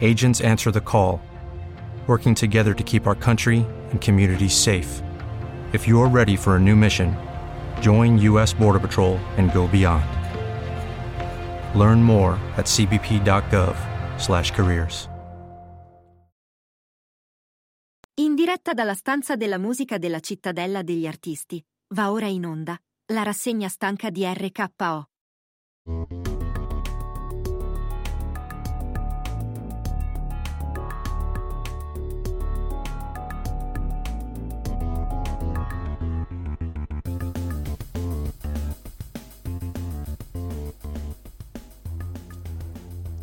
Agents 0.00 0.40
answer 0.40 0.70
the 0.70 0.80
call, 0.80 1.20
working 2.06 2.34
together 2.34 2.72
to 2.74 2.84
keep 2.84 3.08
our 3.08 3.16
country 3.16 3.66
and 3.90 4.00
communities 4.00 4.54
safe. 4.54 5.02
If 5.72 5.88
you're 5.88 6.08
ready 6.08 6.36
for 6.36 6.54
a 6.54 6.60
new 6.60 6.76
mission, 6.76 7.16
join 7.80 8.16
U.S. 8.18 8.54
Border 8.54 8.78
Patrol 8.78 9.18
and 9.36 9.52
go 9.52 9.66
beyond. 9.66 10.04
Learn 11.74 12.00
more 12.02 12.38
at 12.56 12.66
cbp.gov/careers. 12.66 15.08
In 18.18 18.34
diretta 18.34 18.72
dalla 18.72 18.94
stanza 18.94 19.36
della 19.36 19.58
musica 19.58 19.98
della 19.98 20.20
cittadella 20.20 20.80
degli 20.82 21.06
artisti, 21.06 21.62
va 21.94 22.10
ora 22.10 22.26
in 22.26 22.46
onda 22.46 22.74
la 23.12 23.22
rassegna 23.22 23.68
stanca 23.68 24.08
di 24.08 24.24
RKO. 24.24 25.08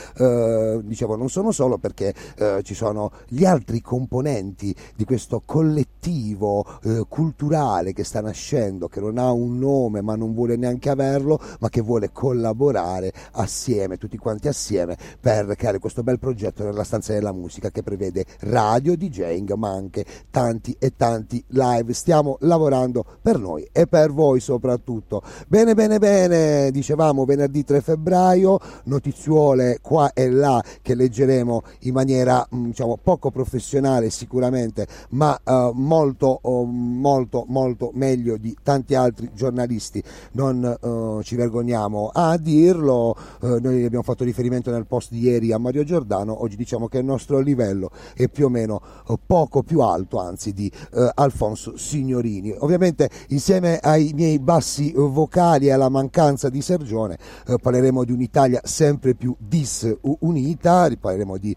dicevo 0.82 1.16
non 1.16 1.28
sono 1.28 1.50
solo 1.50 1.78
perché 1.78 2.14
ci 2.62 2.74
sono 2.74 3.10
altri 3.42 3.80
componenti 3.80 4.74
di 4.94 5.04
questo 5.04 5.42
collettivo 5.44 6.64
eh, 6.82 7.04
culturale 7.08 7.92
che 7.92 8.04
sta 8.04 8.20
nascendo, 8.20 8.88
che 8.88 9.00
non 9.00 9.18
ha 9.18 9.32
un 9.32 9.58
nome 9.58 10.00
ma 10.00 10.14
non 10.14 10.34
vuole 10.34 10.56
neanche 10.56 10.90
averlo, 10.90 11.40
ma 11.60 11.68
che 11.68 11.80
vuole 11.80 12.10
collaborare 12.12 13.12
assieme, 13.32 13.96
tutti 13.96 14.16
quanti 14.16 14.46
assieme, 14.46 14.96
per 15.18 15.54
creare 15.56 15.78
questo 15.78 16.02
bel 16.02 16.18
progetto 16.18 16.62
nella 16.62 16.84
stanza 16.84 17.12
della 17.12 17.32
musica 17.32 17.70
che 17.70 17.82
prevede 17.82 18.24
radio, 18.40 18.96
DJing, 18.96 19.52
ma 19.54 19.70
anche 19.70 20.04
tanti 20.30 20.76
e 20.78 20.92
tanti 20.96 21.42
live. 21.48 21.92
Stiamo 21.92 22.36
lavorando 22.40 23.04
per 23.20 23.38
noi 23.38 23.66
e 23.72 23.86
per 23.86 24.12
voi 24.12 24.40
soprattutto. 24.40 25.22
Bene, 25.48 25.74
bene, 25.74 25.98
bene, 25.98 26.70
dicevamo 26.70 27.24
venerdì 27.24 27.64
3 27.64 27.80
febbraio, 27.80 28.58
notiziole 28.84 29.78
qua 29.80 30.12
e 30.12 30.30
là 30.30 30.62
che 30.82 30.94
leggeremo 30.94 31.62
in 31.80 31.92
maniera 31.92 32.46
mm, 32.54 32.66
diciamo 32.66 32.98
poco 33.02 33.23
poco 33.24 33.30
professionale 33.30 34.10
sicuramente, 34.10 34.86
ma 35.10 35.38
uh, 35.42 35.70
molto, 35.72 36.40
uh, 36.42 36.64
molto, 36.64 37.44
molto 37.48 37.90
meglio 37.94 38.36
di 38.36 38.54
tanti 38.62 38.94
altri 38.94 39.30
giornalisti. 39.32 40.02
Non 40.32 40.76
uh, 40.80 41.22
ci 41.22 41.36
vergogniamo 41.36 42.10
a 42.12 42.36
dirlo. 42.36 43.16
noi 43.40 43.84
abbiamo 43.84 44.02
fatto 44.02 44.24
riferimento 44.24 44.70
nel 44.70 44.86
post 44.86 45.10
di 45.10 45.20
ieri 45.20 45.52
a 45.52 45.58
Mario 45.58 45.84
Giordano. 45.84 46.42
Oggi 46.42 46.56
diciamo 46.56 46.88
che 46.88 46.98
il 46.98 47.04
nostro 47.04 47.38
livello 47.38 47.90
è 48.14 48.28
più 48.28 48.46
o 48.46 48.48
meno 48.48 48.80
poco 49.26 49.62
più 49.62 49.80
alto, 49.80 50.18
anzi, 50.18 50.52
di 50.52 50.70
Alfonso 51.14 51.76
Signorini. 51.76 52.54
Ovviamente, 52.58 53.08
insieme 53.28 53.78
ai 53.78 54.12
miei 54.14 54.38
bassi 54.38 54.92
vocali 54.94 55.66
e 55.66 55.72
alla 55.72 55.88
mancanza 55.88 56.48
di 56.48 56.60
Sergione, 56.60 57.18
parleremo 57.60 58.04
di 58.04 58.12
un'Italia 58.12 58.60
sempre 58.64 59.14
più 59.14 59.34
disunita, 59.38 60.90
parleremo 60.98 61.36
di 61.36 61.54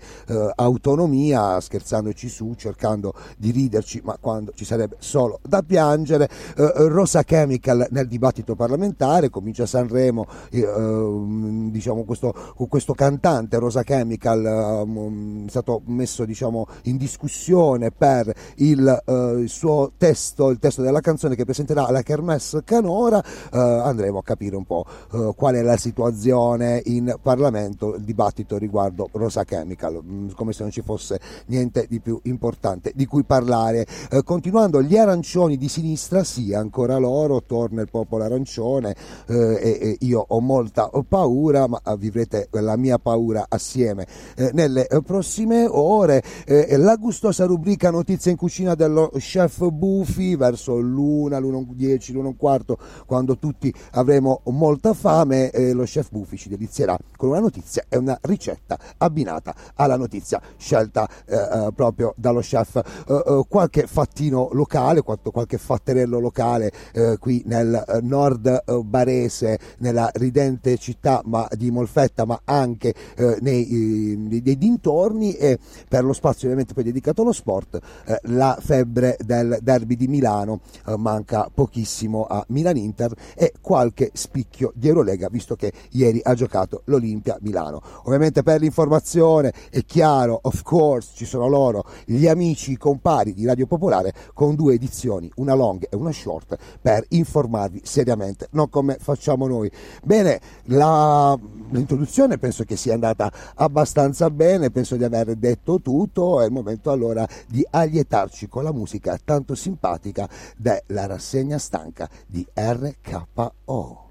autonomia, 0.55 1.46
scherzandoci 1.59 2.29
su, 2.29 2.53
cercando 2.55 3.13
di 3.37 3.51
riderci, 3.51 4.01
ma 4.03 4.17
quando 4.19 4.51
ci 4.55 4.65
sarebbe 4.65 4.97
solo 4.99 5.39
da 5.43 5.61
piangere. 5.61 6.29
Eh, 6.55 6.71
Rosa 6.87 7.23
Chemical 7.23 7.87
nel 7.91 8.07
dibattito 8.07 8.55
parlamentare, 8.55 9.29
comincia 9.29 9.65
Sanremo, 9.65 10.25
eh, 10.49 10.61
ehm, 10.61 11.71
diciamo 11.71 12.03
questo, 12.03 12.33
questo, 12.67 12.93
cantante 12.93 13.57
Rosa 13.59 13.83
Chemical 13.83 14.45
eh, 14.45 15.45
è 15.45 15.49
stato 15.49 15.81
messo 15.85 16.25
diciamo, 16.25 16.67
in 16.83 16.97
discussione 16.97 17.91
per 17.91 18.33
il, 18.55 19.03
eh, 19.05 19.13
il, 19.39 19.49
suo 19.49 19.91
testo, 19.97 20.49
il 20.49 20.59
testo 20.59 20.81
della 20.81 21.01
canzone 21.01 21.35
che 21.35 21.45
presenterà 21.45 21.85
alla 21.85 22.01
Kermesse 22.01 22.63
Canora, 22.63 23.23
eh, 23.23 23.57
andremo 23.57 24.19
a 24.19 24.23
capire 24.23 24.55
un 24.55 24.65
po' 24.65 24.85
eh, 25.13 25.33
qual 25.35 25.55
è 25.55 25.61
la 25.61 25.77
situazione 25.77 26.81
in 26.85 27.15
Parlamento, 27.21 27.95
il 27.95 28.03
dibattito 28.03 28.57
riguardo 28.57 29.09
Rosa 29.11 29.43
Chemical, 29.43 30.01
mm, 30.03 30.29
come 30.35 30.53
se 30.53 30.63
non 30.63 30.71
ci 30.71 30.81
fosse 30.81 31.19
niente 31.45 31.85
di 31.87 31.99
più 31.99 32.19
importante 32.23 32.91
di 32.95 33.05
cui 33.05 33.23
parlare. 33.23 33.85
Eh, 34.09 34.23
continuando, 34.23 34.81
gli 34.81 34.97
arancioni 34.97 35.57
di 35.57 35.67
sinistra, 35.69 36.23
sì, 36.23 36.53
ancora 36.53 36.97
loro, 36.97 37.43
torna 37.43 37.81
il 37.81 37.89
popolo 37.89 38.23
arancione 38.23 38.95
eh, 39.27 39.35
e, 39.35 39.79
e, 39.81 39.97
io 40.01 40.25
ho 40.27 40.39
molta 40.39 40.89
paura, 41.07 41.67
ma 41.67 41.81
vivrete 41.97 42.49
la 42.51 42.75
mia 42.77 42.97
paura 42.97 43.45
assieme 43.49 44.05
eh, 44.35 44.51
nelle 44.53 44.87
prossime 45.05 45.67
ore. 45.69 46.23
Eh, 46.45 46.77
la 46.77 46.95
gustosa 46.95 47.45
rubrica 47.45 47.89
Notizie 47.89 48.31
in 48.31 48.37
cucina 48.37 48.75
dello 48.75 49.11
chef 49.17 49.67
Buffy 49.69 50.35
verso 50.35 50.77
l'una, 50.77 51.39
l'1.10, 51.39 52.13
l'1.15, 52.13 52.75
quando 53.05 53.37
tutti 53.37 53.73
avremo 53.91 54.41
molta 54.45 54.93
fame, 54.93 55.49
eh, 55.51 55.73
lo 55.73 55.83
chef 55.83 56.09
Buffy 56.11 56.37
ci 56.37 56.49
delizierà 56.49 56.97
con 57.15 57.29
una 57.29 57.39
notizia 57.39 57.85
e 57.89 57.97
una 57.97 58.17
ricetta 58.21 58.77
abbinata 58.97 59.53
alla 59.75 59.97
notizia 59.97 60.41
scelta 60.57 61.07
eh, 61.27 61.69
proprio 61.73 62.13
dallo 62.17 62.39
chef. 62.39 63.45
qualche 63.47 63.87
fattino 63.87 64.49
locale, 64.51 65.01
qualche 65.01 65.57
fatterello 65.57 66.19
locale 66.19 66.71
qui 67.19 67.43
nel 67.45 67.83
nord 68.01 68.81
barese, 68.83 69.59
nella 69.79 70.09
ridente 70.13 70.77
città 70.77 71.21
ma 71.25 71.47
di 71.51 71.71
Molfetta, 71.71 72.25
ma 72.25 72.41
anche 72.45 72.93
nei, 73.39 74.15
nei, 74.17 74.57
dintorni 74.57 75.33
e 75.33 75.59
per 75.87 76.03
lo 76.03 76.13
spazio 76.13 76.47
ovviamente 76.47 76.73
poi 76.73 76.83
dedicato 76.83 77.21
allo 77.21 77.31
sport, 77.31 77.79
la 78.23 78.57
febbre 78.59 79.17
del 79.23 79.59
derby 79.61 79.95
di 79.95 80.07
Milano, 80.07 80.61
manca 80.97 81.49
pochissimo 81.53 82.25
a 82.25 82.43
Milan-Inter 82.49 83.13
e 83.35 83.53
qualche 83.61 84.11
spicchio 84.13 84.71
di 84.75 84.87
Eurolega 84.87 85.29
visto 85.29 85.55
che 85.55 85.71
ieri 85.91 86.19
ha 86.23 86.33
giocato 86.33 86.81
l'Olimpia 86.85 87.37
Milano. 87.41 87.81
Ovviamente 88.03 88.43
per 88.43 88.59
l'informazione 88.59 89.53
è 89.69 89.83
chiaro, 89.85 90.39
of 90.41 90.61
course, 90.63 91.11
ci 91.17 91.25
sono 91.25 91.47
loro, 91.47 91.83
gli 92.05 92.27
amici, 92.27 92.73
i 92.73 92.77
compari 92.77 93.33
di 93.33 93.43
Radio 93.43 93.65
Popolare 93.65 94.13
con 94.35 94.53
due 94.53 94.75
edizioni, 94.75 95.31
una 95.37 95.55
long 95.55 95.87
e 95.89 95.95
una 95.95 96.11
short, 96.11 96.55
per 96.79 97.03
informarvi 97.09 97.81
seriamente, 97.83 98.47
non 98.51 98.69
come 98.69 98.97
facciamo 98.99 99.47
noi. 99.47 99.71
Bene, 100.03 100.39
la, 100.65 101.37
l'introduzione 101.71 102.37
penso 102.37 102.63
che 102.65 102.75
sia 102.75 102.93
andata 102.93 103.31
abbastanza 103.55 104.29
bene, 104.29 104.69
penso 104.69 104.95
di 104.95 105.03
aver 105.03 105.35
detto 105.35 105.81
tutto, 105.81 106.39
è 106.39 106.45
il 106.45 106.51
momento 106.51 106.91
allora 106.91 107.27
di 107.47 107.65
allietarci 107.67 108.47
con 108.47 108.63
la 108.63 108.71
musica 108.71 109.17
tanto 109.23 109.55
simpatica 109.55 110.29
della 110.55 111.07
rassegna 111.07 111.57
stanca 111.57 112.07
di 112.27 112.45
RKO. 112.53 114.05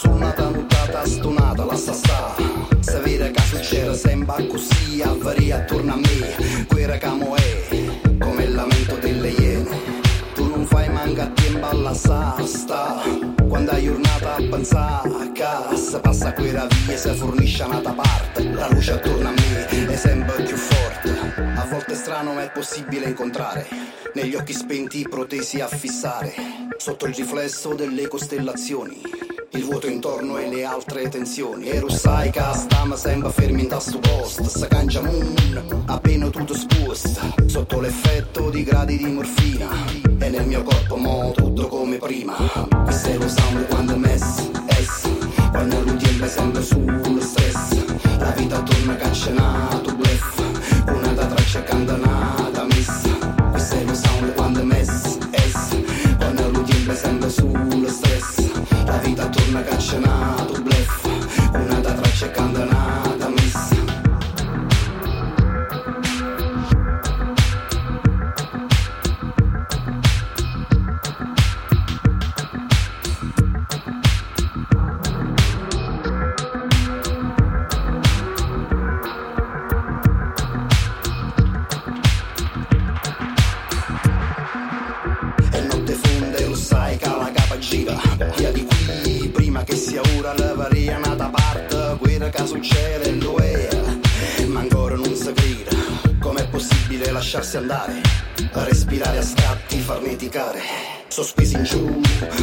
Su 0.00 0.10
una 0.10 0.34
nuttata 0.34 1.04
stonata, 1.04 1.64
la 1.66 1.76
sta. 1.76 2.34
Se 2.80 3.00
vede 3.00 3.30
che 3.30 3.42
succede 3.42 3.94
sembra 3.94 4.36
così, 4.46 5.02
avvaria 5.02 5.56
attorno 5.56 5.92
a 5.92 5.96
me. 5.96 6.64
Quella 6.66 6.96
camo 6.96 7.36
è 7.36 8.18
come 8.18 8.44
il 8.44 8.54
lamento 8.54 8.96
delle 8.96 9.28
iene. 9.28 9.78
Tu 10.34 10.48
non 10.48 10.64
fai 10.64 10.88
manca 10.88 11.24
a 11.24 11.30
tempo 11.30 11.66
alla 11.68 11.92
sasta. 11.92 13.02
Quando 13.46 13.70
hai 13.72 13.84
giornata 13.84 14.36
a 14.36 14.42
pensare 14.48 15.08
a 15.08 15.32
casa, 15.32 16.00
passa 16.00 16.32
quella 16.32 16.66
via, 16.86 16.96
si 16.96 17.10
fornisce 17.10 17.62
un'altra 17.64 17.92
parte. 17.92 18.50
La 18.52 18.68
luce 18.70 18.92
attorno 18.92 19.28
a 19.28 19.32
me 19.32 19.86
è 19.86 19.96
sempre 19.96 20.42
più 20.44 20.56
forte. 20.56 21.10
A 21.56 21.66
volte 21.68 21.92
è 21.92 21.96
strano 21.96 22.32
ma 22.32 22.42
è 22.44 22.50
possibile 22.50 23.06
incontrare. 23.06 23.66
Negli 24.14 24.34
occhi 24.34 24.54
spenti 24.54 25.06
protesi 25.06 25.60
a 25.60 25.66
fissare. 25.66 26.32
Sotto 26.78 27.04
il 27.04 27.14
riflesso 27.14 27.74
delle 27.74 28.08
costellazioni 28.08 29.28
il 29.52 29.64
vuoto 29.64 29.88
intorno 29.88 30.38
e 30.38 30.48
le 30.48 30.64
altre 30.64 31.08
tensioni. 31.08 31.68
E 31.68 31.82
sai 31.88 32.30
che 32.30 32.42
stiamo 32.54 32.96
sempre 32.96 33.30
fermi 33.30 33.62
in 33.62 33.68
tasto 33.68 33.98
posto 33.98 34.44
Sa 34.44 34.66
cancia 34.66 35.00
moon, 35.00 35.84
appena 35.86 36.28
tutto 36.28 36.54
sposta 36.54 37.34
Sotto 37.46 37.80
l'effetto 37.80 38.50
di 38.50 38.62
gradi 38.62 38.96
di 38.96 39.06
morfina. 39.06 39.68
E 40.18 40.28
nel 40.28 40.46
mio 40.46 40.62
corpo 40.62 40.96
mo 40.96 41.32
tutto 41.32 41.66
come 41.68 41.96
prima. 41.96 42.36
Questo 42.84 43.08
è 43.08 43.16
lo 43.16 43.28
sound 43.28 43.66
quando 43.66 43.96
messo, 43.96 44.50
es. 44.66 45.08
Quando 45.50 45.80
lui 45.82 45.96
tiene 45.96 46.28
sempre 46.28 46.62
sullo 46.62 47.20
stress. 47.20 47.84
La 48.18 48.30
vita 48.30 48.62
torna 48.62 48.96
cancenato, 48.96 49.94
blef. 49.94 50.84
Una 50.86 51.12
da 51.12 51.26
traccia 51.26 51.62
candanata, 51.62 52.29
vita 59.00 59.28
torna 59.28 59.62
caccionato, 59.62 60.62
farneticare 99.90 100.60
Sospesi 101.08 101.56
in 101.56 101.64
giù, 101.64 102.00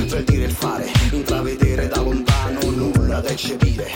tra 0.07 0.17
il 0.17 0.25
dire 0.25 0.43
e 0.43 0.47
il 0.47 0.51
fare 0.51 0.91
Intravedere 1.11 1.87
da 1.87 2.01
lontano, 2.01 2.59
nulla 2.71 3.21
da 3.21 3.29
eccepire. 3.29 3.89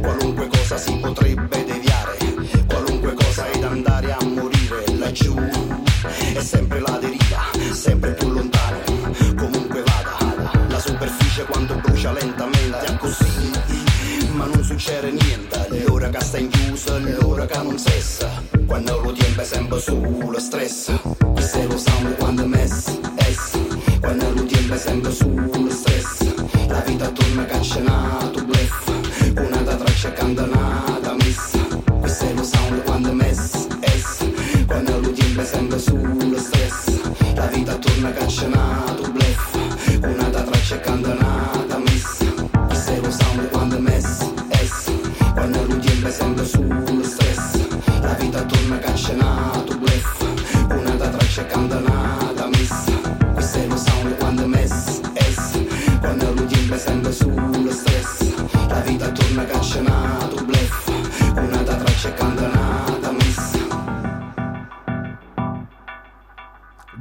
Qualunque 0.00 0.48
cosa 0.48 0.76
si 0.76 0.92
potrebbe 0.96 1.64
deviare 1.64 2.18
Qualunque 2.66 3.14
cosa 3.14 3.46
da 3.60 3.68
andare 3.68 4.10
a 4.10 4.24
morire 4.24 4.84
laggiù. 4.98 5.36
È 6.34 6.40
sempre 6.40 6.80
la 6.80 6.98
deriva, 6.98 7.72
sempre 7.72 8.12
più 8.14 8.28
lontano 8.28 8.82
Comunque 9.36 9.82
vada, 9.82 10.66
la 10.68 10.80
superficie 10.80 11.44
quando 11.44 11.76
brucia 11.76 12.10
lentamente 12.10 12.86
è 12.86 12.96
così. 12.96 13.50
Ma 14.32 14.46
non 14.46 14.64
succede 14.64 15.12
niente, 15.12 15.84
l'ora 15.86 16.08
che 16.08 16.20
sta 16.20 16.38
in 16.38 16.48
chiusa, 16.48 16.98
l'ora 16.98 17.46
che 17.46 17.62
non 17.62 17.78
cessa 17.78 18.55
Quando 18.66 19.00
lo 19.00 19.12
tiempo 19.12 19.40
è 19.40 19.44
sempre 19.44 19.80
sullo 19.80 20.38
stress. 20.38 20.92
Questo 21.32 21.58
è 21.58 21.66
lo 21.66 21.78
sound 21.78 22.16
quando 22.16 22.46
mess, 22.46 22.98
es 23.16 23.58
Quando 24.00 24.32
lo 24.32 24.44
tiempo 24.44 24.74
è 24.74 24.78
sempre 24.78 25.12
sullo 25.12 25.70
stress. 25.70 26.34
La 26.68 26.80
vita 26.80 27.08
torna 27.10 27.44
caccenato, 27.44 28.44
blef. 28.44 29.34
Una 29.36 29.60
da 29.62 29.76
traccia 29.76 30.12
candanata, 30.12 31.14
miss 31.14 31.56
Questo 32.00 32.24
è 32.24 32.32
lo 32.32 32.42
sound 32.42 32.82
quando 32.82 33.12
mess, 33.12 33.66
es 33.80 34.30
Quando 34.66 35.00
lo 35.00 35.10
tiempo 35.12 35.40
è 35.40 35.44
sempre 35.44 35.78
sullo 35.78 36.38
stress. 36.38 37.34
La 37.34 37.46
vita 37.46 37.76
torna 37.76 38.12
caccenato, 38.12 39.10
blef. 39.12 39.98
Una 40.02 40.28
da 40.28 40.42
traccia 40.42 40.80
candanata, 40.80 41.65
torna 48.46 48.78
caccenato, 48.78 49.78
blef 49.78 50.70
Una 50.70 50.94
da 50.96 51.08
traccia 51.08 51.46
candanata, 51.46 52.46
miss 52.48 52.84
Questo 53.34 53.58
è 53.58 53.66
lo 53.66 53.76
sound 53.76 54.16
quando 54.16 54.46
mess, 54.46 55.00
es 55.14 55.98
Quando 56.00 56.44
tiempo 56.46 56.74
è 56.74 56.78
sempre 56.78 57.12
sullo 57.12 57.70
stress. 57.70 58.34
La 58.68 58.80
vita 58.80 59.10
torna 59.10 59.44
caccenato, 59.44 60.44
blef 60.44 60.88
Una 61.36 61.62
da 61.62 61.74
traccia 61.76 62.12
candanata, 62.14 63.12
miss 63.12 63.58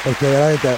perché 0.02 0.28
veramente 0.28 0.76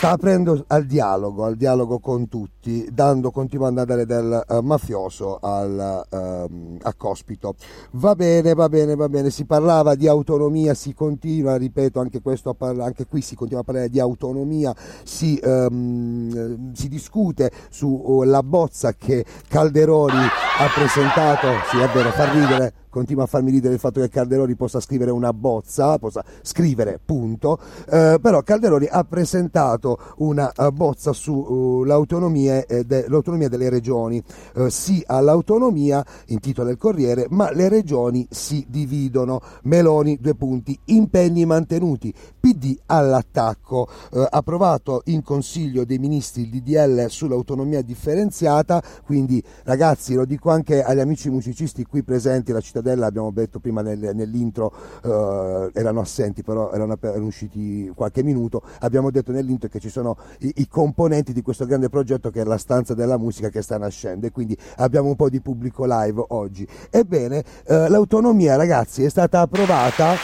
sta 0.00 0.12
aprendo 0.12 0.64
al 0.68 0.86
dialogo, 0.86 1.44
al 1.44 1.56
dialogo 1.56 1.98
con 1.98 2.26
tutti, 2.26 2.88
dando, 2.90 3.30
continuando 3.30 3.82
a 3.82 3.84
dare 3.84 4.06
del 4.06 4.44
uh, 4.48 4.60
mafioso 4.60 5.38
al, 5.42 6.06
uh, 6.08 6.78
a 6.80 6.94
Cospito. 6.94 7.54
Va 7.92 8.14
bene, 8.14 8.54
va 8.54 8.70
bene, 8.70 8.94
va 8.94 9.10
bene, 9.10 9.28
si 9.28 9.44
parlava 9.44 9.94
di 9.96 10.08
autonomia, 10.08 10.72
si 10.72 10.94
continua, 10.94 11.56
ripeto, 11.56 12.00
anche, 12.00 12.22
questo, 12.22 12.56
anche 12.58 13.06
qui 13.06 13.20
si 13.20 13.34
continua 13.34 13.60
a 13.60 13.64
parlare 13.64 13.90
di 13.90 14.00
autonomia, 14.00 14.74
si, 15.04 15.38
um, 15.42 16.72
si 16.72 16.88
discute 16.88 17.50
sulla 17.68 18.38
uh, 18.38 18.42
bozza 18.42 18.94
che 18.94 19.22
Calderoni 19.48 20.24
ha 20.60 20.66
presentato, 20.74 21.46
sì 21.70 21.78
è 21.78 21.88
vero, 21.88 22.10
fa 22.10 22.32
ridere, 22.32 22.72
continua 22.90 23.24
a 23.24 23.26
farmi 23.26 23.50
ridere 23.50 23.74
il 23.74 23.80
fatto 23.80 24.00
che 24.00 24.08
Calderoni 24.08 24.54
possa 24.56 24.80
scrivere 24.80 25.10
una 25.10 25.32
bozza, 25.32 25.98
possa 25.98 26.22
scrivere 26.42 27.00
punto, 27.02 27.58
eh, 27.88 28.18
però 28.20 28.42
Calderoni 28.42 28.86
ha 28.90 29.04
presentato 29.04 29.98
una 30.18 30.52
uh, 30.54 30.70
bozza 30.70 31.12
sull'autonomia 31.12 32.64
uh, 32.68 32.82
de, 32.82 33.06
delle 33.48 33.68
regioni, 33.70 34.22
uh, 34.54 34.68
sì 34.68 35.02
all'autonomia, 35.06 36.04
in 36.26 36.40
titolo 36.40 36.68
del 36.68 36.76
Corriere, 36.76 37.26
ma 37.30 37.52
le 37.52 37.68
regioni 37.68 38.26
si 38.28 38.66
dividono, 38.68 39.40
Meloni 39.62 40.18
due 40.20 40.34
punti, 40.34 40.78
impegni 40.86 41.46
mantenuti, 41.46 42.12
PD 42.40 42.76
all'attacco, 42.86 43.88
approvato 44.30 45.02
in 45.06 45.22
Consiglio 45.22 45.84
dei 45.84 45.98
Ministri 45.98 46.42
il 46.42 46.50
DDL 46.50 47.06
sull'autonomia 47.08 47.82
differenziata, 47.82 48.82
quindi 49.04 49.42
ragazzi 49.64 50.14
lo 50.14 50.24
dico 50.24 50.50
anche 50.50 50.82
agli 50.82 51.00
amici 51.00 51.30
musicisti 51.30 51.84
qui 51.84 52.02
presenti, 52.02 52.52
la 52.52 52.60
città 52.60 52.79
Cittadella, 52.80 53.06
abbiamo 53.06 53.30
detto 53.30 53.60
prima 53.60 53.82
nel, 53.82 54.10
nell'intro, 54.14 54.72
eh, 55.04 55.70
erano 55.74 56.00
assenti, 56.00 56.42
però 56.42 56.72
erano, 56.72 56.96
erano, 57.00 57.26
usciti 57.26 57.90
qualche 57.94 58.22
minuto, 58.22 58.62
abbiamo 58.80 59.10
detto 59.10 59.32
nell'intro 59.32 59.68
che 59.68 59.78
ci 59.78 59.90
sono 59.90 60.16
i, 60.40 60.52
i, 60.56 60.68
componenti 60.68 61.32
di 61.32 61.42
questo 61.42 61.66
grande 61.66 61.88
progetto 61.88 62.30
che 62.30 62.40
è 62.40 62.44
la 62.44 62.56
stanza 62.56 62.94
della 62.94 63.18
musica 63.18 63.50
che 63.50 63.62
sta 63.62 63.76
nascendo 63.78 64.26
e 64.26 64.30
quindi 64.30 64.56
abbiamo 64.76 65.08
un 65.08 65.16
po' 65.16 65.28
di 65.28 65.40
pubblico 65.40 65.84
live 65.86 66.24
oggi. 66.28 66.66
Ebbene, 66.90 67.44
eh, 67.66 67.88
l'autonomia 67.88 68.56
ragazzi 68.56 69.04
è 69.04 69.08
stata 69.08 69.40
approvata, 69.40 70.14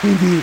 quindi 0.00 0.40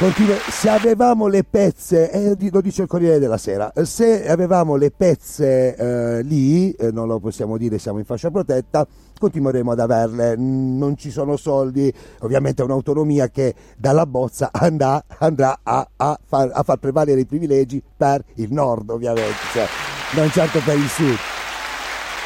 Continua, 0.00 0.36
se 0.48 0.70
avevamo 0.70 1.26
le 1.26 1.44
pezze, 1.44 2.10
eh, 2.10 2.50
lo 2.50 2.62
dice 2.62 2.80
il 2.80 2.88
Corriere 2.88 3.18
della 3.18 3.36
Sera, 3.36 3.70
se 3.82 4.26
avevamo 4.26 4.76
le 4.76 4.90
pezze 4.90 5.76
eh, 5.76 6.22
lì, 6.22 6.70
eh, 6.70 6.90
non 6.90 7.06
lo 7.06 7.18
possiamo 7.18 7.58
dire, 7.58 7.78
siamo 7.78 7.98
in 7.98 8.06
fascia 8.06 8.30
protetta, 8.30 8.86
continueremo 9.18 9.72
ad 9.72 9.78
averle, 9.78 10.36
non 10.36 10.96
ci 10.96 11.10
sono 11.10 11.36
soldi, 11.36 11.92
ovviamente 12.20 12.62
è 12.62 12.64
un'autonomia 12.64 13.28
che 13.28 13.54
dalla 13.76 14.06
bozza 14.06 14.48
andrà, 14.50 15.04
andrà 15.18 15.58
a, 15.62 15.86
a, 15.94 16.18
far, 16.26 16.50
a, 16.50 16.62
far, 16.62 16.78
prevalere 16.78 17.20
i 17.20 17.26
privilegi 17.26 17.82
per 17.94 18.24
il 18.36 18.50
nord 18.50 18.88
ovviamente, 18.88 19.36
cioè, 19.52 19.66
non 20.14 20.30
certo 20.30 20.60
per 20.64 20.78
il 20.78 20.88
sud. 20.88 21.39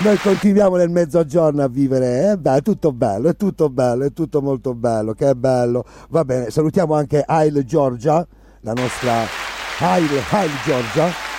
Noi 0.01 0.19
continuiamo 0.19 0.77
nel 0.77 0.91
mezzogiorno 0.91 1.63
a 1.63 1.69
vivere, 1.69 2.33
eh? 2.33 2.57
È 2.57 2.63
tutto 2.63 2.93
bello, 2.93 3.29
è 3.29 3.37
tutto 3.37 3.71
bello, 3.71 4.05
è 4.05 4.13
tutto 4.13 4.43
molto 4.43 4.75
bello, 4.75 5.15
che 5.15 5.35
bello. 5.37 5.85
Va 6.09 6.25
bene, 6.25 6.51
salutiamo 6.51 6.95
anche 6.95 7.23
Hail 7.25 7.65
Georgia, 7.65 8.27
la 8.61 8.73
nostra 8.73 9.23
Hail, 9.79 10.09
Hail 10.31 10.51
Georgia 10.65 11.34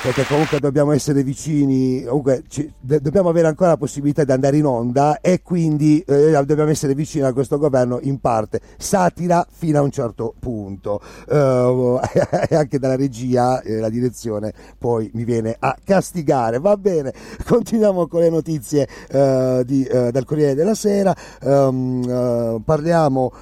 perché 0.00 0.24
comunque 0.26 0.60
dobbiamo 0.60 0.92
essere 0.92 1.24
vicini, 1.24 2.04
comunque 2.04 2.44
ci, 2.46 2.72
de, 2.78 3.00
dobbiamo 3.00 3.30
avere 3.30 3.48
ancora 3.48 3.70
la 3.70 3.76
possibilità 3.76 4.22
di 4.22 4.30
andare 4.30 4.56
in 4.56 4.64
onda 4.64 5.20
e 5.20 5.42
quindi 5.42 6.00
eh, 6.06 6.30
dobbiamo 6.44 6.70
essere 6.70 6.94
vicini 6.94 7.24
a 7.24 7.32
questo 7.32 7.58
governo 7.58 7.98
in 8.02 8.20
parte, 8.20 8.60
satira 8.76 9.44
fino 9.50 9.78
a 9.78 9.82
un 9.82 9.90
certo 9.90 10.34
punto. 10.38 11.00
Uh, 11.26 11.98
e 12.48 12.54
anche 12.54 12.78
dalla 12.78 12.94
regia 12.94 13.60
e 13.60 13.78
la 13.78 13.88
direzione 13.88 14.52
poi 14.78 15.10
mi 15.14 15.24
viene 15.24 15.56
a 15.58 15.76
castigare, 15.82 16.60
va 16.60 16.76
bene, 16.76 17.12
continuiamo 17.44 18.06
con 18.06 18.20
le 18.20 18.30
notizie 18.30 18.86
uh, 19.10 19.64
di, 19.64 19.86
uh, 19.90 20.10
del 20.10 20.24
Corriere 20.24 20.54
della 20.54 20.74
Sera, 20.74 21.14
um, 21.42 22.62
parliamo 22.64 23.32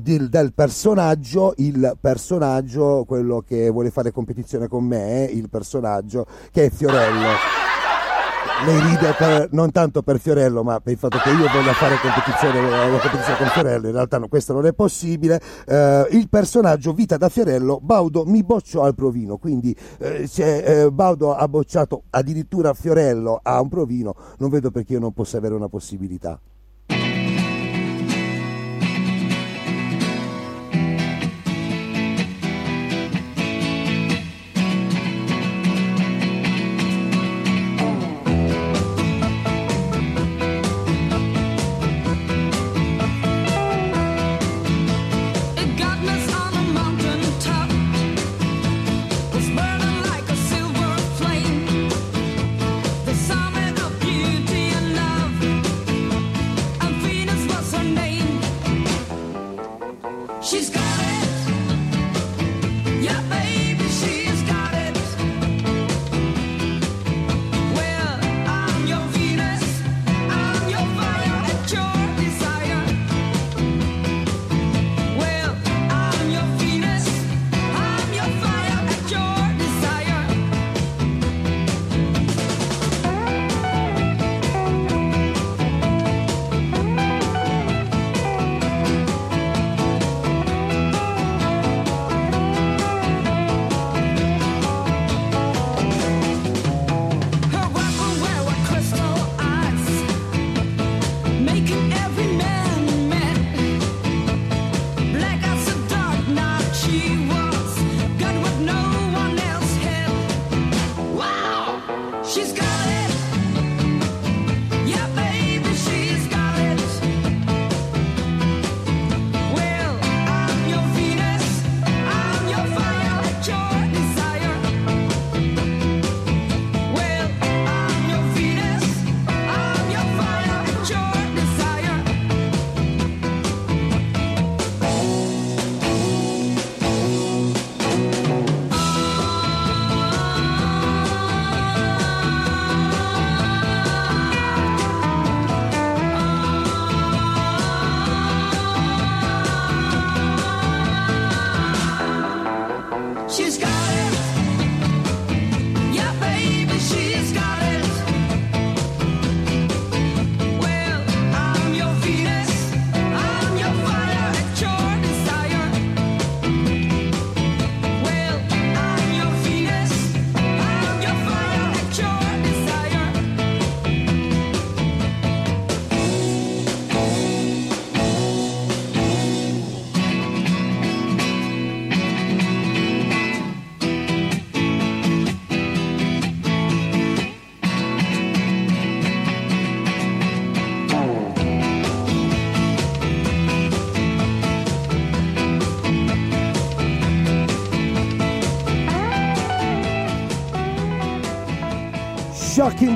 di, 0.00 0.28
del 0.28 0.52
personaggio, 0.54 1.54
il 1.58 1.96
personaggio, 2.00 3.04
quello 3.06 3.44
che 3.46 3.70
vuole 3.70 3.90
fare 3.90 4.10
competizione 4.10 4.66
con 4.66 4.84
me, 4.84 5.28
il 5.30 5.48
personaggio 5.48 5.99
personaggio 6.00 6.26
che 6.50 6.66
è 6.66 6.70
Fiorello. 6.70 7.58
Lei 8.64 8.78
ride 8.78 9.14
per, 9.16 9.48
non 9.52 9.70
tanto 9.70 10.02
per 10.02 10.20
Fiorello, 10.20 10.62
ma 10.62 10.80
per 10.80 10.92
il 10.92 10.98
fatto 10.98 11.16
che 11.18 11.30
io 11.30 11.48
voglia 11.48 11.72
fare 11.72 11.96
competizione, 11.96 12.58
una 12.58 12.90
competizione 12.90 13.38
con 13.38 13.46
Fiorello. 13.46 13.86
In 13.86 13.94
realtà 13.94 14.18
no, 14.18 14.28
questo 14.28 14.52
non 14.52 14.66
è 14.66 14.74
possibile. 14.74 15.40
Eh, 15.66 16.08
il 16.10 16.28
personaggio 16.28 16.92
Vita 16.92 17.16
da 17.16 17.30
Fiorello, 17.30 17.78
Baudo 17.80 18.26
mi 18.26 18.42
boccio 18.42 18.82
al 18.82 18.94
provino. 18.94 19.38
Quindi 19.38 19.74
eh, 19.98 20.26
se 20.26 20.82
eh, 20.82 20.90
Baudo 20.90 21.34
ha 21.34 21.48
bocciato 21.48 22.02
addirittura 22.10 22.74
Fiorello 22.74 23.40
a 23.42 23.58
un 23.60 23.68
provino, 23.70 24.14
non 24.38 24.50
vedo 24.50 24.70
perché 24.70 24.92
io 24.92 25.00
non 25.00 25.14
possa 25.14 25.38
avere 25.38 25.54
una 25.54 25.68
possibilità. 25.68 26.38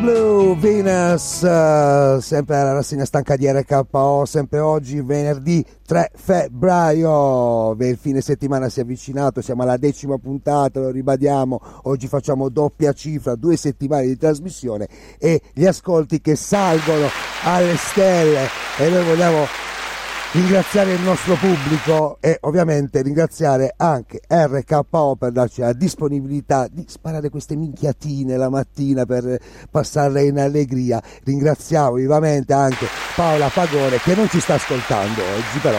Blue, 0.04 0.54
Venus, 0.56 1.40
uh, 1.40 2.20
sempre 2.20 2.56
la 2.56 2.74
rassegna 2.74 3.06
stanca 3.06 3.36
di 3.36 3.50
RKO, 3.50 4.26
sempre 4.26 4.58
oggi, 4.58 5.00
venerdì 5.00 5.64
3 5.86 6.10
febbraio, 6.14 7.72
il 7.72 7.96
fine 7.96 8.20
settimana 8.20 8.68
si 8.68 8.80
è 8.80 8.82
avvicinato, 8.82 9.40
siamo 9.40 9.62
alla 9.62 9.78
decima 9.78 10.18
puntata, 10.18 10.78
lo 10.80 10.90
ribadiamo, 10.90 11.58
oggi 11.84 12.06
facciamo 12.06 12.50
doppia 12.50 12.92
cifra, 12.92 13.34
due 13.34 13.56
settimane 13.56 14.04
di 14.04 14.18
trasmissione 14.18 14.88
e 15.18 15.40
gli 15.54 15.64
ascolti 15.64 16.20
che 16.20 16.36
salgono 16.36 17.06
alle 17.44 17.76
stelle. 17.76 18.46
E 18.78 18.90
noi 18.90 19.04
vogliamo 19.04 19.46
ringraziare 20.34 20.94
il 20.94 21.00
nostro 21.00 21.36
pubblico 21.36 22.18
e 22.20 22.38
ovviamente 22.40 23.02
ringraziare 23.02 23.72
anche 23.76 24.20
RKO 24.26 25.14
per 25.16 25.30
darci 25.30 25.60
la 25.60 25.72
disponibilità 25.72 26.66
di 26.68 26.84
sparare 26.88 27.30
queste 27.30 27.54
minchiatine 27.54 28.36
la 28.36 28.48
mattina 28.50 29.06
per 29.06 29.38
passarle 29.70 30.24
in 30.24 30.40
allegria. 30.40 31.00
Ringraziamo 31.22 31.94
vivamente 31.94 32.52
anche 32.52 32.86
Paola 33.14 33.48
Pagone 33.48 33.98
che 33.98 34.16
non 34.16 34.28
ci 34.28 34.40
sta 34.40 34.54
ascoltando 34.54 35.22
oggi 35.22 35.58
però 35.62 35.78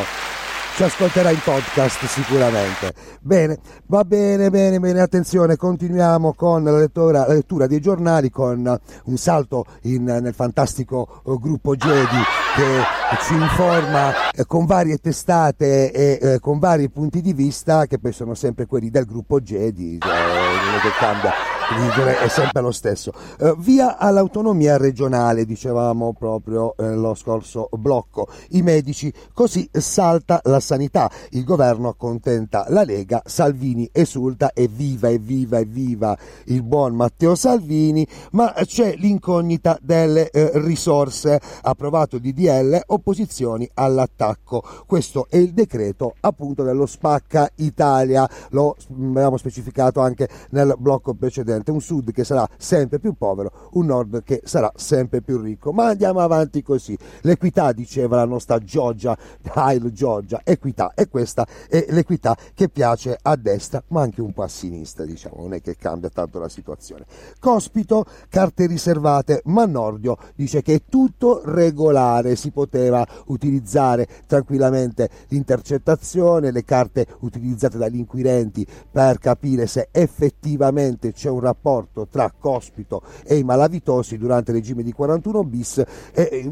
ci 0.76 0.84
ascolterà 0.84 1.32
in 1.32 1.40
podcast 1.42 2.04
sicuramente. 2.06 2.94
Bene, 3.22 3.58
va 3.86 4.04
bene, 4.04 4.50
bene, 4.50 4.78
bene, 4.78 5.00
attenzione, 5.00 5.56
continuiamo 5.56 6.34
con 6.34 6.66
la 6.66 6.78
lettura, 6.78 7.26
la 7.26 7.34
lettura 7.34 7.66
dei 7.66 7.80
giornali 7.80 8.30
con 8.30 8.78
un 9.06 9.18
salto 9.18 9.66
in, 9.84 10.04
nel 10.04 10.34
fantastico 10.34 11.22
uh, 11.24 11.40
gruppo 11.40 11.78
Jedi 11.78 12.22
che 12.56 12.82
ci 13.26 13.36
informa 13.36 14.32
eh, 14.32 14.46
con 14.46 14.66
varie 14.66 14.98
testate 14.98 15.92
e 15.94 16.20
eh, 16.22 16.40
con 16.40 16.60
vari 16.60 16.90
punti 16.90 17.22
di 17.22 17.32
vista 17.32 17.86
che 17.86 17.98
poi 17.98 18.12
sono 18.12 18.34
sempre 18.34 18.66
quelli 18.66 18.90
del 18.90 19.06
gruppo 19.06 19.40
Jedi, 19.40 19.98
non 20.00 20.80
che 20.82 20.90
cambia 21.00 21.32
è 21.68 22.28
sempre 22.28 22.62
lo 22.62 22.72
stesso. 22.72 23.12
Uh, 23.40 23.56
via 23.58 23.98
all'autonomia 23.98 24.78
regionale, 24.78 25.46
dicevamo 25.46 26.14
proprio 26.14 26.76
eh, 26.78 26.94
lo 26.94 27.16
scorso 27.16 27.70
blocco. 27.72 28.28
I 28.50 28.62
medici, 28.62 29.12
così 29.34 29.68
salta 29.72 30.40
la 30.44 30.60
sanità. 30.60 31.10
Il 31.32 31.44
governo 31.44 31.90
accontenta 31.90 32.66
la 32.70 32.84
Lega, 32.84 33.24
Salvini 33.26 33.90
esulta, 33.92 34.52
evviva, 34.54 35.10
evviva, 35.10 35.58
evviva 35.58 36.16
il 36.46 36.62
buon 36.62 36.94
Matteo 36.94 37.34
Salvini, 37.34 38.08
ma 38.32 38.54
c'è 38.64 38.96
l'incognita 38.96 39.78
delle 39.82 40.30
eh, 40.30 40.52
risorse. 40.56 41.40
Approvato 41.64 42.20
DDL, 42.20 42.80
opposizioni 42.88 43.68
all'attacco. 43.74 44.64
Questo 44.86 45.26
è 45.30 45.38
il 45.38 45.52
decreto 45.54 46.14
appunto 46.20 46.62
dello 46.62 46.86
spacca 46.86 47.50
Italia, 47.56 48.30
lo 48.50 48.76
abbiamo 48.90 49.38
specificato 49.38 50.00
anche 50.00 50.30
nel 50.52 50.76
blocco 50.78 51.14
precedente 51.16 51.54
Presidente, 51.56 51.72
un 51.72 51.82
Sud 51.82 52.12
che 52.12 52.24
sarà 52.24 52.48
sempre 52.58 53.00
più 53.00 53.14
povero, 53.14 53.70
un 53.74 53.86
Nord 53.86 54.24
che 54.24 54.42
sarà 54.44 54.72
sempre 54.76 55.22
più 55.22 55.40
ricco. 55.40 55.72
Ma 55.72 55.88
andiamo 55.88 56.20
avanti 56.20 56.62
così. 56.62 56.98
L'equità, 57.22 57.72
diceva 57.72 58.18
la 58.18 58.26
nostra 58.26 58.60
Giorgia, 58.60 59.18
Hail 59.54 59.92
Giorgia, 59.92 60.42
equità. 60.44 60.92
E 60.96 61.08
questa 61.08 61.46
è 61.70 61.86
l'equità 61.90 62.36
che 62.54 62.70
piace 62.70 63.18
a 63.22 63.36
destra, 63.36 63.82
ma 63.88 64.02
anche 64.02 64.22
un 64.22 64.34
po' 64.34 64.44
a 64.44 64.48
sinistra, 64.48 65.06
diciamo, 65.06 65.36
non 65.40 65.54
è 65.54 65.62
che 65.62 65.76
cambia 65.76 66.10
tanto 66.10 66.40
la 66.40 66.50
situazione. 66.50 67.06
Cospito, 67.40 68.06
carte 68.30 68.66
riservate, 68.68 69.42
ma 69.46 69.66
Nordio 69.66 70.18
dice 70.36 70.62
che 70.62 70.76
è 70.76 70.82
tutto 70.90 71.42
regolare, 71.46 72.36
si 72.36 72.52
poteva 72.52 73.06
utilizzare 73.28 74.08
tranquillamente 74.26 75.10
l'intercettazione, 75.30 76.52
le 76.52 76.64
carte 76.64 77.06
utilizzate 77.20 77.78
dagli 77.78 77.98
inquirenti 77.98 78.66
per 78.92 79.20
capire 79.20 79.68
se 79.68 79.90
effettivamente 79.92 81.14
c'è 81.14 81.30
un 81.30 81.40
rapporto 81.46 82.08
tra 82.08 82.32
Cospito 82.38 83.02
e 83.24 83.38
i 83.38 83.44
malavitosi 83.44 84.18
durante 84.18 84.52
il 84.52 84.58
regime 84.58 84.84
di 84.84 84.92
41 84.92 85.44
bis 85.44 85.78
e, 85.78 85.86
e 86.14 86.52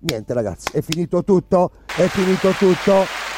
niente 0.00 0.32
ragazzi, 0.34 0.70
è 0.72 0.80
finito 0.82 1.24
tutto, 1.24 1.70
è 1.86 2.06
finito 2.06 2.50
tutto. 2.50 3.30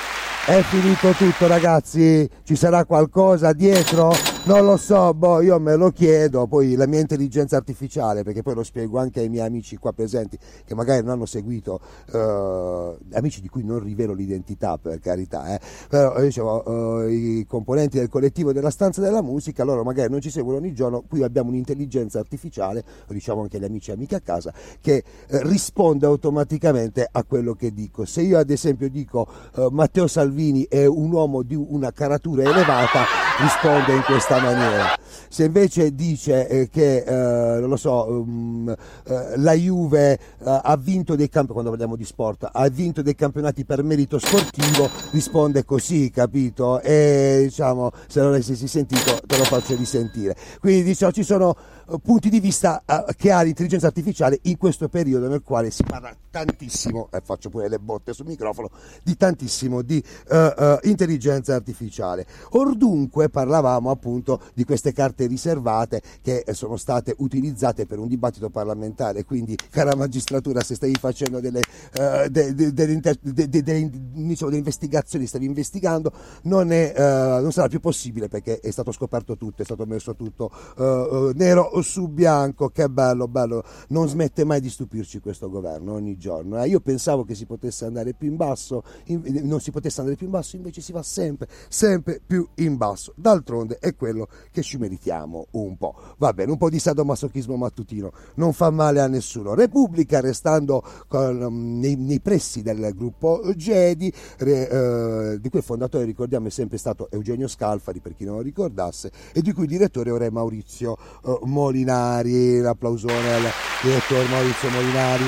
È 0.47 0.61
finito 0.61 1.13
tutto 1.13 1.47
ragazzi? 1.47 2.29
Ci 2.43 2.55
sarà 2.55 2.85
qualcosa 2.85 3.55
dietro? 3.55 4.34
Non 4.47 4.67
lo 4.67 4.77
so, 4.77 5.15
boh, 5.15 5.41
io 5.41 5.59
me 5.59 5.75
lo 5.75 5.89
chiedo, 5.91 6.47
poi 6.47 6.75
la 6.75 6.87
mia 6.87 7.01
intelligenza 7.01 7.57
artificiale, 7.57 8.23
perché 8.25 8.43
poi 8.43 8.55
lo 8.55 8.63
spiego 8.63 8.99
anche 8.99 9.21
ai 9.21 9.31
miei 9.31 9.47
amici 9.47 9.79
qua 9.79 9.95
presenti 9.95 10.39
che 10.67 10.75
magari 10.75 11.01
non 11.01 11.13
hanno 11.13 11.25
seguito, 11.25 11.81
eh, 12.13 12.97
amici 13.15 13.41
di 13.41 13.49
cui 13.49 13.65
non 13.65 13.79
rivelo 13.83 14.13
l'identità 14.13 14.77
per 14.77 15.01
carità, 15.01 15.55
eh, 15.55 15.61
però 15.89 16.21
dicevo, 16.21 17.07
eh, 17.07 17.11
i 17.11 17.47
componenti 17.49 17.97
del 17.97 18.11
collettivo 18.11 18.53
della 18.53 18.69
stanza 18.69 19.01
della 19.01 19.23
musica, 19.23 19.65
loro 19.65 19.83
magari 19.83 20.11
non 20.11 20.21
ci 20.21 20.29
seguono 20.29 20.59
ogni 20.59 20.75
giorno, 20.75 21.03
qui 21.09 21.23
abbiamo 21.23 21.49
un'intelligenza 21.49 22.19
artificiale, 22.19 22.85
lo 23.07 23.15
diciamo 23.15 23.41
anche 23.41 23.57
agli 23.57 23.65
amici 23.65 23.93
e 23.93 23.95
amiche 23.95 24.17
a 24.17 24.21
casa, 24.21 24.53
che 24.79 25.05
eh, 25.27 25.43
risponde 25.45 26.05
automaticamente 26.05 27.09
a 27.11 27.25
quello 27.25 27.55
che 27.55 27.73
dico. 27.73 28.05
Se 28.05 28.21
io 28.21 28.37
ad 28.37 28.51
esempio 28.51 28.91
dico 28.91 29.27
eh, 29.57 29.69
Matteo 29.71 30.07
Salvini 30.07 30.67
è 30.69 30.85
un 30.85 31.11
uomo 31.13 31.41
di 31.41 31.55
una 31.55 31.93
caratura 31.93 32.43
elevata, 32.43 33.05
risponde 33.41 33.95
in 33.95 34.03
questa 34.03 34.41
maniera. 34.41 34.97
Se 35.29 35.45
invece 35.45 35.95
dice 35.95 36.47
eh, 36.47 36.69
che, 36.69 36.99
eh, 36.99 37.61
non 37.61 37.69
lo 37.69 37.77
so, 37.77 38.07
um, 38.09 38.69
eh, 38.69 39.37
la 39.37 39.53
Juve 39.53 40.13
eh, 40.13 40.19
ha 40.39 40.77
vinto 40.77 41.17
dei 41.17 41.29
campionati, 41.29 41.53
quando 41.53 41.71
parliamo 41.71 41.97
di 41.97 42.05
sport, 42.05 42.49
ha 42.53 42.69
vinto 42.69 43.03
dei 43.03 43.17
campionati 43.17 43.65
per 43.65 43.83
merito 43.83 44.19
sportivo, 44.19 44.89
risponde 45.11 45.65
così, 45.65 46.11
capito? 46.11 46.81
E 46.81 47.41
diciamo, 47.45 47.91
se 48.07 48.21
non 48.21 48.29
avessi 48.31 48.69
sentito, 48.69 49.21
te 49.27 49.37
lo 49.37 49.45
faccio 49.45 49.75
risentire. 49.75 50.37
Quindi 50.61 50.85
diciamo, 50.85 51.11
ci 51.11 51.25
sono 51.25 51.57
eh, 51.91 51.99
punti 52.01 52.29
di 52.29 52.39
vista 52.39 52.85
che 53.17 53.33
ha 53.33 53.43
l'intelligenza 53.43 53.89
artificiale 53.89 54.39
in 54.43 54.57
questo 54.57 54.89
periodo 54.89 55.27
nel 55.27 55.43
quale 55.43 55.73
si 55.73 55.83
parla 55.83 56.15
tantissimo, 56.31 57.09
e 57.13 57.21
faccio 57.25 57.49
pure 57.49 57.69
le 57.69 57.79
botte 57.79 58.13
sul 58.13 58.27
microfono, 58.27 58.71
di 59.03 59.17
tantissimo 59.17 59.83
di 59.83 60.03
uh, 60.31 60.37
uh, 60.37 60.79
intelligenza 60.83 61.55
artificiale. 61.55 62.27
Or 62.51 62.77
dunque 62.77 63.24
parlavamo 63.29 63.91
appunto 63.91 64.41
di 64.55 64.65
queste 64.65 64.93
carte 64.93 65.27
riservate 65.27 66.03
che 66.23 66.45
sono 66.53 66.77
state 66.77 67.15
utilizzate 67.19 67.87
per 67.87 67.99
un 67.99 68.09
dibattito 68.09 68.51
parlamentare. 68.51 69.25
Quindi, 69.25 69.57
cara 69.71 69.95
magistratura, 69.95 70.61
se 70.61 70.75
stavi 70.75 70.95
facendo 70.95 71.41
delle, 71.41 71.61
uh, 71.99 72.29
de, 72.29 72.55
de, 72.55 72.73
de, 72.73 73.91
diciamo, 73.91 74.51
delle 74.51 74.59
investigazioni, 74.59 75.27
stavi 75.27 75.47
investigando, 75.47 76.13
non, 76.43 76.73
è, 76.73 76.93
uh, 76.97 77.43
non, 77.43 77.53
sarà 77.53 77.69
più 77.69 77.81
possibile 77.81 78.29
perché 78.29 78.61
è 78.61 78.71
stato 78.71 78.93
scoperto 78.93 79.37
tutto, 79.37 79.63
è 79.63 79.65
stato 79.65 79.87
messo 79.87 80.15
tutto 80.15 80.51
uh, 80.77 81.33
nero 81.35 81.81
su 81.83 82.09
bianco. 82.09 82.69
Che 82.69 82.89
bello, 82.89 83.29
bello, 83.29 83.65
non 83.89 84.09
smette 84.09 84.45
mai 84.45 84.61
di 84.61 84.71
stupirci 84.71 85.21
questo 85.21 85.49
governo 85.49 85.93
ogni 85.93 86.17
giorno. 86.17 86.63
Eh? 86.63 86.69
Io 86.69 86.81
pensavo 86.81 87.25
che 87.25 87.35
si 87.35 87.47
potesse 87.47 87.85
andare 87.85 88.15
più 88.15 88.29
in 88.29 88.37
basso, 88.37 88.83
in, 89.07 89.23
non 89.45 89.61
si 89.61 89.71
potesse 89.71 90.01
andare 90.01 90.17
più 90.17 90.27
in 90.27 90.33
basso, 90.33 90.57
invece 90.57 90.81
si 90.81 90.93
va 90.93 91.03
sempre, 91.03 91.49
sempre 91.69 92.21
più 92.25 92.47
in 92.57 92.77
basso. 92.77 93.14
D'altronde 93.15 93.79
è 93.79 93.95
quello 93.95 94.29
che 94.51 94.63
ci 94.63 94.77
meritiamo 94.77 95.47
un 95.53 95.77
po'. 95.77 95.95
Va 96.19 96.33
bene, 96.33 96.51
un 96.51 96.59
po' 96.59 96.71
di 96.71 96.79
sadomasochismo 96.79 97.57
mattutino 97.57 98.13
non 98.35 98.53
fa 98.53 98.71
male 98.71 99.01
a 99.01 99.07
nessuno. 99.07 99.55
Repubblica, 99.55 100.21
restando 100.21 100.83
con, 101.09 101.41
um, 101.41 101.79
nei, 101.79 101.97
nei, 101.97 102.21
pressi 102.21 102.63
del 102.63 102.93
gruppo 102.95 103.43
Jedi, 103.55 104.13
re, 104.39 104.69
eh, 104.69 105.41
di 105.41 105.49
cui 105.49 105.59
il 105.59 105.65
fondatore, 105.65 106.05
ricordiamo, 106.05 106.49
è 106.49 106.51
sempre 106.51 106.79
stato 106.79 107.09
Eugenio 107.11 107.49
Scalfari, 107.49 108.01
per 108.01 108.15
chi 108.15 108.25
non 108.25 108.37
lo 108.37 108.43
ricordasse, 108.43 109.11
e 109.33 109.41
di 109.43 109.53
cui 109.53 109.65
il 109.65 109.71
direttore 109.71 110.11
ora 110.11 110.25
è 110.25 110.31
Maurizio 110.31 110.97
eh, 111.25 111.39
Molinari. 111.43 112.61
L'applausone 112.61 113.33
al 113.33 113.43
direttore 113.83 114.29
Maurizio 114.29 114.71
Molinari. 114.71 115.25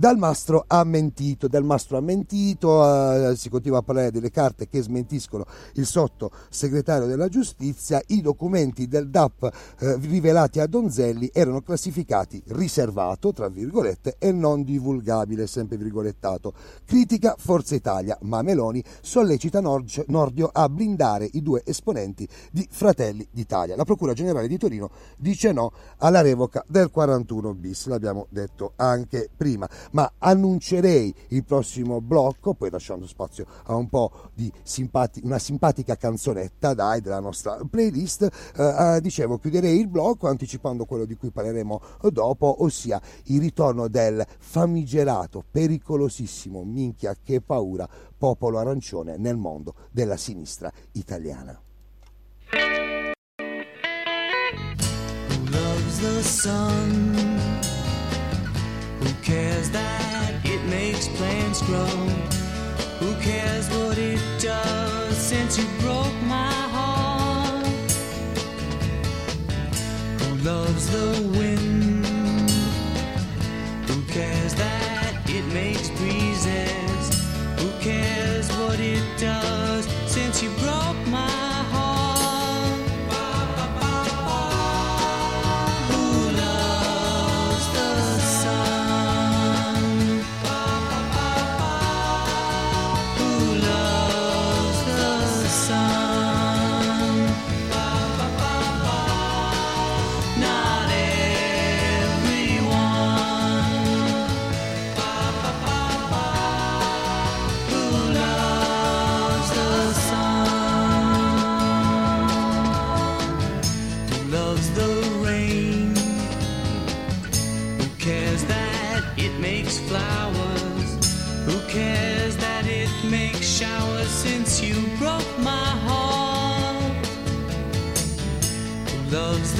Dal 0.00 0.16
mastro 0.16 0.64
ha 0.66 0.82
mentito, 0.82 1.46
Dal 1.46 1.62
mastro 1.62 1.98
ha 1.98 2.00
mentito, 2.00 3.28
eh, 3.28 3.36
si 3.36 3.50
continua 3.50 3.80
a 3.80 3.82
parlare 3.82 4.10
delle 4.10 4.30
carte 4.30 4.66
che 4.66 4.80
smentiscono 4.80 5.44
il 5.74 5.84
sottosegretario 5.84 7.06
della 7.06 7.28
giustizia, 7.28 8.00
i 8.06 8.22
documenti 8.22 8.88
del 8.88 9.10
DAP 9.10 9.50
eh, 9.78 9.96
rivelati 9.96 10.58
a 10.58 10.66
Donzelli 10.66 11.28
erano 11.34 11.60
classificati 11.60 12.42
riservato, 12.46 13.34
tra 13.34 13.50
virgolette, 13.50 14.16
e 14.18 14.32
non 14.32 14.64
divulgabile, 14.64 15.46
sempre 15.46 15.76
virgolettato. 15.76 16.54
Critica 16.86 17.34
Forza 17.36 17.74
Italia, 17.74 18.16
ma 18.22 18.40
Meloni 18.40 18.82
sollecita 19.02 19.60
Nordio 19.60 20.48
a 20.50 20.66
blindare 20.70 21.28
i 21.32 21.42
due 21.42 21.60
esponenti 21.62 22.26
di 22.50 22.66
Fratelli 22.70 23.28
d'Italia. 23.30 23.76
La 23.76 23.84
Procura 23.84 24.14
Generale 24.14 24.48
di 24.48 24.56
Torino 24.56 24.88
dice 25.18 25.52
no 25.52 25.72
alla 25.98 26.22
revoca 26.22 26.64
del 26.66 26.90
41 26.90 27.52
bis, 27.52 27.84
l'abbiamo 27.84 28.28
detto 28.30 28.72
anche 28.76 29.28
prima 29.36 29.68
ma 29.90 30.12
annuncerei 30.18 31.14
il 31.28 31.44
prossimo 31.44 32.00
blocco, 32.00 32.54
poi 32.54 32.70
lasciando 32.70 33.06
spazio 33.06 33.46
a 33.64 33.74
un 33.74 33.88
po' 33.88 34.30
di 34.34 34.52
simpati- 34.62 35.20
una 35.24 35.38
simpatica 35.38 35.96
canzonetta, 35.96 36.74
dai, 36.74 37.00
della 37.00 37.20
nostra 37.20 37.58
playlist, 37.68 38.28
eh, 38.56 38.96
eh, 38.96 39.00
dicevo, 39.00 39.38
chiuderei 39.38 39.78
il 39.78 39.88
blocco 39.88 40.28
anticipando 40.28 40.84
quello 40.84 41.04
di 41.04 41.16
cui 41.16 41.30
parleremo 41.30 41.80
dopo, 42.10 42.62
ossia 42.62 43.00
il 43.24 43.40
ritorno 43.40 43.88
del 43.88 44.24
famigerato, 44.38 45.44
pericolosissimo, 45.50 46.62
minchia 46.64 47.16
che 47.22 47.40
paura, 47.40 47.88
popolo 48.16 48.58
arancione 48.58 49.16
nel 49.16 49.36
mondo 49.36 49.74
della 49.90 50.16
sinistra 50.16 50.70
italiana. 50.92 51.58
Who 55.30 55.44
loves 55.50 55.98
the 56.00 56.22
sun? 56.22 57.59
Who 59.20 59.26
cares 59.26 59.70
that 59.72 60.32
it 60.46 60.62
makes 60.70 61.06
plants 61.08 61.60
grow? 61.60 61.84
Who 63.00 63.14
cares 63.20 63.68
what 63.68 63.98
it 63.98 64.18
does 64.40 65.14
since 65.14 65.58
you 65.58 65.66
broke 65.80 66.14
my 66.22 66.50
heart? 66.74 67.66
Who 70.22 70.36
loves 70.36 70.90
the 70.90 71.38
wind? 71.38 71.69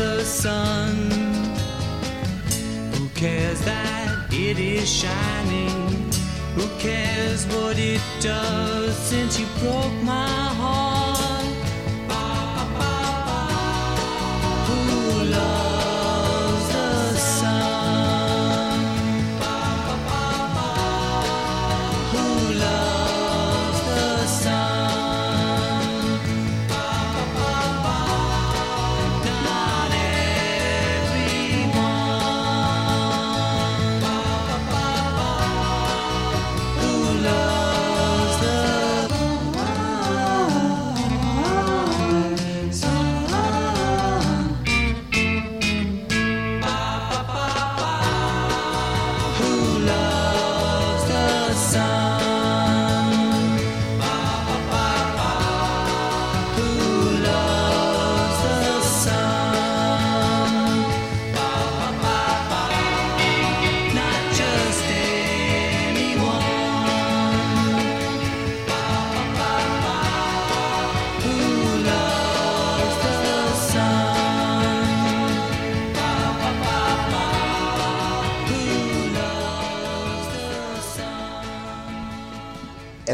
The 0.00 0.24
sun. 0.24 0.94
Who 2.94 3.06
cares 3.10 3.60
that 3.66 4.32
it 4.32 4.58
is 4.58 4.88
shining? 4.88 5.78
Who 6.56 6.66
cares 6.78 7.46
what 7.54 7.78
it 7.78 8.00
does 8.20 8.96
since 8.96 9.38
you 9.38 9.46
broke 9.60 9.96
my 10.02 10.46
heart? 10.60 11.39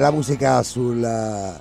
La 0.07 0.12
musica 0.12 0.62
sul, 0.62 1.61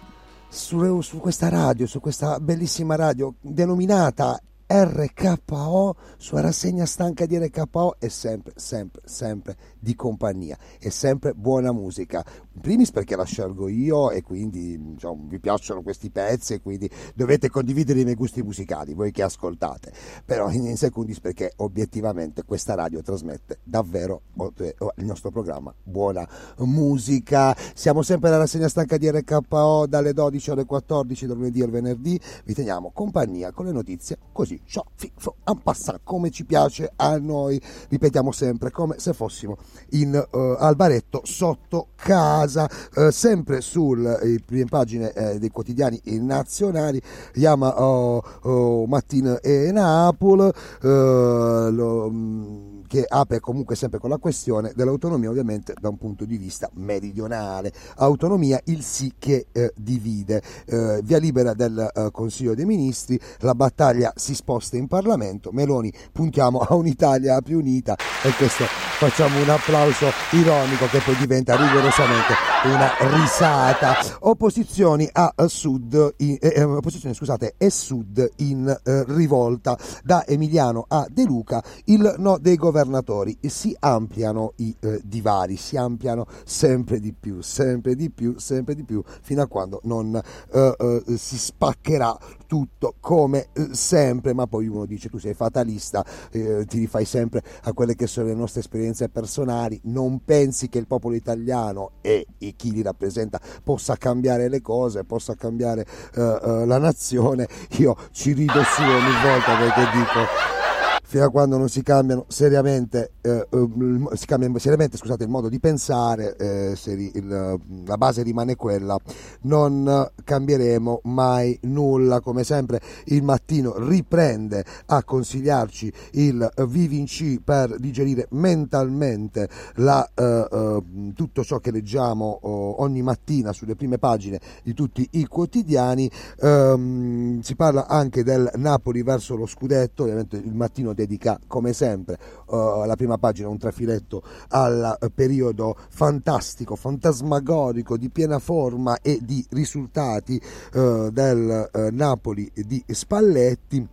su, 0.50 1.02
su 1.02 1.18
questa 1.18 1.50
radio, 1.50 1.88
su 1.88 2.00
questa 2.00 2.40
bellissima 2.40 2.96
radio 2.96 3.34
denominata 3.42 4.40
RKO, 4.68 5.85
sua 6.26 6.42
rassegna 6.42 6.88
stanca 6.88 7.28
di 7.28 7.38
RKO 7.38 7.98
è 8.00 8.08
sempre, 8.08 8.54
sempre, 8.56 9.04
sempre 9.06 9.56
di 9.78 9.94
compagnia, 9.94 10.58
è 10.80 10.90
sempre 10.90 11.36
buona 11.36 11.72
musica. 11.72 12.26
In 12.54 12.62
primis 12.62 12.90
perché 12.90 13.16
la 13.16 13.26
scelgo 13.26 13.68
io 13.68 14.10
e 14.10 14.24
quindi 14.24 14.94
diciamo, 14.94 15.26
vi 15.28 15.40
piacciono 15.40 15.84
questi 15.84 16.10
pezzi 16.10 16.54
e 16.54 16.62
quindi 16.62 16.90
dovete 17.14 17.48
condividere 17.52 18.00
i 18.00 18.04
miei 18.06 18.16
gusti 18.16 18.42
musicali, 18.42 18.96
voi 18.96 19.12
che 19.12 19.22
ascoltate. 19.22 19.94
Però 20.26 20.50
in, 20.50 20.76
secundis 20.78 21.20
perché 21.20 21.54
obiettivamente 21.58 22.44
questa 22.44 22.74
radio 22.74 23.04
trasmette 23.04 23.60
davvero 23.64 24.24
eh, 24.58 24.76
il 24.96 25.06
nostro 25.06 25.30
programma 25.30 25.72
buona 25.84 26.28
musica. 26.58 27.56
Siamo 27.76 28.02
sempre 28.02 28.30
alla 28.30 28.40
rassegna 28.40 28.68
stanca 28.68 28.98
di 28.98 29.12
RKO 29.12 29.86
dalle 29.86 30.12
12 30.12 30.50
alle 30.50 30.66
14 30.66 31.28
dal 31.28 31.38
lunedì 31.38 31.62
al 31.62 31.70
venerdì. 31.70 32.20
Vi 32.46 32.54
teniamo 32.56 32.90
compagnia 32.96 33.52
con 33.52 33.66
le 33.66 33.72
notizie 33.72 34.18
così 34.32 34.60
ciò, 34.66 34.84
fifo, 34.96 35.36
en 35.44 35.62
passant, 35.62 36.00
come 36.16 36.32
ci 36.32 36.46
piace 36.46 36.90
a 36.96 37.18
noi, 37.18 37.62
ripetiamo 37.90 38.32
sempre, 38.32 38.72
come 38.72 38.96
se 39.00 39.12
fossimo 39.12 39.58
in 39.92 40.14
uh, 40.16 40.38
al 40.58 40.78
sotto 41.24 41.88
casa, 41.94 42.70
uh, 42.96 43.10
sempre 43.10 43.60
sulle 43.60 44.42
prime 44.46 44.64
pagine 44.70 45.12
eh, 45.12 45.40
dei 45.40 45.50
quotidiani 45.50 46.00
nazionali, 46.22 47.02
Yama 47.34 47.82
oh, 47.82 48.24
oh, 48.44 48.86
Mattina 48.86 49.42
e 49.42 49.74
Napoli, 49.74 50.50
lo, 50.80 52.06
um, 52.06 52.75
che 52.96 53.06
apre 53.06 53.42
comunque 53.42 53.76
sempre 53.76 54.00
con 54.00 54.10
la 54.10 54.18
questione 54.18 54.72
dell'autonomia 54.74 55.30
ovviamente 55.30 55.74
da 55.78 55.90
un 55.90 55.98
punto 55.98 56.24
di 56.24 56.38
vista 56.38 56.70
meridionale. 56.76 57.74
Autonomia, 57.98 58.58
il 58.66 58.84
sì 58.84 59.16
che 59.20 59.48
eh, 59.52 59.74
divide. 59.76 60.42
Eh, 60.66 61.02
via 61.04 61.18
libera 61.18 61.54
del 61.54 61.92
eh, 61.94 62.10
Consiglio 62.12 62.56
dei 62.56 62.64
Ministri, 62.64 63.20
la 63.40 63.54
battaglia 63.54 64.14
si 64.16 64.34
sposta 64.34 64.78
in 64.78 64.88
Parlamento, 64.88 65.52
Meloni 65.52 65.92
puntiamo 66.14 66.60
a 66.60 66.74
un'Italia 66.74 67.42
più 67.42 67.60
unita 67.60 67.98
e 68.24 68.32
questo 68.38 68.64
facciamo 68.64 69.42
un 69.42 69.50
applauso 69.50 70.06
ironico 70.32 70.86
che 70.86 71.00
poi 71.00 71.18
diventa 71.18 71.58
rigorosamente 71.58 72.34
una 72.64 72.92
risata. 73.14 73.96
Opposizioni 74.22 75.08
a 75.12 75.34
sud, 75.48 76.14
in, 76.18 76.38
eh, 76.40 76.54
eh 76.56 76.64
opposizioni 76.64 77.14
scusate, 77.14 77.56
e 77.58 77.70
sud 77.70 78.28
in 78.38 78.68
eh, 78.84 79.04
rivolta. 79.08 79.78
Da 80.02 80.26
Emiliano 80.26 80.86
a 80.88 81.06
De 81.10 81.24
Luca 81.26 81.62
il 81.86 82.16
no 82.18 82.38
dei 82.38 82.56
governatori. 82.86 83.38
Si 83.42 83.76
ampliano 83.80 84.54
i 84.58 84.76
eh, 84.80 85.02
divari, 85.04 85.58
si 85.58 85.78
ampliano 85.78 86.26
sempre 86.46 87.00
di 87.00 87.14
più, 87.14 87.42
sempre 87.42 87.96
di 87.96 88.10
più, 88.10 88.38
sempre 88.38 88.76
di 88.76 88.84
più, 88.84 89.04
fino 89.22 89.42
a 89.42 89.48
quando 89.48 89.82
non 89.84 90.16
eh, 90.16 90.76
eh, 90.78 91.18
si 91.18 91.38
spaccherà 91.38 92.18
tutto 92.48 92.96
come 93.00 93.48
sempre, 93.72 94.34
ma 94.34 94.46
poi 94.46 94.68
uno 94.68 94.86
dice 94.86 95.10
tu 95.10 95.18
sei 95.18 95.34
fatalista, 95.34 96.06
ti 96.30 96.78
rifai 96.78 97.04
sempre 97.04 97.44
a 97.64 97.74
quelle 97.74 97.96
che 97.96 98.06
sono 98.06 98.28
le 98.28 98.36
nostre 98.36 98.60
esperienze 98.60 99.10
personali, 99.10 99.80
non 99.86 100.24
pensi 100.24 100.70
che 100.70 100.78
il 100.78 100.86
popolo 100.86 101.16
italiano 101.16 101.94
e 102.02 102.28
chi 102.56 102.72
li 102.72 102.84
rappresenta 102.84 103.42
possa 103.64 103.96
cambiare 103.96 104.48
le 104.48 104.62
cose, 104.62 105.06
possa 105.06 105.34
cambiare 105.34 105.88
uh, 106.16 106.66
la 106.66 106.78
nazione, 106.78 107.48
io 107.78 107.98
ci 108.12 108.34
rido 108.34 108.62
su 108.64 108.82
ogni 108.82 109.24
volta 109.24 109.58
perché 109.58 109.98
dico 109.98 110.75
fino 111.06 111.24
a 111.24 111.30
quando 111.30 111.58
non 111.58 111.70
si 111.70 111.84
cambiano 111.84 112.26
seriamente, 112.28 113.12
eh, 113.22 113.48
eh 113.50 113.68
si 114.14 114.26
cambia 114.26 114.60
seriamente 114.60 114.98
scusate, 114.98 115.24
il 115.24 115.30
modo 115.30 115.50
di 115.50 115.60
pensare, 115.60 116.36
eh, 116.36 116.76
se 116.76 116.92
il, 116.92 117.60
la 117.86 117.98
base 117.98 118.24
rimane 118.24 118.56
quella, 118.56 118.98
non 119.42 120.10
cambieremo 120.24 121.02
mai 121.04 121.58
nulla. 121.64 122.20
Come 122.22 122.44
sempre 122.44 122.82
il 123.06 123.24
mattino 123.24 123.76
riprende 123.78 124.66
a 124.88 125.04
consigliarci 125.04 125.92
il 126.14 126.52
Vivinci 126.68 127.40
per 127.44 127.78
digerire 127.78 128.28
mentalmente 128.32 129.48
la, 129.76 130.10
eh, 130.14 130.48
eh 130.52 130.84
tutto 131.14 131.44
ciò 131.44 131.60
che 131.60 131.72
leggiamo 131.72 132.40
oh, 132.42 132.82
ogni 132.82 133.02
mattina 133.02 133.54
sulle 133.54 133.76
prime 133.76 133.98
pagine 133.98 134.40
di 134.64 134.74
tutti 134.74 135.08
i 135.12 135.26
quotidiani. 135.26 136.10
Ehm, 136.42 137.42
si 137.42 137.56
parla 137.56 137.88
anche 137.88 138.24
del 138.24 138.50
Napoli 138.56 139.04
verso 139.04 139.36
lo 139.36 139.46
scudetto, 139.46 140.04
ovviamente 140.04 140.38
il 140.38 140.54
mattino 140.54 140.94
dedica 140.96 141.40
come 141.46 141.74
sempre 141.74 142.18
uh, 142.48 142.86
la 142.86 142.96
prima 142.96 143.20
pagina 143.20 143.48
un 143.50 143.60
trafiletto 143.60 144.24
al 144.50 144.98
periodo 145.14 145.78
fantastico, 145.90 146.76
fantasmagorico 146.76 147.98
di 147.98 148.10
piena 148.10 148.40
forma 148.40 149.00
e 149.02 149.20
di 149.22 149.46
risultati 149.52 150.42
uh, 150.74 151.10
del 151.12 151.70
Napoli 151.92 152.52
di 152.56 152.84
Spalletti. 152.88 153.88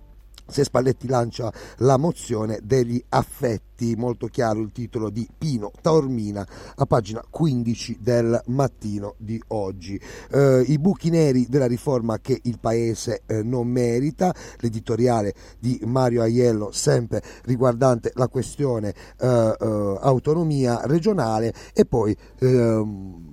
Se 0.45 0.65
Spalletti 0.65 1.07
lancia 1.07 1.53
la 1.79 1.97
mozione 1.97 2.61
degli 2.63 3.03
affetti, 3.11 3.72
molto 3.97 4.27
chiaro 4.27 4.61
il 4.61 4.71
titolo 4.73 5.11
di 5.11 5.29
Pino 5.37 5.71
Taormina 5.81 6.47
a 6.77 6.87
pagina 6.87 7.23
15 7.29 7.99
del 8.01 8.41
mattino 8.47 9.15
di 9.19 9.41
oggi. 9.49 10.01
Eh, 10.31 10.65
I 10.67 10.79
buchi 10.79 11.11
neri 11.11 11.47
della 11.49 11.67
riforma 11.67 12.19
che 12.19 12.39
il 12.45 12.59
paese 12.61 13.23
eh, 13.27 13.43
non 13.43 13.67
merita, 13.69 14.35
l'editoriale 14.59 15.35
di 15.59 15.81
Mario 15.85 16.23
Aiello 16.23 16.71
sempre 16.73 17.23
riguardante 17.45 18.13
la 18.15 18.29
questione 18.29 18.95
eh, 19.19 19.27
eh 19.61 19.81
autonomia 20.01 20.81
regionale 20.85 21.53
e 21.75 21.85
poi 21.85 22.17
ehm, 22.39 23.31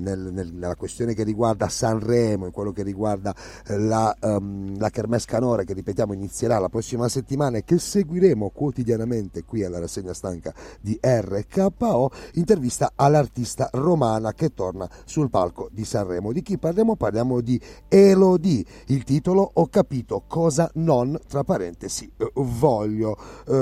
nel, 0.00 0.30
nel, 0.32 0.52
nella 0.52 0.74
questione 0.74 1.14
che 1.14 1.22
riguarda 1.22 1.68
Sanremo 1.68 2.46
e 2.46 2.50
quello 2.50 2.72
che 2.72 2.82
riguarda 2.82 3.34
eh, 3.66 3.78
la, 3.78 4.14
um, 4.20 4.78
la 4.78 4.90
Kermesse 4.90 5.26
Canora 5.26 5.62
che 5.62 5.74
ripetiamo 5.74 6.12
inizierà 6.12 6.58
la 6.58 6.68
prossima 6.68 7.08
settimana 7.08 7.58
e 7.58 7.64
che 7.64 7.78
seguiremo 7.78 8.50
quotidianamente 8.50 9.19
qui 9.44 9.64
alla 9.64 9.78
rassegna 9.78 10.14
stanca 10.14 10.52
di 10.80 10.98
RKO, 11.00 12.10
intervista 12.34 12.92
all'artista 12.94 13.68
romana 13.72 14.32
che 14.32 14.54
torna 14.54 14.88
sul 15.04 15.30
palco 15.30 15.68
di 15.72 15.84
Sanremo. 15.84 16.32
Di 16.32 16.42
chi 16.42 16.58
parliamo? 16.58 16.96
Parliamo 16.96 17.40
di 17.40 17.60
Elodie. 17.88 18.64
Il 18.86 19.04
titolo 19.04 19.50
Ho 19.54 19.66
capito 19.66 20.22
cosa 20.26 20.70
non, 20.74 21.18
tra 21.26 21.44
parentesi, 21.44 22.10
eh, 22.16 22.30
voglio. 22.34 23.16
Uh, 23.46 23.54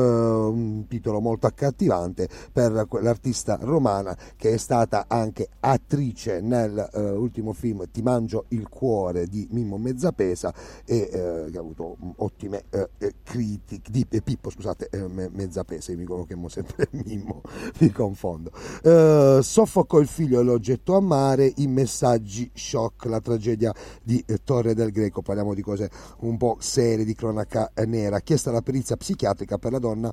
un 0.48 0.86
titolo 0.88 1.20
molto 1.20 1.46
accattivante 1.46 2.28
per 2.52 2.86
quell'artista 2.88 3.58
romana 3.60 4.16
che 4.36 4.52
è 4.52 4.56
stata 4.56 5.06
anche 5.08 5.48
attrice 5.60 6.40
nell'ultimo 6.40 7.50
uh, 7.50 7.54
film 7.54 7.84
Ti 7.90 8.02
mangio 8.02 8.44
il 8.48 8.68
cuore 8.68 9.26
di 9.26 9.46
Mimmo 9.50 9.78
Mezzapesa 9.78 10.52
e 10.84 11.08
uh, 11.12 11.50
che 11.50 11.56
ha 11.56 11.60
avuto 11.60 11.96
ottime 12.16 12.64
uh, 12.70 12.86
critiche 13.22 13.90
di 13.90 14.06
Pippo 14.22 14.50
scusate 14.50 14.90
Mezzapesa 15.08 15.47
io 15.92 15.98
mi 15.98 16.04
confondo 16.04 16.48
sempre 16.48 16.88
Mimmo 17.04 17.42
mi 17.78 17.90
confondo. 17.90 18.52
Soffocò 19.42 19.98
il 19.98 20.06
figlio 20.06 20.40
e 20.40 20.42
lo 20.42 20.58
gettò 20.58 20.96
a 20.96 21.00
mare 21.00 21.52
i 21.56 21.66
messaggi 21.66 22.50
shock 22.54 23.04
la 23.06 23.20
tragedia 23.20 23.72
di 24.02 24.24
Torre 24.44 24.74
del 24.74 24.90
Greco. 24.90 25.22
Parliamo 25.22 25.54
di 25.54 25.62
cose 25.62 25.90
un 26.20 26.36
po' 26.36 26.56
serie 26.60 27.04
di 27.04 27.14
cronaca 27.14 27.70
nera. 27.86 28.20
Chiesta 28.20 28.50
la 28.50 28.62
perizia 28.62 28.96
psichiatrica 28.96 29.58
per 29.58 29.72
la 29.72 29.78
donna 29.78 30.12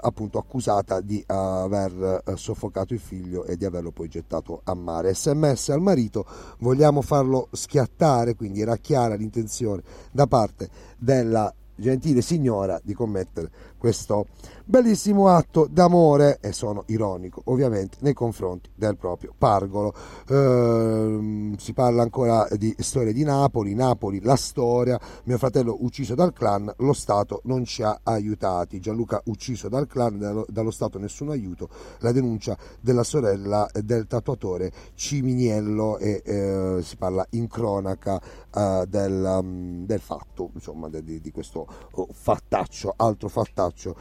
appunto 0.00 0.38
accusata 0.38 1.00
di 1.00 1.22
aver 1.26 2.22
soffocato 2.34 2.94
il 2.94 3.00
figlio 3.00 3.44
e 3.44 3.56
di 3.56 3.64
averlo 3.64 3.90
poi 3.90 4.08
gettato 4.08 4.60
a 4.64 4.74
mare. 4.74 5.14
Sms 5.14 5.70
al 5.70 5.80
marito, 5.80 6.26
vogliamo 6.58 7.02
farlo 7.02 7.48
schiattare, 7.52 8.34
quindi 8.34 8.60
era 8.60 8.76
chiara 8.76 9.14
l'intenzione 9.14 9.82
da 10.10 10.26
parte 10.26 10.68
della 10.98 11.52
gentile 11.74 12.20
signora 12.20 12.80
di 12.82 12.94
commettere 12.94 13.50
questo 13.78 14.26
bellissimo 14.72 15.28
atto 15.28 15.68
d'amore 15.70 16.38
e 16.40 16.52
sono 16.52 16.84
ironico 16.86 17.42
ovviamente 17.46 17.98
nei 18.00 18.14
confronti 18.14 18.70
del 18.74 18.96
proprio 18.96 19.34
Pargolo. 19.36 19.92
Eh, 20.26 21.52
si 21.58 21.74
parla 21.74 22.00
ancora 22.00 22.48
di 22.56 22.74
storia 22.78 23.12
di 23.12 23.22
Napoli, 23.22 23.74
Napoli 23.74 24.22
la 24.22 24.34
storia, 24.34 24.98
mio 25.24 25.36
fratello 25.36 25.76
ucciso 25.80 26.14
dal 26.14 26.32
clan, 26.32 26.72
lo 26.78 26.94
Stato 26.94 27.42
non 27.44 27.66
ci 27.66 27.82
ha 27.82 28.00
aiutati, 28.02 28.80
Gianluca 28.80 29.20
ucciso 29.26 29.68
dal 29.68 29.86
clan, 29.86 30.18
dallo, 30.18 30.46
dallo 30.48 30.70
Stato 30.70 30.98
nessun 30.98 31.28
aiuto, 31.28 31.68
la 31.98 32.12
denuncia 32.12 32.56
della 32.80 33.04
sorella 33.04 33.68
del 33.74 34.06
tatuatore 34.06 34.72
Ciminiello 34.94 35.98
e 35.98 36.22
eh, 36.24 36.78
si 36.82 36.96
parla 36.96 37.26
in 37.32 37.46
cronaca 37.46 38.18
eh, 38.54 38.84
del, 38.88 39.38
um, 39.42 39.84
del, 39.84 40.00
fatto, 40.00 40.48
insomma 40.54 40.88
di, 40.88 41.20
di 41.20 41.30
questo 41.30 41.66
oh, 41.90 42.08
fattaccio, 42.10 42.94
altro 42.96 43.28
fattaccio 43.28 43.82
traccio 43.82 43.96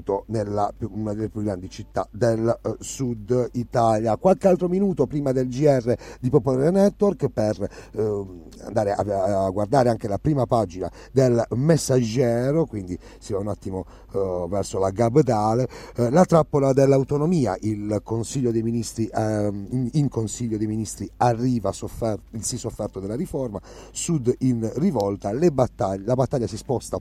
accaduto 0.00 0.24
nella 0.28 0.72
una 0.90 1.12
delle 1.12 1.28
più 1.28 1.42
grandi 1.42 1.68
città 1.68 2.06
del 2.10 2.58
uh, 2.62 2.76
sud 2.78 3.50
Italia. 3.52 4.16
Qualche 4.16 4.48
altro 4.48 4.68
minuto 4.68 5.06
prima 5.06 5.32
del 5.32 5.48
GR 5.48 5.94
di 6.18 6.30
Popolare 6.30 6.70
Network 6.70 7.28
per 7.28 7.68
uh, 7.92 8.48
andare 8.64 8.92
a, 8.92 9.44
a, 9.44 9.50
guardare 9.50 9.90
anche 9.90 10.08
la 10.08 10.18
prima 10.18 10.46
pagina 10.46 10.90
del 11.12 11.44
Messaggero, 11.50 12.66
quindi 12.66 12.98
si 13.18 13.32
va 13.32 13.38
un 13.38 13.48
attimo 13.48 13.84
uh, 14.12 14.48
verso 14.48 14.78
la 14.78 14.90
Gabdale, 14.90 15.68
la 15.94 16.24
trappola 16.24 16.72
dell'autonomia, 16.72 17.56
il 17.60 18.00
Consiglio 18.02 18.50
dei 18.50 18.62
Ministri, 18.62 19.08
ehm, 19.12 19.66
in, 19.70 19.88
in, 19.92 20.08
Consiglio 20.08 20.56
dei 20.56 20.66
Ministri 20.66 21.08
arriva 21.18 21.72
sofferto, 21.72 22.22
il 22.30 22.44
sì 22.44 22.56
sofferto 22.56 23.00
della 23.00 23.16
riforma, 23.16 23.60
Sud 23.92 24.34
in 24.38 24.70
rivolta, 24.76 25.30
battaglie, 25.50 26.04
la 26.04 26.14
battaglia 26.14 26.46
si 26.46 26.56
sposta 26.56 27.00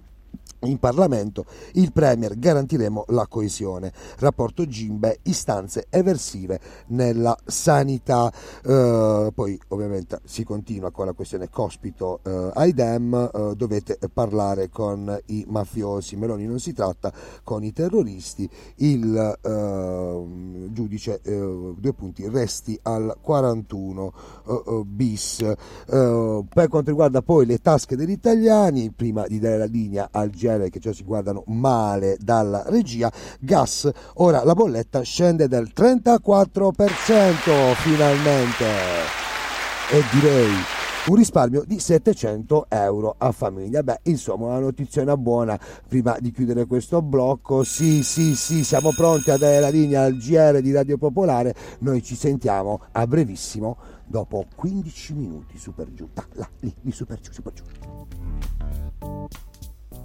in 0.61 0.79
Parlamento, 0.79 1.45
il 1.73 1.91
Premier 1.93 2.37
garantiremo 2.37 3.05
la 3.09 3.27
coesione. 3.27 3.93
Rapporto 4.17 4.65
Gimbe, 4.65 5.19
istanze 5.23 5.85
eversive 5.89 6.59
nella 6.87 7.37
sanità. 7.45 8.31
Eh, 8.65 9.31
poi 9.33 9.59
ovviamente 9.69 10.19
si 10.25 10.43
continua 10.43 10.91
con 10.91 11.05
la 11.05 11.13
questione 11.13 11.49
cospito 11.49 12.19
eh, 12.23 12.51
Aidem, 12.53 13.13
eh, 13.33 13.55
dovete 13.55 13.99
parlare 14.11 14.69
con 14.69 15.17
i 15.27 15.45
mafiosi, 15.47 16.15
Meloni 16.15 16.45
non 16.45 16.59
si 16.59 16.73
tratta 16.73 17.11
con 17.43 17.63
i 17.63 17.71
terroristi, 17.71 18.49
il 18.77 19.37
eh, 19.41 20.71
giudice 20.71 21.21
eh, 21.23 21.73
due 21.77 21.93
punti 21.93 22.27
resti 22.27 22.77
al 22.83 23.15
41 23.21 24.13
eh, 24.47 24.83
bis. 24.85 25.37
per 25.85 26.67
quanto 26.67 26.89
riguarda 26.89 27.21
poi 27.21 27.45
le 27.45 27.59
tasche 27.59 27.95
degli 27.95 28.11
italiani, 28.11 28.91
prima 28.91 29.25
di 29.27 29.39
dare 29.39 29.57
la 29.57 29.65
linea 29.65 30.09
al 30.19 30.29
G 30.29 30.49
GR 30.49 30.69
che 30.69 30.79
già 30.79 30.93
si 30.93 31.03
guardano 31.03 31.43
male 31.47 32.17
dalla 32.19 32.63
regia, 32.67 33.11
gas, 33.39 33.89
ora 34.15 34.43
la 34.43 34.53
bolletta 34.53 35.01
scende 35.01 35.47
del 35.47 35.71
34% 35.75 37.75
finalmente 37.75 38.65
e 39.91 40.03
direi 40.11 40.51
un 41.07 41.15
risparmio 41.15 41.63
di 41.65 41.79
700 41.79 42.65
euro 42.69 43.15
a 43.17 43.31
famiglia. 43.31 43.81
Beh, 43.81 44.01
insomma, 44.03 44.47
una 44.47 44.59
notizia 44.59 45.17
buona 45.17 45.59
prima 45.87 46.17
di 46.19 46.31
chiudere 46.31 46.65
questo 46.65 47.01
blocco. 47.01 47.63
Sì, 47.63 48.03
sì, 48.03 48.35
sì, 48.35 48.63
siamo 48.63 48.91
pronti 48.91 49.31
a 49.31 49.37
dare 49.37 49.59
la 49.59 49.69
linea 49.69 50.03
al 50.03 50.17
GR 50.17 50.59
di 50.59 50.71
Radio 50.71 50.97
Popolare. 50.97 51.55
Noi 51.79 52.03
ci 52.03 52.15
sentiamo 52.15 52.81
a 52.91 53.07
brevissimo 53.07 53.77
dopo 54.05 54.45
15 54.55 55.13
minuti 55.13 55.57
super 55.57 55.91
giù. 55.93 56.07
Da, 56.13 56.25
là, 56.33 56.47
lì, 56.59 56.73
lì, 56.81 56.91
super 56.91 57.19
giù, 57.19 57.31
super 57.31 57.53
giù. 57.53 57.63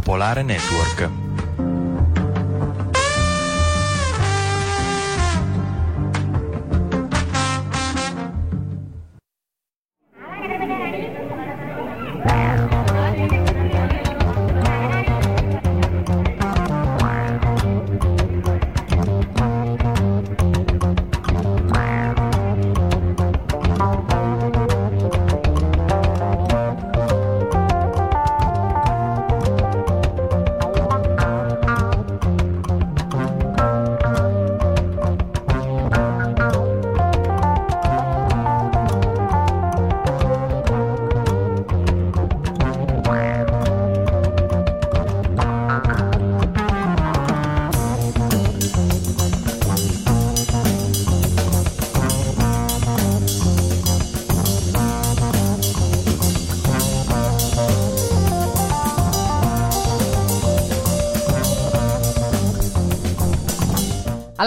Popolare 0.00 0.42
Network. 0.42 1.29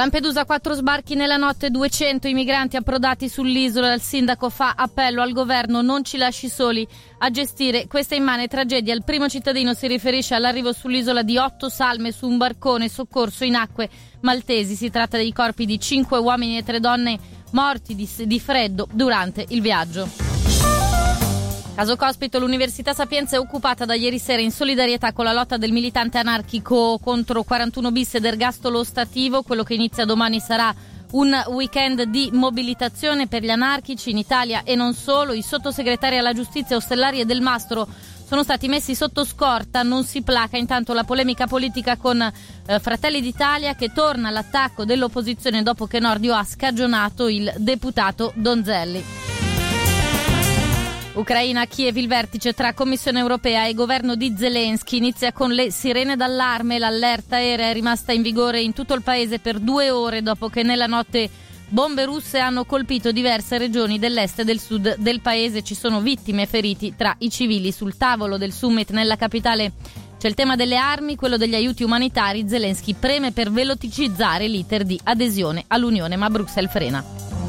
Lampedusa 0.04 0.44
quattro 0.44 0.74
sbarchi 0.74 1.16
nella 1.16 1.38
notte, 1.38 1.70
200 1.70 2.28
i 2.28 2.34
migranti 2.34 2.76
approdati 2.76 3.30
sull'isola. 3.30 3.94
Il 3.94 4.02
sindaco 4.02 4.50
fa 4.50 4.74
appello 4.76 5.22
al 5.22 5.32
governo 5.32 5.82
non 5.82 6.04
ci 6.04 6.18
lasci 6.18 6.50
soli 6.50 6.86
a 7.20 7.30
gestire 7.30 7.88
questa 7.88 8.14
immane 8.14 8.50
tragedia. 8.50 8.94
Il 8.94 9.06
primo 9.06 9.30
cittadino 9.30 9.74
si 9.74 9.88
riferisce 9.88 10.36
all'arrivo 10.36 10.74
sull'isola 10.74 11.22
di 11.22 11.38
otto 11.38 11.70
salme 11.70 12.12
su 12.12 12.28
un 12.28 12.36
barcone 12.36 12.90
soccorso 12.90 13.46
in 13.46 13.56
acque 13.56 13.90
maltesi. 14.20 14.76
Si 14.76 14.90
tratta 14.90 15.16
dei 15.16 15.32
corpi 15.32 15.66
di 15.66 15.80
cinque 15.80 16.18
uomini 16.18 16.58
e 16.58 16.66
tre 16.66 16.82
donne 16.82 17.18
morti 17.52 17.96
di, 17.96 18.10
di 18.26 18.40
freddo 18.42 18.90
durante 18.92 19.46
il 19.48 19.62
viaggio. 19.62 20.23
Caso 21.76 21.96
Cospito, 21.96 22.38
l'Università 22.38 22.94
Sapienza 22.94 23.36
è 23.36 23.40
occupata 23.40 23.84
da 23.84 23.96
ieri 23.96 24.20
sera 24.20 24.44
in 24.44 24.52
solidarietà 24.52 25.12
con 25.12 25.26
la 25.26 25.34
lotta 25.34 25.58
del 25.58 25.72
militante 25.72 26.20
anarchico 26.20 27.00
contro 27.04 27.42
41 27.42 27.92
bis 27.92 28.14
ed 28.14 28.26
ergastolo 28.26 28.78
ostativo. 28.78 29.42
Quello 29.42 29.64
che 29.64 29.74
inizia 29.74 30.06
domani 30.06 30.40
sarà 30.40 30.74
un 31.14 31.34
weekend 31.48 32.04
di 32.04 32.30
mobilitazione 32.32 33.26
per 33.26 33.42
gli 33.42 33.50
anarchici 33.50 34.12
in 34.12 34.18
Italia 34.18 34.62
e 34.64 34.76
non 34.76 34.94
solo. 34.94 35.34
I 35.34 35.42
sottosegretari 35.42 36.20
alla 36.20 36.34
giustizia 36.34 36.76
Ostellari 36.76 37.22
e 37.22 37.26
Del 37.26 37.42
Mastro 37.42 37.88
sono 38.24 38.44
stati 38.44 38.68
messi 38.68 38.94
sotto 38.94 39.26
scorta, 39.26 39.82
non 39.82 40.04
si 40.04 40.22
placa 40.22 40.58
intanto 40.58 40.94
la 40.94 41.04
polemica 41.04 41.48
politica 41.48 41.98
con 41.98 42.22
eh, 42.22 42.80
Fratelli 42.80 43.20
d'Italia 43.20 43.74
che 43.74 43.92
torna 43.92 44.28
all'attacco 44.28 44.86
dell'opposizione 44.86 45.64
dopo 45.64 45.88
che 45.88 46.00
Nordio 46.00 46.36
ha 46.36 46.44
scagionato 46.44 47.28
il 47.28 47.52
deputato 47.58 48.32
Donzelli. 48.36 49.43
Ucraina, 51.14 51.68
Kiev, 51.68 51.96
il 51.98 52.08
vertice 52.08 52.54
tra 52.54 52.74
Commissione 52.74 53.20
europea 53.20 53.68
e 53.68 53.76
governo 53.76 54.16
di 54.16 54.34
Zelensky 54.36 54.98
inizia 54.98 55.32
con 55.32 55.52
le 55.52 55.70
sirene 55.70 56.16
d'allarme. 56.16 56.80
L'allerta 56.80 57.36
aerea 57.36 57.70
è 57.70 57.74
rimasta 57.74 58.14
in 58.14 58.24
vigore 58.24 58.62
in 58.62 58.74
tutto 58.74 58.96
il 58.96 59.04
paese 59.04 59.38
per 59.38 59.60
due 59.60 59.92
ore 59.92 60.24
dopo 60.24 60.50
che 60.50 60.64
nella 60.64 60.88
notte 60.88 61.30
bombe 61.70 62.06
russe 62.06 62.40
hanno 62.40 62.66
colpito 62.66 63.12
diverse 63.12 63.60
regioni 63.60 64.00
dell'est 64.00 64.40
e 64.40 64.44
del 64.44 64.60
sud 64.60 64.96
del 64.98 65.22
paese. 65.22 65.62
Ci 65.62 65.76
sono 65.76 66.02
vittime 66.02 66.44
e 66.44 66.48
feriti 66.48 66.96
tra 66.98 67.16
i 67.20 67.30
civili. 67.30 67.72
Sul 67.72 67.96
tavolo 67.96 68.40
del 68.40 68.52
summit 68.52 68.90
nella 68.90 69.16
capitale 69.16 69.74
c'è 70.18 70.28
il 70.28 70.34
tema 70.34 70.56
delle 70.56 70.78
armi, 70.78 71.16
quello 71.16 71.38
degli 71.38 71.54
aiuti 71.54 71.84
umanitari. 71.84 72.50
Zelensky 72.50 72.96
preme 72.96 73.32
per 73.32 73.52
velocizzare 73.52 74.48
l'iter 74.48 74.84
di 74.84 75.00
adesione 75.04 75.64
all'Unione, 75.68 76.16
ma 76.16 76.32
Bruxelles 76.32 76.72
frena. 76.72 77.43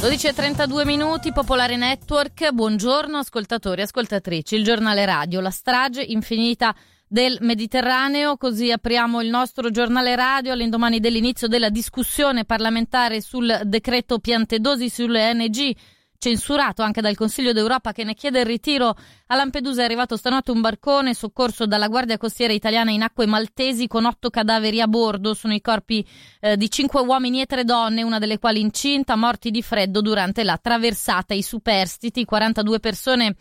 12.32 0.00 0.86
minuti, 0.86 1.30
Popolare 1.30 1.76
Network, 1.76 2.52
buongiorno 2.52 3.18
ascoltatori 3.18 3.82
e 3.82 3.84
ascoltatrici, 3.84 4.54
il 4.54 4.64
giornale 4.64 5.04
radio, 5.04 5.42
la 5.42 5.50
strage 5.50 6.00
infinita 6.00 6.74
del 7.06 7.36
Mediterraneo, 7.42 8.38
così 8.38 8.72
apriamo 8.72 9.20
il 9.20 9.28
nostro 9.28 9.70
giornale 9.70 10.16
radio 10.16 10.52
all'indomani 10.52 11.00
dell'inizio 11.00 11.48
della 11.48 11.68
discussione 11.68 12.46
parlamentare 12.46 13.20
sul 13.20 13.60
decreto 13.64 14.20
Piantedosi 14.20 14.88
sulle 14.88 15.34
NG 15.34 15.76
censurato 16.20 16.82
anche 16.82 17.00
dal 17.00 17.16
Consiglio 17.16 17.54
d'Europa 17.54 17.92
che 17.92 18.04
ne 18.04 18.14
chiede 18.14 18.40
il 18.40 18.46
ritiro. 18.46 18.94
A 19.28 19.34
Lampedusa 19.34 19.80
è 19.80 19.84
arrivato 19.86 20.18
stanotte 20.18 20.50
un 20.50 20.60
barcone 20.60 21.14
soccorso 21.14 21.66
dalla 21.66 21.88
Guardia 21.88 22.18
Costiera 22.18 22.52
italiana 22.52 22.90
in 22.90 23.00
acque 23.00 23.24
maltesi 23.24 23.86
con 23.86 24.04
otto 24.04 24.28
cadaveri 24.28 24.82
a 24.82 24.86
bordo. 24.86 25.32
Sono 25.32 25.54
i 25.54 25.62
corpi 25.62 26.06
eh, 26.40 26.58
di 26.58 26.70
cinque 26.70 27.00
uomini 27.00 27.40
e 27.40 27.46
tre 27.46 27.64
donne, 27.64 28.02
una 28.02 28.18
delle 28.18 28.38
quali 28.38 28.60
incinta, 28.60 29.16
morti 29.16 29.50
di 29.50 29.62
freddo 29.62 30.02
durante 30.02 30.44
la 30.44 30.58
traversata. 30.60 31.32
I 31.32 31.42
superstiti, 31.42 32.26
42 32.26 32.80
persone 32.80 33.36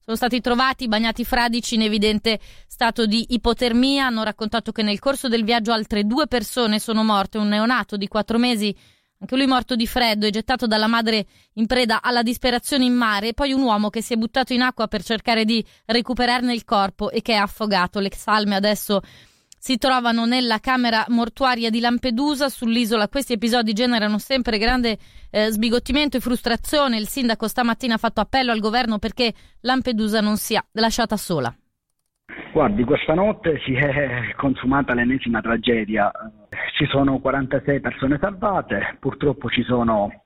sono 0.00 0.16
stati 0.16 0.40
trovati 0.40 0.88
bagnati 0.88 1.24
fradici 1.24 1.74
in 1.74 1.82
evidente 1.82 2.40
stato 2.66 3.04
di 3.04 3.26
ipotermia. 3.34 4.06
Hanno 4.06 4.22
raccontato 4.22 4.72
che 4.72 4.82
nel 4.82 4.98
corso 4.98 5.28
del 5.28 5.44
viaggio 5.44 5.72
altre 5.72 6.04
due 6.04 6.26
persone 6.26 6.78
sono 6.78 7.04
morte. 7.04 7.36
Un 7.36 7.48
neonato 7.48 7.98
di 7.98 8.08
quattro 8.08 8.38
mesi 8.38 8.74
anche 9.22 9.36
lui 9.36 9.46
morto 9.46 9.76
di 9.76 9.86
freddo 9.86 10.26
e 10.26 10.30
gettato 10.30 10.66
dalla 10.66 10.88
madre 10.88 11.26
in 11.54 11.66
preda 11.66 12.02
alla 12.02 12.22
disperazione 12.22 12.84
in 12.84 12.94
mare, 12.94 13.28
e 13.28 13.34
poi 13.34 13.52
un 13.52 13.62
uomo 13.62 13.88
che 13.88 14.02
si 14.02 14.12
è 14.12 14.16
buttato 14.16 14.52
in 14.52 14.62
acqua 14.62 14.88
per 14.88 15.04
cercare 15.04 15.44
di 15.44 15.64
recuperarne 15.86 16.52
il 16.52 16.64
corpo 16.64 17.08
e 17.10 17.22
che 17.22 17.34
è 17.34 17.36
affogato. 17.36 18.00
Le 18.00 18.10
salme 18.12 18.56
adesso 18.56 19.00
si 19.56 19.78
trovano 19.78 20.26
nella 20.26 20.58
camera 20.58 21.04
mortuaria 21.08 21.70
di 21.70 21.78
Lampedusa 21.78 22.48
sull'isola. 22.48 23.08
Questi 23.08 23.34
episodi 23.34 23.72
generano 23.72 24.18
sempre 24.18 24.58
grande 24.58 24.98
eh, 25.30 25.50
sbigottimento 25.50 26.16
e 26.16 26.20
frustrazione. 26.20 26.98
Il 26.98 27.06
sindaco 27.06 27.46
stamattina 27.46 27.94
ha 27.94 27.98
fatto 27.98 28.20
appello 28.20 28.50
al 28.50 28.58
governo 28.58 28.98
perché 28.98 29.32
Lampedusa 29.60 30.20
non 30.20 30.36
sia 30.36 30.66
lasciata 30.72 31.16
sola. 31.16 31.56
Guardi, 32.52 32.84
questa 32.84 33.14
notte 33.14 33.58
si 33.60 33.72
è 33.72 34.34
consumata 34.36 34.92
l'ennesima 34.92 35.40
tragedia. 35.40 36.12
Ci 36.76 36.84
sono 36.86 37.18
46 37.18 37.80
persone 37.80 38.18
salvate, 38.20 38.98
purtroppo 39.00 39.48
ci 39.48 39.62
sono 39.62 40.24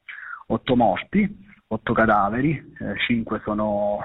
8 0.48 0.76
morti, 0.76 1.44
8 1.68 1.92
cadaveri, 1.92 2.50
eh, 2.80 2.98
5 3.06 3.40
sono, 3.44 3.98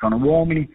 sono 0.00 0.16
uomini, 0.16 0.68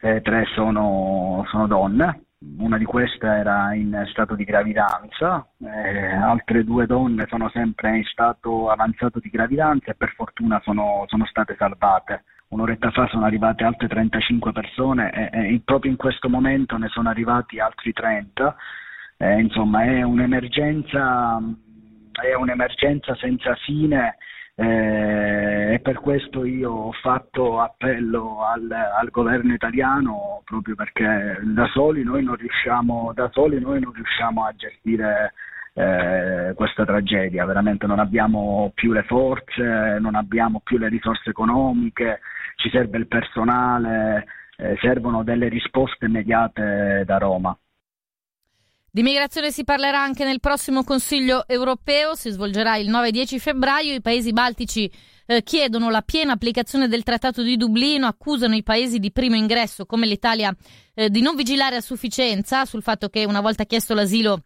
eh, 0.00 0.20
3 0.22 0.44
sono, 0.54 1.44
sono 1.50 1.66
donne 1.66 2.20
una 2.58 2.76
di 2.76 2.84
queste 2.84 3.26
era 3.26 3.72
in 3.74 4.04
stato 4.10 4.34
di 4.34 4.44
gravidanza, 4.44 5.46
eh, 5.60 6.14
altre 6.14 6.62
due 6.62 6.86
donne 6.86 7.26
sono 7.28 7.48
sempre 7.48 7.96
in 7.96 8.04
stato 8.04 8.68
avanzato 8.68 9.18
di 9.18 9.30
gravidanza 9.30 9.90
e 9.90 9.94
per 9.94 10.12
fortuna 10.14 10.60
sono, 10.62 11.04
sono 11.08 11.24
state 11.26 11.56
salvate. 11.58 12.24
Un'oretta 12.48 12.90
fa 12.90 13.08
sono 13.08 13.24
arrivate 13.24 13.64
altre 13.64 13.88
35 13.88 14.52
persone 14.52 15.30
e, 15.32 15.54
e, 15.54 15.60
proprio 15.64 15.90
in 15.90 15.96
questo 15.96 16.28
momento 16.28 16.76
ne 16.76 16.88
sono 16.88 17.08
arrivati 17.08 17.58
altri 17.58 17.92
30. 17.92 18.56
Eh, 19.16 19.40
insomma 19.40 19.84
è 19.84 20.02
un'emergenza, 20.02 21.40
è 22.12 22.34
un'emergenza 22.34 23.14
senza 23.16 23.54
fine 23.56 24.16
eh, 24.56 25.74
e 25.74 25.80
per 25.80 25.98
questo 25.98 26.44
io 26.44 26.70
ho 26.70 26.92
fatto 26.92 27.60
appello 27.60 28.44
al, 28.44 28.70
al, 28.70 29.10
governo 29.10 29.52
italiano 29.52 30.42
proprio 30.44 30.76
perché 30.76 31.40
da 31.42 31.66
soli 31.72 32.04
noi 32.04 32.22
non 32.22 32.36
riusciamo, 32.36 33.12
soli 33.32 33.58
noi 33.58 33.80
non 33.80 33.92
riusciamo 33.92 34.44
a 34.44 34.52
gestire 34.54 35.32
eh, 35.74 36.52
questa 36.54 36.84
tragedia, 36.84 37.44
veramente 37.44 37.86
non 37.86 37.98
abbiamo 37.98 38.70
più 38.74 38.92
le 38.92 39.02
forze, 39.02 39.98
non 39.98 40.14
abbiamo 40.14 40.60
più 40.60 40.78
le 40.78 40.88
risorse 40.88 41.30
economiche, 41.30 42.20
ci 42.56 42.70
serve 42.70 42.98
il 42.98 43.08
personale, 43.08 44.24
eh, 44.56 44.76
servono 44.80 45.24
delle 45.24 45.48
risposte 45.48 46.06
immediate 46.06 47.02
da 47.04 47.18
Roma. 47.18 47.56
Di 48.88 49.02
migrazione 49.02 49.50
si 49.50 49.64
parlerà 49.64 50.00
anche 50.00 50.24
nel 50.24 50.38
prossimo 50.38 50.84
Consiglio 50.84 51.48
europeo, 51.48 52.14
si 52.14 52.30
svolgerà 52.30 52.76
il 52.76 52.88
9-10 52.88 53.38
febbraio. 53.38 53.92
I 53.92 54.00
paesi 54.00 54.32
baltici 54.32 54.88
eh, 55.26 55.42
chiedono 55.42 55.90
la 55.90 56.02
piena 56.02 56.34
applicazione 56.34 56.86
del 56.86 57.02
Trattato 57.02 57.42
di 57.42 57.56
Dublino, 57.56 58.06
accusano 58.06 58.54
i 58.54 58.62
paesi 58.62 59.00
di 59.00 59.10
primo 59.10 59.34
ingresso 59.34 59.84
come 59.84 60.06
l'Italia 60.06 60.54
eh, 60.94 61.10
di 61.10 61.20
non 61.20 61.34
vigilare 61.34 61.74
a 61.74 61.80
sufficienza 61.80 62.64
sul 62.64 62.82
fatto 62.82 63.08
che 63.08 63.24
una 63.24 63.40
volta 63.40 63.64
chiesto 63.64 63.94
l'asilo 63.94 64.44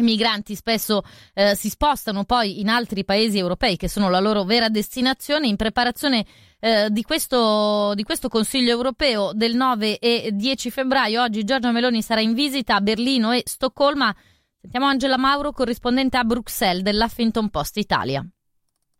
i 0.00 0.04
migranti 0.04 0.54
spesso 0.54 1.02
eh, 1.34 1.54
si 1.54 1.68
spostano 1.68 2.24
poi 2.24 2.60
in 2.60 2.68
altri 2.68 3.04
paesi 3.04 3.38
europei 3.38 3.76
che 3.76 3.88
sono 3.88 4.10
la 4.10 4.20
loro 4.20 4.44
vera 4.44 4.68
destinazione. 4.68 5.46
In 5.46 5.56
preparazione 5.56 6.24
eh, 6.60 6.88
di, 6.90 7.02
questo, 7.02 7.92
di, 7.94 8.02
questo, 8.02 8.28
Consiglio 8.28 8.70
europeo 8.70 9.32
del 9.32 9.54
9 9.54 9.98
e 9.98 10.30
10 10.32 10.70
febbraio, 10.70 11.22
oggi 11.22 11.44
Giorgia 11.44 11.70
Meloni 11.70 12.02
sarà 12.02 12.20
in 12.20 12.34
visita 12.34 12.76
a 12.76 12.80
Berlino 12.80 13.32
e 13.32 13.42
Stoccolma. 13.44 14.14
Sentiamo 14.60 14.86
Angela 14.86 15.16
Mauro, 15.16 15.52
corrispondente 15.52 16.18
a 16.18 16.24
Bruxelles 16.24 16.82
dell'Huffington 16.82 17.48
Post 17.48 17.78
Italia. 17.78 18.24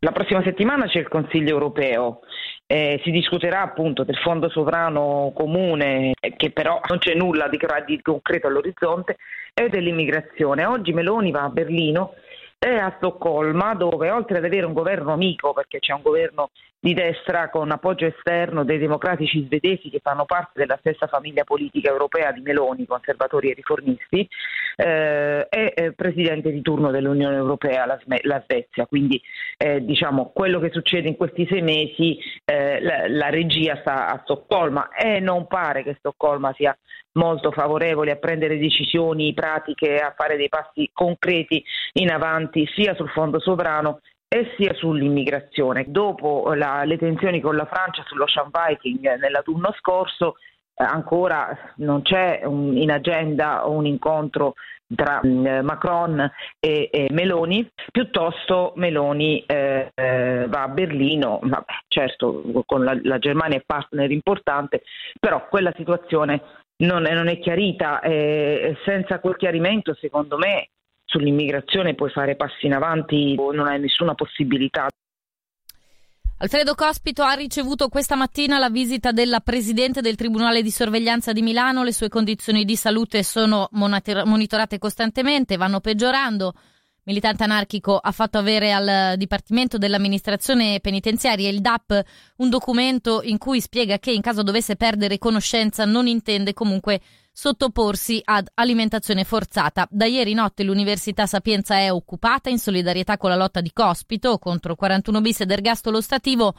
La 0.03 0.11
prossima 0.11 0.41
settimana 0.41 0.87
c'è 0.87 0.97
il 0.97 1.07
Consiglio 1.07 1.51
europeo. 1.51 2.21
Eh, 2.65 2.99
si 3.03 3.11
discuterà 3.11 3.61
appunto 3.61 4.03
del 4.03 4.15
fondo 4.15 4.49
sovrano 4.49 5.31
comune, 5.35 6.13
eh, 6.19 6.35
che 6.35 6.49
però 6.49 6.81
non 6.89 6.97
c'è 6.97 7.13
nulla 7.13 7.47
di, 7.47 7.59
di 7.85 8.01
concreto 8.01 8.47
all'orizzonte, 8.47 9.17
e 9.53 9.69
dell'immigrazione. 9.69 10.65
Oggi 10.65 10.93
Meloni 10.93 11.31
va 11.31 11.43
a 11.43 11.49
Berlino 11.49 12.13
e 12.57 12.75
a 12.75 12.93
Stoccolma, 12.97 13.73
dove 13.73 14.09
oltre 14.09 14.37
ad 14.37 14.45
avere 14.45 14.65
un 14.65 14.73
governo 14.73 15.13
amico, 15.13 15.53
perché 15.53 15.79
c'è 15.79 15.93
un 15.93 16.01
governo 16.01 16.51
di 16.83 16.95
destra 16.95 17.49
con 17.49 17.69
appoggio 17.69 18.07
esterno 18.07 18.63
dei 18.63 18.79
democratici 18.79 19.45
svedesi 19.45 19.91
che 19.91 19.99
fanno 20.01 20.25
parte 20.25 20.53
della 20.55 20.77
stessa 20.79 21.05
famiglia 21.05 21.43
politica 21.43 21.91
europea 21.91 22.31
di 22.31 22.41
Meloni, 22.41 22.87
conservatori 22.87 23.51
e 23.51 23.53
riformisti, 23.53 24.27
eh, 24.77 25.47
è 25.47 25.73
eh, 25.75 25.93
presidente 25.93 26.51
di 26.51 26.63
turno 26.63 26.89
dell'Unione 26.89 27.35
Europea, 27.35 27.85
la, 27.85 27.99
la 28.23 28.41
Svezia. 28.43 28.87
Quindi 28.87 29.21
eh, 29.57 29.85
diciamo 29.85 30.31
quello 30.33 30.59
che 30.59 30.71
succede 30.71 31.07
in 31.07 31.17
questi 31.17 31.45
sei 31.47 31.61
mesi, 31.61 32.17
eh, 32.45 32.81
la, 32.81 33.07
la, 33.07 33.29
regia 33.29 33.77
sta 33.81 34.07
a 34.07 34.19
Stoccolma 34.23 34.89
e 34.89 35.19
non 35.19 35.45
pare 35.45 35.83
che 35.83 35.97
Stoccolma 35.99 36.51
sia 36.53 36.75
molto 37.13 37.51
favorevole 37.51 38.11
a 38.11 38.15
prendere 38.15 38.57
decisioni 38.57 39.33
pratiche, 39.35 39.97
a 39.97 40.15
fare 40.17 40.35
dei 40.35 40.49
passi 40.49 40.89
concreti 40.91 41.63
in 41.93 42.09
avanti 42.09 42.67
sia 42.73 42.95
sul 42.95 43.09
fondo 43.09 43.39
sovrano 43.39 43.99
e 44.33 44.53
sia 44.55 44.73
sull'immigrazione. 44.73 45.85
Dopo 45.89 46.53
la, 46.53 46.85
le 46.85 46.97
tensioni 46.97 47.41
con 47.41 47.57
la 47.57 47.65
Francia 47.65 48.01
sull'Ocean 48.05 48.49
Viking 48.49 49.17
nell'autunno 49.17 49.73
scorso, 49.77 50.35
eh, 50.73 50.85
ancora 50.85 51.73
non 51.77 52.01
c'è 52.01 52.39
un, 52.45 52.77
in 52.77 52.91
agenda 52.91 53.65
un 53.65 53.85
incontro 53.85 54.53
tra 54.95 55.19
eh, 55.19 55.61
Macron 55.61 56.31
e, 56.59 56.89
e, 56.89 57.07
Meloni, 57.11 57.69
piuttosto 57.91 58.71
Meloni 58.77 59.43
eh, 59.45 59.91
eh, 59.93 60.45
va 60.47 60.63
a 60.63 60.67
Berlino, 60.69 61.39
ma 61.43 61.61
certo 61.89 62.63
con 62.65 62.85
la, 62.85 62.97
la 63.03 63.19
Germania 63.19 63.57
è 63.57 63.63
partner 63.65 64.11
importante, 64.11 64.83
però 65.19 65.45
quella 65.49 65.73
situazione 65.75 66.41
non 66.83 67.05
è, 67.05 67.13
non 67.13 67.27
è 67.27 67.37
chiarita 67.37 67.99
e 67.99 68.77
senza 68.85 69.19
quel 69.19 69.35
chiarimento 69.35 69.93
secondo 69.93 70.37
me 70.37 70.69
sull'immigrazione 71.11 71.93
puoi 71.93 72.09
fare 72.09 72.35
passi 72.35 72.65
in 72.65 72.73
avanti, 72.73 73.35
non 73.35 73.67
hai 73.67 73.79
nessuna 73.79 74.15
possibilità. 74.15 74.87
Alfredo 76.37 76.73
Cospito 76.73 77.21
ha 77.21 77.33
ricevuto 77.33 77.87
questa 77.87 78.15
mattina 78.15 78.57
la 78.57 78.71
visita 78.71 79.11
della 79.11 79.41
Presidente 79.41 80.01
del 80.01 80.15
Tribunale 80.15 80.63
di 80.63 80.71
Sorveglianza 80.71 81.33
di 81.33 81.43
Milano. 81.43 81.83
Le 81.83 81.93
sue 81.93 82.09
condizioni 82.09 82.65
di 82.65 82.75
salute 82.75 83.21
sono 83.21 83.67
monitorate 83.73 84.79
costantemente, 84.79 85.57
vanno 85.57 85.81
peggiorando 85.81 86.53
militante 87.03 87.43
anarchico, 87.43 87.97
ha 87.97 88.11
fatto 88.11 88.37
avere 88.37 88.71
al 88.71 89.17
Dipartimento 89.17 89.77
dell'amministrazione 89.77 90.79
penitenziaria, 90.79 91.49
il 91.49 91.61
DAP, 91.61 92.03
un 92.37 92.49
documento 92.49 93.21
in 93.23 93.37
cui 93.37 93.59
spiega 93.59 93.99
che 93.99 94.11
in 94.11 94.21
caso 94.21 94.41
dovesse 94.41 94.75
perdere 94.75 95.17
conoscenza 95.17 95.85
non 95.85 96.07
intende 96.07 96.53
comunque 96.53 97.01
sottoporsi 97.31 98.21
ad 98.23 98.47
alimentazione 98.53 99.23
forzata. 99.23 99.87
Da 99.89 100.05
ieri 100.05 100.33
notte 100.33 100.63
l'Università 100.63 101.25
Sapienza 101.25 101.75
è 101.75 101.91
occupata 101.91 102.49
in 102.49 102.59
solidarietà 102.59 103.17
con 103.17 103.29
la 103.29 103.35
lotta 103.35 103.61
di 103.61 103.71
Cospito 103.73 104.37
contro 104.37 104.75
41 104.75 105.21
bis 105.21 105.41
ed 105.41 105.51
ergastolo 105.51 106.01
stativo 106.01 106.53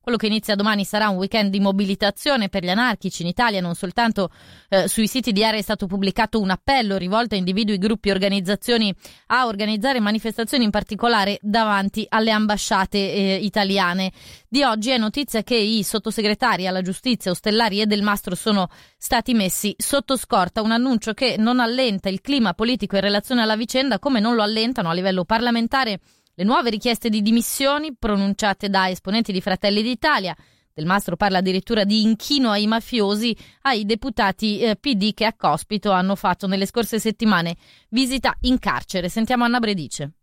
quello 0.00 0.16
che 0.16 0.26
inizia 0.26 0.54
domani 0.54 0.84
sarà 0.84 1.08
un 1.08 1.16
weekend 1.16 1.50
di 1.50 1.60
mobilitazione 1.60 2.48
per 2.48 2.64
gli 2.64 2.70
anarchici 2.70 3.22
in 3.22 3.28
Italia, 3.28 3.60
non 3.60 3.74
soltanto 3.74 4.30
eh, 4.68 4.88
sui 4.88 5.06
siti 5.06 5.32
di 5.32 5.44
area 5.44 5.58
è 5.58 5.62
stato 5.62 5.86
pubblicato 5.86 6.40
un 6.40 6.50
appello 6.50 6.96
rivolto 6.96 7.34
a 7.34 7.38
individui, 7.38 7.78
gruppi 7.78 8.08
e 8.08 8.12
organizzazioni 8.12 8.94
a 9.26 9.46
organizzare 9.46 10.00
manifestazioni 10.00 10.64
in 10.64 10.70
particolare 10.70 11.38
davanti 11.42 12.06
alle 12.08 12.30
ambasciate 12.30 12.98
eh, 12.98 13.34
italiane. 13.42 14.12
Di 14.48 14.62
oggi 14.62 14.90
è 14.90 14.98
notizia 14.98 15.42
che 15.42 15.56
i 15.56 15.82
sottosegretari 15.82 16.66
alla 16.66 16.80
giustizia 16.80 17.30
Ostellari 17.30 17.80
e 17.80 17.86
Del 17.86 18.02
Mastro 18.02 18.34
sono 18.34 18.70
stati 18.96 19.34
messi 19.34 19.74
sotto 19.76 20.16
scorta, 20.16 20.62
un 20.62 20.72
annuncio 20.72 21.12
che 21.12 21.36
non 21.38 21.60
allenta 21.60 22.08
il 22.08 22.22
clima 22.22 22.54
politico 22.54 22.96
in 22.96 23.02
relazione 23.02 23.42
alla 23.42 23.56
vicenda 23.56 23.98
come 23.98 24.20
non 24.20 24.34
lo 24.34 24.42
allentano 24.42 24.88
a 24.88 24.94
livello 24.94 25.24
parlamentare 25.24 26.00
le 26.38 26.44
nuove 26.44 26.70
richieste 26.70 27.08
di 27.08 27.20
dimissioni 27.20 27.96
pronunciate 27.96 28.68
da 28.68 28.88
esponenti 28.88 29.32
di 29.32 29.40
Fratelli 29.40 29.82
d'Italia. 29.82 30.36
Del 30.72 30.86
Mastro 30.86 31.16
parla 31.16 31.38
addirittura 31.38 31.82
di 31.82 32.02
inchino 32.02 32.50
ai 32.50 32.68
mafiosi, 32.68 33.36
ai 33.62 33.84
deputati 33.84 34.60
eh, 34.60 34.76
PD 34.76 35.14
che 35.14 35.24
a 35.24 35.34
Cospito 35.34 35.90
hanno 35.90 36.14
fatto 36.14 36.46
nelle 36.46 36.66
scorse 36.66 37.00
settimane 37.00 37.56
visita 37.88 38.36
in 38.42 38.60
carcere. 38.60 39.08
Sentiamo 39.08 39.42
Anna 39.42 39.58
Bredice. 39.58 40.17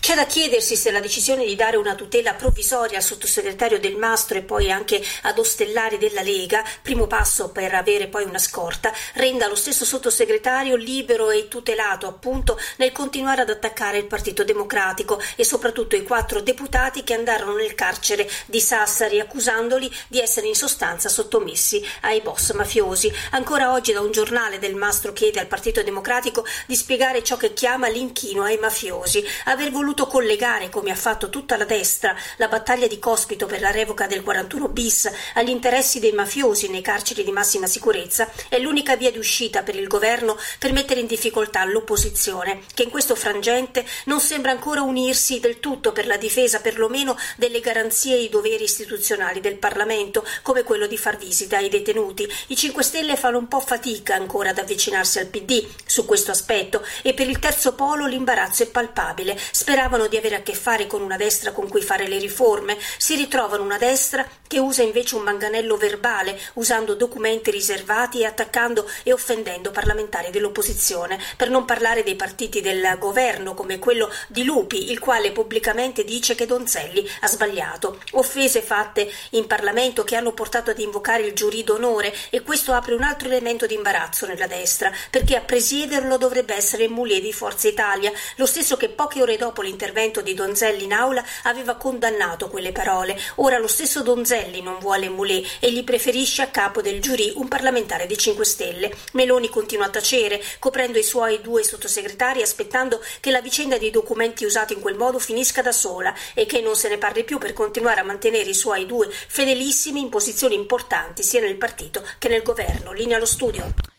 C'è 0.00 0.14
da 0.14 0.26
chiedersi 0.26 0.74
se 0.74 0.90
la 0.90 1.00
decisione 1.00 1.44
di 1.44 1.54
dare 1.54 1.76
una 1.76 1.94
tutela 1.94 2.32
provvisoria 2.32 2.96
al 2.96 3.02
sottosegretario 3.02 3.78
Del 3.78 3.96
Mastro 3.96 4.38
e 4.38 4.42
poi 4.42 4.70
anche 4.70 5.02
ad 5.22 5.38
Ostellari 5.38 5.98
della 5.98 6.22
Lega, 6.22 6.64
primo 6.80 7.06
passo 7.06 7.50
per 7.50 7.74
avere 7.74 8.06
poi 8.06 8.24
una 8.24 8.38
scorta, 8.38 8.90
renda 9.14 9.48
lo 9.48 9.54
stesso 9.54 9.84
sottosegretario 9.84 10.76
libero 10.76 11.30
e 11.30 11.48
tutelato 11.48 12.06
appunto 12.06 12.58
nel 12.76 12.92
continuare 12.92 13.42
ad 13.42 13.50
attaccare 13.50 13.98
il 13.98 14.06
Partito 14.06 14.44
Democratico 14.44 15.20
e 15.36 15.44
soprattutto 15.44 15.94
i 15.94 16.04
quattro 16.04 16.40
deputati 16.40 17.02
che 17.04 17.12
andarono 17.12 17.54
nel 17.54 17.74
carcere 17.74 18.30
di 18.46 18.60
Sassari 18.60 19.20
accusandoli 19.20 19.92
di 20.08 20.20
essere 20.20 20.46
in 20.46 20.54
sostanza 20.54 21.10
sottomessi 21.10 21.84
ai 22.02 22.22
boss 22.22 22.52
mafiosi. 22.52 23.12
Ancora 23.32 23.72
oggi 23.72 23.92
da 23.92 24.00
un 24.00 24.12
giornale 24.12 24.58
Del 24.58 24.74
Mastro 24.74 25.12
chiede 25.12 25.40
al 25.40 25.48
Partito 25.48 25.82
Democratico 25.82 26.46
di 26.66 26.76
spiegare 26.76 27.22
ciò 27.22 27.36
che 27.36 27.52
chiama 27.52 27.88
l'inchino 27.88 28.44
ai 28.44 28.56
mafiosi. 28.56 29.22
Aver 29.44 29.70
voluto 29.70 29.87
voluto 29.88 30.06
collegare, 30.06 30.68
come 30.68 30.90
ha 30.90 30.94
fatto 30.94 31.30
tutta 31.30 31.56
la 31.56 31.64
destra, 31.64 32.14
la 32.36 32.48
battaglia 32.48 32.86
di 32.86 32.98
Cospito 32.98 33.46
per 33.46 33.62
la 33.62 33.70
revoca 33.70 34.06
del 34.06 34.22
41 34.22 34.68
bis 34.68 35.10
agli 35.32 35.48
interessi 35.48 35.98
dei 35.98 36.12
mafiosi 36.12 36.68
nei 36.68 36.82
carceri 36.82 37.24
di 37.24 37.32
massima 37.32 37.66
sicurezza, 37.66 38.28
è 38.50 38.58
l'unica 38.58 38.96
via 38.96 39.10
di 39.10 39.16
uscita 39.16 39.62
per 39.62 39.76
il 39.76 39.86
governo 39.86 40.36
per 40.58 40.74
mettere 40.74 41.00
in 41.00 41.06
difficoltà 41.06 41.64
l'opposizione, 41.64 42.60
che 42.74 42.82
in 42.82 42.90
questo 42.90 43.14
frangente 43.14 43.82
non 44.04 44.20
sembra 44.20 44.50
ancora 44.50 44.82
unirsi 44.82 45.40
del 45.40 45.58
tutto 45.58 45.92
per 45.92 46.06
la 46.06 46.18
difesa 46.18 46.60
perlomeno 46.60 47.16
delle 47.36 47.60
garanzie 47.60 48.14
e 48.14 48.24
i 48.24 48.28
doveri 48.28 48.64
istituzionali 48.64 49.40
del 49.40 49.56
Parlamento, 49.56 50.22
come 50.42 50.64
quello 50.64 50.86
di 50.86 50.98
far 50.98 51.16
visita 51.16 51.56
ai 51.56 51.70
detenuti. 51.70 52.30
I 52.48 52.56
5 52.56 52.82
Stelle 52.82 53.16
fanno 53.16 53.38
un 53.38 53.48
po' 53.48 53.60
fatica 53.60 54.14
ancora 54.16 54.50
ad 54.50 54.58
avvicinarsi 54.58 55.18
al 55.18 55.28
PD 55.28 55.66
su 55.86 56.04
questo 56.04 56.30
aspetto 56.30 56.84
e 57.00 57.14
per 57.14 57.26
il 57.26 57.38
terzo 57.38 57.72
polo 57.72 58.04
l'imbarazzo 58.04 58.64
è 58.64 58.66
palpabile. 58.66 59.38
Speravano 59.78 60.08
di 60.08 60.16
avere 60.16 60.34
a 60.34 60.42
che 60.42 60.54
fare 60.54 60.88
con 60.88 61.02
una 61.02 61.16
destra 61.16 61.52
con 61.52 61.68
cui 61.68 61.82
fare 61.82 62.08
le 62.08 62.18
riforme, 62.18 62.76
si 62.96 63.14
ritrovano 63.14 63.62
una 63.62 63.78
destra 63.78 64.26
che 64.48 64.58
usa 64.58 64.82
invece 64.82 65.14
un 65.14 65.22
manganello 65.22 65.76
verbale, 65.76 66.36
usando 66.54 66.94
documenti 66.94 67.52
riservati 67.52 68.20
e 68.20 68.24
attaccando 68.24 68.90
e 69.04 69.12
offendendo 69.12 69.70
parlamentari 69.70 70.32
dell'opposizione, 70.32 71.20
per 71.36 71.48
non 71.48 71.64
parlare 71.64 72.02
dei 72.02 72.16
partiti 72.16 72.60
del 72.60 72.96
governo 72.98 73.54
come 73.54 73.78
quello 73.78 74.10
di 74.26 74.42
Lupi, 74.42 74.90
il 74.90 74.98
quale 74.98 75.30
pubblicamente 75.30 76.02
dice 76.02 76.34
che 76.34 76.46
Donzelli 76.46 77.08
ha 77.20 77.28
sbagliato. 77.28 78.00
Offese 78.14 78.62
fatte 78.62 79.08
in 79.30 79.46
Parlamento 79.46 80.02
che 80.02 80.16
hanno 80.16 80.32
portato 80.32 80.70
ad 80.70 80.80
invocare 80.80 81.24
il 81.24 81.34
giurì 81.34 81.62
d'onore 81.62 82.12
e 82.30 82.42
questo 82.42 82.72
apre 82.72 82.94
un 82.94 83.04
altro 83.04 83.28
elemento 83.28 83.66
di 83.66 83.74
imbarazzo 83.74 84.26
nella 84.26 84.48
destra, 84.48 84.90
perché 85.08 85.36
a 85.36 85.40
presiederlo 85.40 86.16
dovrebbe 86.16 86.56
essere 86.56 86.88
Moulier 86.88 87.20
di 87.20 87.32
Forza 87.32 87.68
Italia, 87.68 88.10
lo 88.36 88.46
stesso 88.46 88.76
che 88.76 88.88
poche 88.88 89.22
ore 89.22 89.36
dopo 89.36 89.66
l'intervento 89.68 90.22
di 90.22 90.34
Donzelli 90.34 90.84
in 90.84 90.92
aula 90.92 91.22
aveva 91.44 91.76
condannato 91.76 92.48
quelle 92.48 92.72
parole. 92.72 93.18
Ora 93.36 93.58
lo 93.58 93.66
stesso 93.66 94.02
Donzelli 94.02 94.62
non 94.62 94.78
vuole 94.78 95.08
Moulet 95.08 95.46
e 95.60 95.70
gli 95.70 95.84
preferisce 95.84 96.42
a 96.42 96.48
capo 96.48 96.80
del 96.80 97.00
giurì 97.00 97.32
un 97.36 97.48
parlamentare 97.48 98.06
dei 98.06 98.16
5 98.16 98.44
Stelle. 98.44 98.92
Meloni 99.12 99.48
continua 99.48 99.86
a 99.86 99.90
tacere, 99.90 100.42
coprendo 100.58 100.98
i 100.98 101.02
suoi 101.02 101.40
due 101.40 101.62
sottosegretari 101.62 102.42
aspettando 102.42 103.02
che 103.20 103.30
la 103.30 103.42
vicenda 103.42 103.78
dei 103.78 103.90
documenti 103.90 104.44
usati 104.44 104.72
in 104.72 104.80
quel 104.80 104.96
modo 104.96 105.18
finisca 105.18 105.62
da 105.62 105.72
sola 105.72 106.14
e 106.34 106.46
che 106.46 106.60
non 106.60 106.74
se 106.74 106.88
ne 106.88 106.98
parli 106.98 107.24
più 107.24 107.38
per 107.38 107.52
continuare 107.52 108.00
a 108.00 108.04
mantenere 108.04 108.48
i 108.48 108.54
suoi 108.54 108.86
due 108.86 109.10
fedelissimi 109.10 110.00
in 110.00 110.08
posizioni 110.08 110.54
importanti 110.54 111.22
sia 111.22 111.40
nel 111.40 111.56
partito 111.56 112.02
che 112.18 112.28
nel 112.28 112.42
governo. 112.42 112.92
Linea 112.92 113.16
allo 113.16 113.26
studio. 113.26 113.97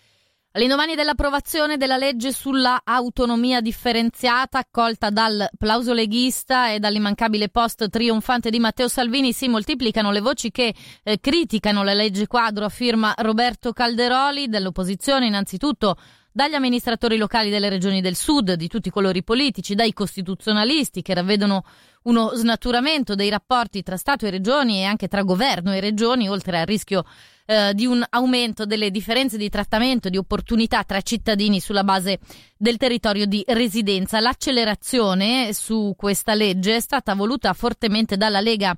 All'indomani 0.54 0.96
dell'approvazione 0.96 1.78
della 1.78 1.96
legge 1.96 2.34
sulla 2.34 2.82
autonomia 2.84 3.62
differenziata, 3.62 4.58
accolta 4.58 5.12
dal 5.12 5.48
plauso 5.56 5.94
leghista 5.94 6.72
e 6.72 6.80
dall'immancabile 6.80 7.50
post 7.50 7.88
trionfante 7.88 8.50
di 8.50 8.58
Matteo 8.58 8.88
Salvini, 8.88 9.32
si 9.32 9.48
moltiplicano 9.48 10.12
le 10.12 10.22
voci 10.22 10.50
che 10.50 10.74
eh, 11.04 11.20
criticano 11.20 11.84
la 11.84 11.94
legge 11.94 12.26
quadro 12.26 12.66
a 12.66 12.70
firma 12.70 13.14
Roberto 13.18 13.74
Calderoli 13.74 14.48
dell'opposizione, 14.48 15.28
innanzitutto 15.28 15.98
dagli 16.32 16.56
amministratori 16.56 17.18
locali 17.18 17.52
delle 17.52 17.70
regioni 17.70 18.02
del 18.02 18.16
sud, 18.16 18.54
di 18.54 18.68
tutti 18.68 18.88
i 18.88 18.92
colori 18.92 19.24
politici, 19.24 19.76
dai 19.76 19.94
costituzionalisti 19.94 21.04
che 21.04 21.14
ravvedono 21.14 21.64
uno 22.04 22.32
snaturamento 22.34 23.16
dei 23.16 23.30
rapporti 23.30 23.84
tra 23.84 23.98
Stato 23.98 24.26
e 24.26 24.30
regioni 24.30 24.80
e 24.80 24.84
anche 24.84 25.08
tra 25.08 25.24
governo 25.24 25.74
e 25.74 25.80
regioni, 25.80 26.30
oltre 26.30 26.60
al 26.60 26.66
rischio 26.66 27.04
eh, 27.46 27.74
di 27.74 27.86
un 27.86 28.04
aumento 28.10 28.66
delle 28.66 28.92
differenze 28.92 29.38
di 29.38 29.50
trattamento, 29.50 30.10
di 30.10 30.18
opportunità 30.18 30.84
tra 30.84 31.02
cittadini 31.02 31.60
sulla 31.60 31.84
base 31.84 32.20
del 32.56 32.78
territorio 32.78 33.26
di 33.26 33.44
residenza. 33.48 34.20
L'accelerazione 34.20 35.52
su 35.54 35.94
questa 35.98 36.36
legge 36.36 36.76
è 36.76 36.80
stata 36.80 37.16
voluta 37.16 37.52
fortemente 37.54 38.18
dalla 38.18 38.40
Lega 38.40 38.76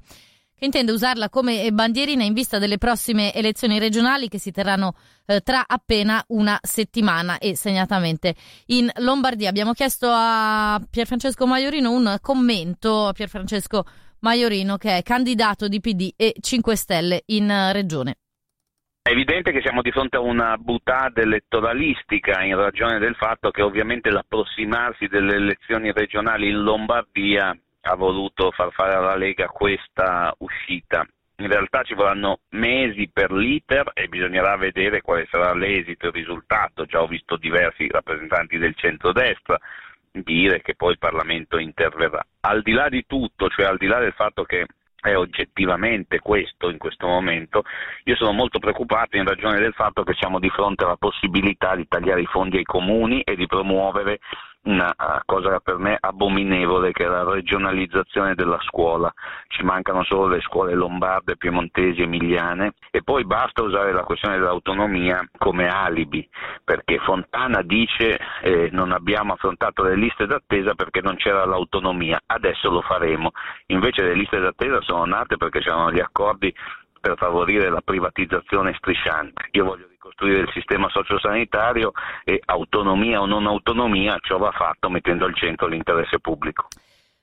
intende 0.65 0.91
usarla 0.91 1.29
come 1.29 1.71
bandierina 1.71 2.23
in 2.23 2.33
vista 2.33 2.59
delle 2.59 2.77
prossime 2.77 3.33
elezioni 3.33 3.79
regionali 3.79 4.27
che 4.27 4.39
si 4.39 4.51
terranno 4.51 4.93
eh, 5.25 5.41
tra 5.41 5.63
appena 5.67 6.23
una 6.27 6.59
settimana 6.61 7.37
e 7.37 7.55
segnatamente 7.55 8.35
in 8.67 8.89
Lombardia. 8.97 9.49
Abbiamo 9.49 9.73
chiesto 9.73 10.07
a 10.09 10.79
Pierfrancesco 10.89 11.47
Maiorino 11.47 11.91
un 11.91 12.17
commento, 12.21 13.11
Pierfrancesco 13.13 13.85
Maiorino 14.19 14.77
che 14.77 14.97
è 14.97 15.01
candidato 15.03 15.67
di 15.67 15.79
PD 15.79 16.13
e 16.15 16.35
5 16.39 16.75
Stelle 16.75 17.23
in 17.27 17.71
regione. 17.71 18.15
È 19.03 19.09
evidente 19.09 19.51
che 19.51 19.61
siamo 19.61 19.81
di 19.81 19.89
fronte 19.89 20.17
a 20.17 20.19
una 20.19 20.57
buttata 20.57 21.21
elettoralistica 21.21 22.43
in 22.43 22.55
ragione 22.55 22.99
del 22.99 23.15
fatto 23.15 23.49
che 23.49 23.63
ovviamente 23.63 24.11
l'approssimarsi 24.11 25.07
delle 25.07 25.37
elezioni 25.37 25.91
regionali 25.91 26.49
in 26.49 26.61
Lombardia 26.61 27.57
ha 27.81 27.95
voluto 27.95 28.51
far 28.51 28.71
fare 28.71 28.93
alla 28.93 29.15
Lega 29.15 29.47
questa 29.47 30.33
uscita. 30.39 31.05
In 31.37 31.47
realtà 31.47 31.81
ci 31.83 31.95
vorranno 31.95 32.41
mesi 32.49 33.09
per 33.11 33.31
l'iter 33.31 33.91
e 33.93 34.07
bisognerà 34.07 34.55
vedere 34.57 35.01
quale 35.01 35.27
sarà 35.29 35.53
l'esito, 35.53 36.07
il 36.07 36.13
risultato. 36.13 36.85
Già 36.85 37.01
ho 37.01 37.07
visto 37.07 37.35
diversi 37.37 37.87
rappresentanti 37.89 38.57
del 38.57 38.75
centrodestra 38.75 39.57
dire 40.11 40.61
che 40.61 40.75
poi 40.75 40.91
il 40.91 40.99
Parlamento 40.99 41.57
interverrà. 41.57 42.23
Al 42.41 42.61
di 42.61 42.73
là 42.73 42.89
di 42.89 43.05
tutto, 43.07 43.47
cioè 43.47 43.65
al 43.65 43.77
di 43.77 43.87
là 43.87 43.99
del 43.99 44.13
fatto 44.13 44.43
che 44.43 44.65
è 45.01 45.15
oggettivamente 45.15 46.19
questo 46.19 46.69
in 46.69 46.77
questo 46.77 47.07
momento, 47.07 47.63
io 48.03 48.15
sono 48.15 48.33
molto 48.33 48.59
preoccupato 48.59 49.17
in 49.17 49.25
ragione 49.25 49.57
del 49.57 49.73
fatto 49.73 50.03
che 50.03 50.13
siamo 50.13 50.39
di 50.39 50.49
fronte 50.49 50.83
alla 50.83 50.97
possibilità 50.97 51.75
di 51.75 51.87
tagliare 51.87 52.21
i 52.21 52.27
fondi 52.27 52.57
ai 52.57 52.63
comuni 52.63 53.21
e 53.21 53.35
di 53.35 53.47
promuovere 53.47 54.19
una 54.63 54.93
cosa 55.25 55.59
per 55.59 55.77
me 55.77 55.97
abominevole 55.99 56.91
che 56.91 57.05
è 57.05 57.07
la 57.07 57.23
regionalizzazione 57.23 58.35
della 58.35 58.59
scuola. 58.61 59.11
Ci 59.47 59.63
mancano 59.63 60.03
solo 60.03 60.27
le 60.27 60.41
scuole 60.41 60.73
lombarde, 60.73 61.37
piemontesi, 61.37 62.01
emiliane 62.01 62.73
e 62.91 63.01
poi 63.01 63.25
basta 63.25 63.63
usare 63.63 63.91
la 63.91 64.03
questione 64.03 64.37
dell'autonomia 64.37 65.27
come 65.37 65.67
alibi, 65.67 66.27
perché 66.63 66.99
Fontana 66.99 67.61
dice 67.63 68.19
eh, 68.41 68.69
non 68.71 68.91
abbiamo 68.91 69.33
affrontato 69.33 69.83
le 69.83 69.95
liste 69.95 70.25
d'attesa 70.27 70.75
perché 70.75 71.01
non 71.01 71.15
c'era 71.15 71.45
l'autonomia, 71.45 72.21
adesso 72.27 72.69
lo 72.69 72.81
faremo. 72.81 73.31
Invece 73.67 74.03
le 74.03 74.13
liste 74.13 74.39
d'attesa 74.39 74.81
sono 74.81 75.05
nate 75.05 75.37
perché 75.37 75.59
c'erano 75.59 75.91
gli 75.91 75.99
accordi 75.99 76.53
per 77.01 77.17
favorire 77.17 77.69
la 77.69 77.81
privatizzazione 77.81 78.73
strisciante. 78.77 79.49
Io 79.51 79.65
voglio 79.65 79.87
ricostruire 79.89 80.41
il 80.41 80.51
sistema 80.53 80.87
sociosanitario 80.89 81.91
e 82.23 82.39
autonomia 82.45 83.19
o 83.19 83.25
non 83.25 83.47
autonomia, 83.47 84.17
ciò 84.21 84.37
va 84.37 84.51
fatto 84.51 84.89
mettendo 84.89 85.25
al 85.25 85.35
centro 85.35 85.67
l'interesse 85.67 86.19
pubblico. 86.19 86.67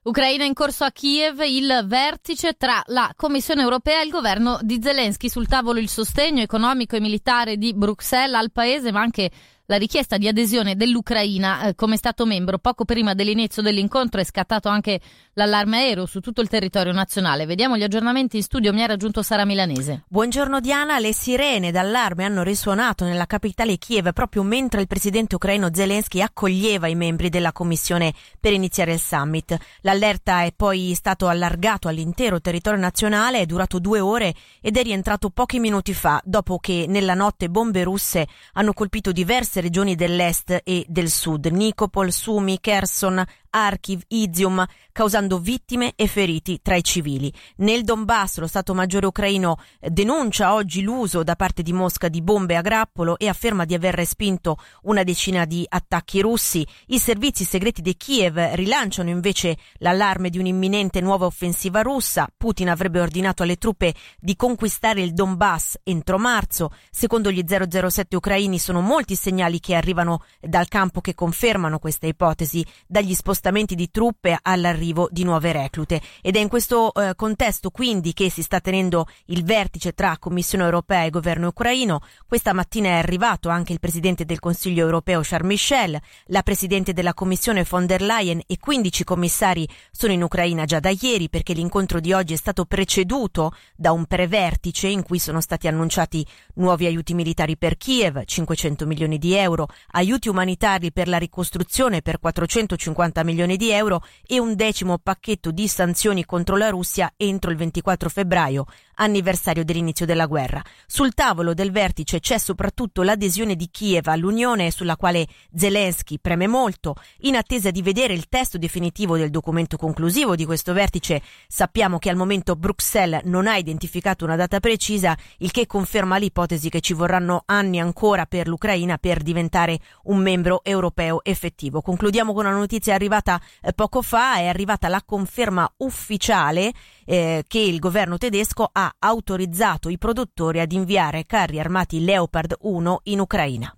Ucraina 0.03 0.45
in 0.45 0.55
corso 0.55 0.85
a 0.85 0.91
Kiev 0.91 1.41
il 1.41 1.85
vertice 1.87 2.55
tra 2.55 2.81
la 2.87 3.13
Commissione 3.15 3.63
europea 3.63 4.01
e 4.01 4.05
il 4.05 4.11
governo 4.11 4.59
di 4.63 4.81
Zelensky 4.81 5.29
sul 5.29 5.47
tavolo 5.47 5.79
il 5.79 5.89
sostegno 5.89 6.41
economico 6.41 6.97
e 6.97 7.01
militare 7.01 7.57
di 7.57 7.75
Bruxelles 7.75 8.35
al 8.35 8.51
paese 8.53 8.91
ma 8.91 9.01
anche 9.01 9.31
la 9.71 9.77
richiesta 9.77 10.17
di 10.17 10.27
adesione 10.27 10.77
dell'Ucraina 10.77 11.67
eh, 11.67 11.75
come 11.75 11.99
Stato 11.99 12.25
membro. 12.25 12.59
Poco 12.59 12.87
prima 12.87 13.13
dell'inizio 13.13 13.61
dell'incontro 13.61 14.19
è 14.21 14.25
scattato 14.25 14.71
anche 14.71 14.99
l'allarme 15.35 15.79
aereo 15.79 16.07
su 16.07 16.21
tutto 16.21 16.41
il 16.41 16.49
territorio 16.49 16.93
nazionale. 16.93 17.45
Vediamo 17.45 17.77
gli 17.77 17.83
aggiornamenti 17.83 18.39
in 18.39 18.43
studio. 18.43 18.73
Mi 18.73 18.83
ha 18.83 18.87
raggiunto 18.87 19.23
Sara 19.23 19.45
Milanese. 19.45 20.05
Buongiorno 20.09 20.61
Diana. 20.61 20.99
Le 20.99 21.13
sirene 21.13 21.71
d'allarme 21.71 22.25
hanno 22.25 22.43
risuonato 22.43 23.05
nella 23.05 23.27
capitale 23.27 23.77
Kiev 23.77 24.13
proprio 24.15 24.43
mentre 24.43 24.81
il 24.81 24.87
presidente 24.87 25.35
ucraino 25.35 25.69
Zelensky 25.71 26.23
accoglieva 26.23 26.89
i 26.89 26.95
membri 26.95 27.29
della 27.29 27.53
commissione 27.53 28.15
per 28.41 28.55
iniziare 28.55 28.95
il 28.95 29.01
summit. 29.01 29.55
L'allerta 29.83 30.45
è 30.45 30.53
poi 30.57 30.95
stato 30.95 31.29
allargato 31.29 31.89
all'intero 31.89 32.41
territorio 32.41 32.81
nazionale, 32.81 33.41
è 33.41 33.47
durato 33.47 33.79
due 33.79 34.01
ore 34.01 34.35
ed 34.63 34.79
è 34.79 34.83
rientrato 34.83 35.29
pochi 35.29 35.59
minuti 35.59 35.93
fa, 35.93 36.23
dopo 36.25 36.57
che 36.59 36.87
nella 36.89 37.15
notte 37.15 37.51
bombe 37.51 37.83
russe 37.83 38.27
hanno 38.55 38.73
colpito 38.73 39.13
diverse 39.13 39.57
diverse 39.59 39.61
regioni 39.61 39.95
dell'est 39.95 40.61
e 40.65 40.85
del 40.89 41.11
sud, 41.11 41.47
Nikopol, 41.47 42.13
Sumi, 42.13 42.59
Kherson, 42.61 43.25
Kharkiv, 43.51 44.03
Izium, 44.09 44.65
causando 44.93 45.39
vittime 45.39 45.93
e 45.97 46.07
feriti 46.07 46.61
tra 46.63 46.77
i 46.77 46.85
civili. 46.85 47.33
Nel 47.57 47.83
Donbass 47.83 48.39
lo 48.39 48.47
Stato 48.47 48.75
Maggiore 48.75 49.07
ucraino 49.07 49.57
denuncia 49.81 50.55
oggi 50.55 50.83
l'uso 50.83 51.23
da 51.23 51.35
parte 51.35 51.63
di 51.63 51.73
Mosca 51.73 52.09
di 52.09 52.23
bombe 52.23 52.57
a 52.57 52.61
grappolo 52.61 53.19
e 53.19 53.29
afferma 53.29 53.65
di 53.65 53.75
aver 53.75 53.95
respinto 53.95 54.59
una 54.83 55.03
decina 55.03 55.45
di 55.45 55.65
attacchi 55.69 56.21
russi. 56.21 56.67
I 56.87 56.99
servizi 56.99 57.45
segreti 57.45 57.83
di 57.83 57.97
Kiev 57.97 58.55
rilanciano 58.55 59.11
invece 59.11 59.57
l'allarme 59.79 60.31
di 60.31 60.39
un'imminente 60.39 61.01
nuova 61.01 61.27
offensiva 61.27 61.83
russa. 61.83 62.29
Putin 62.37 62.71
avrebbe 62.71 63.01
ordinato 63.01 63.43
alle 63.43 63.57
truppe 63.57 63.95
di 64.19 64.37
conquistare 64.37 65.03
il 65.03 65.13
Donbass 65.13 65.79
entro 65.83 66.19
marzo. 66.19 66.71
Secondo 66.91 67.31
gli 67.31 67.45
007 67.45 68.15
ucraini 68.17 68.59
sono 68.59 68.81
molti 68.81 69.17
segnali 69.17 69.59
che 69.61 69.75
arrivano 69.75 70.23
dal 70.41 70.69
campo 70.69 71.01
che 71.01 71.15
confermano 71.15 71.79
questa 71.79 72.07
ipotesi, 72.07 72.65
dagli 72.87 73.15
spostamenti 73.15 73.38
spostamenti 73.39 73.77
di 73.77 73.91
truppe 73.91 74.37
all'arrivo 74.43 75.09
di 75.13 75.23
nuove 75.23 75.53
reclute. 75.53 76.01
Ed 76.21 76.35
è 76.35 76.41
in 76.41 76.49
questo 76.49 76.93
eh, 76.93 77.15
contesto 77.15 77.71
quindi 77.71 78.13
che 78.13 78.31
si 78.31 78.43
sta 78.43 78.61
tenendo 78.61 79.07
il 79.27 79.45
vertice 79.45 79.93
tra 79.93 80.19
Commissione 80.19 80.65
europea 80.65 81.05
e 81.05 81.11
governo 81.11 81.49
ucraino. 81.49 82.01
Questa 82.27 82.53
mattina 82.53 82.89
è 82.89 82.93
arrivato 82.95 83.49
anche 83.49 83.73
il 83.73 83.79
presidente 83.79 84.25
del 84.25 84.41
Consiglio 84.41 84.85
europeo 84.85 85.21
Charles 85.23 85.49
Michel, 85.49 86.01
la 86.27 86.43
presidente 86.43 86.93
della 86.93 87.15
Commissione 87.15 87.65
von 87.69 87.87
der 87.87 88.03
Leyen 88.03 88.43
e 88.45 88.59
15 88.59 89.05
commissari 89.05 89.69
sono 89.93 90.13
in 90.13 90.23
Ucraina 90.23 90.65
già 90.65 90.81
da 90.81 90.91
ieri 90.91 91.29
perché 91.29 91.53
l'incontro 91.53 92.01
di 92.01 92.13
oggi 92.13 92.33
è 92.33 92.37
stato 92.37 92.65
preceduto 92.65 93.53
da 93.77 93.93
un 93.93 94.05
prevertice 94.07 94.89
in 94.89 95.05
cui 95.05 95.21
sono 95.21 95.41
stati 95.41 95.69
annunciati 95.69 96.27
nuovi 96.55 96.87
aiuti 96.87 97.15
militari 97.15 97.57
per 97.57 97.77
Kiev, 97.77 98.25
500 98.25 98.85
milioni 98.85 99.17
di 99.19 99.35
euro, 99.35 99.69
aiuti 99.93 100.29
umanitari 100.29 100.91
per 100.91 101.07
la 101.07 101.19
ricostruzione 101.19 102.03
per 102.03 102.19
450 102.19 103.23
milioni 103.23 103.27
di 103.57 103.71
euro 103.71 104.03
e 104.27 104.39
un 104.39 104.55
decimo 104.55 104.99
pacchetto 104.99 105.51
di 105.51 105.69
sanzioni 105.69 106.25
contro 106.25 106.57
la 106.57 106.69
Russia 106.69 107.13
entro 107.17 107.51
il 107.51 107.57
24 107.57 108.09
febbraio, 108.09 108.67
anniversario 108.99 109.65
dell'inizio 109.65 110.07
della 110.07 110.27
guerra. 110.27 110.63
Sul 110.87 111.15
tavolo 111.15 111.55
del 111.55 111.71
vertice 111.73 112.21
c'è 112.21 112.39
soprattutto 112.39 113.03
l'adesione 113.03 113.57
di 113.57 113.69
Kiev 113.71 114.07
all'Unione 114.07 114.71
sulla 114.71 114.97
quale 114.97 115.27
Zelensky 115.55 116.19
preme 116.19 116.47
molto. 116.47 116.95
In 117.21 117.37
attesa 117.37 117.71
di 117.71 117.83
vedere 117.83 118.13
il 118.13 118.29
testo 118.29 118.59
definitivo 118.59 119.17
del 119.17 119.31
documento 119.31 119.77
conclusivo 119.77 120.35
di 120.35 120.45
questo 120.45 120.73
vertice, 120.73 121.23
sappiamo 121.47 121.99
che 121.99 122.11
al 122.11 122.17
momento 122.17 122.57
Bruxelles 122.57 123.23
non 123.25 123.47
ha 123.47 123.57
identificato 123.57 124.25
una 124.25 124.37
data 124.37 124.61
precisa, 124.61 125.17
il 125.39 125.51
che 125.51 125.67
conferma 125.67 126.19
l'ipotesi 126.19 126.69
che 126.69 126.81
ci 126.81 126.95
vorranno 126.95 127.43
anni 127.47 127.81
ancora 127.81 128.27
per 128.27 128.49
l'Ucraina 128.49 128.99
per 128.99 129.23
diventare 129.23 129.79
un 130.05 130.19
membro 130.19 130.63
europeo 130.65 131.23
effettivo. 131.25 131.81
Concludiamo 131.81 132.33
con 132.33 132.47
una 132.47 132.57
notizia 132.57 132.95
arrivata 132.95 133.41
eh, 133.63 133.73
poco 133.73 134.03
fa, 134.03 134.37
è 134.37 134.47
arrivata 134.47 134.89
la 134.89 135.03
conferma 135.05 135.71
ufficiale 135.79 136.73
eh, 137.05 137.45
che 137.47 137.59
il 137.59 137.79
governo 137.79 138.19
tedesco 138.19 138.69
ha 138.71 138.88
autorizzato 138.99 139.89
i 139.89 139.99
produttori 139.99 140.61
ad 140.61 140.73
inviare 140.73 141.27
carri 141.27 141.59
armati 141.59 142.05
Leopard 142.05 142.57
1 142.61 143.01
in 143.05 143.21
Ucraina. 143.21 143.75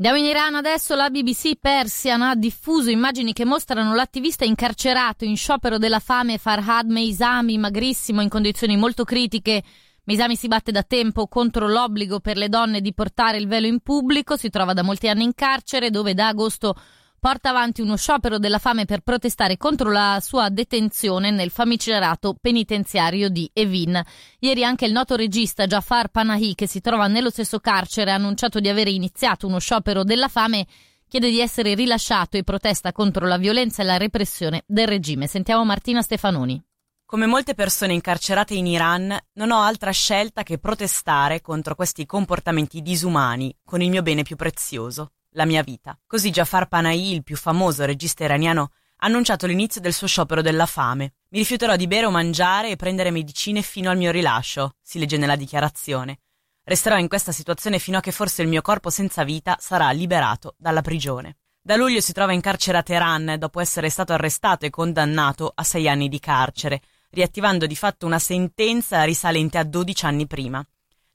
Andiamo 0.00 0.18
in 0.24 0.26
Iran 0.26 0.54
adesso, 0.54 0.94
la 0.94 1.10
BBC 1.10 1.58
Persian 1.60 2.22
ha 2.22 2.36
diffuso 2.36 2.88
immagini 2.88 3.32
che 3.32 3.44
mostrano 3.44 3.94
l'attivista 3.94 4.44
incarcerato 4.44 5.24
in 5.24 5.36
sciopero 5.36 5.76
della 5.76 5.98
fame 5.98 6.38
Farhad 6.38 6.88
Meisami, 6.88 7.58
magrissimo, 7.58 8.20
in 8.20 8.28
condizioni 8.28 8.76
molto 8.76 9.02
critiche. 9.02 9.62
Meisami 10.04 10.36
si 10.36 10.46
batte 10.46 10.70
da 10.70 10.84
tempo 10.84 11.26
contro 11.26 11.66
l'obbligo 11.66 12.20
per 12.20 12.36
le 12.36 12.48
donne 12.48 12.80
di 12.80 12.94
portare 12.94 13.38
il 13.38 13.48
velo 13.48 13.66
in 13.66 13.80
pubblico, 13.80 14.36
si 14.36 14.50
trova 14.50 14.72
da 14.72 14.84
molti 14.84 15.08
anni 15.08 15.24
in 15.24 15.34
carcere 15.34 15.90
dove 15.90 16.14
da 16.14 16.28
agosto 16.28 16.76
porta 17.18 17.50
avanti 17.50 17.80
uno 17.80 17.96
sciopero 17.96 18.38
della 18.38 18.58
fame 18.58 18.84
per 18.84 19.00
protestare 19.00 19.56
contro 19.56 19.90
la 19.90 20.18
sua 20.20 20.48
detenzione 20.48 21.30
nel 21.30 21.50
famigerato 21.50 22.36
penitenziario 22.40 23.28
di 23.28 23.50
Evin. 23.52 24.00
Ieri 24.38 24.64
anche 24.64 24.86
il 24.86 24.92
noto 24.92 25.16
regista 25.16 25.66
Jafar 25.66 26.08
Panahi, 26.08 26.54
che 26.54 26.66
si 26.66 26.80
trova 26.80 27.06
nello 27.06 27.30
stesso 27.30 27.58
carcere, 27.58 28.12
ha 28.12 28.14
annunciato 28.14 28.60
di 28.60 28.68
aver 28.68 28.88
iniziato 28.88 29.46
uno 29.46 29.58
sciopero 29.58 30.04
della 30.04 30.28
fame 30.28 30.66
chiede 31.08 31.30
di 31.30 31.40
essere 31.40 31.74
rilasciato 31.74 32.36
e 32.36 32.44
protesta 32.44 32.92
contro 32.92 33.26
la 33.26 33.38
violenza 33.38 33.82
e 33.82 33.86
la 33.86 33.96
repressione 33.96 34.62
del 34.66 34.86
regime. 34.86 35.26
Sentiamo 35.26 35.64
Martina 35.64 36.02
Stefanoni. 36.02 36.62
Come 37.06 37.24
molte 37.24 37.54
persone 37.54 37.94
incarcerate 37.94 38.52
in 38.52 38.66
Iran, 38.66 39.16
non 39.32 39.50
ho 39.50 39.62
altra 39.62 39.90
scelta 39.92 40.42
che 40.42 40.58
protestare 40.58 41.40
contro 41.40 41.74
questi 41.74 42.04
comportamenti 42.04 42.82
disumani 42.82 43.56
con 43.64 43.80
il 43.80 43.88
mio 43.88 44.02
bene 44.02 44.22
più 44.22 44.36
prezioso, 44.36 45.12
la 45.30 45.44
mia 45.44 45.62
vita. 45.62 45.98
Così 46.06 46.30
Jafar 46.30 46.68
Panahi, 46.68 47.12
il 47.12 47.22
più 47.22 47.36
famoso 47.36 47.84
regista 47.84 48.24
iraniano, 48.24 48.70
ha 49.00 49.06
annunciato 49.06 49.46
l'inizio 49.46 49.80
del 49.80 49.92
suo 49.92 50.06
sciopero 50.06 50.42
della 50.42 50.66
fame. 50.66 51.14
Mi 51.28 51.38
rifiuterò 51.38 51.76
di 51.76 51.86
bere 51.86 52.06
o 52.06 52.10
mangiare 52.10 52.70
e 52.70 52.76
prendere 52.76 53.10
medicine 53.10 53.62
fino 53.62 53.90
al 53.90 53.96
mio 53.96 54.10
rilascio, 54.10 54.74
si 54.82 54.98
legge 54.98 55.16
nella 55.16 55.36
dichiarazione. 55.36 56.18
Resterò 56.64 56.98
in 56.98 57.08
questa 57.08 57.32
situazione 57.32 57.78
fino 57.78 57.98
a 57.98 58.00
che 58.00 58.12
forse 58.12 58.42
il 58.42 58.48
mio 58.48 58.60
corpo 58.60 58.90
senza 58.90 59.24
vita 59.24 59.56
sarà 59.58 59.90
liberato 59.90 60.54
dalla 60.58 60.82
prigione. 60.82 61.38
Da 61.60 61.76
luglio 61.76 62.00
si 62.00 62.12
trova 62.12 62.32
in 62.32 62.40
carcere 62.40 62.78
a 62.78 62.82
Teheran 62.82 63.36
dopo 63.38 63.60
essere 63.60 63.90
stato 63.90 64.12
arrestato 64.12 64.66
e 64.66 64.70
condannato 64.70 65.52
a 65.54 65.62
sei 65.62 65.88
anni 65.88 66.08
di 66.08 66.18
carcere, 66.18 66.80
riattivando 67.10 67.66
di 67.66 67.76
fatto 67.76 68.06
una 68.06 68.18
sentenza 68.18 69.02
risalente 69.04 69.58
a 69.58 69.64
12 69.64 70.06
anni 70.06 70.26
prima. 70.26 70.66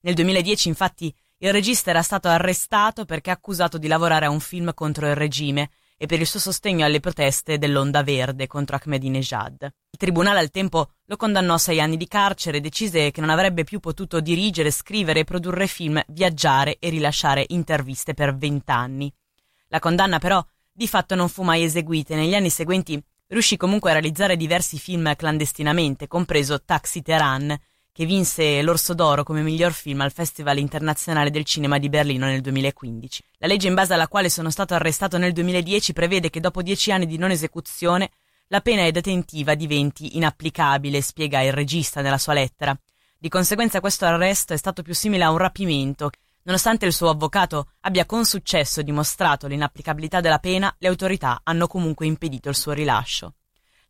Nel 0.01 0.13
2010 0.15 0.67
infatti 0.69 1.15
il 1.43 1.51
regista 1.51 1.89
era 1.89 2.01
stato 2.01 2.29
arrestato 2.29 3.03
perché 3.03 3.29
accusato 3.29 3.77
di 3.77 3.87
lavorare 3.87 4.25
a 4.25 4.29
un 4.29 4.39
film 4.39 4.73
contro 4.73 5.07
il 5.07 5.15
regime 5.15 5.71
e 5.97 6.05
per 6.05 6.21
il 6.21 6.25
suo 6.25 6.39
sostegno 6.39 6.85
alle 6.85 7.01
proteste 7.01 7.57
dell'Onda 7.57 8.01
Verde 8.01 8.47
contro 8.47 8.77
Ahmadinejad. 8.81 9.61
Il 9.61 9.99
tribunale 9.99 10.39
al 10.39 10.51
tempo 10.51 10.91
lo 11.03 11.17
condannò 11.17 11.55
a 11.55 11.57
sei 11.57 11.81
anni 11.81 11.97
di 11.97 12.07
carcere 12.07 12.57
e 12.57 12.61
decise 12.61 13.11
che 13.11 13.19
non 13.19 13.29
avrebbe 13.29 13.65
più 13.65 13.81
potuto 13.81 14.21
dirigere, 14.21 14.71
scrivere, 14.71 15.25
produrre 15.25 15.67
film, 15.67 16.01
viaggiare 16.07 16.77
e 16.79 16.89
rilasciare 16.89 17.43
interviste 17.49 18.13
per 18.13 18.37
vent'anni. 18.37 19.13
La 19.67 19.79
condanna 19.79 20.19
però 20.19 20.41
di 20.71 20.87
fatto 20.87 21.13
non 21.13 21.27
fu 21.27 21.43
mai 21.43 21.63
eseguita 21.63 22.13
e 22.13 22.17
negli 22.17 22.35
anni 22.35 22.49
seguenti 22.49 23.01
riuscì 23.27 23.57
comunque 23.57 23.89
a 23.89 23.93
realizzare 23.93 24.37
diversi 24.37 24.79
film 24.79 25.13
clandestinamente, 25.17 26.07
compreso 26.07 26.63
Taxi 26.63 27.01
Teheran, 27.01 27.53
che 27.93 28.05
vinse 28.05 28.63
l'Orso 28.63 28.95
d'Oro 28.95 29.23
come 29.23 29.43
miglior 29.43 29.71
film 29.71 30.01
al 30.01 30.11
Festival 30.11 30.57
internazionale 30.57 31.29
del 31.29 31.45
cinema 31.45 31.77
di 31.77 31.89
Berlino 31.89 32.25
nel 32.25 32.41
2015. 32.41 33.23
La 33.37 33.47
legge 33.47 33.67
in 33.67 33.75
base 33.75 33.93
alla 33.93 34.07
quale 34.07 34.29
sono 34.29 34.49
stato 34.49 34.73
arrestato 34.73 35.19
nel 35.19 35.31
2010 35.31 35.93
prevede 35.93 36.31
che 36.31 36.39
dopo 36.39 36.63
dieci 36.63 36.91
anni 36.91 37.05
di 37.05 37.17
non 37.17 37.29
esecuzione 37.29 38.09
la 38.47 38.61
pena 38.61 38.89
detentiva 38.89 39.53
diventi 39.53 40.17
inapplicabile, 40.17 41.01
spiega 41.01 41.41
il 41.41 41.53
regista 41.53 42.01
nella 42.01 42.17
sua 42.17 42.33
lettera. 42.33 42.75
Di 43.15 43.29
conseguenza 43.29 43.79
questo 43.79 44.05
arresto 44.05 44.53
è 44.53 44.57
stato 44.57 44.81
più 44.81 44.95
simile 44.95 45.23
a 45.23 45.31
un 45.31 45.37
rapimento. 45.37 46.09
Nonostante 46.43 46.87
il 46.87 46.93
suo 46.93 47.09
avvocato 47.09 47.69
abbia 47.81 48.05
con 48.07 48.25
successo 48.25 48.81
dimostrato 48.81 49.47
l'inapplicabilità 49.47 50.19
della 50.19 50.39
pena, 50.39 50.75
le 50.79 50.87
autorità 50.87 51.41
hanno 51.43 51.67
comunque 51.67 52.07
impedito 52.07 52.49
il 52.49 52.55
suo 52.55 52.73
rilascio. 52.73 53.35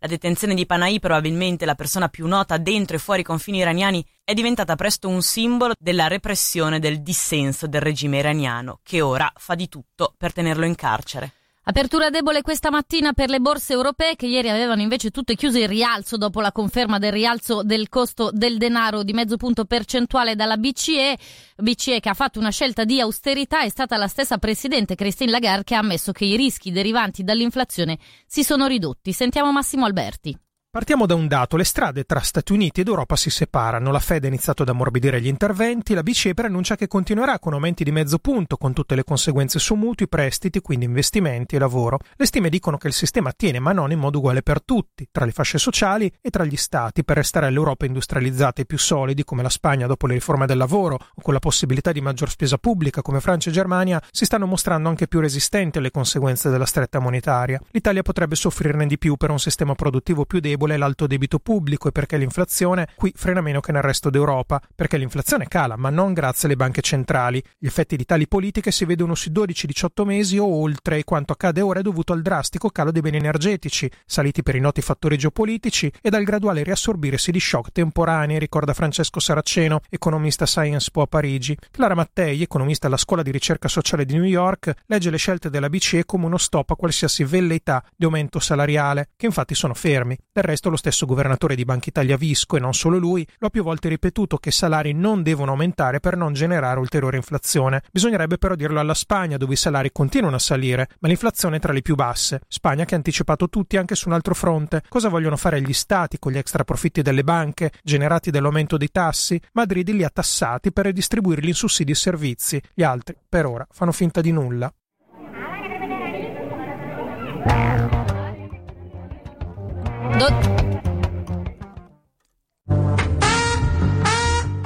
La 0.04 0.10
detenzione 0.10 0.54
di 0.54 0.66
Panahi, 0.66 1.00
probabilmente 1.00 1.64
la 1.64 1.76
persona 1.76 2.10
più 2.10 2.28
nota 2.28 2.58
dentro 2.58 2.98
e 2.98 3.00
fuori 3.00 3.22
i 3.22 3.24
confini 3.24 3.60
iraniani, 3.60 4.06
è 4.26 4.34
diventata 4.34 4.76
presto 4.76 5.08
un 5.08 5.22
simbolo 5.22 5.76
della 5.80 6.08
repressione 6.08 6.80
del 6.80 7.02
dissenso 7.02 7.68
del 7.68 7.80
regime 7.80 8.18
iraniano, 8.18 8.82
che 8.84 9.00
ora 9.00 9.32
fa 9.38 9.56
di 9.56 9.70
tutto 9.70 10.14
per 10.18 10.34
tenerlo 10.34 10.66
in 10.66 10.76
carcere. 10.76 11.43
Apertura 11.66 12.10
debole 12.10 12.42
questa 12.42 12.70
mattina 12.70 13.14
per 13.14 13.30
le 13.30 13.40
borse 13.40 13.72
europee 13.72 14.18
che 14.18 14.26
ieri 14.26 14.50
avevano 14.50 14.82
invece 14.82 15.12
tutte 15.12 15.36
chiuse 15.36 15.62
in 15.62 15.68
rialzo 15.68 16.18
dopo 16.18 16.42
la 16.42 16.52
conferma 16.52 16.98
del 16.98 17.14
rialzo 17.14 17.64
del 17.64 17.88
costo 17.88 18.32
del 18.34 18.58
denaro 18.58 19.02
di 19.04 19.14
mezzo 19.14 19.38
punto 19.38 19.64
percentuale 19.64 20.36
dalla 20.36 20.58
BCE. 20.58 21.18
BCE 21.56 22.02
che 22.02 22.10
ha 22.10 22.14
fatto 22.14 22.38
una 22.38 22.52
scelta 22.52 22.84
di 22.84 23.00
austerità 23.00 23.62
è 23.62 23.70
stata 23.70 23.96
la 23.96 24.10
stessa 24.10 24.40
presidente 24.40 24.96
Christine 24.96 25.32
Lagarde 25.32 25.64
che 25.64 25.76
ha 25.76 25.80
ammesso 25.80 26.12
che 26.12 26.26
i 26.26 26.36
rischi 26.36 26.70
derivanti 26.70 27.24
dall'inflazione 27.24 27.98
si 28.28 28.44
sono 28.44 28.68
ridotti. 28.68 29.14
Sentiamo 29.14 29.54
Massimo 29.54 29.86
Alberti. 29.86 30.43
Partiamo 30.76 31.06
da 31.06 31.14
un 31.14 31.28
dato, 31.28 31.56
le 31.56 31.66
strade 31.66 32.04
tra 32.04 32.20
Stati 32.20 32.52
Uniti 32.52 32.82
ed 32.82 32.88
Europa 32.88 33.16
si 33.16 33.30
separano, 33.30 33.92
la 33.92 34.00
Fed 34.00 34.24
ha 34.24 34.28
iniziato 34.28 34.64
ad 34.64 34.70
ammorbidire 34.70 35.22
gli 35.22 35.28
interventi, 35.28 35.94
la 35.94 36.02
BCE 36.02 36.34
preannuncia 36.34 36.76
che 36.76 36.88
continuerà 36.88 37.38
con 37.38 37.54
aumenti 37.54 37.84
di 37.84 37.92
mezzo 37.92 38.18
punto, 38.18 38.58
con 38.58 38.74
tutte 38.74 38.96
le 38.96 39.04
conseguenze 39.04 39.60
su 39.60 39.76
mutui, 39.76 40.08
prestiti, 40.08 40.62
quindi 40.62 40.86
investimenti 40.86 41.56
e 41.56 41.60
lavoro. 41.60 42.00
Le 42.16 42.26
stime 42.26 42.50
dicono 42.50 42.78
che 42.78 42.88
il 42.88 42.94
sistema 42.94 43.34
tiene, 43.34 43.60
ma 43.60 43.72
non 43.72 43.92
in 43.92 44.00
modo 44.00 44.18
uguale 44.18 44.42
per 44.42 44.64
tutti, 44.64 45.08
tra 45.12 45.26
le 45.26 45.32
fasce 45.32 45.60
sociali 45.60 46.12
e 46.20 46.32
tra 46.32 46.44
gli 46.44 46.56
stati, 46.56 47.04
per 47.04 47.18
restare 47.18 47.46
all'Europa 47.46 47.86
industrializzata 47.86 48.64
e 48.64 48.66
più 48.66 48.80
solidi, 48.80 49.24
come 49.24 49.44
la 49.44 49.50
Spagna 49.50 49.86
dopo 49.86 50.08
le 50.08 50.16
riforme 50.16 50.48
del 50.48 50.58
lavoro, 50.58 50.96
o 50.96 51.22
con 51.22 51.36
la 51.36 51.40
possibilità 51.40 51.92
di 51.92 52.02
maggior 52.02 52.32
spesa 52.32 52.58
pubblica, 52.58 53.04
come 53.04 53.22
Francia 53.22 53.52
e 53.52 53.54
Germania, 53.54 54.02
si 54.10 54.26
stanno 54.26 54.48
mostrando 54.48 54.90
anche 54.90 55.08
più 55.08 55.20
resistenti 55.20 55.78
alle 55.78 55.92
conseguenze 55.92 56.50
della 56.50 56.66
stretta 56.66 56.98
monetaria. 56.98 57.62
L'Italia 57.70 58.02
potrebbe 58.02 58.34
soffrirne 58.34 58.88
di 58.88 58.98
più 58.98 59.18
per 59.18 59.30
un 59.30 59.38
sistema 59.38 59.76
produttivo 59.76 60.26
più 60.26 60.40
debole 60.40 60.62
debole 60.64 60.78
l'alto 60.78 61.08
debito 61.08 61.40
pubblico 61.40 61.88
e 61.88 61.92
perché 61.92 62.18
l'inflazione 62.18 62.88
qui 62.96 63.12
frena 63.16 63.42
meno 63.42 63.60
che 63.60 63.72
nel 63.72 63.82
resto 63.82 64.10
d'Europa, 64.10 64.62
perché 64.74 64.98
l'inflazione 64.98 65.48
cala, 65.48 65.76
ma 65.76 65.90
non 65.90 66.14
grazie 66.14 66.48
alle 66.48 66.56
banche 66.56 66.82
centrali. 66.82 67.44
Gli 67.58 67.66
effetti 67.66 67.96
di 67.96 68.06
tali 68.06 68.28
politiche 68.28 68.72
si 68.72 68.86
vedono 68.86 69.16
sui 69.16 69.32
12-18 69.32 70.06
mesi 70.06 70.38
o 70.38 70.46
oltre 70.46 71.00
e 71.00 71.04
quanto 71.04 71.34
accade 71.34 71.62
ora 71.62 71.80
è 71.80 71.84
dovuto 71.84 72.14
al 72.14 72.22
drastico 72.22 72.70
calo 72.70 72.92
dei 72.92 73.02
beni 73.02 73.18
energetici, 73.18 73.90
saliti 74.06 74.44
per 74.44 74.56
i 74.56 74.60
noti 74.60 74.82
fattori 74.82 75.18
geopolitici 75.18 75.92
e 76.02 76.10
dal 76.10 76.24
graduale 76.24 76.64
riassorbirsi 76.64 77.32
di 77.32 77.40
shock 77.40 77.72
temporanei, 77.72 78.40
ricorda 78.40 78.74
Francesco 78.74 79.20
Saraceno, 79.20 79.82
economista 79.90 80.46
Science 80.46 80.90
Po 80.92 81.02
a 81.02 81.08
Parigi. 81.08 81.58
Clara 81.72 81.96
Mattei, 81.96 82.42
economista 82.42 82.88
alla 82.88 82.98
Scuola 82.98 83.22
di 83.22 83.32
ricerca 83.32 83.68
sociale 83.68 84.06
di 84.06 84.14
New 84.14 84.24
York, 84.24 84.74
legge 84.86 85.10
le 85.10 85.18
scelte 85.18 85.50
della 85.50 85.70
BCE 85.70 86.06
come 86.06 86.26
uno 86.26 86.38
stop 86.38 86.72
a 86.72 86.76
qualsiasi 86.76 87.24
velleità 87.24 87.84
di 87.96 88.06
aumento 88.06 88.40
salariale, 88.40 89.10
che 89.18 89.26
infatti 89.26 89.56
sono 89.56 89.74
fermi. 89.74 90.18
Del 90.32 90.44
resto 90.54 90.70
lo 90.70 90.78
stesso 90.78 91.06
governatore 91.06 91.56
di 91.56 91.66
Banca 91.66 91.90
Italia 91.90 92.16
Visco, 92.16 92.56
e 92.56 92.60
non 92.60 92.74
solo 92.74 92.98
lui, 92.98 93.28
lo 93.40 93.48
ha 93.48 93.50
più 93.50 93.64
volte 93.64 93.90
ripetuto 93.90 94.38
che 94.38 94.50
i 94.50 94.54
salari 94.54 94.94
non 94.94 95.24
devono 95.24 95.52
aumentare 95.52 96.00
per 96.00 96.16
non 96.16 96.34
generare 96.34 96.80
ulteriore 96.80 97.18
inflazione. 97.18 97.82
Bisognerebbe 97.92 98.38
però 98.38 98.56
dirlo 98.56 98.80
alla 98.80 98.94
Spagna, 98.94 99.38
dove 99.38 99.54
i 99.54 99.58
salari 99.58 99.92
continuano 99.92 100.36
a 100.36 100.40
salire, 100.40 100.90
ma 101.00 101.08
l'inflazione 101.08 101.58
è 101.58 101.60
tra 101.60 101.74
le 101.74 101.82
più 101.82 101.96
basse. 101.96 102.42
Spagna 102.48 102.86
che 102.86 102.94
ha 102.94 102.98
anticipato 102.98 103.50
tutti 103.50 103.78
anche 103.78 103.96
su 103.96 104.08
un 104.08 104.14
altro 104.14 104.36
fronte. 104.36 104.84
Cosa 104.88 105.10
vogliono 105.10 105.38
fare 105.38 105.62
gli 105.62 105.74
stati 105.74 106.20
con 106.20 106.32
gli 106.32 106.38
extra 106.38 106.64
profitti 106.64 107.02
delle 107.02 107.24
banche 107.24 107.72
generati 107.82 108.30
dall'aumento 108.30 108.78
dei 108.78 108.90
tassi? 108.92 109.42
Madrid 109.54 109.90
li 109.90 110.04
ha 110.04 110.10
tassati 110.10 110.72
per 110.72 110.86
redistribuirli 110.86 111.48
in 111.48 111.56
sussidi 111.56 111.92
e 111.92 111.96
servizi. 111.96 112.62
Gli 112.74 112.84
altri, 112.84 113.16
per 113.28 113.46
ora, 113.46 113.66
fanno 113.72 113.92
finta 113.92 114.22
di 114.22 114.32
nulla. 114.32 114.72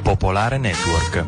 Popolare 0.03 0.57
Network. 0.57 1.25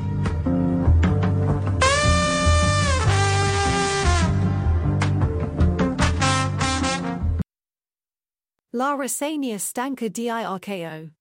La 8.71 8.95
rassegna 8.95 9.57
stanca 9.57 10.07
di 10.07 10.29
Archeo. 10.29 11.11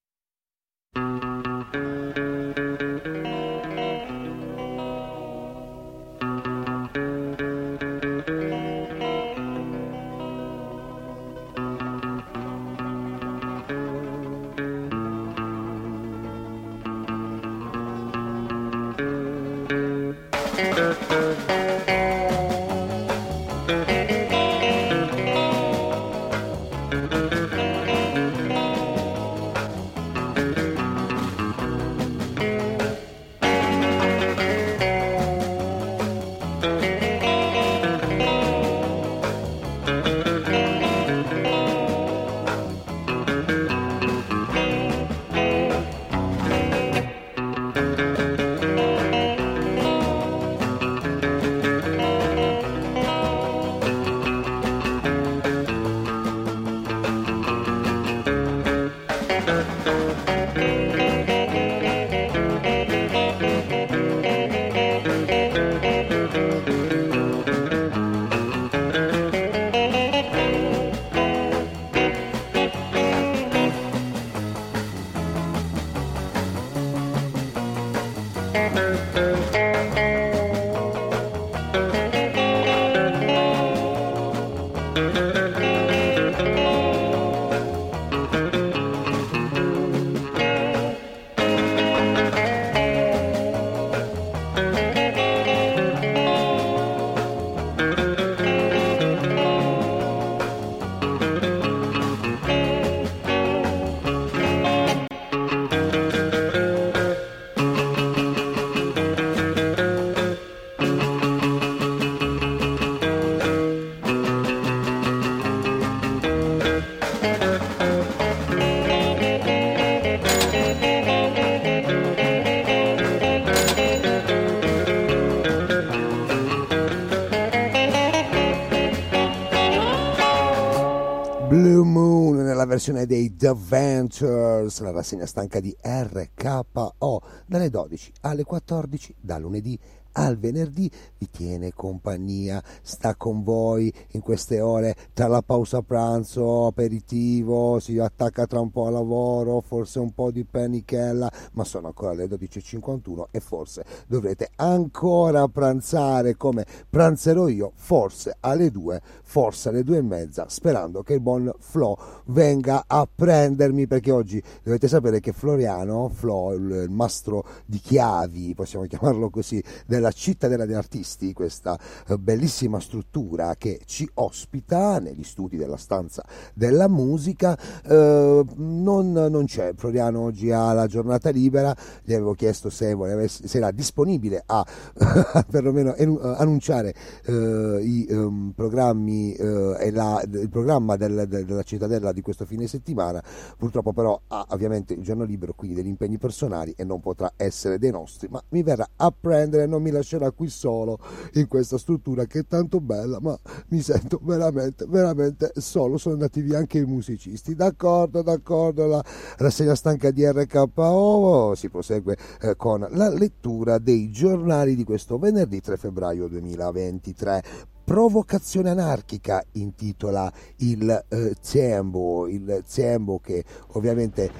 Versione 132.89 133.07
dei 133.07 133.37
The 133.37 133.55
Ventures, 133.55 134.81
la 134.81 134.91
rassegna 134.91 135.27
stanca 135.27 135.61
di 135.61 135.77
RKO, 135.79 137.23
dalle 137.47 137.69
12 137.69 138.13
alle 138.23 138.45
14, 138.45 139.15
da 139.21 139.37
lunedì 139.39 139.79
al 140.19 140.37
venerdì 140.37 140.91
vi 141.19 141.29
tiene 141.31 141.73
compagnia, 141.73 142.63
sta 142.83 143.15
con 143.15 143.43
voi 143.43 143.93
in 144.13 144.21
queste 144.21 144.61
ore 144.61 144.97
tra 145.13 145.29
la 145.29 145.43
pausa 145.43 145.83
pranzo, 145.83 146.67
aperitivo, 146.67 147.79
si 147.79 147.99
attacca 147.99 148.47
tra 148.47 148.61
un 148.61 148.71
po' 148.71 148.87
al 148.87 148.95
lavoro, 148.95 149.61
forse 149.61 150.01
un 150.01 150.13
po' 150.13 150.31
di 150.31 150.45
penichella, 150.45 151.31
ma 151.53 151.65
sono 151.65 151.89
ancora 151.89 152.15
le 152.15 152.27
12.51 152.27 153.27
e 153.31 153.41
forse 153.41 153.85
dovrete 154.07 154.51
ancora 154.57 155.47
pranzare 155.49 156.37
come 156.37 156.67
pranzerò 156.89 157.49
io, 157.49 157.73
forse 157.75 158.37
alle 158.41 158.71
2, 158.71 159.01
forse 159.23 159.69
alle 159.69 159.85
2 159.85 159.97
e 159.97 160.03
mezza, 160.03 160.47
sperando 160.49 161.03
che 161.03 161.15
il 161.15 161.21
buon 161.21 161.53
Flo 161.59 161.97
venga 162.27 162.85
a 162.87 163.09
prendermi 163.13 163.87
perché 163.87 164.11
oggi 164.11 164.43
dovete 164.63 164.89
sapere 164.89 165.21
che 165.21 165.33
Floriano, 165.33 166.09
Flo, 166.09 166.53
il 166.53 166.87
mastro 166.91 167.45
di 167.65 167.79
chiavi, 167.79 168.55
possiamo 168.55 168.87
chiamarlo 168.87 169.31
così, 169.31 169.63
della 169.87 170.08
la 170.09 170.13
cittadella 170.13 170.65
degli 170.65 170.75
artisti, 170.75 171.33
questa 171.33 171.79
eh, 172.07 172.17
bellissima 172.19 172.81
struttura 172.81 173.55
che 173.57 173.81
ci 173.85 174.09
ospita 174.15 174.99
negli 174.99 175.23
studi 175.23 175.57
della 175.57 175.77
stanza 175.77 176.25
della 176.55 176.89
musica. 176.89 177.57
Eh, 177.85 178.45
non, 178.57 179.13
non, 179.13 179.45
c'è, 179.45 179.73
Floriano 179.77 180.21
oggi 180.21 180.51
ha 180.51 180.73
la 180.73 180.87
giornata 180.87 181.31
libera, 181.31 181.77
gli 182.03 182.15
avevo 182.15 182.33
chiesto 182.35 182.71
se, 182.71 182.95
voleva, 182.95 183.27
se 183.29 183.57
era 183.57 183.71
disponibile 183.71 184.43
a 184.47 184.65
perlomeno 185.49 185.95
annunciare 186.37 186.95
eh, 187.25 187.81
i 187.83 188.07
um, 188.11 188.53
programmi 188.55 189.35
eh, 189.35 189.77
e 189.79 189.91
la, 189.91 190.23
il 190.25 190.49
programma 190.49 190.97
del, 190.97 191.27
del, 191.29 191.45
della 191.45 191.63
cittadella 191.63 192.13
di 192.13 192.23
questo 192.23 192.47
fine 192.47 192.67
settimana. 192.67 193.23
Purtroppo 193.59 193.93
però 193.93 194.19
ha 194.29 194.47
ovviamente 194.51 194.95
il 194.95 195.03
giorno 195.03 195.25
libero, 195.25 195.53
quindi 195.55 195.77
degli 195.77 195.89
impegni 195.89 196.17
personali 196.17 196.73
e 196.77 196.85
non 196.85 197.01
potrà 197.01 197.33
essere 197.37 197.79
dei 197.79 197.91
nostri, 197.91 198.29
ma 198.31 198.43
mi 198.51 198.63
verrà 198.63 198.89
a 198.97 199.13
prendere, 199.19 199.67
non 199.67 199.83
mi 199.83 199.91
lascerà 199.99 200.31
qui 200.31 200.49
solo 200.49 200.99
in 201.35 201.47
questa 201.47 201.79
struttura 201.79 202.25
che 202.25 202.41
è 202.41 202.47
tanto 202.47 202.81
bella, 202.81 203.19
ma 203.21 203.39
mi 203.69 203.81
sento 203.81 204.19
veramente, 204.23 204.87
veramente 204.89 205.53
solo. 205.57 205.99
Sono 205.99 206.15
andati 206.15 206.41
via 206.41 206.59
anche 206.59 206.79
i 206.79 206.85
musicisti. 206.85 207.55
D'accordo, 207.55 208.23
d'accordo, 208.23 208.87
la 208.87 209.05
rassegna 209.37 209.75
stanca 209.75 210.11
di 210.11 210.27
RKO 210.27 211.55
si 211.55 211.69
prosegue 211.69 212.17
eh, 212.41 212.57
con 212.57 212.87
la 212.91 213.09
lettura 213.11 213.79
dei 213.79 214.11
giornali 214.11 214.75
di 214.75 214.85
questo 214.85 215.19
venerdì 215.19 215.61
3 215.61 215.77
febbraio 215.77 216.29
2023 216.29 217.43
provocazione 217.85 218.69
anarchica 218.69 219.43
intitola 219.53 220.31
il 220.57 221.05
eh, 221.09 221.35
Zembo, 221.41 222.29
il 222.29 222.63
Zembo 222.67 223.19
che 223.19 223.43
ovviamente 223.73 224.31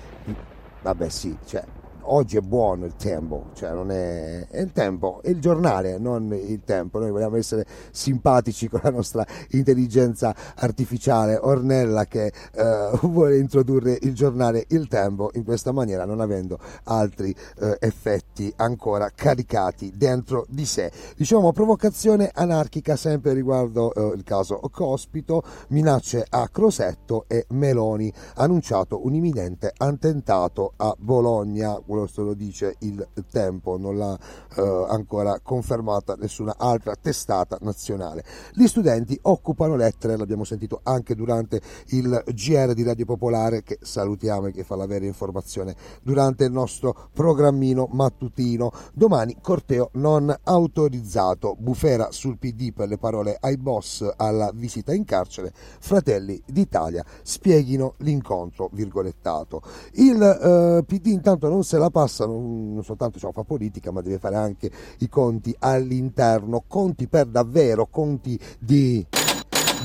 vabbè 0.83 1.09
sì, 1.09 1.35
cioè 1.47 1.65
oggi 2.09 2.37
è 2.37 2.41
buono 2.41 2.85
il 2.85 2.95
tempo, 2.97 3.47
cioè 3.55 3.73
non 3.73 3.91
è, 3.91 4.47
è 4.49 4.61
il 4.61 4.73
tempo, 4.73 5.21
è 5.23 5.31
il 5.31 5.41
giornale, 5.41 5.99
non 5.99 6.33
il 6.33 6.61
tempo. 6.65 6.99
Noi 6.99 7.11
vogliamo 7.11 7.37
essere 7.37 7.67
simpatici 7.91 8.69
con 8.69 8.81
la 8.83 8.91
nostra 8.91 9.27
intelligenza 9.51 10.35
artificiale 10.57 11.37
Ornella 11.37 12.05
che 12.05 12.27
eh, 12.27 12.91
vuole 13.03 13.39
introdurre 13.39 13.99
il 14.03 14.15
giornale 14.15 14.65
Il 14.69 14.89
Tempo 14.89 15.31
in 15.35 15.45
questa 15.45 15.73
maniera, 15.73 16.05
non 16.05 16.21
avendo 16.21 16.59
altri 16.85 17.35
eh, 17.61 17.77
effetti 17.81 18.53
ancora 18.57 19.11
caricati 19.15 19.93
dentro 19.95 20.47
di 20.49 20.65
sé. 20.65 20.91
Diciamo 21.17 21.53
provocazione 21.53 22.31
anarchica 22.33 22.97
sempre 22.97 23.33
riguardo 23.33 23.93
eh, 23.95 24.15
il 24.15 24.23
caso 24.25 24.61
Cospito, 24.71 25.43
minacce 25.69 26.25
a 26.29 26.49
Crosetto 26.49 27.25
e 27.27 27.47
Meloni 27.51 28.13
annunciato 28.35 29.05
un 29.05 29.15
imminente 29.15 29.73
attentato 29.77 30.73
a 30.77 30.95
Bologna, 30.99 31.81
questo 32.01 32.23
lo 32.23 32.35
dice 32.35 32.77
il 32.81 33.07
tempo, 33.31 33.77
non 33.77 33.97
l'ha 33.97 34.19
eh, 34.57 34.87
ancora 34.89 35.41
confermata 35.41 36.15
nessuna 36.15 36.55
altra 36.57 36.95
testata 36.95 37.59
nazionale. 37.61 38.25
Gli 38.53 38.67
studenti 38.67 39.19
occupano 39.23 39.77
lettere, 39.77 40.17
l'abbiamo 40.17 40.45
sentito 40.45 40.81
anche 40.83 41.15
durante 41.15 41.61
il 41.89 42.23
GR 42.27 42.73
di 42.75 42.83
Radio 42.83 43.05
Popolare 43.05 43.63
che 43.63 43.79
salutiamo 43.81 44.47
e 44.47 44.53
che 44.53 44.65
fa 44.65 44.77
la 44.77 44.87
vera 44.87 45.05
informazione 45.05 45.75
durante 46.03 46.45
il 46.45 46.53
nostro 46.53 47.09
programmino 47.13 47.89
mattutino. 47.91 48.71
Domani 48.93 49.37
corteo 49.41 49.91
non 49.95 50.35
autorizzato, 50.45 51.57
bufera 51.59 52.11
sul 52.11 52.39
PD 52.39 52.73
per 52.73 52.89
le 52.89 52.99
parole 52.99 53.37
ai 53.41 53.57
boss 53.57 54.09
alla 54.17 54.51
visita 54.55 54.95
in 54.95 55.05
carcere, 55.05 55.53
Fratelli 55.81 56.41
d'Italia 56.47 57.05
spieghino 57.23 57.95
l'incontro 57.99 58.71
virgolettato. 58.73 59.63
Il 59.95 60.23
eh, 60.23 60.85
PD 60.85 61.07
intanto 61.07 61.49
non 61.49 61.65
se 61.65 61.79
la 61.79 61.88
passa, 61.91 62.27
non, 62.27 62.75
non 62.75 62.85
soltanto 62.85 63.19
cioè, 63.19 63.33
fa 63.33 63.43
politica, 63.43 63.91
ma 63.91 64.01
deve 64.01 64.19
fare 64.19 64.37
anche 64.37 64.71
i 64.99 65.09
conti 65.09 65.55
all'interno, 65.59 66.65
conti 66.67 67.09
per 67.09 67.27
davvero, 67.27 67.87
conti 67.91 68.39
di 68.59 69.07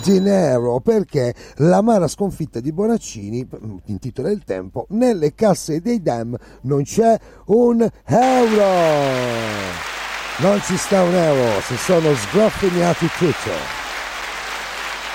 Genero 0.01 0.80
perché 0.82 1.34
l'amara 1.58 2.08
sconfitta 2.08 2.60
di 2.60 2.74
Bonaccini, 2.74 3.47
intitola 3.86 4.32
il 4.32 4.43
tempo, 4.43 4.86
nelle 4.89 5.34
casse 5.34 5.80
dei 5.80 6.01
Dem 6.01 6.36
non 6.64 6.84
c'è 6.84 7.18
un 7.45 7.88
euro. 8.06 8.64
Non 10.39 10.60
ci 10.62 10.76
sta 10.78 11.04
un 11.04 11.14
euro, 11.14 11.62
si 11.62 11.78
sono 11.78 12.14
sgraffignati 12.14 13.08
tutto. 13.18 13.93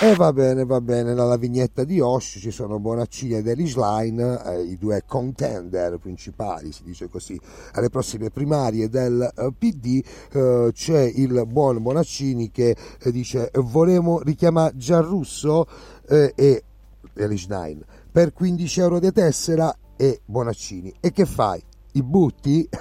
E 0.01 0.15
va 0.15 0.33
bene, 0.33 0.65
va 0.65 0.81
bene, 0.81 1.13
nella 1.13 1.37
vignetta 1.37 1.83
di 1.83 1.99
Osh 1.99 2.37
ci 2.39 2.53
sono 2.53 2.79
Bonaccini 2.79 3.35
ed 3.35 3.49
Elish 3.49 3.75
Line, 3.75 4.41
eh, 4.45 4.63
i 4.63 4.79
due 4.79 5.03
contender 5.05 5.99
principali, 5.99 6.71
si 6.71 6.85
dice 6.85 7.09
così, 7.09 7.37
alle 7.73 7.91
prossime 7.91 8.31
primarie 8.31 8.89
del 8.89 9.21
eh, 9.21 9.53
PD. 9.59 10.01
Eh, 10.31 10.71
c'è 10.73 11.01
il 11.01 11.45
buon 11.49 11.83
Bonaccini 11.83 12.53
che 12.53 12.77
eh, 13.01 13.11
dice 13.11 13.51
volevo 13.55 14.23
richiamare 14.23 14.77
Gianrusso 14.77 15.67
eh, 16.09 16.33
e 16.37 16.63
Elish 17.15 17.49
Line 17.49 17.81
per 18.13 18.33
15 18.33 18.81
euro 18.81 19.01
di 19.01 19.11
tessera 19.11 19.77
e 19.97 20.21
Bonaccini. 20.25 20.95
E 21.01 21.11
che 21.11 21.27
fai? 21.27 21.61
I 21.95 22.05
butti? 22.05 22.69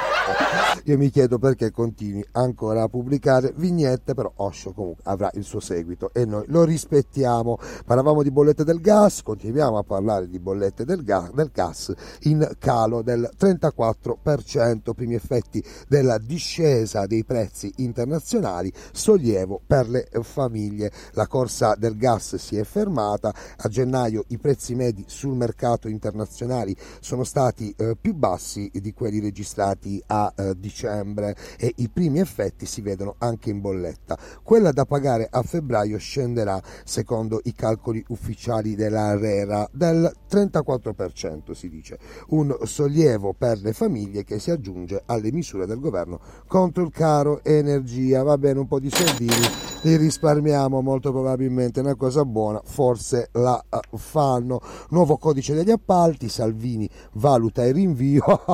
Io 0.84 0.96
mi 0.96 1.10
chiedo 1.10 1.38
perché 1.38 1.70
continui 1.70 2.24
ancora 2.32 2.82
a 2.82 2.88
pubblicare 2.88 3.52
vignette, 3.56 4.14
però 4.14 4.30
Osho 4.36 4.72
comunque 4.72 5.02
avrà 5.06 5.30
il 5.34 5.44
suo 5.44 5.60
seguito 5.60 6.10
e 6.12 6.24
noi 6.24 6.44
lo 6.48 6.64
rispettiamo. 6.64 7.58
Parlavamo 7.84 8.22
di 8.22 8.30
bollette 8.30 8.64
del 8.64 8.80
gas, 8.80 9.22
continuiamo 9.22 9.78
a 9.78 9.82
parlare 9.82 10.28
di 10.28 10.38
bollette 10.38 10.84
del 10.84 11.02
gas, 11.02 11.32
del 11.32 11.50
gas 11.52 11.92
in 12.22 12.48
calo 12.58 13.02
del 13.02 13.28
34%, 13.38 14.92
primi 14.94 15.14
effetti 15.14 15.62
della 15.88 16.18
discesa 16.18 17.06
dei 17.06 17.24
prezzi 17.24 17.72
internazionali, 17.76 18.72
sollievo 18.92 19.60
per 19.66 19.88
le 19.88 20.08
famiglie. 20.22 20.90
La 21.12 21.26
corsa 21.26 21.74
del 21.76 21.96
gas 21.96 22.36
si 22.36 22.56
è 22.56 22.64
fermata, 22.64 23.32
a 23.56 23.68
gennaio 23.68 24.24
i 24.28 24.38
prezzi 24.38 24.74
medi 24.74 25.04
sul 25.06 25.34
mercato 25.34 25.88
internazionale 25.88 26.74
sono 27.00 27.24
stati 27.24 27.74
eh, 27.76 27.96
più 28.00 28.14
bassi 28.14 28.70
di 28.72 28.92
quelli 28.92 29.20
registrati 29.20 30.02
a 30.06 30.19
eh, 30.28 30.54
dicembre 30.58 31.36
e 31.58 31.72
i 31.76 31.88
primi 31.88 32.18
effetti 32.18 32.66
si 32.66 32.80
vedono 32.80 33.14
anche 33.18 33.50
in 33.50 33.60
bolletta. 33.60 34.18
Quella 34.42 34.72
da 34.72 34.84
pagare 34.84 35.28
a 35.30 35.42
febbraio 35.42 35.98
scenderà, 35.98 36.60
secondo 36.84 37.40
i 37.44 37.52
calcoli 37.52 38.04
ufficiali 38.08 38.74
della 38.74 39.16
RERA, 39.16 39.68
del 39.72 40.12
34%, 40.30 41.52
si 41.52 41.68
dice. 41.68 41.98
Un 42.28 42.56
sollievo 42.64 43.32
per 43.32 43.60
le 43.60 43.72
famiglie 43.72 44.24
che 44.24 44.38
si 44.38 44.50
aggiunge 44.50 45.02
alle 45.06 45.32
misure 45.32 45.66
del 45.66 45.80
governo 45.80 46.20
contro 46.46 46.82
il 46.82 46.90
caro 46.90 47.42
energia. 47.44 48.22
Va 48.22 48.36
bene, 48.36 48.58
un 48.60 48.66
po' 48.66 48.80
di 48.80 48.90
soldini 48.90 49.68
li 49.82 49.96
risparmiamo 49.96 50.80
molto 50.82 51.10
probabilmente, 51.10 51.80
una 51.80 51.94
cosa 51.94 52.24
buona, 52.24 52.60
forse 52.64 53.30
la 53.32 53.62
uh, 53.68 53.96
fanno. 53.96 54.60
Nuovo 54.90 55.16
codice 55.16 55.54
degli 55.54 55.70
appalti, 55.70 56.28
Salvini 56.28 56.88
valuta 57.12 57.64
il 57.64 57.74
rinvio. 57.74 58.22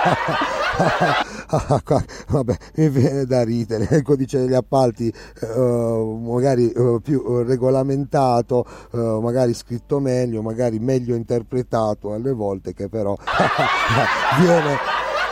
Vabbè, 2.28 2.56
mi 2.76 2.88
viene 2.88 3.24
da 3.24 3.42
ridere. 3.42 3.88
Il 3.90 4.02
codice 4.02 4.38
degli 4.38 4.54
appalti, 4.54 5.12
uh, 5.56 6.20
magari 6.22 6.72
uh, 6.74 7.00
più 7.00 7.42
regolamentato, 7.42 8.64
uh, 8.92 9.20
magari 9.20 9.54
scritto 9.54 10.00
meglio, 10.00 10.42
magari 10.42 10.78
meglio 10.78 11.14
interpretato 11.14 12.12
alle 12.12 12.32
volte, 12.32 12.72
che 12.72 12.88
però 12.88 13.16
viene 14.40 14.76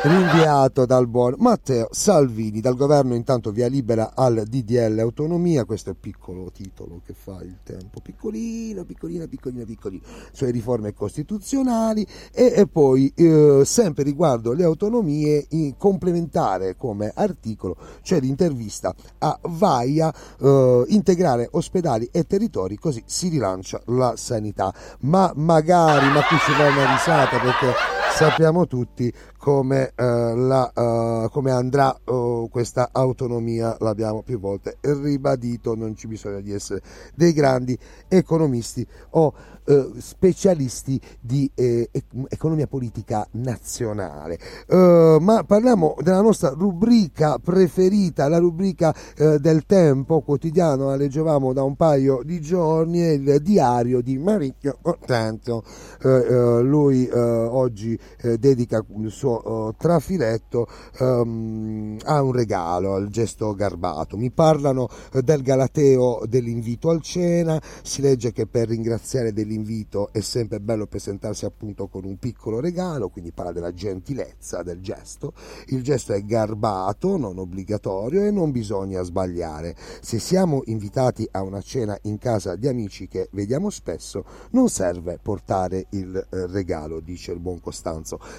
rinviato 0.03 0.87
dal 0.87 1.09
buon 1.09 1.35
Matteo 1.39 1.89
Salvini. 1.91 2.61
Dal 2.61 2.77
governo 2.77 3.15
intanto 3.15 3.51
via 3.51 3.67
libera 3.67 4.13
al 4.15 4.45
DDL 4.47 4.97
autonomia, 5.01 5.65
questo 5.65 5.91
è 5.91 5.93
il 5.93 5.99
piccolo 5.99 6.53
titolo 6.53 7.01
che 7.05 7.15
fa 7.15 7.41
il 7.43 7.59
tempo, 7.65 8.01
piccolino, 8.01 8.85
piccolino, 8.85 9.27
piccolino, 9.27 9.65
piccolino, 9.65 10.03
cioè 10.33 10.53
riforme 10.53 10.95
costituzionali 10.95 12.07
e, 12.33 12.53
e 12.55 12.67
poi 12.69 13.13
eh, 13.17 13.63
sempre 13.65 14.05
riguardo 14.05 14.53
le 14.53 14.63
autonomie 14.63 15.47
in 15.51 15.77
complementare 15.77 16.77
come 16.77 17.11
articolo 17.13 17.77
c'è 18.01 18.21
l'intervista 18.21 18.95
a 19.19 19.37
Vaia, 19.43 20.15
eh, 20.41 20.85
integrare 20.89 21.49
ospedali 21.51 22.09
e 22.13 22.25
territori 22.25 22.77
così 22.77 23.03
si 23.05 23.29
rilancia 23.29 23.81
la 23.87 24.15
sanità. 24.17 24.73
Ma 25.01 25.33
magari, 25.35 26.07
ma 26.07 26.23
qui 26.23 26.37
ci 26.39 26.53
va 26.53 26.69
una 26.69 26.95
risata 26.95 27.39
perché 27.39 27.98
sappiamo 28.11 28.67
tutti 28.67 29.13
come, 29.39 29.93
eh, 29.95 30.35
la, 30.35 30.71
uh, 30.75 31.31
come 31.31 31.51
andrà 31.51 31.97
uh, 32.05 32.49
questa 32.51 32.91
autonomia, 32.93 33.77
l'abbiamo 33.81 34.23
più 34.23 34.39
volte 34.39 34.77
ribadito, 34.81 35.75
non 35.75 35.97
ci 35.97 36.07
bisogna 36.09 36.41
di 36.41 36.53
essere 36.53 36.83
dei 37.15 37.33
grandi 37.33 37.79
economisti 38.09 38.87
o 39.11 39.33
uh, 39.65 39.95
specialisti 39.99 41.01
di 41.21 41.51
eh, 41.55 41.89
economia 42.29 42.67
politica 42.67 43.27
nazionale. 43.33 44.39
ma 44.69 45.45
parliamo 45.45 45.97
della 46.01 46.21
nostra 46.21 46.51
rubrica 46.51 47.39
preferita, 47.39 48.29
la 48.29 48.39
rubrica 48.39 48.95
del 49.15 49.65
tempo 49.67 50.21
quotidiano, 50.21 50.89
la 50.89 50.97
leggevamo 50.97 51.53
da 51.53 51.63
un 51.63 51.77
paio 51.77 52.23
di 52.25 52.41
giorni, 52.41 53.01
il 53.01 53.41
diario 53.43 54.01
di 54.01 54.19
Maricchio 54.19 54.79
Contento. 54.81 55.63
lui 56.03 57.09
oggi 57.13 57.98
dedica 58.39 58.85
il 58.99 59.11
suo 59.11 59.69
uh, 59.69 59.75
trafiletto 59.77 60.67
um, 61.01 61.97
ha 62.05 62.23
un 62.23 62.33
regalo, 62.33 62.97
il 62.99 63.09
gesto 63.09 63.55
garbato. 63.55 64.17
Mi 64.17 64.31
parlano 64.31 64.89
uh, 65.13 65.21
del 65.21 65.43
Galateo 65.43 66.23
dell'invito 66.27 66.91
al 66.91 67.03
cena, 67.03 67.61
si 67.83 68.01
legge 68.03 68.33
che 68.33 68.47
per 68.47 68.69
ringraziare 68.69 69.33
dell'invito 69.33 70.11
è 70.13 70.21
sempre 70.21 70.61
bello 70.61 70.87
presentarsi 70.87 71.45
appunto 71.45 71.89
con 71.89 72.05
un 72.05 72.19
piccolo 72.19 72.61
regalo, 72.61 73.09
quindi 73.09 73.33
parla 73.33 73.53
della 73.53 73.73
gentilezza 73.73 74.63
del 74.63 74.81
gesto. 74.81 75.33
Il 75.67 75.83
gesto 75.83 76.13
è 76.13 76.23
garbato, 76.25 77.17
non 77.17 77.39
obbligatorio 77.39 78.23
e 78.23 78.31
non 78.31 78.51
bisogna 78.51 79.03
sbagliare. 79.03 79.77
Se 80.01 80.19
siamo 80.19 80.63
invitati 80.67 81.27
a 81.31 81.43
una 81.43 81.61
cena 81.61 81.97
in 82.03 82.19
casa 82.19 82.57
di 82.57 82.69
amici 82.69 83.09
che 83.09 83.29
vediamo 83.33 83.71
spesso, 83.71 84.25
non 84.51 84.69
serve 84.69 85.19
portare 85.21 85.87
il 85.91 86.17
eh, 86.17 86.47
regalo, 86.47 87.01
dice 87.01 87.33
il 87.33 87.41
buon 87.41 87.61
Costanzo. 87.61 87.88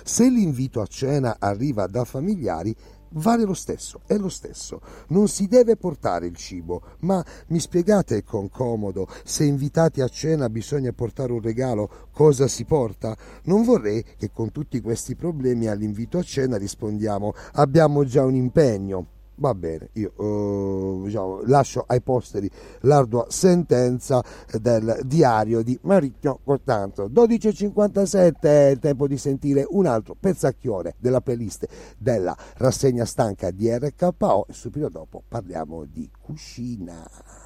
Se 0.04 0.30
l'invito 0.30 0.82
a 0.82 0.88
cena 0.88 1.38
arriva 1.40 1.88
da 1.88 2.04
familiari, 2.04 2.76
vale 3.12 3.44
lo 3.44 3.54
stesso, 3.54 4.02
è 4.06 4.18
lo 4.18 4.30
stesso. 4.30 4.82
Non 5.10 5.28
si 5.28 5.48
deve 5.48 5.76
portare 5.76 6.28
il 6.28 6.36
cibo, 6.36 6.82
ma 7.00 7.24
mi 7.48 7.60
spiegate 7.60 8.24
con 8.24 8.50
comodo, 8.50 9.08
se 9.24 9.44
invitati 9.44 10.02
a 10.02 10.08
cena 10.08 10.50
bisogna 10.50 10.92
portare 10.92 11.32
un 11.32 11.42
regalo, 11.42 12.08
cosa 12.12 12.48
si 12.48 12.66
porta? 12.66 13.16
Non 13.44 13.64
vorrei 13.64 14.04
che 14.18 14.32
con 14.32 14.52
tutti 14.52 14.82
questi 14.82 15.16
problemi 15.16 15.68
all'invito 15.68 16.18
a 16.18 16.24
cena 16.24 16.58
rispondiamo 16.58 17.34
abbiamo 17.54 18.04
già 18.04 18.24
un 18.24 18.36
impegno. 18.36 19.19
Va 19.40 19.56
bene, 19.56 19.90
io 19.94 20.12
eh, 20.18 21.06
diciamo, 21.06 21.42
lascio 21.46 21.86
ai 21.88 22.02
posteri 22.02 22.50
l'ardua 22.82 23.26
sentenza 23.30 24.22
del 24.60 25.00
diario 25.06 25.62
di 25.64 25.80
Maricchio 25.84 26.40
Cortanto. 26.44 27.08
12.57 27.08 28.34
è 28.42 28.66
il 28.66 28.80
tempo 28.80 29.08
di 29.08 29.18
sentire 29.18 29.66
un 29.70 29.86
altro 29.86 30.16
pezzacchione 30.20 30.96
della 30.98 31.22
playlist 31.22 31.68
della 31.98 32.36
rassegna 32.58 33.06
stanca 33.06 33.50
di 33.52 33.74
RKO 33.74 34.48
e 34.48 34.54
subito 34.54 34.90
dopo 34.90 35.24
parliamo 35.26 35.86
di 35.86 36.10
cucina. 36.20 37.39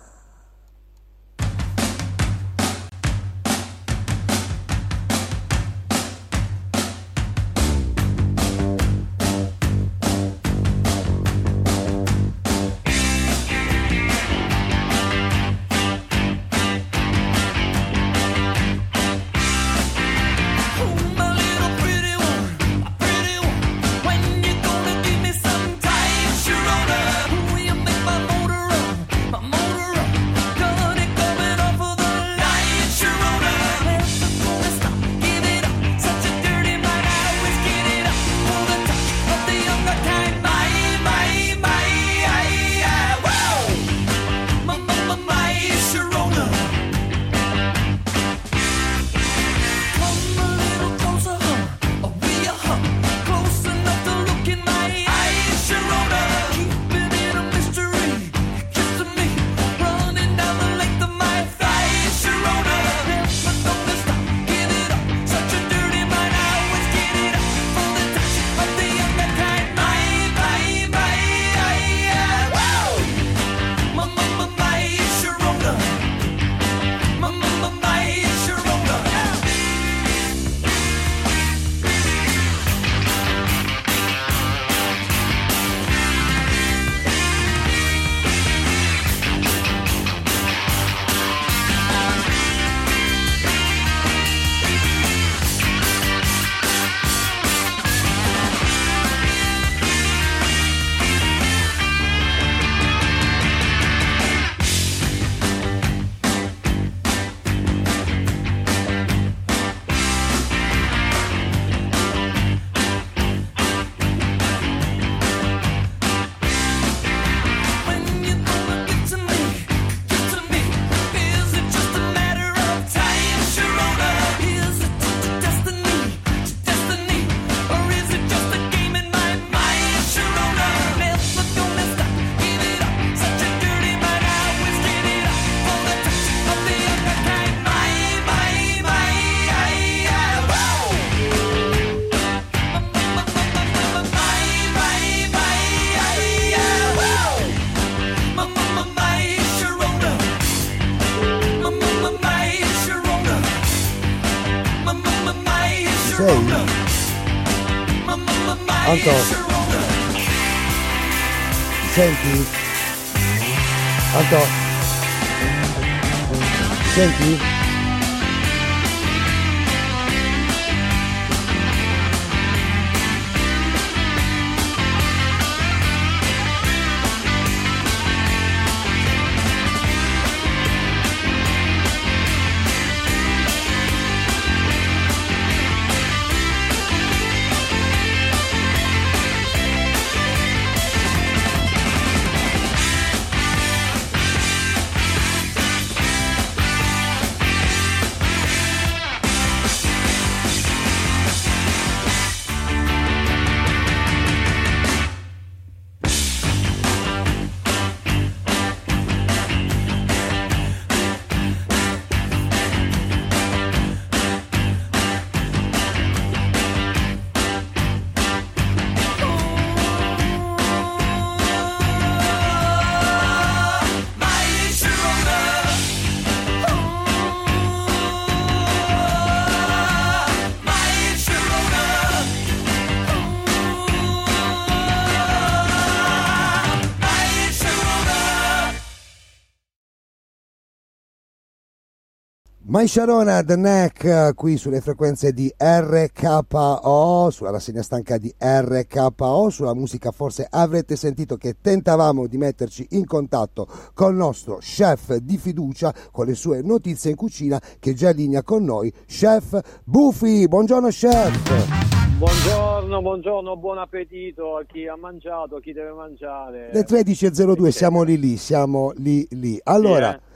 My 242.74 242.88
Sharona 242.88 243.44
The 243.44 243.56
Neck 243.56 244.34
qui 244.34 244.58
sulle 244.58 244.82
frequenze 244.82 245.32
di 245.32 245.48
RKO, 245.56 247.30
sulla 247.30 247.52
rassegna 247.52 247.84
stanca 247.84 248.18
di 248.18 248.34
RKO, 248.36 249.52
sulla 249.52 249.76
musica 249.76 250.10
forse 250.10 250.48
avrete 250.50 250.96
sentito 250.96 251.38
che 251.38 251.58
tentavamo 251.62 252.26
di 252.26 252.38
metterci 252.38 252.88
in 252.94 253.06
contatto 253.06 253.68
col 253.94 254.16
nostro 254.16 254.58
chef 254.58 255.18
di 255.18 255.38
fiducia 255.38 255.94
con 256.10 256.26
le 256.26 256.34
sue 256.34 256.64
notizie 256.64 257.12
in 257.12 257.16
cucina 257.16 257.62
che 257.80 257.92
è 257.92 257.94
già 257.94 258.10
in 258.10 258.16
linea 258.16 258.42
con 258.42 258.64
noi, 258.64 258.92
chef 259.06 259.84
Buffy. 259.84 260.48
Buongiorno 260.48 260.88
chef. 260.88 262.18
Buongiorno, 262.18 263.02
buongiorno, 263.04 263.56
buon 263.56 263.78
appetito 263.78 264.58
a 264.58 264.64
chi 264.66 264.88
ha 264.88 264.96
mangiato, 264.96 265.58
a 265.58 265.62
chi 265.62 265.74
deve 265.74 265.92
mangiare. 265.92 266.72
Le 266.74 266.82
13.02 266.82 267.68
siamo 267.68 268.02
lì 268.02 268.18
lì, 268.18 268.36
siamo 268.36 268.94
lì 268.96 269.28
lì. 269.30 269.60
Allora... 269.62 270.16
Eh? 270.16 270.20
come 270.20 270.33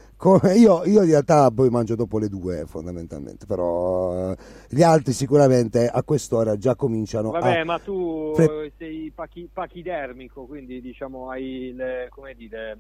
io, 0.56 0.84
io 0.86 1.02
in 1.04 1.10
realtà 1.10 1.52
poi 1.52 1.70
mangio 1.70 1.96
dopo 1.96 2.18
le 2.18 2.28
due 2.28 2.66
fondamentalmente, 2.66 3.46
però 3.46 4.32
eh, 4.32 4.38
gli 4.68 4.82
altri 4.82 5.14
sicuramente 5.14 5.88
a 5.88 6.04
quest'ora 6.04 6.58
già 6.58 6.76
cominciano 6.76 7.30
Vabbè, 7.30 7.60
a... 7.60 7.66
ma 7.66 7.78
tu 7.78 8.34
sei 8.78 9.12
pachi- 9.14 9.50
pachidermico, 9.52 10.46
quindi 10.46 10.82
diciamo 10.82 11.30
hai 11.30 11.72
le, 11.76 12.08
come 12.10 12.34
dire, 12.34 12.80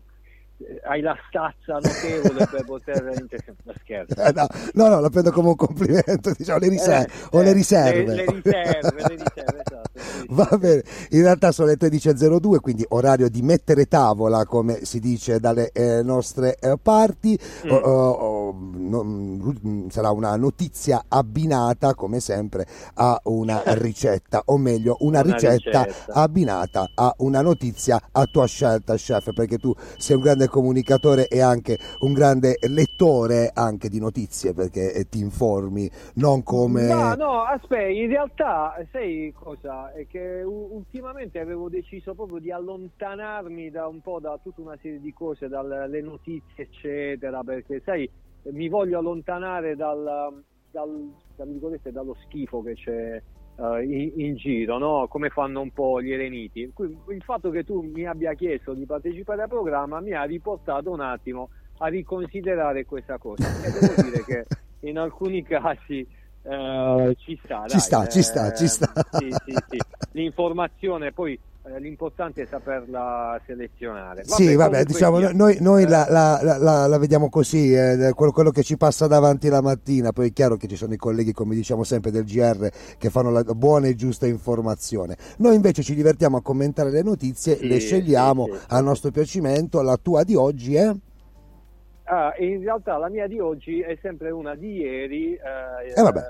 hai 0.87 1.01
la 1.01 1.15
stazza 1.27 1.73
notevole 1.79 2.47
per 2.49 2.65
poter 2.65 3.03
no, 3.03 3.73
scherzo. 3.79 4.19
Eh, 4.21 4.31
no, 4.33 4.47
no, 4.73 4.87
no, 4.89 4.99
la 4.99 5.09
prendo 5.09 5.31
come 5.31 5.49
un 5.49 5.55
complimento, 5.55 6.31
diciamo, 6.35 6.59
le 6.59 6.69
riserve, 6.69 7.05
Eh, 7.07 7.37
o 7.37 7.41
le 7.41 7.49
eh, 7.49 7.53
riserve. 7.53 8.05
Le, 8.05 8.15
le 8.15 8.25
riserve, 8.25 8.91
le 8.95 9.15
riserve, 9.15 9.61
esatto. 9.65 9.89
sì. 9.93 10.25
Va 10.29 10.57
bene, 10.57 10.83
in 11.11 11.21
realtà 11.21 11.51
sono 11.51 11.67
le 11.67 11.77
13.02, 11.77 12.59
quindi 12.59 12.85
orario 12.89 13.29
di 13.29 13.41
mettere 13.41 13.85
tavola, 13.85 14.45
come 14.45 14.83
si 14.83 14.99
dice 14.99 15.39
dalle 15.39 15.71
eh, 15.71 16.01
nostre 16.01 16.57
eh, 16.59 16.77
parti. 16.81 17.37
Mm. 17.65 17.71
O- 17.71 17.75
o- 17.75 18.11
o, 18.11 18.55
non- 18.77 19.87
sarà 19.89 20.11
una 20.11 20.35
notizia 20.35 21.03
abbinata, 21.07 21.93
come 21.93 22.19
sempre, 22.19 22.65
a 22.95 23.19
una 23.25 23.61
ricetta, 23.77 24.41
o 24.45 24.57
meglio, 24.57 24.97
una, 25.01 25.21
Una 25.21 25.33
ricetta, 25.33 25.83
ricetta. 25.83 26.13
abbinata 26.13 26.89
a 26.95 27.13
una 27.17 27.41
notizia 27.41 28.01
a 28.11 28.25
tua 28.25 28.45
scelta, 28.47 28.95
chef, 28.95 29.33
perché 29.33 29.57
tu 29.57 29.73
sei 29.97 30.15
un 30.15 30.21
grande 30.23 30.46
comunicatore 30.47 31.27
e 31.27 31.41
anche 31.41 31.77
un 31.99 32.13
grande 32.13 32.57
lettore 32.67 33.51
anche 33.53 33.89
di 33.89 33.99
notizie, 33.99 34.53
perché 34.53 34.93
eh, 34.93 35.07
ti 35.07 35.19
informi, 35.19 35.89
non 36.15 36.43
come... 36.43 36.87
No, 36.87 37.15
no, 37.15 37.41
aspetta, 37.41 37.87
in 37.87 38.07
realtà 38.07 38.75
sai 38.91 39.33
cosa? 39.35 39.91
È 39.93 40.05
che 40.07 40.41
ultimamente 40.43 41.39
avevo 41.39 41.69
deciso 41.69 42.13
proprio 42.13 42.39
di 42.39 42.51
allontanarmi 42.51 43.69
da 43.69 43.87
un 43.87 44.01
po' 44.01 44.19
da 44.19 44.39
tutta 44.41 44.61
una 44.61 44.77
serie 44.81 44.99
di 44.99 45.13
cose, 45.13 45.47
dalle 45.47 46.01
notizie, 46.01 46.63
eccetera, 46.63 47.43
perché 47.43 47.81
sai, 47.83 48.09
mi 48.51 48.69
voglio 48.69 48.99
allontanare 48.99 49.75
dal, 49.75 50.43
dal, 50.71 51.13
dallo 51.35 52.15
schifo 52.25 52.61
che 52.61 52.73
c'è 52.75 53.21
eh, 53.57 53.83
in, 53.83 54.11
in 54.15 54.35
giro, 54.35 54.77
no? 54.77 55.07
come 55.07 55.29
fanno 55.29 55.61
un 55.61 55.71
po' 55.71 56.01
gli. 56.01 56.15
Quindi 56.15 56.97
Il 57.09 57.23
fatto 57.23 57.49
che 57.49 57.63
tu 57.63 57.81
mi 57.81 58.05
abbia 58.05 58.33
chiesto 58.33 58.73
di 58.73 58.85
partecipare 58.85 59.43
al 59.43 59.49
programma 59.49 59.99
mi 59.99 60.13
ha 60.13 60.23
riportato 60.23 60.91
un 60.91 61.01
attimo 61.01 61.49
a 61.79 61.87
riconsiderare 61.87 62.85
questa 62.85 63.17
cosa. 63.17 63.47
E 63.63 63.71
devo 63.71 64.01
dire 64.01 64.23
che 64.23 64.45
in 64.81 64.97
alcuni 64.97 65.43
casi 65.43 66.07
eh, 66.43 67.15
ci 67.19 67.39
sta. 67.43 67.63
Ci 67.67 67.75
dai, 67.75 67.79
sta, 67.79 68.07
ci 68.07 68.21
sta, 68.21 68.51
eh, 68.51 68.55
ci 68.55 68.67
sta. 68.67 68.91
Sì, 69.11 69.29
sì, 69.45 69.55
sì. 69.69 69.77
L'informazione 70.11 71.11
poi 71.11 71.33
eh, 71.33 71.39
l'importante 71.79 72.43
è 72.43 72.47
saperla 72.49 73.39
selezionare. 73.45 74.23
Sì, 74.25 74.55
vabbè, 74.55 74.83
diciamo, 74.85 75.19
sia. 75.19 75.31
noi, 75.33 75.57
noi 75.59 75.83
Eh, 75.83 75.87
la, 75.87 76.05
la- 76.09 76.39
la- 76.41 76.57
la- 76.57 76.87
la 76.87 76.97
vediamo 76.97 77.29
così, 77.29 77.73
eh, 77.73 78.11
quello, 78.15 78.31
quello 78.31 78.51
che 78.51 78.63
ci 78.63 78.77
passa 78.77 79.07
davanti 79.07 79.49
la 79.49 79.61
mattina, 79.61 80.11
poi 80.11 80.29
è 80.29 80.33
chiaro 80.33 80.55
che 80.57 80.67
ci 80.67 80.75
sono 80.75 80.93
i 80.93 80.97
colleghi, 80.97 81.33
come 81.33 81.55
diciamo 81.55 81.83
sempre, 81.83 82.11
del 82.11 82.23
GR 82.23 82.69
che 82.97 83.09
fanno 83.09 83.29
la 83.31 83.43
buona 83.43 83.87
e 83.87 83.95
giusta 83.95 84.25
informazione. 84.27 85.17
Noi 85.37 85.55
invece 85.55 85.83
ci 85.83 85.93
divertiamo 85.95 86.37
a 86.37 86.41
commentare 86.41 86.89
le 86.89 87.03
notizie, 87.03 87.57
Sì, 87.57 87.67
le 87.67 87.79
scegliamo 87.79 88.45
sì, 88.45 88.51
sì. 88.53 88.65
a 88.69 88.81
nostro 88.81 89.11
piacimento, 89.11 89.81
la 89.81 89.97
tua 90.01 90.23
di 90.23 90.35
oggi 90.35 90.75
è... 90.75 90.91
Ah, 92.09 92.33
in 92.39 92.61
realtà 92.61 92.97
la 92.97 93.09
mia 93.09 93.27
di 93.27 93.37
oggi 93.39 93.81
è 93.81 93.97
sempre 94.01 94.31
una 94.31 94.55
di 94.55 94.77
ieri. 94.77 95.33
eh, 95.33 95.93
Eh, 95.93 96.01
vabbè. 96.01 96.21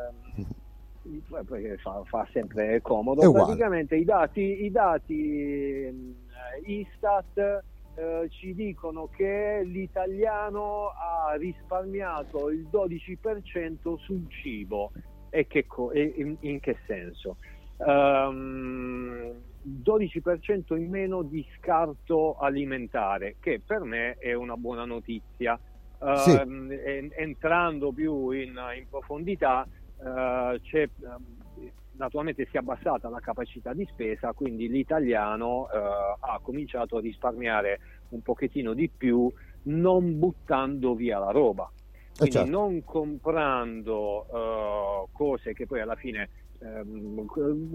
Eh, 1.15 1.43
perché 1.45 1.77
fa, 1.77 2.03
fa 2.05 2.27
sempre 2.31 2.81
comodo. 2.81 3.21
Praticamente 3.31 3.95
i 3.95 4.03
dati, 4.03 4.63
i 4.65 4.71
dati 4.71 5.83
ehm, 5.83 6.15
Istat 6.65 7.63
eh, 7.95 8.27
ci 8.29 8.53
dicono 8.53 9.07
che 9.07 9.61
l'italiano 9.63 10.89
ha 10.89 11.33
risparmiato 11.35 12.49
il 12.49 12.67
12% 12.71 13.97
sul 13.97 14.25
cibo. 14.29 14.91
E 15.29 15.45
che 15.45 15.65
co- 15.65 15.91
e 15.91 16.13
in, 16.17 16.37
in 16.41 16.59
che 16.59 16.77
senso? 16.85 17.37
Ehm, 17.77 19.43
12% 19.61 20.75
in 20.75 20.89
meno 20.89 21.23
di 21.23 21.45
scarto 21.57 22.37
alimentare, 22.37 23.35
che 23.39 23.61
per 23.65 23.81
me 23.81 24.15
è 24.15 24.33
una 24.33 24.55
buona 24.55 24.85
notizia. 24.85 25.59
Sì. 26.15 26.31
Ehm, 26.31 26.71
en- 26.71 27.11
entrando 27.15 27.91
più 27.91 28.29
in, 28.29 28.55
in 28.77 28.87
profondità, 28.87 29.67
eh, 30.03 30.59
c'è, 30.61 30.81
ehm, 30.81 31.71
naturalmente 31.93 32.45
si 32.49 32.57
è 32.57 32.59
abbassata 32.59 33.09
la 33.09 33.19
capacità 33.19 33.73
di 33.73 33.85
spesa, 33.91 34.33
quindi 34.33 34.67
l'italiano 34.67 35.69
eh, 35.69 35.77
ha 35.77 36.39
cominciato 36.41 36.97
a 36.97 37.01
risparmiare 37.01 37.79
un 38.09 38.21
pochettino 38.21 38.73
di 38.73 38.89
più, 38.89 39.31
non 39.63 40.17
buttando 40.17 40.95
via 40.95 41.19
la 41.19 41.31
roba. 41.31 41.69
Quindi 42.15 42.35
certo. 42.35 42.49
non 42.49 42.83
comprando 42.83 44.25
eh, 44.33 45.07
cose 45.11 45.53
che 45.53 45.67
poi 45.67 45.81
alla 45.81 45.95
fine 45.95 46.29
ehm, 46.59 47.25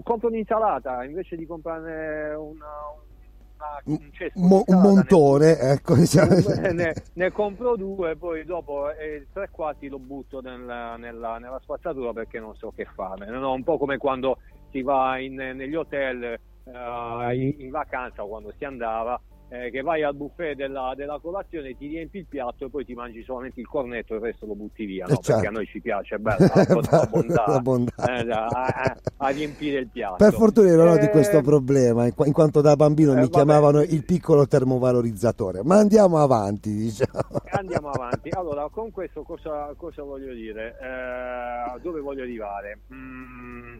compro 0.01 0.27
un'insalata 0.27 1.03
invece 1.05 1.37
di 1.37 1.45
comprarne 1.45 2.33
una, 2.33 2.67
una- 3.85 3.97
un 4.33 4.47
Mo- 4.47 4.63
un 4.67 4.81
montone, 4.81 5.57
ecco, 5.59 5.95
diciamo. 5.95 6.31
ne, 6.59 6.71
ne- 6.73 6.93
ne 7.13 7.31
compro 7.31 7.75
due 7.75 8.15
poi 8.15 8.43
dopo 8.45 8.89
eh, 8.91 9.27
tre 9.31 9.49
quarti 9.51 9.87
lo 9.87 9.99
butto 9.99 10.41
nella, 10.41 10.95
nella- 10.97 11.37
nella 11.37 11.59
spazzatura 11.61 12.13
perché 12.13 12.39
non 12.39 12.55
so 12.55 12.71
che 12.75 12.85
farne 12.93 13.25
no? 13.27 13.53
un 13.53 13.63
po' 13.63 13.77
come 13.77 13.97
quando 13.97 14.37
si 14.71 14.81
va 14.81 15.17
in- 15.19 15.35
negli 15.35 15.75
hotel 15.75 16.23
eh, 16.23 17.35
in, 17.35 17.55
in 17.59 17.69
vacanza 17.69 18.23
o 18.23 18.27
quando 18.27 18.53
si 18.57 18.65
andava 18.65 19.19
eh, 19.53 19.69
che 19.69 19.81
vai 19.81 20.01
al 20.01 20.15
buffet 20.15 20.55
della, 20.55 20.93
della 20.95 21.19
colazione, 21.21 21.77
ti 21.77 21.85
riempi 21.85 22.17
il 22.17 22.25
piatto 22.25 22.65
e 22.65 22.69
poi 22.71 22.83
ti 22.85 22.95
mangi 22.95 23.21
solamente 23.23 23.59
il 23.59 23.67
cornetto 23.67 24.13
e 24.13 24.17
il 24.17 24.23
resto 24.23 24.47
lo 24.47 24.55
butti 24.55 24.83
via, 24.85 25.05
no? 25.05 25.11
Eh, 25.11 25.15
perché 25.17 25.31
certo. 25.31 25.47
a 25.47 25.51
noi 25.51 25.65
ci 25.67 25.79
piace, 25.79 26.15
è 26.15 26.17
bella 26.17 26.37
la, 26.89 27.07
bontà, 27.09 27.43
La 27.47 27.59
bontà. 27.59 28.17
eh, 28.17 28.31
a, 28.31 28.95
a- 29.17 29.27
riempire 29.29 29.79
il 29.79 29.89
piatto. 29.89 30.15
Per 30.15 30.33
fortuna 30.33 30.73
non 30.75 30.87
ho 30.87 30.97
di 30.97 31.05
Eh, 31.05 31.09
questo 31.11 31.41
problema, 31.43 32.05
in, 32.05 32.13
in 32.25 32.33
quanto 32.33 32.61
da 32.61 32.75
bambino 32.75 33.13
eh, 33.13 33.21
mi 33.21 33.29
chiamavano 33.29 33.81
il 33.81 34.03
piccolo 34.03 34.47
termovalorizzatore. 34.47 35.61
Ma 35.63 35.77
andiamo 35.77 36.17
avanti, 36.17 36.73
diciamo. 36.73 37.19
Andiamo 37.51 37.89
avanti. 37.89 38.29
Allora, 38.29 38.67
con 38.69 38.89
questo 38.91 39.21
cosa, 39.21 39.71
cosa 39.77 40.01
voglio 40.01 40.33
dire? 40.33 40.75
Dove 41.81 41.99
voglio 42.01 42.23
arrivare? 42.23 42.79
Mm, 42.91 43.77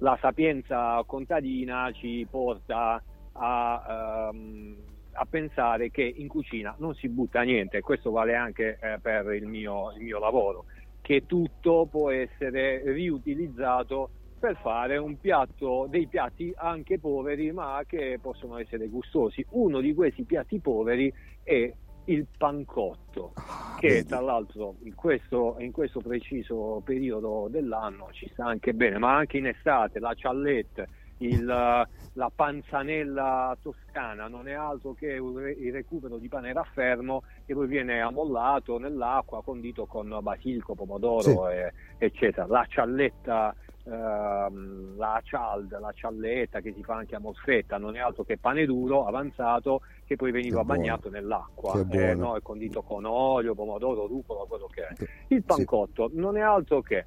la 0.00 0.18
sapienza 0.20 1.00
contadina 1.06 1.90
ci 1.92 2.26
porta 2.28 3.00
a, 3.40 4.28
ehm, 4.30 4.76
a 5.12 5.26
pensare 5.26 5.90
che 5.90 6.02
in 6.02 6.28
cucina 6.28 6.74
non 6.78 6.94
si 6.94 7.08
butta 7.08 7.42
niente, 7.42 7.78
e 7.78 7.80
questo 7.80 8.10
vale 8.10 8.34
anche 8.34 8.78
eh, 8.80 8.98
per 9.00 9.32
il 9.32 9.46
mio, 9.46 9.92
il 9.92 10.02
mio 10.02 10.18
lavoro, 10.18 10.66
che 11.00 11.26
tutto 11.26 11.86
può 11.90 12.10
essere 12.10 12.82
riutilizzato 12.92 14.10
per 14.38 14.56
fare 14.56 14.96
un 14.96 15.18
piatto, 15.18 15.86
dei 15.88 16.06
piatti 16.06 16.52
anche 16.56 16.98
poveri 16.98 17.52
ma 17.52 17.82
che 17.86 18.18
possono 18.20 18.58
essere 18.58 18.88
gustosi. 18.88 19.44
Uno 19.50 19.80
di 19.80 19.92
questi 19.92 20.24
piatti 20.24 20.60
poveri 20.60 21.12
è 21.42 21.72
il 22.04 22.26
pancotto, 22.36 23.32
che 23.78 23.88
vedi. 23.88 24.06
tra 24.06 24.20
l'altro 24.20 24.76
in 24.84 24.94
questo, 24.94 25.56
in 25.58 25.72
questo 25.72 26.00
preciso 26.00 26.80
periodo 26.84 27.48
dell'anno 27.50 28.08
ci 28.12 28.28
sta 28.32 28.46
anche 28.46 28.72
bene, 28.72 28.98
ma 28.98 29.14
anche 29.14 29.36
in 29.36 29.46
estate 29.46 29.98
la 29.98 30.14
ciallette, 30.14 30.88
il, 31.20 31.44
la 31.44 32.30
panzanella 32.34 33.56
toscana 33.60 34.28
non 34.28 34.48
è 34.48 34.52
altro 34.52 34.94
che 34.94 35.06
il 35.06 35.72
recupero 35.72 36.16
di 36.18 36.28
pane 36.28 36.52
raffermo 36.52 37.22
che 37.46 37.54
poi 37.54 37.66
viene 37.66 38.00
ammollato 38.00 38.78
nell'acqua 38.78 39.42
condito 39.42 39.86
con 39.86 40.18
basilico, 40.22 40.74
pomodoro, 40.74 41.20
Sì. 41.22 41.36
e- 41.52 41.72
eccetera. 41.98 42.46
La 42.46 42.64
cialletta, 42.68 43.54
ehm, 43.84 44.96
la 44.96 45.20
cialda, 45.22 45.78
la 45.78 45.92
cialletta 45.92 46.60
che 46.60 46.72
si 46.72 46.82
fa 46.82 46.94
anche 46.96 47.14
a 47.16 47.20
mozzetta, 47.20 47.76
non 47.78 47.96
è 47.96 48.00
altro 48.00 48.24
che 48.24 48.38
pane 48.38 48.64
duro 48.64 49.04
avanzato 49.06 49.82
che 50.06 50.16
poi 50.16 50.30
veniva 50.30 50.60
Che 50.60 50.64
buono. 50.64 50.80
bagnato 50.80 51.10
nell'acqua, 51.10 51.80
eh, 51.90 52.14
no? 52.14 52.34
è 52.36 52.40
condito 52.42 52.82
con 52.82 53.04
olio, 53.04 53.54
pomodoro, 53.54 54.06
rucola, 54.06 54.44
quello 54.46 54.66
che 54.66 54.86
è. 54.86 54.94
Il 55.28 55.42
pancotto 55.44 56.10
non 56.14 56.36
è 56.36 56.40
altro 56.40 56.80
che 56.80 57.04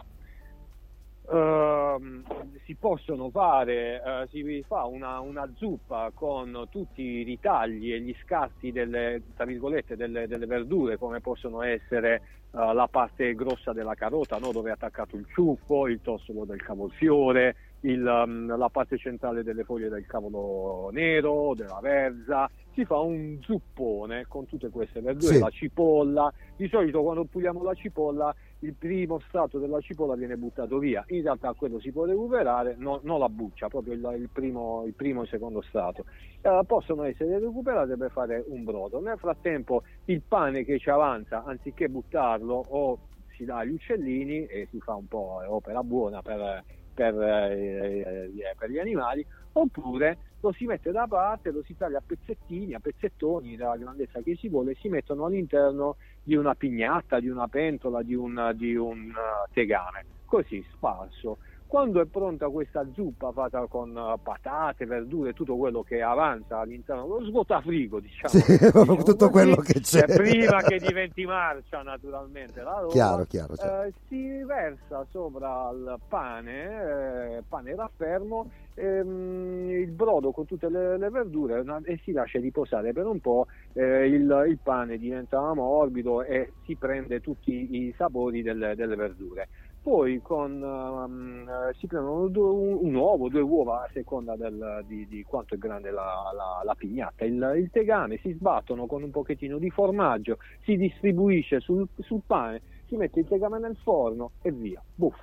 ehm, 1.31 2.23
si 2.65 2.75
possono 2.75 3.29
fare, 3.29 4.01
eh, 4.01 4.27
si 4.29 4.63
fa 4.67 4.85
una, 4.85 5.19
una 5.19 5.49
zuppa 5.55 6.11
con 6.13 6.67
tutti 6.69 7.01
i 7.01 7.23
ritagli 7.23 7.93
e 7.93 7.99
gli 8.01 8.15
scarti 8.23 8.71
delle, 8.71 9.21
tra 9.35 9.45
virgolette, 9.45 9.95
delle, 9.95 10.27
delle 10.27 10.45
verdure 10.45 10.97
come 10.97 11.19
possono 11.19 11.61
essere 11.61 12.21
eh, 12.51 12.73
la 12.73 12.87
parte 12.89 13.33
grossa 13.35 13.73
della 13.73 13.95
carota 13.95 14.37
no? 14.37 14.51
dove 14.51 14.69
è 14.69 14.73
attaccato 14.73 15.15
il 15.15 15.25
ciuffo, 15.33 15.87
il 15.87 16.01
tossolo 16.01 16.45
del 16.45 16.61
cavolfiore, 16.61 17.55
il, 17.81 18.05
um, 18.05 18.55
la 18.55 18.69
parte 18.69 18.97
centrale 18.97 19.43
delle 19.43 19.63
foglie 19.63 19.89
del 19.89 20.05
cavolo 20.05 20.89
nero, 20.91 21.53
della 21.55 21.79
verza, 21.81 22.49
si 22.73 22.85
fa 22.85 22.97
un 22.99 23.37
zuppone 23.41 24.25
con 24.27 24.45
tutte 24.47 24.69
queste 24.69 25.01
verdure, 25.01 25.33
Sì. 25.33 25.39
la 25.39 25.49
cipolla. 25.49 26.33
Di 26.55 26.67
solito 26.69 27.01
quando 27.01 27.25
puliamo 27.25 27.61
la 27.63 27.73
cipolla 27.73 28.33
il 28.63 28.75
primo 28.75 29.19
strato 29.27 29.59
della 29.59 29.79
cipolla 29.81 30.15
viene 30.15 30.37
buttato 30.37 30.77
via, 30.77 31.03
in 31.07 31.21
realtà 31.21 31.53
quello 31.53 31.79
si 31.79 31.91
può 31.91 32.05
recuperare, 32.05 32.75
no- 32.77 33.01
non 33.03 33.19
la 33.19 33.29
buccia, 33.29 33.67
proprio 33.67 33.93
il, 33.93 34.19
il 34.19 34.29
primo, 34.31 34.83
il 34.85 34.93
primo 34.93 35.21
e 35.21 35.23
il 35.23 35.29
secondo 35.29 35.61
strato. 35.61 36.05
Eh, 36.41 36.61
possono 36.65 37.03
essere 37.03 37.39
recuperate 37.39 37.97
per 37.97 38.11
fare 38.11 38.43
un 38.47 38.63
brodo. 38.63 39.01
Nel 39.01 39.17
frattempo 39.17 39.83
il 40.05 40.21
pane 40.25 40.63
che 40.63 40.79
ci 40.79 40.89
avanza, 40.89 41.43
anziché 41.43 41.89
buttarlo 41.89 42.63
o 42.69 42.99
si 43.35 43.45
dà 43.45 43.57
agli 43.57 43.73
uccellini 43.73 44.45
e 44.45 44.67
si 44.69 44.79
fa 44.79 44.95
un 44.95 45.07
po' 45.07 45.41
opera 45.45 45.83
buona 45.83 46.21
per, 46.21 46.63
per, 46.93 47.21
eh, 47.21 48.29
eh, 48.29 48.55
per 48.57 48.69
gli 48.69 48.79
animali, 48.79 49.25
oppure 49.53 50.19
lo 50.39 50.51
si 50.51 50.65
mette 50.65 50.91
da 50.91 51.07
parte, 51.07 51.51
lo 51.51 51.63
si 51.63 51.75
taglia 51.75 51.99
a 51.99 52.03
pezzettini, 52.05 52.73
a 52.73 52.79
pezzettoni 52.79 53.55
della 53.55 53.77
grandezza 53.77 54.21
che 54.21 54.35
si 54.35 54.49
vuole 54.49 54.71
e 54.71 54.77
si 54.79 54.89
mettono 54.89 55.25
all'interno 55.25 55.95
di 56.23 56.35
una 56.35 56.55
pignatta, 56.55 57.19
di 57.19 57.27
una 57.27 57.47
pentola, 57.47 58.01
di 58.01 58.15
un, 58.15 58.51
di 58.55 58.75
un 58.75 59.09
eh, 59.09 59.49
tegame, 59.51 60.05
così 60.25 60.65
sparso. 60.73 61.39
Quando 61.73 62.01
è 62.01 62.05
pronta 62.05 62.49
questa 62.49 62.87
zuppa 62.93 63.31
fatta 63.31 63.65
con 63.65 63.97
eh, 63.97 64.19
patate, 64.21 64.85
verdure, 64.85 65.33
tutto 65.33 65.57
quello 65.57 65.81
che 65.81 66.03
avanza 66.03 66.59
all'interno, 66.59 67.07
lo 67.07 67.25
svuotafrigo, 67.25 67.99
diciamo. 67.99 68.31
Sì, 68.31 68.45
diciamo 68.63 68.97
tutto 68.97 69.31
così, 69.31 69.31
quello 69.31 69.55
che 69.55 69.79
c'è. 69.79 70.05
prima 70.05 70.61
che 70.61 70.77
diventi 70.85 71.25
marcia, 71.25 71.81
naturalmente, 71.81 72.61
la 72.61 72.77
roba, 72.79 72.91
Chiaro, 72.91 73.23
chiaro, 73.23 73.55
certo. 73.55 73.81
eh, 73.85 73.93
si 74.07 74.43
versa 74.43 75.03
sopra 75.09 75.71
il 75.71 75.99
pane, 76.07 77.37
eh, 77.37 77.43
pane 77.49 77.75
raffermo, 77.75 78.51
ehm, 78.75 79.69
il 79.71 79.91
brodo 79.93 80.31
con 80.31 80.45
tutte 80.45 80.69
le, 80.69 80.99
le 80.99 81.09
verdure 81.09 81.59
una- 81.61 81.81
e 81.83 81.99
si 82.03 82.11
lascia 82.11 82.39
riposare 82.39 82.93
per 82.93 83.07
un 83.07 83.19
po', 83.19 83.47
eh, 83.73 84.05
il, 84.05 84.45
il 84.47 84.59
pane 84.61 84.99
diventa 84.99 85.51
morbido 85.55 86.21
e 86.21 86.53
si 86.65 86.75
prende 86.75 87.19
tutti 87.19 87.87
i 87.87 87.93
sapori 87.97 88.43
delle, 88.43 88.75
delle 88.75 88.95
verdure. 88.95 89.49
Poi 89.83 90.21
con, 90.21 90.63
ehm, 90.63 91.45
eh, 91.45 91.73
si 91.77 91.87
prendono 91.87 92.21
un, 92.53 92.77
un 92.85 92.95
uovo, 92.95 93.27
due 93.27 93.41
uova 93.41 93.83
a 93.83 93.89
seconda 93.91 94.37
del- 94.37 94.81
di, 94.87 95.05
di 95.07 95.23
quanto 95.23 95.55
è 95.55 95.57
grande 95.57 95.91
la, 95.91 96.31
la- 96.33 96.61
la 96.63 96.73
pignatta, 96.73 97.25
il, 97.25 97.53
il 97.57 97.69
tegame, 97.69 98.17
si 98.19 98.31
sbattono 98.31 98.85
con 98.85 99.03
un 99.03 99.11
pochettino 99.11 99.57
di 99.57 99.69
formaggio, 99.69 100.37
si 100.61 100.77
distribuisce 100.77 101.59
sul, 101.59 101.85
sul 101.97 102.21
pane, 102.25 102.61
si 102.85 102.95
mette 102.95 103.19
il 103.19 103.27
tegame 103.27 103.59
nel 103.59 103.75
forno 103.75 104.31
e 104.41 104.53
via, 104.53 104.81
buff, 104.95 105.19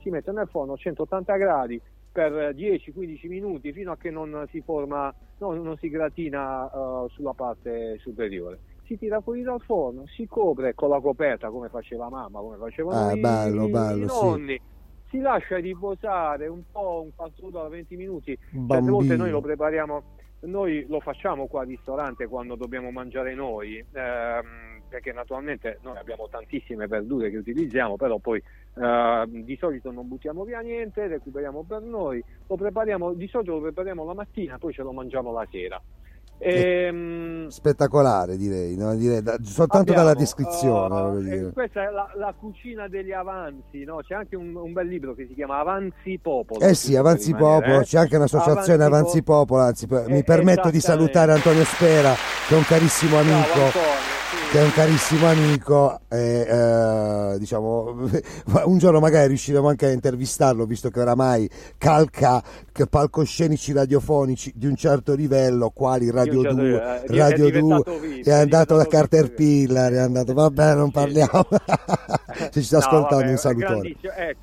si 0.00 0.10
mette 0.10 0.30
nel 0.30 0.46
forno 0.48 0.74
a 0.74 0.76
180 0.76 1.34
gradi 1.36 1.82
per 2.12 2.54
10-15 2.54 3.26
minuti 3.26 3.72
fino 3.72 3.90
a 3.90 3.96
che 3.96 4.10
non 4.12 4.46
si 4.48 4.60
forma, 4.60 5.12
non, 5.38 5.60
non 5.60 5.76
si 5.78 5.88
gratina 5.88 6.70
eh, 6.70 7.06
sulla 7.08 7.32
parte 7.32 7.98
superiore. 7.98 8.60
Si 8.84 8.98
tira 8.98 9.20
fuori 9.20 9.42
dal 9.42 9.60
forno, 9.62 10.04
si 10.06 10.26
copre 10.26 10.74
con 10.74 10.90
la 10.90 11.00
coperta 11.00 11.48
come 11.48 11.68
faceva 11.70 12.08
mamma, 12.10 12.40
come 12.40 12.56
facevano 12.58 13.08
Ah, 13.08 13.12
i, 13.14 13.20
bello, 13.20 13.64
i- 13.66 13.70
bello, 13.70 14.04
i 14.04 14.08
sì. 14.08 14.14
nonni. 14.24 14.60
Si 15.08 15.20
lascia 15.20 15.56
riposare 15.56 16.48
un 16.48 16.62
po', 16.70 17.02
un 17.04 17.14
quarto 17.14 17.48
d'ora, 17.48 17.68
20 17.68 17.96
minuti. 17.96 18.36
Certe 18.68 18.90
volte 18.90 19.16
noi 19.16 19.30
lo 19.30 19.40
prepariamo, 19.40 20.02
noi 20.40 20.84
lo 20.88 21.00
facciamo 21.00 21.46
qua 21.46 21.62
al 21.62 21.68
ristorante 21.68 22.26
quando 22.26 22.56
dobbiamo 22.56 22.90
mangiare 22.90 23.34
noi, 23.34 23.78
ehm, 23.78 24.82
perché 24.88 25.12
naturalmente 25.12 25.78
noi 25.82 25.96
abbiamo 25.96 26.28
tantissime 26.28 26.86
verdure 26.86 27.30
che 27.30 27.38
utilizziamo, 27.38 27.96
però 27.96 28.18
poi 28.18 28.42
eh, 28.76 29.24
di 29.28 29.56
solito 29.56 29.92
non 29.92 30.08
buttiamo 30.08 30.44
via 30.44 30.60
niente, 30.60 31.06
recuperiamo 31.06 31.62
per 31.64 31.80
noi, 31.80 32.22
lo 32.46 32.56
prepariamo, 32.56 33.14
di 33.14 33.28
solito 33.28 33.52
lo 33.52 33.60
prepariamo 33.62 34.04
la 34.04 34.14
mattina, 34.14 34.58
poi 34.58 34.72
ce 34.74 34.82
lo 34.82 34.92
mangiamo 34.92 35.32
la 35.32 35.46
sera. 35.50 35.80
Ehm, 36.38 37.48
Spettacolare 37.48 38.36
direi, 38.36 38.76
no? 38.76 38.94
Direi 38.94 39.22
da- 39.22 39.36
soltanto 39.42 39.90
Abbiamo, 39.92 40.08
dalla 40.08 40.18
descrizione. 40.18 41.40
uh, 41.46 41.52
questa 41.52 41.88
è 41.88 41.90
la, 41.90 42.10
la 42.16 42.34
cucina 42.38 42.88
degli 42.88 43.12
avanzi, 43.12 43.84
no? 43.84 44.00
c'è 44.02 44.14
anche 44.14 44.36
un, 44.36 44.54
un 44.54 44.72
bel 44.72 44.86
libro 44.86 45.14
che 45.14 45.26
si 45.26 45.34
chiama 45.34 45.60
Avanzi 45.60 46.18
Popolo. 46.20 46.60
Eh 46.60 46.74
sì, 46.74 46.96
Avanzi 46.96 47.32
rimanere, 47.32 47.60
Popolo, 47.60 47.80
eh. 47.80 47.84
c'è 47.84 47.98
anche 47.98 48.16
un'associazione 48.16 48.84
Avanzi 48.84 49.22
Popolo, 49.22 49.62
anzi 49.62 49.86
Eh, 49.90 50.04
mi 50.08 50.22
permetto 50.24 50.70
di 50.70 50.80
salutare 50.80 51.32
Antonio 51.32 51.64
Spera, 51.64 52.12
che 52.48 52.54
è 52.54 52.58
un 52.58 52.64
carissimo 52.64 53.18
amico, 53.18 53.70
sì. 53.70 53.78
Che 54.54 54.60
è 54.60 54.62
un 54.62 54.70
carissimo 54.70 55.26
amico 55.26 56.00
e 56.08 56.46
eh, 56.48 57.38
diciamo 57.40 57.90
un 58.66 58.78
giorno 58.78 59.00
magari 59.00 59.26
riusciremo 59.26 59.66
anche 59.66 59.86
a 59.86 59.90
intervistarlo, 59.90 60.64
visto 60.64 60.90
che 60.90 61.00
oramai 61.00 61.50
calca 61.76 62.40
che 62.70 62.86
palcoscenici 62.86 63.72
radiofonici 63.72 64.52
di 64.54 64.68
un 64.68 64.76
certo 64.76 65.14
livello, 65.14 65.70
quali 65.70 66.08
Radio 66.08 66.42
certo 66.42 66.54
2, 66.54 66.62
livello, 66.62 66.84
eh, 66.84 67.02
è 67.02 67.16
Radio 67.16 67.36
2, 67.36 67.50
diventato 67.50 67.98
VIP, 67.98 68.24
è 68.26 68.32
andato 68.32 68.76
da 68.76 68.86
Caterpillar, 68.86 69.92
è 69.92 69.98
andato, 69.98 70.32
vabbè 70.32 70.74
non 70.76 70.92
parliamo, 70.92 71.48
se 72.36 72.50
ci 72.62 72.62
sta 72.62 72.78
No, 72.78 72.84
ascoltando 72.84 73.16
vabbè, 73.16 73.28
un 73.30 73.34
è 73.34 73.38
salutone. 73.38 73.88
Ecco, 73.88 74.08
eh, 74.14 74.36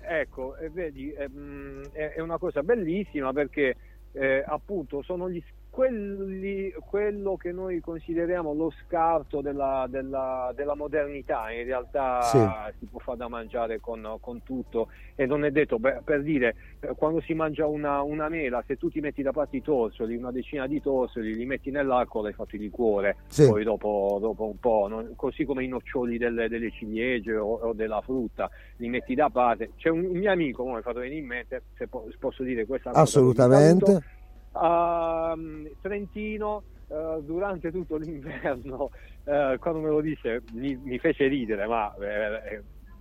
ecco, 0.00 0.54
vedi, 0.72 1.12
eh, 1.12 1.28
mh, 1.28 1.90
è, 1.92 2.12
è 2.14 2.20
una 2.20 2.38
cosa 2.38 2.62
bellissima 2.62 3.34
perché 3.34 3.76
eh, 4.12 4.42
appunto 4.46 5.02
sono 5.02 5.28
gli, 5.28 5.42
quelli, 5.88 6.72
quello 6.90 7.36
che 7.36 7.52
noi 7.52 7.78
consideriamo 7.80 8.52
lo 8.52 8.72
scarto 8.84 9.40
della, 9.40 9.86
della- 9.88 10.50
della 10.56 10.74
modernità, 10.74 11.52
in 11.52 11.62
realtà 11.64 12.20
Sì. 12.22 12.38
si 12.80 12.86
può 12.86 12.98
fare 12.98 13.18
da 13.18 13.28
mangiare 13.28 13.78
con, 13.78 14.16
con 14.18 14.42
tutto 14.42 14.88
e 15.14 15.24
non 15.26 15.44
è 15.44 15.52
detto, 15.52 15.78
per, 15.78 16.02
per 16.02 16.22
dire, 16.24 16.56
eh, 16.80 16.94
quando 16.96 17.20
si 17.20 17.32
mangia 17.32 17.66
una, 17.68 18.02
una 18.02 18.28
mela, 18.28 18.60
se 18.66 18.76
tu 18.76 18.90
ti 18.90 18.98
metti 18.98 19.22
da 19.22 19.30
parte 19.30 19.58
i 19.58 19.62
torsoli, 19.62 20.16
una 20.16 20.32
decina 20.32 20.66
di 20.66 20.82
torsoli, 20.82 21.32
li 21.36 21.46
metti 21.46 21.70
nell'alcol 21.70 22.26
hai 22.26 22.32
fatto 22.32 22.56
il 22.56 22.62
liquore, 22.62 23.18
Sì. 23.28 23.46
poi 23.46 23.62
dopo, 23.62 24.18
dopo 24.20 24.46
un 24.46 24.58
po', 24.58 24.86
no? 24.88 25.06
così 25.14 25.44
come 25.44 25.62
i 25.62 25.68
noccioli 25.68 26.18
delle, 26.18 26.48
delle 26.48 26.72
ciliegie 26.72 27.36
o, 27.36 27.52
o 27.54 27.72
della 27.72 28.00
frutta, 28.00 28.50
li 28.78 28.88
metti 28.88 29.14
da 29.14 29.30
parte. 29.30 29.70
C'è 29.76 29.90
un, 29.90 30.04
un 30.06 30.16
mio 30.16 30.32
amico, 30.32 30.62
come 30.62 30.72
mi 30.74 30.78
ha 30.80 30.82
fatto 30.82 30.98
venire 30.98 31.20
in 31.20 31.26
mente, 31.26 31.62
se 31.76 31.86
po- 31.86 32.08
posso 32.18 32.42
dire 32.42 32.66
questa 32.66 32.90
cosa, 32.90 33.02
Assolutamente. 33.02 34.16
Um, 34.60 35.68
Trentino 35.80 36.64
eh, 36.88 37.18
durante 37.22 37.70
tutto 37.70 37.96
l'inverno, 37.96 38.88
eh, 39.24 39.56
quando 39.58 39.80
me 39.80 39.88
lo 39.88 40.00
disse 40.00 40.42
mi, 40.52 40.76
mi 40.76 40.98
fece 40.98 41.26
ridere, 41.26 41.66
ma 41.66 41.94
eh, 41.96 42.42
è 42.42 42.60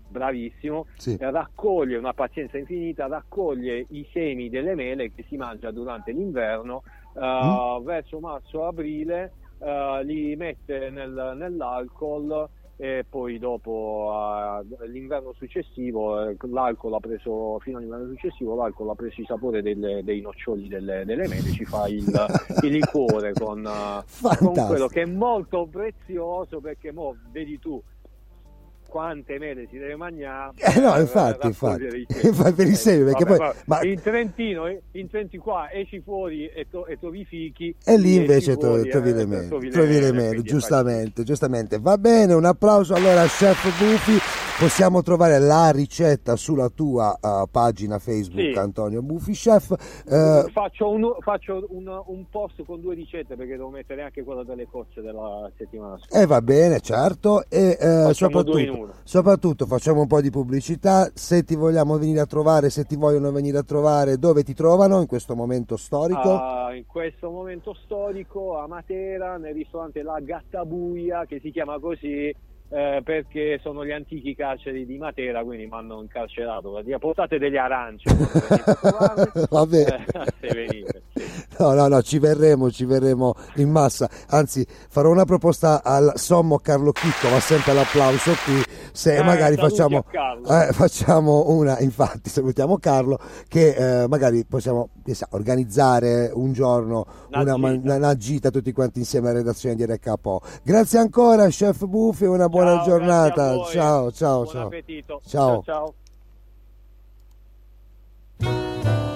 bravissimo, 0.10 0.86
Sì. 0.96 1.16
eh, 1.20 1.32
raccoglie 1.32 1.98
una 1.98 2.14
pazienza 2.14 2.58
infinita, 2.58 3.08
raccoglie 3.08 3.86
i 3.90 4.08
semi 4.12 4.50
delle 4.50 4.76
mele 4.76 5.12
che 5.12 5.24
si 5.28 5.36
mangia 5.36 5.72
durante 5.72 6.12
l'inverno, 6.12 6.82
eh, 7.14 7.82
verso 7.84 8.20
marzo-aprile, 8.20 9.34
eh, 9.60 10.02
li 10.04 10.36
mette 10.36 10.90
nel- 10.90 11.34
nell'alcol 11.36 12.50
e 12.80 13.06
poi 13.10 13.40
dopo 13.40 14.12
eh, 14.70 14.88
l'inverno 14.88 15.34
successivo 15.34 16.30
eh, 16.30 16.38
l'alcol 16.52 16.94
ha 16.94 17.00
preso 17.00 17.58
fino 17.60 17.80
all'inverno 17.80 18.08
successivo 18.10 18.56
l'alcol 18.56 18.90
ha 18.90 18.94
preso 18.94 19.20
il 19.20 19.26
sapore 19.26 19.64
delle- 19.64 20.04
dei 20.04 20.22
noccioli 20.22 20.68
delle, 20.68 21.04
delle 21.04 21.28
mele 21.28 21.52
ci 21.52 21.66
fa 21.66 21.88
il, 21.88 22.06
il 22.62 22.72
liquore 22.72 23.34
con, 23.34 23.66
eh, 23.66 24.38
con 24.38 24.54
quello 24.54 24.88
che 24.88 25.02
è 25.02 25.06
molto 25.06 25.66
prezioso 25.66 26.60
perché 26.60 26.92
mo 26.92 27.16
vedi 27.32 27.58
tu 27.58 27.82
quante 28.88 29.38
mele 29.38 29.68
si 29.70 29.78
deve 29.78 29.96
mangiare 29.96 30.52
Eh 30.56 30.80
no, 30.80 30.98
infatti, 31.00 31.48
infatti. 31.48 32.08
Infatti, 32.24 32.54
per 32.56 32.68
i 32.68 32.76
semi, 32.76 33.04
perché 33.04 33.24
Vabbè, 33.24 33.38
poi- 33.38 33.54
ma- 33.66 33.82
in 33.84 34.02
Trentino 34.02 34.68
in 34.92 35.10
Trentino 35.10 35.44
qua 35.44 35.70
esci 35.72 36.02
fuori 36.02 36.48
e, 36.48 36.68
to- 36.70 36.86
e 36.88 36.98
trovi 36.98 37.22
i 37.22 37.26
fichi 37.26 37.76
E 37.84 37.98
lì 37.98 38.16
invece 38.16 38.58
trovi 38.58 38.90
eh, 38.90 38.94
le 39.00 39.26
mele, 39.26 39.48
trovi 39.48 39.70
trovi 39.70 40.00
le 40.00 40.12
mele, 40.12 40.42
giustamente, 40.42 41.24
giustamente. 41.24 41.80
Va 41.80 41.98
bene, 41.98 42.34
un 42.34 42.46
applauso 42.46 42.94
allora 42.94 43.22
a 43.22 43.28
Chef 43.28 43.78
Buffi. 43.78 44.37
Possiamo 44.60 45.04
trovare 45.04 45.38
la 45.38 45.70
ricetta 45.70 46.36
sulla 46.36 46.70
tua 46.70 47.16
uh, 47.22 47.48
pagina 47.48 48.00
Facebook, 48.00 48.54
Sì. 48.54 48.58
Antonio 48.58 49.04
Buffi 49.04 49.34
Chef. 49.34 49.70
Eh, 49.70 50.50
faccio, 50.52 50.90
un, 50.90 51.16
faccio 51.20 51.64
un, 51.70 51.88
un 52.08 52.26
post 52.28 52.66
con 52.66 52.82
due 52.82 52.96
ricette 52.96 53.36
perché 53.36 53.52
devo 53.52 53.70
mettere 53.70 54.02
anche 54.02 54.24
quella 54.24 54.44
delle 54.44 54.68
cozze 54.68 55.02
della 55.02 55.48
settimana 55.56 56.00
scorsa. 56.00 56.20
E 56.20 56.26
va 56.26 56.42
bene, 56.42 56.80
certo, 56.80 57.44
e 57.50 57.78
eh, 57.80 58.08
in 58.08 58.14
soprattutto, 58.16 58.94
soprattutto 59.04 59.66
facciamo 59.68 60.02
un 60.02 60.08
po' 60.08 60.22
di 60.22 60.32
pubblicità, 60.32 61.08
se 61.14 61.44
ti 61.44 61.54
vogliamo 61.54 61.96
venire 62.00 62.22
a 62.22 62.26
trovare, 62.26 62.72
se 62.72 62.86
ti 62.86 62.96
vogliono 62.96 63.32
venire 63.32 63.60
a 63.60 63.64
trovare, 63.64 64.18
dove 64.18 64.42
ti 64.42 64.56
trovano 64.56 65.02
in 65.02 65.06
questo 65.06 65.36
momento 65.36 65.78
storico? 65.78 66.36
Ah, 66.36 66.74
in 66.74 66.88
questo 66.88 67.30
momento 67.30 67.76
storico 67.84 68.58
a 68.58 68.66
Matera 68.66 69.38
nel 69.38 69.54
ristorante 69.54 70.02
La 70.02 70.20
Gattabuia 70.20 71.26
che 71.28 71.40
si 71.44 71.52
chiama 71.52 71.78
così 71.78 72.34
eh, 72.70 73.02
perché 73.04 73.60
sono 73.62 73.86
gli 73.86 73.92
antichi 73.92 74.36
carceri 74.36 74.86
di 74.86 74.98
Matera 74.98 75.44
quindi 75.44 75.66
mi 75.66 75.74
hanno 75.74 76.02
incarcerato 76.02 76.72
portate 77.00 77.38
delle 77.38 77.58
arance 77.58 78.04
quando 78.16 78.40
venite 78.48 78.70
a 78.70 78.76
trovarmi, 78.76 79.46
Va 79.50 79.66
bene. 79.66 80.06
eh, 80.06 80.32
se 80.48 80.54
venite. 80.54 81.02
No, 81.60 81.74
no, 81.74 81.88
no, 81.88 82.04
ci 82.04 82.20
verremo, 82.20 82.70
ci 82.70 82.86
verremo 82.86 83.34
in 83.56 83.72
massa. 83.72 84.08
Anzi, 84.28 84.64
farò 84.90 85.10
una 85.10 85.26
proposta 85.26 85.82
al 85.84 86.12
sommo 86.16 86.60
Carlo 86.60 86.92
Chicco, 86.92 87.30
ma 87.30 87.40
sempre 87.40 87.74
l'applauso 87.74 88.32
qui. 88.46 88.62
Se 88.92 89.16
Eh, 89.16 89.24
magari 89.24 89.56
facciamo, 89.56 90.04
eh, 90.48 90.70
facciamo 90.72 91.50
una, 91.50 91.80
infatti, 91.80 92.30
salutiamo 92.30 92.78
Carlo, 92.78 93.18
che 93.48 94.04
eh, 94.04 94.08
magari 94.08 94.46
possiamo 94.46 94.90
sa, 95.12 95.28
organizzare 95.32 96.30
un 96.34 96.54
giorno 96.54 97.06
una, 97.32 97.56
Una 97.56 97.72
gita. 97.74 97.96
una 97.96 98.16
gita 98.18 98.50
tutti 98.52 98.72
quanti 98.72 99.00
insieme 99.00 99.30
alla 99.30 99.40
redazione 99.40 99.76
di 99.76 99.84
RKO. 99.86 100.42
Grazie 100.64 101.00
ancora, 101.00 101.48
chef 101.48 101.86
Buffi, 101.86 102.26
una 102.26 102.48
buona 102.50 102.76
Ciao, 102.76 102.84
giornata. 102.86 103.64
Ciao, 103.72 104.12
ciao, 104.12 104.42
Buon 104.44 104.54
ciao. 104.54 104.66
appetito. 104.68 105.22
Ciao. 105.26 105.64
ciao. 105.64 105.94
ciao. 108.38 109.07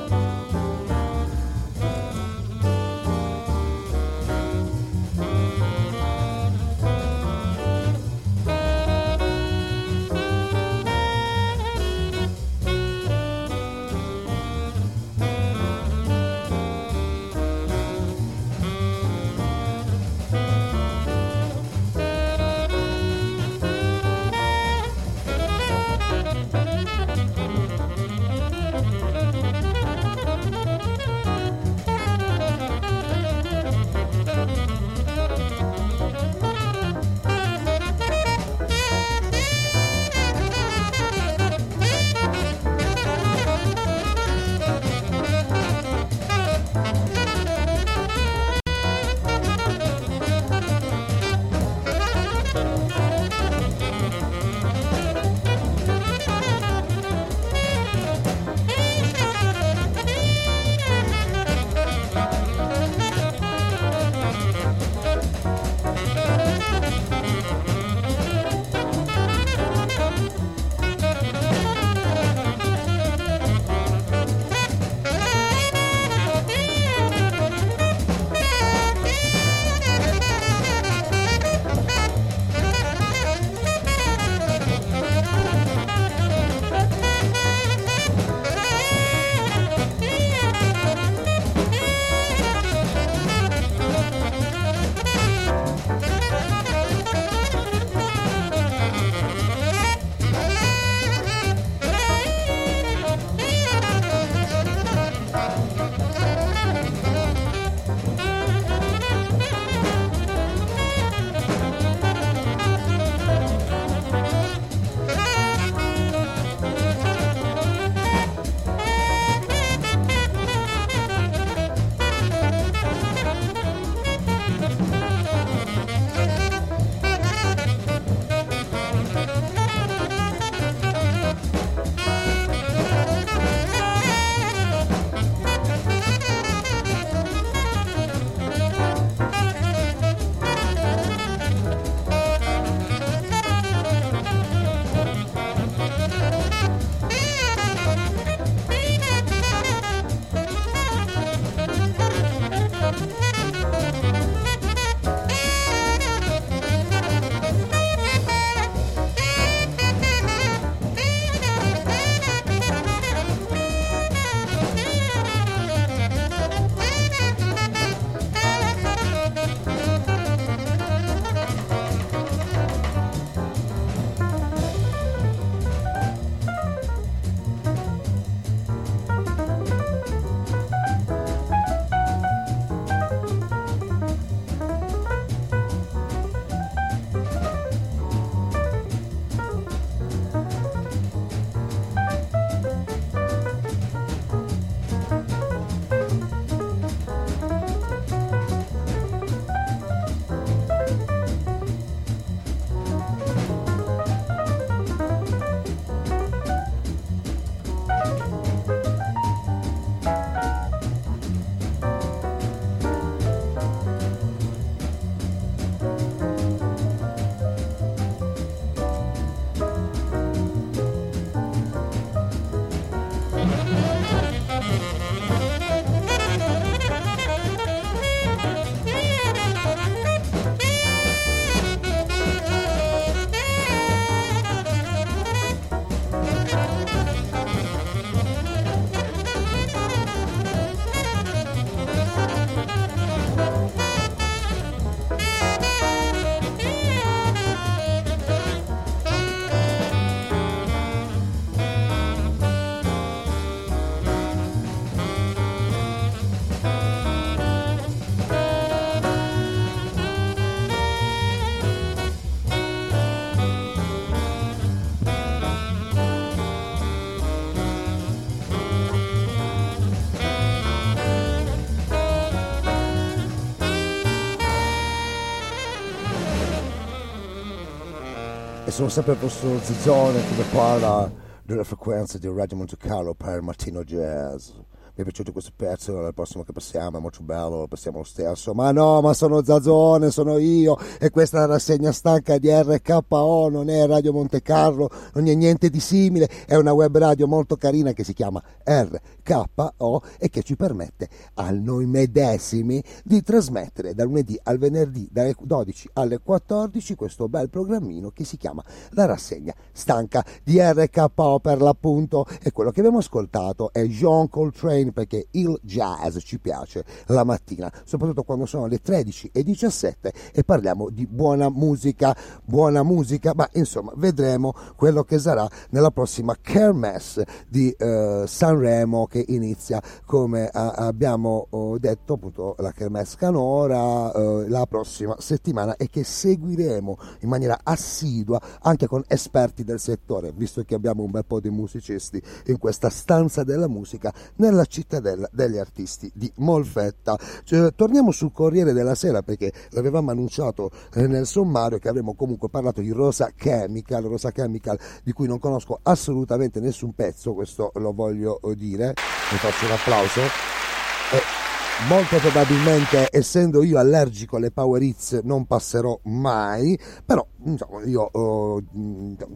Sono 278.81 278.89
sempre 278.89 279.13
il 279.13 279.19
vostro 279.19 279.59
Zizzone 279.59 280.19
che 280.21 280.43
parla 280.51 281.11
della 281.43 281.63
frequenza 281.63 282.17
di 282.17 282.27
Radio 282.27 282.57
Monte 282.57 282.77
Carlo 282.77 283.13
per 283.13 283.39
Martino 283.41 283.83
Jazz 283.83 284.49
mi 284.93 285.01
è 285.01 285.03
piaciuto 285.03 285.31
questo 285.31 285.51
pezzo, 285.55 286.05
il 286.05 286.13
prossimo 286.13 286.43
che 286.43 286.51
passiamo 286.51 286.97
è 286.97 287.01
molto 287.01 287.23
bello, 287.23 287.59
lo 287.59 287.67
passiamo 287.67 287.99
lo 287.99 288.03
stesso, 288.03 288.53
ma 288.53 288.71
no, 288.71 289.01
ma 289.01 289.13
sono 289.13 289.43
Zazzone, 289.43 290.11
sono 290.11 290.37
io 290.37 290.77
e 290.99 291.09
questa 291.09 291.37
è 291.37 291.39
la 291.41 291.53
rassegna 291.53 291.91
stanca 291.91 292.37
di 292.37 292.49
RKO, 292.49 293.49
non 293.49 293.69
è 293.69 293.85
Radio 293.85 294.11
Monte 294.11 294.41
Carlo, 294.41 294.89
non 295.13 295.27
è 295.27 295.33
niente 295.33 295.69
di 295.69 295.79
simile, 295.79 296.29
è 296.45 296.55
una 296.55 296.73
web 296.73 296.97
radio 296.97 297.27
molto 297.27 297.55
carina 297.55 297.93
che 297.93 298.03
si 298.03 298.13
chiama 298.13 298.41
RKO 298.63 300.03
e 300.17 300.29
che 300.29 300.43
ci 300.43 300.55
permette 300.55 301.09
a 301.35 301.51
noi 301.51 301.85
medesimi 301.85 302.83
di 303.03 303.21
trasmettere 303.21 303.93
dal 303.93 304.07
lunedì 304.07 304.39
al 304.43 304.57
venerdì 304.57 305.07
dalle 305.11 305.35
12 305.39 305.89
alle 305.93 306.19
14 306.19 306.95
questo 306.95 307.29
bel 307.29 307.49
programmino 307.49 308.11
che 308.11 308.23
si 308.23 308.37
chiama 308.37 308.63
La 308.91 309.05
rassegna 309.05 309.53
stanca 309.71 310.23
di 310.43 310.59
RKO 310.59 311.39
per 311.39 311.61
l'appunto. 311.61 312.25
E 312.41 312.51
quello 312.51 312.71
che 312.71 312.79
abbiamo 312.79 312.99
ascoltato 312.99 313.71
è 313.71 313.83
Jean 313.85 314.29
Coltrane 314.29 314.80
Train 314.81 314.91
perché 314.91 315.27
il 315.31 315.57
jazz 315.61 316.17
ci 316.19 316.39
piace 316.39 316.83
la 317.07 317.23
mattina, 317.23 317.71
soprattutto 317.85 318.23
quando 318.23 318.45
sono 318.45 318.65
le 318.65 318.79
13 318.79 319.29
e 319.31 319.43
17 319.43 320.13
e 320.33 320.43
parliamo 320.43 320.89
di 320.89 321.05
buona 321.05 321.49
musica, 321.49 322.15
buona 322.43 322.83
musica, 322.83 323.33
ma 323.35 323.47
insomma 323.53 323.91
vedremo 323.95 324.53
quello 324.75 325.03
che 325.03 325.19
sarà 325.19 325.47
nella 325.69 325.91
prossima 325.91 326.35
Kermesse 326.41 327.25
di 327.47 327.69
eh, 327.71 328.23
Sanremo 328.25 329.05
che 329.07 329.23
inizia 329.27 329.81
come 330.05 330.47
a, 330.47 330.71
abbiamo 330.71 331.47
oh, 331.49 331.77
detto 331.77 332.13
appunto 332.13 332.55
la 332.59 332.71
Kermesse 332.71 333.17
Canora 333.17 334.11
eh, 334.11 334.49
la 334.49 334.65
prossima 334.65 335.15
settimana 335.19 335.75
e 335.75 335.89
che 335.89 336.03
seguiremo 336.03 336.97
in 337.19 337.29
maniera 337.29 337.59
assidua 337.63 338.41
anche 338.61 338.87
con 338.87 339.03
esperti 339.07 339.63
del 339.63 339.79
settore, 339.79 340.31
visto 340.35 340.63
che 340.63 340.75
abbiamo 340.75 341.03
un 341.03 341.11
bel 341.11 341.25
po' 341.25 341.39
di 341.39 341.49
musicisti 341.49 342.21
in 342.47 342.57
questa 342.57 342.89
stanza 342.89 343.43
della 343.43 343.67
musica 343.67 344.13
nella 344.37 344.65
cittadella 344.71 345.29
degli 345.31 345.57
artisti 345.57 346.09
di 346.15 346.31
Molfetta. 346.37 347.19
Cioè, 347.43 347.75
torniamo 347.75 348.11
sul 348.11 348.31
Corriere 348.31 348.73
della 348.73 348.95
Sera 348.95 349.21
perché 349.21 349.51
l'avevamo 349.71 350.09
annunciato 350.09 350.71
eh, 350.95 351.05
nel 351.05 351.27
sommario 351.27 351.77
che 351.77 351.89
avremmo 351.89 352.15
comunque 352.15 352.49
parlato 352.49 352.81
di 352.81 352.89
Rosa 352.89 353.31
Chemical, 353.35 354.03
Rosa 354.05 354.31
Chemical 354.31 354.79
di 355.03 355.11
cui 355.11 355.27
non 355.27 355.37
conosco 355.37 355.79
assolutamente 355.83 356.59
nessun 356.59 356.93
pezzo, 356.93 357.33
questo 357.33 357.71
lo 357.75 357.91
voglio 357.91 358.39
dire, 358.55 358.93
mi 359.31 359.37
faccio 359.37 359.65
un 359.65 359.71
applauso. 359.71 360.21
Eh, 360.21 361.50
molto 361.87 362.17
probabilmente 362.17 363.09
essendo 363.11 363.63
io 363.63 363.79
allergico 363.79 364.37
alle 364.37 364.51
power 364.51 364.81
hits 364.81 365.21
non 365.23 365.45
passerò 365.45 365.99
mai 366.03 366.77
però 367.05 367.25
insomma, 367.43 367.83
io 367.83 368.09
uh, 368.11 368.63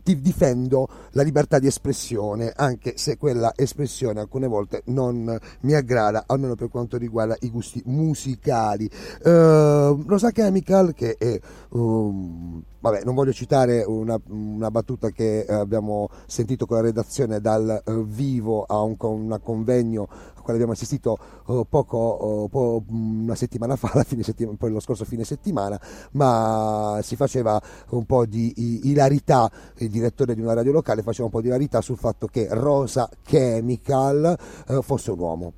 ti 0.03 0.19
difendo 0.21 0.87
la 1.11 1.23
libertà 1.23 1.59
di 1.59 1.67
espressione 1.67 2.51
anche 2.55 2.93
se 2.97 3.17
quella 3.17 3.53
espressione 3.55 4.19
alcune 4.19 4.47
volte 4.47 4.83
non 4.85 5.37
mi 5.61 5.73
aggrada 5.73 6.25
almeno 6.27 6.55
per 6.55 6.69
quanto 6.69 6.97
riguarda 6.97 7.35
i 7.41 7.49
gusti 7.49 7.81
musicali. 7.85 8.89
Uh, 9.23 10.03
Rosa 10.05 10.31
Chemical 10.31 10.93
che 10.93 11.15
è 11.17 11.39
um, 11.69 12.61
vabbè 12.79 13.03
non 13.03 13.15
voglio 13.15 13.33
citare 13.33 13.83
una, 13.83 14.19
una, 14.29 14.69
battuta 14.69 15.09
che 15.09 15.45
abbiamo 15.47 16.09
sentito 16.27 16.65
con 16.65 16.77
la 16.77 16.83
redazione 16.83 17.39
dal 17.39 17.81
uh, 17.83 18.05
vivo 18.05 18.63
a 18.63 18.81
un, 18.81 18.95
un 18.99 19.39
convegno 19.41 20.07
quale 20.45 20.59
abbiamo 20.59 20.73
assistito 20.73 21.17
uh, 21.47 21.65
poco, 21.67 22.47
po', 22.51 22.83
una 22.89 23.33
settimana 23.33 23.75
fa, 23.75 24.05
settimana, 24.21 24.55
poi 24.57 24.71
lo 24.71 24.79
scorso 24.79 25.03
fine 25.03 25.23
settimana, 25.23 25.79
ma 26.11 26.99
si 27.01 27.15
faceva 27.15 27.59
un 27.89 28.05
po' 28.05 28.25
di 28.25 28.53
ilarità, 28.83 29.51
il 29.77 29.89
direttore 29.89 30.35
di 30.35 30.41
una 30.41 30.53
radio 30.53 30.71
locale 30.71 31.01
faceva 31.01 31.25
un 31.25 31.31
po' 31.31 31.41
di 31.41 31.47
ilarità 31.47 31.81
sul 31.81 31.97
fatto 31.97 32.27
che 32.27 32.47
Rosa 32.51 33.09
Chemical 33.23 34.37
uh, 34.67 34.81
fosse 34.83 35.11
un 35.11 35.19
uomo 35.19 35.53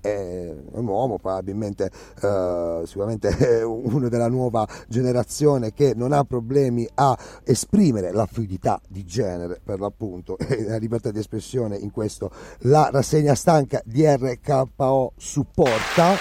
è 0.00 0.54
un 0.72 0.86
uomo 0.86 1.18
probabilmente 1.18 1.90
eh, 2.22 2.82
sicuramente 2.84 3.62
uno 3.64 4.08
della 4.08 4.28
nuova 4.28 4.66
generazione 4.88 5.72
che 5.72 5.92
non 5.94 6.12
ha 6.12 6.24
problemi 6.24 6.88
a 6.94 7.16
esprimere 7.44 8.12
la 8.12 8.26
fluidità 8.26 8.80
di 8.88 9.04
genere 9.04 9.60
per 9.62 9.80
l'appunto 9.80 10.38
e 10.38 10.64
la 10.64 10.76
libertà 10.76 11.10
di 11.10 11.18
espressione 11.18 11.76
in 11.76 11.90
questo. 11.90 12.30
La 12.60 12.88
rassegna 12.92 13.34
stanca 13.34 13.80
di 13.84 14.04
RKO 14.06 15.12
supporta 15.16 16.16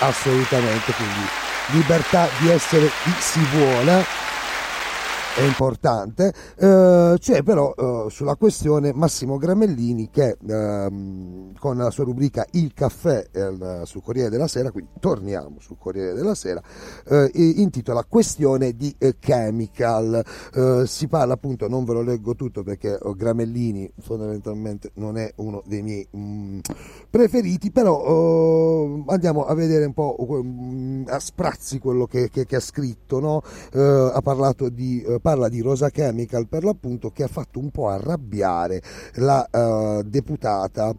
assolutamente 0.00 0.92
quindi 0.92 1.42
libertà 1.72 2.28
di 2.40 2.50
essere 2.50 2.88
chi 3.02 3.10
si 3.20 3.40
vuole 3.56 4.04
è 5.36 5.42
importante, 5.42 6.32
eh, 6.56 7.16
c'è 7.18 7.42
però 7.42 7.74
eh, 7.76 8.06
sulla 8.08 8.36
questione 8.36 8.92
Massimo 8.92 9.36
Gramellini 9.36 10.08
che 10.08 10.36
ehm, 10.46 11.54
con 11.58 11.76
la 11.76 11.90
sua 11.90 12.04
rubrica 12.04 12.46
Il 12.52 12.72
caffè 12.72 13.26
eh, 13.32 13.80
sul 13.82 14.02
Corriere 14.02 14.30
della 14.30 14.46
Sera, 14.46 14.70
quindi 14.70 14.92
torniamo 15.00 15.56
sul 15.58 15.76
Corriere 15.76 16.12
della 16.14 16.36
Sera, 16.36 16.62
eh, 17.08 17.30
intitola 17.34 18.04
Questione 18.04 18.76
di 18.76 18.94
eh, 18.96 19.16
Chemical. 19.18 20.24
Eh, 20.54 20.84
si 20.86 21.08
parla 21.08 21.34
appunto, 21.34 21.66
non 21.68 21.84
ve 21.84 21.94
lo 21.94 22.02
leggo 22.02 22.36
tutto 22.36 22.62
perché 22.62 22.96
Gramellini 23.16 23.90
fondamentalmente 23.98 24.92
non 24.94 25.18
è 25.18 25.32
uno 25.36 25.62
dei 25.66 25.82
miei 25.82 26.06
mh, 26.10 26.18
mm, 26.18 26.58
preferiti, 27.10 27.72
però 27.72 29.02
andiamo 29.06 29.46
a 29.46 29.54
vedere 29.54 29.84
un 29.84 29.94
po' 29.94 30.16
mh, 30.16 31.06
a 31.08 31.18
sprazzi 31.18 31.80
quello 31.80 32.06
che, 32.06 32.30
che, 32.30 32.46
che 32.46 32.56
ha 32.56 32.60
scritto, 32.60 33.18
no? 33.18 33.42
ha 33.72 34.20
parlato 34.20 34.68
di 34.68 35.02
parla 35.24 35.48
di 35.48 35.62
Rosa 35.62 35.88
Chemical 35.88 36.46
per 36.48 36.64
l'appunto 36.64 37.10
che 37.10 37.22
ha 37.22 37.28
fatto 37.28 37.58
un 37.58 37.70
po' 37.70 37.88
arrabbiare 37.88 38.82
la 39.14 39.48
uh, 39.50 40.02
deputata 40.02 40.94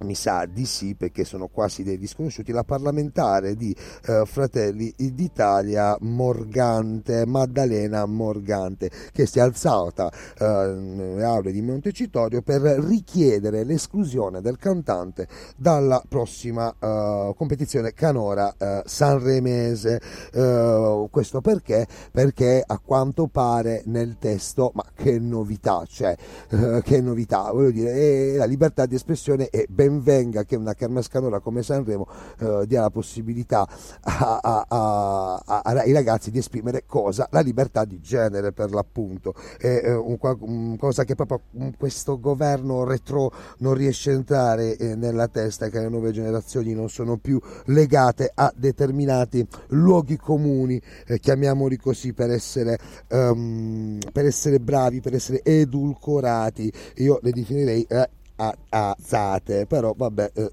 mi 0.00 0.14
sa 0.14 0.46
di 0.46 0.64
sì 0.64 0.94
perché 0.94 1.24
sono 1.24 1.48
quasi 1.48 1.82
dei 1.82 1.98
disconosciuti, 1.98 2.52
la 2.52 2.64
parlamentare 2.64 3.54
di 3.54 3.74
eh, 4.06 4.24
Fratelli 4.24 4.92
d'Italia 4.96 5.96
Morgante, 6.00 7.26
Maddalena 7.26 8.04
Morgante, 8.06 8.90
che 9.12 9.26
si 9.26 9.38
è 9.38 9.42
alzata 9.42 10.10
eh, 10.38 10.44
nelle 10.44 11.24
aule 11.24 11.52
di 11.52 11.62
Montecitorio 11.62 12.42
per 12.42 12.60
richiedere 12.62 13.64
l'esclusione 13.64 14.40
del 14.40 14.56
cantante 14.56 15.26
dalla 15.56 16.02
prossima 16.08 16.74
eh, 16.78 17.34
competizione 17.36 17.92
canora 17.92 18.54
eh, 18.56 18.82
sanremese. 18.84 20.00
Eh, 20.32 21.08
questo 21.10 21.40
perché? 21.40 21.86
Perché 22.10 22.62
a 22.64 22.78
quanto 22.78 23.26
pare 23.26 23.82
nel 23.86 24.16
testo, 24.18 24.70
ma 24.74 24.84
che 24.94 25.18
novità 25.18 25.82
c'è, 25.86 26.14
cioè, 26.48 26.82
che 26.82 27.00
novità, 27.00 27.50
voglio 27.52 27.70
dire, 27.70 28.36
la 28.36 28.44
libertà 28.44 28.86
di 28.86 28.94
espressione 28.94 29.48
è 29.48 29.64
ben 29.68 29.87
ben 29.88 30.02
venga 30.02 30.44
che 30.44 30.56
una 30.56 30.74
kermesse 30.74 31.08
canora 31.10 31.40
come 31.40 31.62
Sanremo 31.62 32.06
eh, 32.40 32.64
dia 32.66 32.82
la 32.82 32.90
possibilità 32.90 33.66
ai 34.02 35.92
ragazzi 35.92 36.30
di 36.30 36.38
esprimere 36.38 36.84
cosa? 36.86 37.26
La 37.30 37.40
libertà 37.40 37.84
di 37.84 38.00
genere 38.00 38.52
per 38.52 38.70
l'appunto, 38.70 39.34
è 39.58 39.80
eh, 39.84 39.94
un, 39.94 40.18
un, 40.40 40.76
cosa 40.76 41.04
che 41.04 41.14
proprio 41.14 41.40
questo 41.76 42.20
governo 42.20 42.84
retro 42.84 43.32
non 43.58 43.74
riesce 43.74 44.10
a 44.10 44.14
entrare 44.14 44.76
eh, 44.76 44.94
nella 44.94 45.28
testa 45.28 45.68
che 45.68 45.80
le 45.80 45.88
nuove 45.88 46.12
generazioni 46.12 46.74
non 46.74 46.88
sono 46.88 47.16
più 47.16 47.40
legate 47.66 48.30
a 48.34 48.52
determinati 48.54 49.46
luoghi 49.68 50.16
comuni, 50.16 50.80
eh, 51.06 51.18
chiamiamoli 51.18 51.76
così 51.76 52.12
per 52.12 52.30
essere, 52.30 52.78
um, 53.08 53.98
per 54.12 54.26
essere 54.26 54.60
bravi, 54.60 55.00
per 55.00 55.14
essere 55.14 55.42
edulcorati, 55.42 56.70
io 56.96 57.18
le 57.22 57.30
definirei 57.30 57.86
eh, 57.88 58.08
azzate, 58.68 59.66
però 59.66 59.94
vabbè, 59.96 60.30
eh, 60.34 60.50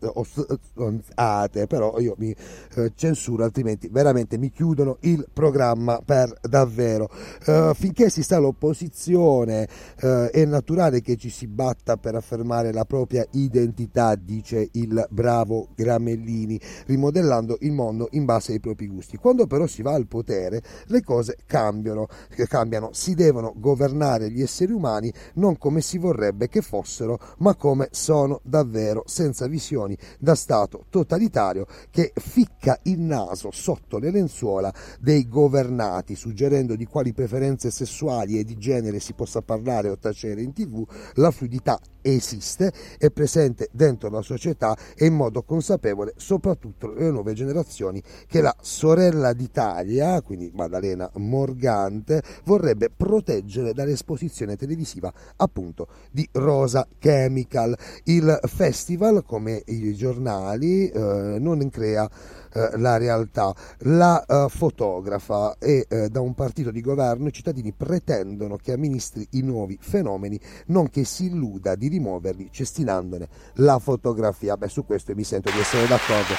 ate, 1.16 1.68
però 1.68 2.00
io 2.00 2.16
mi 2.18 2.36
eh, 2.76 2.92
censuro, 2.96 3.44
altrimenti 3.44 3.88
veramente 3.90 4.38
mi 4.38 4.50
chiudono 4.50 4.98
il 5.02 5.28
programma 5.32 6.02
per 6.04 6.34
davvero. 6.42 7.10
Eh, 7.46 7.74
finché 7.76 8.10
si 8.10 8.24
sta 8.24 8.38
all'opposizione 8.38 9.68
eh, 10.02 10.30
è 10.32 10.46
naturale 10.46 11.02
che 11.02 11.16
ci 11.16 11.30
si 11.30 11.48
batta 11.48 11.98
per 11.98 12.16
affermare 12.16 12.72
la 12.72 12.86
propria 12.86 13.26
identità, 13.32 14.16
dice 14.16 14.70
il 14.74 15.06
bravo 15.10 15.70
Gramellini, 15.76 16.60
rimodellando 16.88 17.58
il 17.62 17.72
mondo 17.72 18.08
in 18.12 18.26
base 18.26 18.54
ai 18.54 18.60
propri 18.60 18.88
gusti. 18.88 19.18
Quando 19.18 19.46
però 19.46 19.68
si 19.68 19.82
va 19.82 19.94
al 19.94 20.08
potere, 20.08 20.62
le 20.86 21.02
cose 21.02 21.38
cambiano, 21.46 22.08
cambiano, 22.48 22.90
si 22.94 23.14
devono 23.14 23.54
governare 23.56 24.32
gli 24.32 24.42
esseri 24.42 24.72
umani 24.72 25.12
non 25.36 25.58
come 25.58 25.82
si 25.82 25.98
vorrebbe 25.98 26.48
che 26.48 26.62
fossero, 26.62 27.20
ma 27.40 27.56
come 27.56 27.75
come 27.76 27.90
sono 27.92 28.40
davvero, 28.42 29.04
senza 29.06 29.48
visioni 29.48 29.98
da 30.18 30.34
Stato 30.34 30.86
totalitario 30.90 31.68
che 31.92 32.14
ficca 32.16 32.80
il 32.84 33.00
naso 33.00 33.52
sotto 33.52 33.98
le 33.98 34.12
lenzuola 34.12 34.74
dei 34.98 35.28
governati, 35.28 36.16
suggerendo 36.16 36.78
di 36.78 36.86
quali 36.86 37.12
preferenze 37.12 37.72
sessuali 37.72 38.40
e 38.40 38.46
di 38.46 38.58
genere 38.58 39.02
si 39.02 39.14
possa 39.14 39.42
parlare 39.42 39.90
o 39.90 39.98
tacere 39.98 40.42
in 40.42 40.54
tv, 40.54 40.88
la 41.16 41.32
fluidità 41.32 41.78
esiste, 42.14 42.72
è 42.98 43.10
presente 43.10 43.70
dentro 43.72 44.10
la 44.10 44.22
società 44.22 44.78
e 44.96 45.06
in 45.06 45.16
modo 45.16 45.44
consapevole 45.44 46.14
soprattutto 46.18 46.94
le 46.94 47.10
nuove 47.10 47.34
generazioni 47.34 48.02
che 48.28 48.42
la 48.42 48.56
sorella 48.62 49.34
d'Italia, 49.34 50.22
quindi 50.22 50.52
Maddalena 50.54 51.10
Morgante, 51.16 52.22
vorrebbe 52.44 52.90
proteggere 52.96 53.74
dall'esposizione 53.74 54.56
televisiva 54.56 55.12
appunto 55.38 55.88
di 56.12 56.28
Rosa 56.34 56.88
Chemical. 57.00 57.76
Il 58.04 58.40
festival, 58.44 59.24
come 59.26 59.64
i 59.66 59.94
giornali, 59.96 60.90
eh, 60.90 61.38
non 61.40 61.70
crea 61.70 62.10
eh, 62.56 62.78
la 62.78 62.96
realtà. 62.96 63.54
La 63.80 64.24
uh, 64.26 64.48
fotografa 64.48 65.58
e 65.60 65.86
uh, 65.90 66.08
da 66.08 66.22
un 66.22 66.34
partito 66.34 66.72
di 66.72 66.80
governo 66.80 67.28
i 67.28 67.34
cittadini 67.34 67.74
pretendono 67.74 68.56
che 68.56 68.72
amministri 68.72 69.28
i 69.32 69.42
nuovi 69.42 69.78
fenomeni, 69.80 70.40
non 70.68 70.90
che 70.90 71.04
si 71.04 71.26
illuda 71.26 71.76
di 71.76 71.90
rimuoverli 71.90 72.48
cestinandone 72.50 73.28
la 73.56 73.78
fotografia. 73.80 74.56
Beh, 74.56 74.70
su 74.70 74.86
questo 74.86 75.14
mi 75.14 75.26
sento 75.26 75.52
di 75.52 75.60
essere 75.60 75.86
d'accordo. 75.86 76.34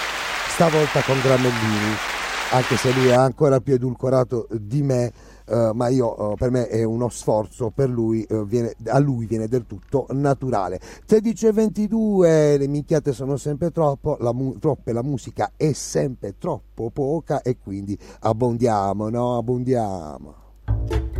Stavolta 0.48 1.02
con 1.02 1.20
Gramellini, 1.20 1.94
anche 2.52 2.76
se 2.76 2.92
lui 2.92 3.08
è 3.08 3.14
ancora 3.14 3.60
più 3.60 3.74
edulcorato 3.74 4.48
di 4.50 4.82
me 4.82 5.12
uh, 5.46 5.70
ma 5.72 5.88
io, 5.88 6.30
uh, 6.30 6.34
per 6.34 6.50
me 6.50 6.68
è 6.68 6.82
uno 6.82 7.08
sforzo, 7.08 7.70
per 7.70 7.88
lui, 7.88 8.26
uh, 8.28 8.44
viene, 8.44 8.74
a 8.86 8.98
lui 8.98 9.26
viene 9.26 9.48
del 9.48 9.66
tutto 9.66 10.06
naturale. 10.10 10.80
13 11.06 11.46
e 11.46 11.52
22, 11.52 12.56
le 12.56 12.68
minchiate 12.68 13.12
sono 13.12 13.36
sempre 13.36 13.70
troppo, 13.70 14.16
la 14.20 14.32
mu- 14.32 14.58
troppe, 14.58 14.92
la 14.92 15.02
musica 15.02 15.52
è 15.56 15.72
sempre 15.72 16.36
troppo 16.38 16.90
poca 16.90 17.42
e 17.42 17.58
quindi 17.58 17.98
abbondiamo, 18.20 19.08
no? 19.08 19.38
Abbondiamo. 19.38 21.15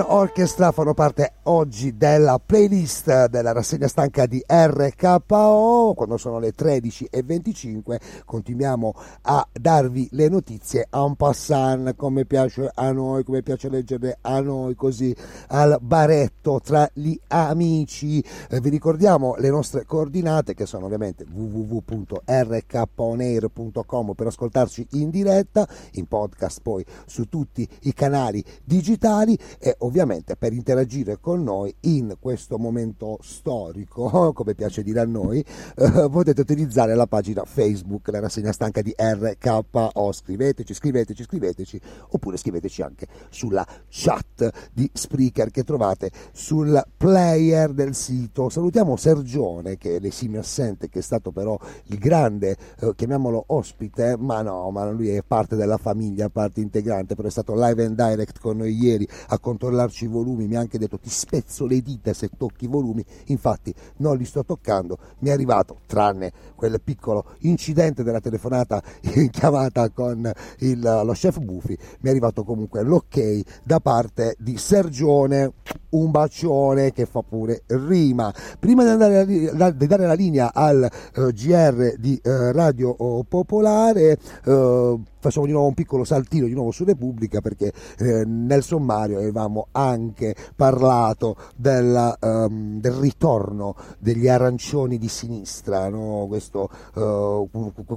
Orchestra 0.00 0.72
fanno 0.72 0.94
parte 0.94 1.32
oggi 1.44 1.96
della 1.96 2.38
playlist 2.44 3.26
della 3.26 3.52
rassegna 3.52 3.86
stanca 3.88 4.26
di 4.26 4.42
RKO. 4.46 5.94
Quando 5.96 6.16
sono 6.16 6.38
le 6.38 6.52
13.25 6.56 7.96
continuiamo 8.24 8.94
a 9.22 9.44
darvi 9.52 10.08
le 10.12 10.28
notizie 10.28 10.86
en 10.90 11.16
passant, 11.16 11.96
come 11.96 12.24
piace 12.24 12.70
a 12.72 12.92
noi, 12.92 13.24
come 13.24 13.42
piace 13.42 13.68
leggerle 13.68 14.18
a 14.20 14.40
noi, 14.40 14.74
così 14.74 15.14
al 15.48 15.78
baretto 15.80 16.60
tra 16.62 16.88
gli 16.92 17.18
amici. 17.28 18.22
Eh, 18.48 18.60
vi 18.60 18.68
ricordiamo 18.68 19.34
le 19.36 19.50
nostre 19.50 19.84
coordinate 19.84 20.54
che 20.54 20.66
sono 20.66 20.86
ovviamente 20.86 21.26
www.rkonair.com 21.30 24.12
per 24.14 24.26
ascoltarci 24.26 24.86
in 24.92 25.10
diretta, 25.10 25.68
in 25.92 26.06
podcast 26.06 26.60
poi 26.62 26.84
su 27.06 27.28
tutti 27.28 27.68
i 27.82 27.92
canali 27.92 28.42
digitali 28.64 29.38
e 29.58 29.74
ovviamente 29.78 30.36
per 30.36 30.52
interagire 30.52 31.18
con 31.20 31.31
noi 31.36 31.74
in 31.80 32.16
questo 32.18 32.58
momento 32.58 33.18
storico, 33.20 34.32
come 34.34 34.54
piace 34.54 34.82
dire 34.82 35.00
a 35.00 35.06
noi, 35.06 35.44
eh, 35.76 36.08
potete 36.10 36.40
utilizzare 36.40 36.94
la 36.94 37.06
pagina 37.06 37.44
Facebook, 37.44 38.08
la 38.08 38.20
rassegna 38.20 38.52
stanca 38.52 38.82
di 38.82 38.94
RKO. 38.96 40.12
Scriveteci, 40.12 40.74
scriveteci, 40.74 41.22
scriveteci, 41.22 41.80
oppure 42.10 42.36
scriveteci 42.36 42.82
anche 42.82 43.06
sulla 43.30 43.66
chat 43.88 44.70
di 44.72 44.88
Spreaker 44.92 45.50
che 45.50 45.64
trovate 45.64 46.10
sul 46.32 46.82
player 46.96 47.72
del 47.72 47.94
sito. 47.94 48.48
Salutiamo 48.48 48.96
Sergione, 48.96 49.76
che 49.76 49.96
è 49.96 50.00
l'esimio 50.00 50.40
assente, 50.40 50.88
che 50.88 51.00
è 51.00 51.02
stato 51.02 51.30
però 51.30 51.58
il 51.84 51.98
grande, 51.98 52.56
eh, 52.80 52.92
chiamiamolo 52.94 53.44
ospite, 53.48 54.16
ma 54.18 54.42
no, 54.42 54.70
ma 54.70 54.90
lui 54.90 55.08
è 55.08 55.22
parte 55.22 55.56
della 55.56 55.78
famiglia, 55.78 56.28
parte 56.28 56.60
integrante, 56.60 57.14
però 57.14 57.28
è 57.28 57.30
stato 57.30 57.54
live 57.54 57.84
and 57.84 57.96
direct 57.96 58.40
con 58.40 58.58
noi 58.58 58.74
ieri 58.74 59.06
a 59.28 59.38
controllarci 59.38 60.04
i 60.04 60.08
volumi, 60.08 60.46
mi 60.46 60.56
ha 60.56 60.60
anche 60.60 60.78
detto 60.78 60.98
ti 60.98 61.10
spezzo 61.22 61.66
le 61.66 61.80
dita 61.82 62.12
se 62.12 62.30
tocchi 62.36 62.64
i 62.64 62.68
volumi, 62.68 63.04
infatti 63.26 63.72
non 63.98 64.16
li 64.16 64.24
sto 64.24 64.44
toccando, 64.44 64.98
mi 65.20 65.28
è 65.28 65.32
arrivato, 65.32 65.78
tranne 65.86 66.32
quel 66.56 66.80
piccolo 66.82 67.24
incidente 67.40 68.02
della 68.02 68.20
telefonata 68.20 68.82
in 69.14 69.30
chiamata 69.30 69.88
con 69.90 70.30
il, 70.58 70.80
lo 70.80 71.12
chef 71.12 71.38
Buffy, 71.38 71.76
mi 72.00 72.08
è 72.08 72.10
arrivato 72.10 72.42
comunque 72.42 72.82
l'ok 72.82 73.42
da 73.62 73.78
parte 73.78 74.34
di 74.38 74.56
Sergione, 74.56 75.52
un 75.90 76.10
bacione 76.10 76.92
che 76.92 77.06
fa 77.06 77.22
pure 77.22 77.62
rima. 77.66 78.32
Prima 78.58 78.82
di, 78.82 78.88
andare, 78.90 79.26
di 79.26 79.86
dare 79.86 80.06
la 80.06 80.14
linea 80.14 80.52
al 80.52 80.82
eh, 80.82 81.32
GR 81.32 81.94
di 81.98 82.20
uh, 82.24 82.50
Radio 82.50 82.96
Popolare, 83.28 84.18
uh, 84.46 85.00
facciamo 85.22 85.46
di 85.46 85.52
nuovo 85.52 85.68
un 85.68 85.74
piccolo 85.74 86.02
saltino 86.02 86.46
di 86.46 86.52
nuovo 86.52 86.72
su 86.72 86.84
Repubblica 86.84 87.40
perché 87.40 87.72
eh, 87.98 88.24
nel 88.24 88.64
sommario 88.64 89.18
avevamo 89.18 89.68
anche 89.70 90.34
parlato 90.56 91.36
della, 91.54 92.16
um, 92.20 92.80
del 92.80 92.92
ritorno 92.92 93.76
degli 93.98 94.26
arancioni 94.26 94.98
di 94.98 95.06
sinistra, 95.06 95.88
no? 95.88 96.26
Questo, 96.28 96.68
uh, 96.94 97.48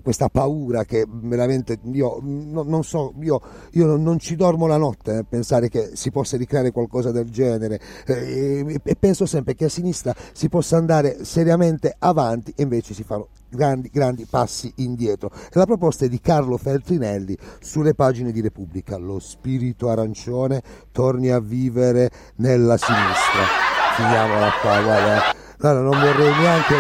questa 0.03 0.29
paura 0.29 0.85
che 0.85 1.05
veramente 1.09 1.79
io 1.91 2.19
no, 2.21 2.61
non 2.61 2.83
so, 2.83 3.13
io, 3.21 3.41
io, 3.71 3.95
non 3.95 4.19
ci 4.19 4.35
dormo 4.35 4.67
la 4.67 4.77
notte 4.77 5.17
eh, 5.17 5.23
pensare 5.23 5.67
che 5.67 5.91
si 5.93 6.11
possa 6.11 6.37
ricreare 6.37 6.71
qualcosa 6.71 7.11
del 7.11 7.29
genere 7.31 7.79
eh, 8.05 8.79
e 8.83 8.95
penso 8.95 9.25
sempre 9.25 9.55
che 9.55 9.65
a 9.65 9.69
sinistra 9.69 10.13
si 10.31 10.47
possa 10.47 10.77
andare 10.77 11.23
seriamente 11.23 11.95
avanti 11.97 12.53
e 12.55 12.63
invece 12.63 12.93
si 12.93 13.03
fanno 13.03 13.29
grandi, 13.49 13.89
grandi 13.91 14.25
passi 14.29 14.71
indietro. 14.77 15.31
La 15.51 15.65
proposta 15.65 16.05
è 16.05 16.09
di 16.09 16.19
Carlo 16.19 16.57
Feltrinelli 16.57 17.37
sulle 17.59 17.93
pagine 17.93 18.31
di 18.31 18.41
Repubblica. 18.41 18.97
Lo 18.97 19.19
spirito 19.19 19.89
arancione 19.89 20.61
torni 20.91 21.29
a 21.29 21.39
vivere 21.39 22.09
nella 22.35 22.77
sinistra. 22.77 23.43
Finiamola 23.95 24.49
qua, 24.61 24.81
guarda 24.81 25.43
allora, 25.59 25.89
non 25.89 25.99
vorrei 25.99 26.31
neanche 26.37 26.73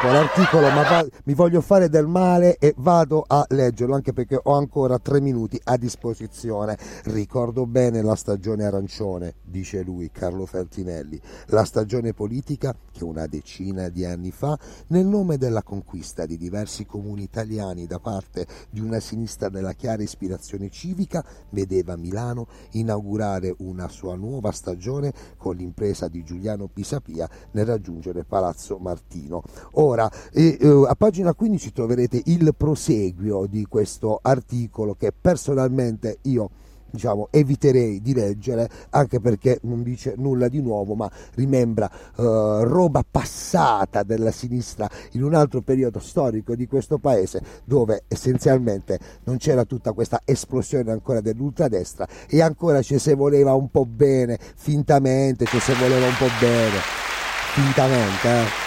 po' 0.00 0.06
l'articolo, 0.10 0.70
ma 0.70 0.82
va, 0.82 1.06
mi 1.24 1.34
voglio 1.34 1.60
fare 1.60 1.88
del 1.88 2.06
male 2.06 2.56
e 2.58 2.74
vado 2.76 3.24
a 3.26 3.44
leggerlo 3.48 3.94
anche 3.94 4.12
perché 4.12 4.38
ho 4.40 4.54
ancora 4.54 4.98
tre 4.98 5.20
minuti 5.20 5.60
a 5.64 5.76
disposizione. 5.76 6.78
Ricordo 7.04 7.66
bene 7.66 8.02
la 8.02 8.14
stagione 8.14 8.64
arancione, 8.64 9.34
dice 9.42 9.82
lui, 9.82 10.10
Carlo 10.12 10.46
Feltinelli, 10.46 11.20
la 11.46 11.64
stagione 11.64 12.12
politica 12.12 12.74
che 12.92 13.02
una 13.02 13.26
decina 13.26 13.88
di 13.88 14.04
anni 14.04 14.30
fa, 14.30 14.56
nel 14.88 15.06
nome 15.06 15.36
della 15.36 15.62
conquista 15.62 16.24
di 16.24 16.36
diversi 16.36 16.86
comuni 16.86 17.22
italiani 17.22 17.86
da 17.86 17.98
parte 17.98 18.46
di 18.70 18.80
una 18.80 19.00
sinistra 19.00 19.48
della 19.48 19.72
chiara 19.72 20.02
ispirazione 20.02 20.70
civica, 20.70 21.24
vedeva 21.50 21.96
Milano 21.96 22.46
inaugurare 22.72 23.54
una 23.58 23.88
sua 23.88 24.14
nuova 24.14 24.52
stagione 24.52 25.12
con 25.36 25.56
l'impresa 25.56 26.08
di 26.08 26.22
Giuliano 26.22 26.68
Pisapia 26.68 27.28
nel 27.52 27.66
raggiungere 27.66 28.03
raggiungere 28.04 28.24
Palazzo 28.24 28.76
Martino. 28.78 29.42
Ora, 29.72 30.10
eh, 30.32 30.58
a 30.86 30.94
pagina 30.94 31.32
15 31.32 31.72
troverete 31.72 32.22
il 32.26 32.54
proseguio 32.56 33.46
di 33.46 33.66
questo 33.66 34.18
articolo 34.20 34.94
che 34.94 35.12
personalmente 35.18 36.18
io 36.22 36.50
diciamo, 36.90 37.28
eviterei 37.32 38.00
di 38.00 38.14
leggere 38.14 38.68
anche 38.90 39.18
perché 39.18 39.58
non 39.62 39.82
dice 39.82 40.14
nulla 40.16 40.46
di 40.46 40.60
nuovo 40.60 40.94
ma 40.94 41.10
rimembra 41.34 41.90
uh, 42.16 42.62
roba 42.62 43.04
passata 43.08 44.04
della 44.04 44.30
sinistra 44.30 44.88
in 45.12 45.24
un 45.24 45.34
altro 45.34 45.60
periodo 45.60 45.98
storico 45.98 46.54
di 46.54 46.68
questo 46.68 46.98
paese 46.98 47.42
dove 47.64 48.04
essenzialmente 48.06 49.00
non 49.24 49.38
c'era 49.38 49.64
tutta 49.64 49.90
questa 49.90 50.20
esplosione 50.24 50.92
ancora 50.92 51.20
dell'ultradestra 51.20 52.06
e 52.28 52.40
ancora 52.40 52.80
ci 52.80 53.00
si 53.00 53.12
voleva 53.14 53.54
un 53.54 53.70
po' 53.70 53.86
bene 53.86 54.38
fintamente 54.54 55.46
ci 55.46 55.58
si 55.58 55.72
voleva 55.72 56.06
un 56.06 56.16
po' 56.16 56.28
bene 56.38 57.13
fintamente, 57.54 58.28
eh 58.28 58.63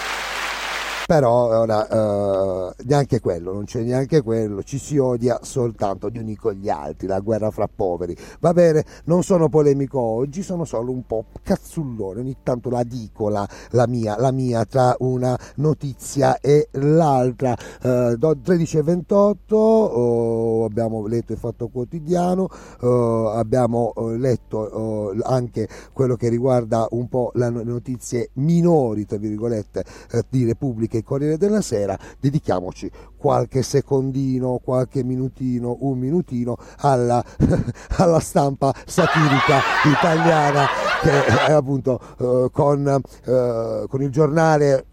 però 1.08 1.60
ora 1.60 1.86
uh, 1.88 2.74
neanche 2.84 3.18
quello, 3.18 3.54
non 3.54 3.64
c'è 3.64 3.80
neanche 3.80 4.20
quello, 4.20 4.62
ci 4.62 4.76
si 4.76 4.98
odia 4.98 5.38
soltanto 5.40 6.10
gli 6.10 6.18
uni 6.18 6.36
con 6.36 6.52
gli 6.52 6.68
altri, 6.68 7.06
la 7.06 7.20
guerra 7.20 7.50
fra 7.50 7.66
poveri. 7.66 8.14
Va 8.40 8.52
bene, 8.52 8.84
non 9.04 9.22
sono 9.22 9.48
polemico 9.48 9.98
oggi, 9.98 10.42
sono 10.42 10.66
solo 10.66 10.92
un 10.92 11.06
po' 11.06 11.24
cazzullone, 11.42 12.20
ogni 12.20 12.36
tanto 12.42 12.68
la 12.68 12.82
dico 12.82 13.30
la, 13.30 13.48
la, 13.70 13.86
mia, 13.86 14.18
la 14.18 14.30
mia 14.32 14.66
tra 14.66 14.94
una 14.98 15.34
notizia 15.54 16.40
e 16.40 16.68
l'altra. 16.72 17.56
Uh, 17.82 18.18
13 18.18 18.76
e 18.76 18.82
28 18.82 19.56
uh, 19.56 20.64
abbiamo 20.68 21.06
letto 21.06 21.32
il 21.32 21.38
Fatto 21.38 21.68
Quotidiano, 21.68 22.50
uh, 22.80 22.86
abbiamo 23.32 23.94
letto 24.18 25.14
anche 25.22 25.66
quello 25.94 26.16
che 26.16 26.28
riguarda 26.28 26.86
un 26.90 27.08
po' 27.08 27.30
le 27.32 27.48
notizie 27.48 28.28
minori, 28.34 29.06
tra 29.06 29.16
virgolette, 29.16 29.84
di 30.28 30.44
Repubblica 30.44 30.96
anche 30.98 31.02
Corriere 31.04 31.38
della 31.38 31.60
Sera, 31.60 31.98
dedichiamoci 32.18 32.90
qualche 33.16 33.62
secondino, 33.62 34.60
qualche 34.62 35.02
minutino, 35.02 35.78
un 35.80 35.98
minutino 35.98 36.56
alla, 36.78 37.24
alla 37.98 38.20
stampa 38.20 38.74
satirica 38.86 39.60
italiana 39.84 40.66
che 41.02 41.24
è 41.24 41.52
appunto 41.52 42.00
eh, 42.18 42.48
con, 42.52 42.86
eh, 43.24 43.84
con 43.88 44.02
il 44.02 44.10
giornale 44.10 44.86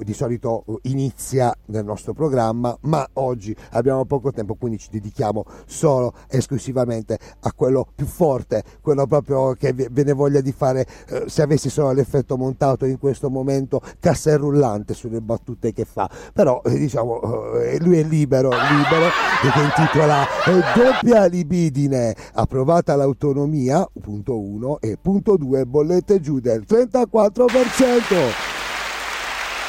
di 0.00 0.12
solito 0.12 0.64
inizia 0.82 1.54
nel 1.66 1.84
nostro 1.84 2.12
programma, 2.12 2.76
ma 2.82 3.06
oggi 3.14 3.54
abbiamo 3.70 4.04
poco 4.04 4.32
tempo, 4.32 4.54
quindi 4.54 4.78
ci 4.78 4.88
dedichiamo 4.90 5.44
solo 5.66 6.14
esclusivamente 6.28 7.18
a 7.40 7.52
quello 7.52 7.86
più 7.94 8.06
forte, 8.06 8.62
quello 8.80 9.06
proprio 9.06 9.54
che 9.54 9.72
ve 9.72 10.04
ne 10.04 10.12
voglia 10.12 10.40
di 10.40 10.52
fare, 10.52 10.86
eh, 11.08 11.24
se 11.26 11.42
avessi 11.42 11.70
solo 11.70 11.92
l'effetto 11.92 12.36
montato 12.36 12.84
in 12.84 12.98
questo 12.98 13.30
momento, 13.30 13.80
cassa 14.00 14.36
rullante 14.36 14.94
sulle 14.94 15.20
battute 15.20 15.72
che 15.72 15.84
fa, 15.84 16.08
però 16.32 16.60
eh, 16.64 16.76
diciamo 16.76 17.54
eh, 17.60 17.78
lui 17.80 17.98
è 17.98 18.02
libero, 18.02 18.50
libero, 18.50 19.08
che 19.40 19.60
intitola 19.60 20.22
eh, 20.22 20.62
Doppia 20.74 21.26
libidine, 21.26 22.14
approvata 22.34 22.96
l'autonomia, 22.96 23.88
punto 24.00 24.38
1, 24.38 24.80
e 24.80 24.98
punto 25.00 25.35
2, 25.36 25.64
bollette 25.66 26.20
giù 26.20 26.40
del 26.40 26.64
34%. 26.66 28.54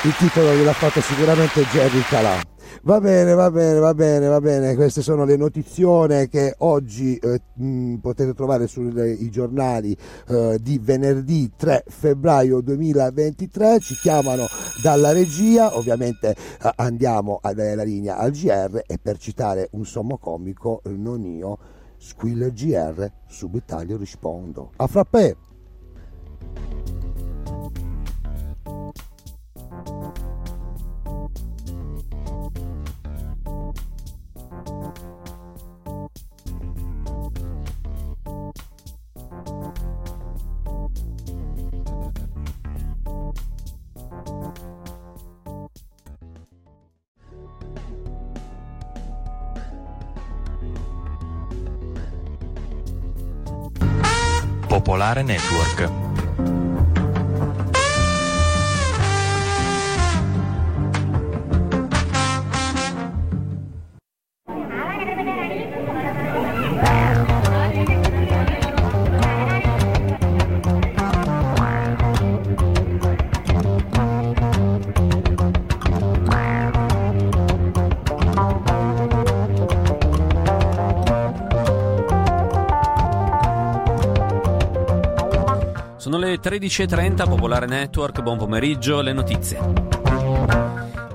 Il 0.04 0.16
titolo 0.16 0.54
gliel'ha 0.54 0.74
fatto 0.74 1.02
sicuramente 1.02 1.64
Jerry 1.64 2.02
Calà. 2.02 2.56
Va 2.84 3.00
bene, 3.02 3.34
va 3.34 3.50
bene, 3.50 3.80
va 3.80 3.94
bene, 3.94 4.28
va 4.28 4.40
bene. 4.40 4.76
Queste 4.76 5.02
sono 5.02 5.26
le 5.26 5.36
notizione 5.36 6.30
che 6.30 6.54
oggi 6.60 7.18
eh, 7.18 7.42
mh, 7.56 7.96
potete 7.96 8.34
trovare 8.34 8.68
sui 8.68 9.30
giornali 9.30 9.98
eh, 10.28 10.58
di 10.62 10.80
venerdì 10.82 11.52
3 11.56 11.84
febbraio 11.88 12.62
2023. 12.62 13.80
Ci 13.80 13.96
chiamano 13.96 14.46
dalla 14.84 15.12
regia, 15.12 15.76
ovviamente 15.76 16.30
eh, 16.30 16.72
andiamo 16.76 17.40
a 17.42 17.54
dare 17.54 17.76
la 17.76 17.84
linea 17.84 18.18
al 18.18 18.32
GR 18.32 18.84
e 18.86 19.00
per 19.02 19.18
citare 19.18 19.70
un 19.72 19.86
sommo 19.86 20.18
comico, 20.18 20.82
non 20.86 21.26
io, 21.26 21.58
squilla 21.98 22.50
GR, 22.50 23.12
subitaglio 23.28 23.98
rispondo. 23.98 24.72
A 24.76 24.88
frappè! 24.88 25.36
Popolare 54.88 55.24
Network. 55.24 56.07
13.30, 86.48 87.28
Popolare 87.28 87.66
Network, 87.66 88.22
buon 88.22 88.38
pomeriggio, 88.38 89.02
le 89.02 89.12
notizie. 89.12 89.97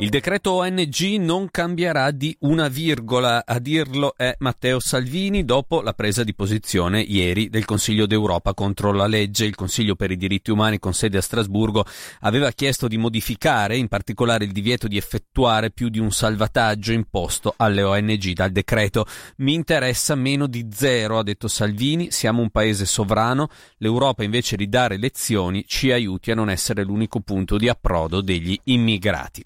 Il 0.02 0.08
decreto 0.08 0.54
ONG 0.54 1.14
non 1.20 1.48
cambierà 1.48 2.10
di 2.10 2.36
una 2.40 2.66
virgola, 2.66 3.44
a 3.46 3.60
dirlo 3.60 4.14
è 4.16 4.34
Matteo 4.40 4.80
Salvini 4.80 5.44
dopo 5.44 5.80
la 5.80 5.92
presa 5.92 6.24
di 6.24 6.34
posizione 6.34 7.00
ieri 7.00 7.48
del 7.48 7.64
Consiglio 7.64 8.06
d'Europa 8.06 8.52
contro 8.52 8.90
la 8.90 9.06
legge. 9.06 9.44
Il 9.44 9.54
Consiglio 9.54 9.94
per 9.94 10.10
i 10.10 10.16
diritti 10.16 10.50
umani 10.50 10.80
con 10.80 10.92
sede 10.92 11.18
a 11.18 11.20
Strasburgo 11.20 11.84
aveva 12.22 12.50
chiesto 12.50 12.88
di 12.88 12.98
modificare 12.98 13.76
in 13.76 13.86
particolare 13.86 14.42
il 14.42 14.50
divieto 14.50 14.88
di 14.88 14.96
effettuare 14.96 15.70
più 15.70 15.88
di 15.88 16.00
un 16.00 16.10
salvataggio 16.10 16.90
imposto 16.90 17.54
alle 17.56 17.84
ONG 17.84 18.32
dal 18.32 18.50
decreto. 18.50 19.06
Mi 19.36 19.54
interessa 19.54 20.16
meno 20.16 20.48
di 20.48 20.66
zero, 20.72 21.18
ha 21.18 21.22
detto 21.22 21.46
Salvini, 21.46 22.10
siamo 22.10 22.42
un 22.42 22.50
paese 22.50 22.86
sovrano, 22.86 23.50
l'Europa 23.76 24.24
invece 24.24 24.56
di 24.56 24.68
dare 24.68 24.96
lezioni 24.96 25.64
ci 25.64 25.92
aiuti 25.92 26.32
a 26.32 26.34
non 26.34 26.50
essere 26.50 26.82
l'unico 26.82 27.20
punto 27.20 27.56
di 27.56 27.68
approdo 27.68 28.20
degli 28.20 28.58
immigrati. 28.64 29.44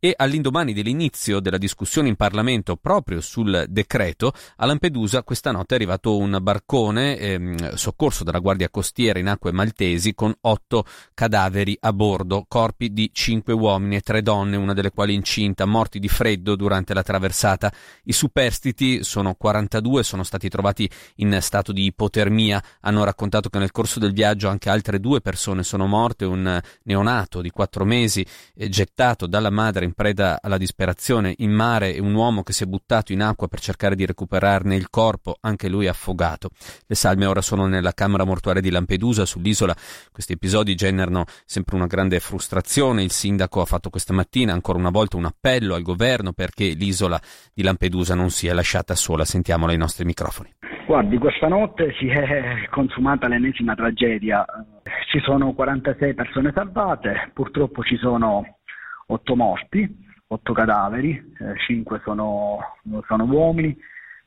E 0.00 0.14
all'indomani 0.16 0.72
dell'inizio 0.72 1.40
della 1.40 1.58
discussione 1.58 2.08
in 2.08 2.16
Parlamento 2.16 2.76
proprio 2.76 3.20
sul 3.20 3.66
decreto, 3.68 4.32
a 4.56 4.64
Lampedusa 4.64 5.22
questa 5.22 5.52
notte 5.52 5.74
è 5.74 5.76
arrivato 5.76 6.16
un 6.16 6.38
barcone 6.40 7.18
ehm, 7.18 7.74
soccorso 7.74 8.24
dalla 8.24 8.38
Guardia 8.38 8.70
Costiera 8.70 9.18
in 9.18 9.28
acque 9.28 9.52
maltesi 9.52 10.14
con 10.14 10.34
otto 10.40 10.86
cadaveri 11.12 11.76
a 11.80 11.92
bordo, 11.92 12.46
corpi 12.48 12.94
di 12.94 13.10
cinque 13.12 13.52
uomini 13.52 13.96
e 13.96 14.00
tre 14.00 14.22
donne, 14.22 14.56
una 14.56 14.72
delle 14.72 14.90
quali 14.90 15.12
incinta, 15.12 15.66
morti 15.66 15.98
di 15.98 16.08
freddo 16.08 16.56
durante 16.56 16.94
la 16.94 17.02
traversata. 17.02 17.70
I 18.04 18.12
superstiti 18.12 19.04
sono 19.04 19.34
42, 19.34 20.02
sono 20.02 20.22
stati 20.22 20.48
trovati 20.48 20.88
in 21.16 21.36
stato 21.42 21.72
di 21.72 21.84
ipotermia, 21.84 22.62
hanno 22.80 23.04
raccontato 23.04 23.50
che 23.50 23.58
nel 23.58 23.70
corso 23.70 23.98
del 23.98 24.14
viaggio 24.14 24.48
anche 24.48 24.70
altre 24.70 24.98
due 24.98 25.20
persone 25.20 25.62
sono 25.62 25.86
morte, 25.86 26.24
un 26.24 26.58
neonato 26.84 27.42
di 27.42 27.50
quattro 27.50 27.84
mesi 27.84 28.24
eh, 28.54 28.70
gettato 28.70 29.26
dalla 29.26 29.50
madre 29.50 29.84
in 29.84 29.89
preda 29.94 30.38
alla 30.42 30.58
disperazione 30.58 31.34
in 31.38 31.50
mare 31.50 31.94
e 31.94 32.00
un 32.00 32.14
uomo 32.14 32.42
che 32.42 32.52
si 32.52 32.64
è 32.64 32.66
buttato 32.66 33.12
in 33.12 33.22
acqua 33.22 33.48
per 33.48 33.60
cercare 33.60 33.94
di 33.94 34.06
recuperarne 34.06 34.76
il 34.76 34.90
corpo, 34.90 35.36
anche 35.40 35.68
lui 35.68 35.86
affogato. 35.86 36.50
Le 36.86 36.94
salme 36.94 37.26
ora 37.26 37.40
sono 37.40 37.66
nella 37.66 37.92
camera 37.92 38.24
mortuaria 38.24 38.60
di 38.60 38.70
Lampedusa 38.70 39.24
sull'isola. 39.24 39.74
Questi 40.12 40.32
episodi 40.32 40.74
generano 40.74 41.24
sempre 41.44 41.76
una 41.76 41.86
grande 41.86 42.20
frustrazione. 42.20 43.02
Il 43.02 43.10
sindaco 43.10 43.60
ha 43.60 43.66
fatto 43.66 43.90
questa 43.90 44.12
mattina 44.12 44.52
ancora 44.52 44.78
una 44.78 44.90
volta 44.90 45.16
un 45.16 45.26
appello 45.26 45.74
al 45.74 45.82
governo 45.82 46.32
perché 46.32 46.68
l'isola 46.70 47.20
di 47.54 47.62
Lampedusa 47.62 48.14
non 48.14 48.30
sia 48.30 48.54
lasciata 48.54 48.94
sola. 48.94 49.24
Sentiamola 49.24 49.72
ai 49.72 49.78
nostri 49.78 50.04
microfoni. 50.04 50.54
Guardi, 50.90 51.18
questa 51.18 51.46
notte 51.46 51.94
si 52.00 52.08
è 52.08 52.66
consumata 52.68 53.28
l'ennesima 53.28 53.76
tragedia. 53.76 54.44
Ci 55.08 55.20
sono 55.20 55.52
46 55.52 56.14
persone 56.14 56.50
salvate, 56.52 57.30
purtroppo 57.32 57.84
ci 57.84 57.96
sono 57.96 58.58
8 59.12 59.36
morti, 59.36 59.88
8 60.28 60.52
cadaveri, 60.52 61.10
eh, 61.40 61.58
5 61.66 62.00
sono, 62.04 62.58
sono 63.06 63.24
uomini, 63.24 63.76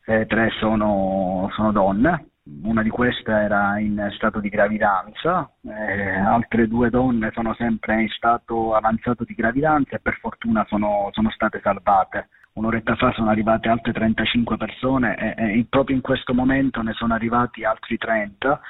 eh, 0.06 0.26
3 0.26 0.50
sono, 0.60 1.50
sono, 1.54 1.72
donne. 1.72 2.28
Una 2.64 2.84
di 2.84 2.90
queste 2.90 3.32
era 3.32 3.80
in 3.80 4.10
stato 4.16 4.42
di 4.42 4.50
gravidanza, 4.50 5.50
eh, 5.62 6.18
altre 6.18 6.68
due 6.68 6.90
donne 6.90 7.32
sono 7.34 7.54
sempre 7.54 8.02
in 8.02 8.10
stato 8.10 8.76
avanzato 8.76 9.24
di 9.24 9.34
gravidanza 9.34 9.96
e 9.96 10.00
per 10.00 10.18
fortuna 10.20 10.66
sono, 10.68 11.08
sono 11.14 11.30
state 11.30 11.62
salvate 11.64 12.28
un'oretta 12.54 12.96
fa 12.96 13.12
sono 13.14 13.30
arrivate 13.30 13.68
altre 13.70 13.94
35 13.94 14.58
persone 14.58 15.16
e, 15.16 15.60
e 15.60 15.66
proprio 15.70 15.96
in 15.96 16.02
questo 16.02 16.34
momento 16.34 16.82
ne 16.82 16.94
sono 16.94 17.14
arrivati 17.14 17.64
altri 17.64 17.98
30. 17.98 18.62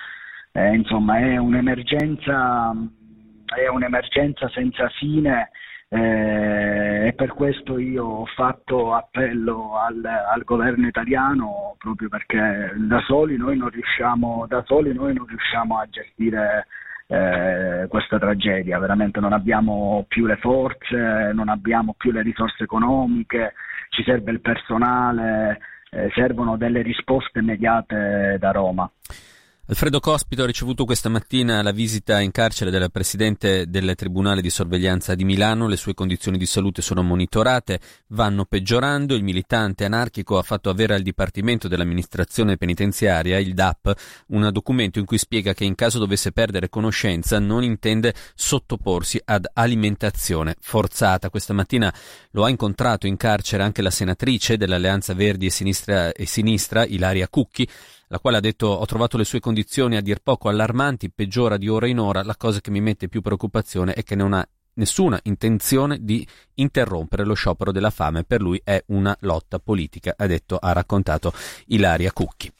Eh, 0.51 0.75
insomma, 0.75 1.17
è 1.17 1.37
un'emergenza, 1.37 2.73
è 3.55 3.67
un'emergenza 3.67 4.47
senza 4.49 4.87
fine 4.89 5.49
eh, 5.93 7.07
e 7.07 7.13
per 7.13 7.33
questo 7.33 7.77
io 7.77 8.03
ho 8.03 8.25
fatto 8.25 8.95
appello 8.95 9.77
al, 9.77 10.03
al, 10.03 10.43
governo 10.43 10.87
italiano 10.87 11.75
proprio 11.77 12.09
perché 12.09 12.73
da 12.77 12.99
soli 13.01 13.37
noi 13.37 13.57
non 13.57 13.69
riusciamo, 13.69 14.47
soli 14.65 14.91
noi 14.91 15.13
non 15.13 15.27
riusciamo 15.27 15.77
a 15.77 15.85
gestire 15.87 16.65
eh, 17.05 17.85
questa 17.89 18.17
tragedia, 18.17 18.79
veramente 18.79 19.19
non 19.19 19.33
abbiamo 19.33 20.03
più 20.07 20.25
le 20.25 20.37
forze, 20.37 21.31
non 21.31 21.47
abbiamo 21.49 21.93
più 21.95 22.09
le 22.11 22.23
risorse 22.23 22.63
economiche, 22.63 23.53
ci 23.89 24.01
serve 24.01 24.31
il 24.31 24.41
personale, 24.41 25.59
eh, 25.91 26.09
servono 26.15 26.57
delle 26.57 26.81
risposte 26.81 27.37
immediate 27.37 28.37
da 28.39 28.49
Roma. 28.49 28.89
Alfredo 29.65 30.01
Cospito 30.01 30.43
ha 30.43 30.45
ricevuto 30.45 30.83
questa 30.83 31.07
mattina 31.07 31.61
la 31.61 31.71
visita 31.71 32.19
in 32.19 32.31
carcere 32.31 32.69
del 32.69 32.91
presidente 32.91 33.69
del 33.69 33.95
Tribunale 33.95 34.41
di 34.41 34.49
sorveglianza 34.49 35.15
di 35.15 35.23
Milano. 35.23 35.69
Le 35.69 35.77
sue 35.77 35.93
condizioni 35.93 36.37
di 36.37 36.45
salute 36.45 36.81
sono 36.81 37.01
monitorate, 37.01 37.79
vanno 38.07 38.43
peggiorando. 38.43 39.15
Il 39.15 39.23
militante 39.23 39.85
anarchico 39.85 40.37
ha 40.37 40.41
fatto 40.41 40.69
avere 40.69 40.95
al 40.95 41.01
Dipartimento 41.01 41.69
dell'amministrazione 41.69 42.57
penitenziaria, 42.57 43.39
il 43.39 43.53
DAP, 43.53 43.93
un 44.27 44.49
documento 44.51 44.99
in 44.99 45.05
cui 45.05 45.17
spiega 45.17 45.53
che 45.53 45.63
in 45.63 45.75
caso 45.75 45.97
dovesse 45.97 46.33
perdere 46.33 46.67
conoscenza 46.67 47.39
non 47.39 47.63
intende 47.63 48.13
sottoporsi 48.35 49.21
ad 49.23 49.47
alimentazione 49.53 50.57
forzata. 50.59 51.29
Questa 51.29 51.53
mattina 51.53 51.91
lo 52.31 52.43
ha 52.43 52.49
incontrato 52.49 53.07
in 53.07 53.15
carcere 53.15 53.63
anche 53.63 53.81
la 53.81 53.91
senatrice 53.91 54.57
dell'Alleanza 54.57 55.13
Verdi 55.13 55.45
e 55.45 55.51
Sinistra, 55.51 56.11
e 56.11 56.25
Sinistra 56.25 56.83
Ilaria 56.83 57.29
Cucchi 57.29 57.65
la 58.13 58.19
quale 58.19 58.37
ha 58.37 58.41
detto 58.41 58.67
ho 58.67 58.85
trovato 58.85 59.17
le 59.17 59.23
sue 59.23 59.39
condizioni 59.39 59.97
a 59.97 60.01
dir 60.01 60.19
poco 60.19 60.47
allarmanti, 60.47 61.09
peggiora 61.09 61.57
di 61.57 61.67
ora 61.67 61.87
in 61.87 61.97
ora, 61.97 62.21
la 62.21 62.35
cosa 62.37 62.61
che 62.61 62.69
mi 62.69 62.79
mette 62.79 63.07
più 63.07 63.21
preoccupazione 63.21 63.93
è 63.93 64.03
che 64.03 64.13
non 64.13 64.33
ha 64.33 64.47
nessuna 64.75 65.19
intenzione 65.23 65.97
di 65.99 66.25
interrompere 66.55 67.25
lo 67.25 67.33
sciopero 67.33 67.71
della 67.71 67.89
fame, 67.89 68.23
per 68.23 68.39
lui 68.39 68.61
è 68.63 68.83
una 68.89 69.17
lotta 69.21 69.57
politica, 69.57 70.13
ha 70.15 70.27
detto, 70.27 70.57
ha 70.57 70.71
raccontato 70.73 71.33
Ilaria 71.67 72.11
Cucchi. 72.11 72.51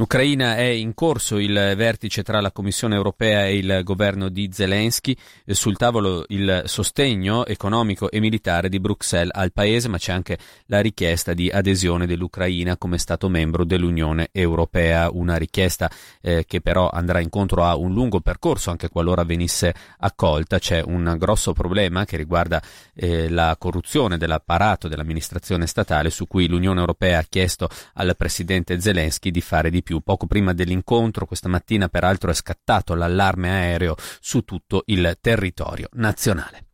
In 0.00 0.06
Ucraina 0.06 0.56
è 0.56 0.62
in 0.62 0.94
corso 0.94 1.36
il 1.36 1.52
vertice 1.76 2.22
tra 2.22 2.40
la 2.40 2.52
Commissione 2.52 2.94
europea 2.94 3.44
e 3.44 3.58
il 3.58 3.82
governo 3.84 4.30
di 4.30 4.48
Zelensky, 4.50 5.14
sul 5.44 5.76
tavolo 5.76 6.24
il 6.28 6.62
sostegno 6.64 7.44
economico 7.44 8.10
e 8.10 8.18
militare 8.18 8.70
di 8.70 8.80
Bruxelles 8.80 9.28
al 9.30 9.52
paese, 9.52 9.88
ma 9.88 9.98
c'è 9.98 10.12
anche 10.12 10.38
la 10.68 10.80
richiesta 10.80 11.34
di 11.34 11.50
adesione 11.50 12.06
dell'Ucraina 12.06 12.78
come 12.78 12.96
Stato 12.96 13.28
membro 13.28 13.66
dell'Unione 13.66 14.30
Europea, 14.32 15.10
una 15.12 15.36
richiesta 15.36 15.90
eh, 16.22 16.46
che 16.46 16.62
però 16.62 16.88
andrà 16.88 17.20
incontro 17.20 17.64
a 17.64 17.76
un 17.76 17.92
lungo 17.92 18.20
percorso 18.20 18.70
anche 18.70 18.88
qualora 18.88 19.22
venisse 19.24 19.74
accolta. 19.98 20.58
C'è 20.58 20.80
un 20.82 21.14
grosso 21.18 21.52
problema 21.52 22.06
che 22.06 22.16
riguarda 22.16 22.62
eh, 22.94 23.28
la 23.28 23.54
corruzione 23.58 24.16
dell'apparato 24.16 24.88
dell'amministrazione 24.88 25.66
statale 25.66 26.08
su 26.08 26.26
cui 26.26 26.48
l'Unione 26.48 26.80
Europea 26.80 27.18
ha 27.18 27.26
chiesto 27.28 27.68
al 27.96 28.16
presidente 28.16 28.80
Zelensky 28.80 29.30
di 29.30 29.42
fare 29.42 29.68
di 29.68 29.82
più 29.82 29.89
più. 29.90 30.00
Poco 30.00 30.26
prima 30.26 30.52
dell'incontro, 30.52 31.26
questa 31.26 31.48
mattina 31.48 31.88
peraltro 31.88 32.30
è 32.30 32.34
scattato 32.34 32.94
l'allarme 32.94 33.50
aereo 33.50 33.96
su 34.20 34.42
tutto 34.42 34.84
il 34.86 35.18
territorio 35.20 35.88
nazionale. 35.94 36.66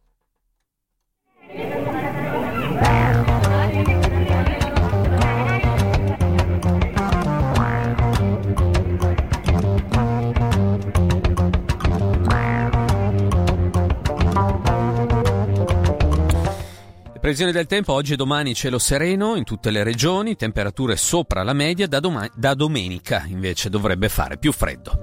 Previsione 17.26 17.52
del 17.52 17.66
tempo, 17.66 17.92
oggi 17.92 18.12
e 18.12 18.16
domani 18.16 18.54
cielo 18.54 18.78
sereno 18.78 19.34
in 19.34 19.42
tutte 19.42 19.72
le 19.72 19.82
regioni, 19.82 20.36
temperature 20.36 20.94
sopra 20.94 21.42
la 21.42 21.54
media, 21.54 21.88
da, 21.88 21.98
doma- 21.98 22.30
da, 22.32 22.54
domenica 22.54 23.24
invece 23.26 23.68
dovrebbe 23.68 24.08
fare 24.08 24.38
più 24.38 24.52
freddo. 24.52 24.96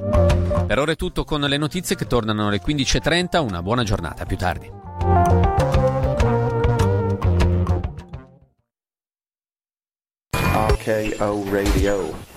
Per 0.65 0.79
ora 0.79 0.93
è 0.93 0.95
tutto 0.95 1.25
con 1.25 1.41
le 1.41 1.57
notizie 1.57 1.97
che 1.97 2.07
tornano 2.07 2.47
alle 2.47 2.61
15.30, 2.61 3.41
una 3.45 3.61
buona 3.61 3.83
giornata, 3.83 4.23
più 4.25 4.37
tardi. 4.37 4.71
RKO 10.31 11.43
Radio 11.51 12.32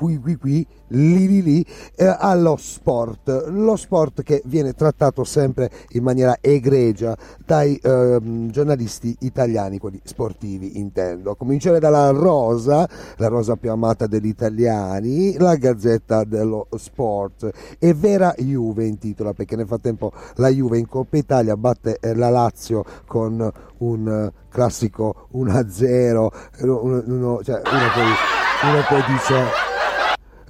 qui 0.03 0.19
qui 0.19 0.35
qui, 0.35 0.67
lì 0.87 1.27
lì 1.27 1.41
lì, 1.41 1.65
eh, 1.95 2.13
allo 2.19 2.57
sport. 2.57 3.45
Lo 3.47 3.77
sport 3.77 4.21
che 4.21 4.41
viene 4.45 4.73
trattato 4.73 5.23
sempre 5.23 5.71
in 5.91 6.03
maniera 6.03 6.37
egregia 6.41 7.15
dai 7.45 7.79
ehm, 7.81 8.49
giornalisti 8.49 9.15
italiani, 9.21 9.77
quelli 9.77 10.01
sportivi 10.03 10.77
intendo. 10.77 11.31
A 11.31 11.35
cominciare 11.37 11.79
dalla 11.79 12.09
Rosa, 12.09 12.87
la 13.15 13.27
rosa 13.27 13.55
più 13.55 13.71
amata 13.71 14.05
degli 14.05 14.27
italiani, 14.27 15.37
la 15.37 15.55
Gazzetta 15.55 16.25
dello 16.25 16.67
Sport 16.75 17.49
e 17.79 17.93
Vera 17.93 18.33
Juve 18.37 18.85
in 18.85 18.97
titola 18.97 19.31
perché 19.33 19.55
nel 19.55 19.67
frattempo 19.67 20.11
la 20.35 20.49
Juve 20.49 20.79
in 20.79 20.87
Coppa 20.87 21.15
Italia 21.15 21.55
batte 21.55 21.97
eh, 22.01 22.13
la 22.13 22.29
Lazio 22.29 22.83
con 23.07 23.51
un 23.77 24.07
eh, 24.07 24.41
classico 24.49 25.29
1-0, 25.33 26.27
uno, 26.63 27.03
uno, 27.05 27.43
cioè, 27.43 27.61
uno 27.63 27.87
poi, 27.93 28.69
uno 28.69 28.81
poi 28.87 29.03
dice 29.07 29.71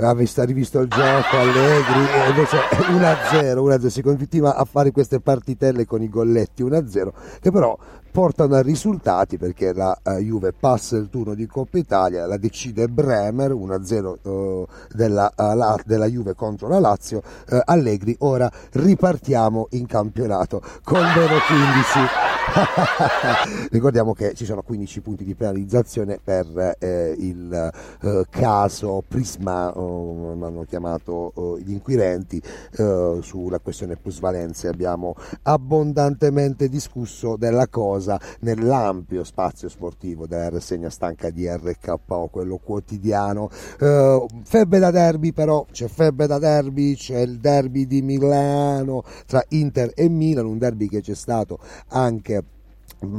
avesse 0.09 0.43
rivisto 0.45 0.79
il 0.79 0.87
gioco 0.87 1.37
Allegri 1.37 2.05
e 2.13 2.29
invece 2.29 2.57
1-0, 2.57 3.55
1-0 3.57 3.87
si 3.87 4.01
continua 4.01 4.55
a 4.55 4.65
fare 4.65 4.91
queste 4.91 5.19
partitelle 5.19 5.85
con 5.85 6.01
i 6.01 6.09
golletti 6.09 6.63
1-0 6.63 7.09
che 7.39 7.51
però 7.51 7.77
portano 8.13 8.53
a 8.53 8.61
risultati 8.61 9.39
perché 9.39 9.73
la 9.73 9.97
uh, 10.03 10.11
Juve 10.17 10.53
passa 10.53 10.97
il 10.97 11.09
turno 11.09 11.33
di 11.33 11.47
Coppa 11.47 11.79
Italia, 11.79 12.27
la 12.27 12.37
decide 12.37 12.87
Bremer 12.87 13.51
1-0 13.51 14.15
uh, 14.21 14.67
della, 14.93 15.33
la, 15.35 15.75
della, 15.83 16.05
Juve 16.05 16.35
contro 16.35 16.67
la 16.67 16.79
Lazio, 16.79 17.23
Allegri 17.65 18.15
ora 18.19 18.51
ripartiamo 18.73 19.67
in 19.71 19.87
campionato 19.87 20.61
con 20.83 21.01
meno 21.01 21.39
15 21.47 22.33
ricordiamo 23.71 24.13
che 24.13 24.33
ci 24.35 24.45
sono 24.45 24.61
15 24.61 25.01
punti 25.01 25.23
di 25.23 25.33
penalizzazione 25.33 26.19
per 26.23 26.75
eh, 26.79 27.15
il 27.17 27.71
eh, 28.01 28.25
caso 28.29 29.03
Prisma 29.07 29.75
oh, 29.77 30.31
hanno 30.31 30.65
chiamato 30.67 31.31
oh, 31.33 31.57
gli 31.57 31.71
inquirenti 31.71 32.41
eh, 32.77 33.19
sulla 33.21 33.59
questione 33.59 33.95
plusvalenze. 33.95 34.67
Abbiamo 34.67 35.15
abbondantemente 35.43 36.69
discusso 36.69 37.35
della 37.37 37.67
cosa 37.67 38.02
nell'ampio 38.39 39.23
spazio 39.23 39.69
sportivo 39.69 40.27
della 40.27 40.49
rassegna 40.49 40.89
stanca 40.89 41.29
di 41.29 41.47
RKO 41.47 42.27
quello 42.31 42.57
quotidiano. 42.57 43.49
Eh, 43.79 44.25
febbre 44.43 44.79
da 44.79 44.91
derby 44.91 45.31
però 45.31 45.65
c'è 45.71 45.87
febbre 45.87 46.27
da 46.27 46.39
derby 46.39 46.95
c'è 46.95 47.19
il 47.19 47.39
derby 47.39 47.85
di 47.85 48.01
Milano 48.01 49.03
tra 49.25 49.43
Inter 49.49 49.91
e 49.95 50.09
Milan 50.09 50.45
un 50.45 50.57
derby 50.57 50.87
che 50.87 51.01
c'è 51.01 51.15
stato 51.15 51.59
anche 51.89 52.43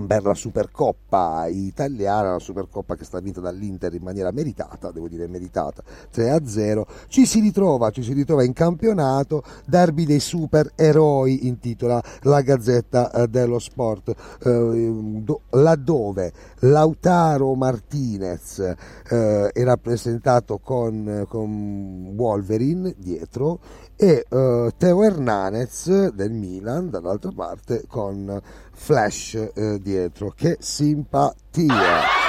per 0.06 0.24
la 0.24 0.34
Supercoppa 0.34 1.46
italiana, 1.46 2.32
la 2.32 2.38
Supercoppa 2.38 2.94
che 2.94 3.02
è 3.02 3.04
stata 3.04 3.22
vinta 3.22 3.40
dall'Inter 3.40 3.94
in 3.94 4.02
maniera 4.02 4.30
meritata, 4.30 4.90
devo 4.90 5.08
dire 5.08 5.26
meritata, 5.26 5.82
3-0. 6.12 6.82
Ci 7.08 7.26
si 7.26 7.40
ritrova, 7.40 7.90
ci 7.90 8.02
si 8.02 8.12
ritrova 8.12 8.44
in 8.44 8.52
campionato, 8.52 9.42
derby 9.66 10.04
dei 10.04 10.20
supereroi 10.20 11.46
intitola 11.46 12.02
la 12.22 12.40
Gazzetta 12.40 13.10
eh, 13.10 13.28
dello 13.28 13.58
Sport, 13.58 14.14
eh, 14.44 14.92
do, 15.22 15.40
laddove 15.50 16.32
Lautaro 16.60 17.54
Martinez 17.54 18.58
eh, 18.58 19.48
è 19.48 19.64
rappresentato 19.64 20.58
con, 20.58 21.26
con 21.28 22.12
Wolverine 22.16 22.94
dietro 22.96 23.58
e 23.96 24.26
Teo 24.28 25.04
Hernandez 25.04 26.08
del 26.08 26.32
Milan 26.32 26.90
dall'altra 26.90 27.30
parte 27.30 27.84
con 27.86 28.42
Flash 28.74 29.50
uh, 29.54 29.78
dietro. 29.78 30.32
Che 30.36 30.56
simpatia 30.60 32.23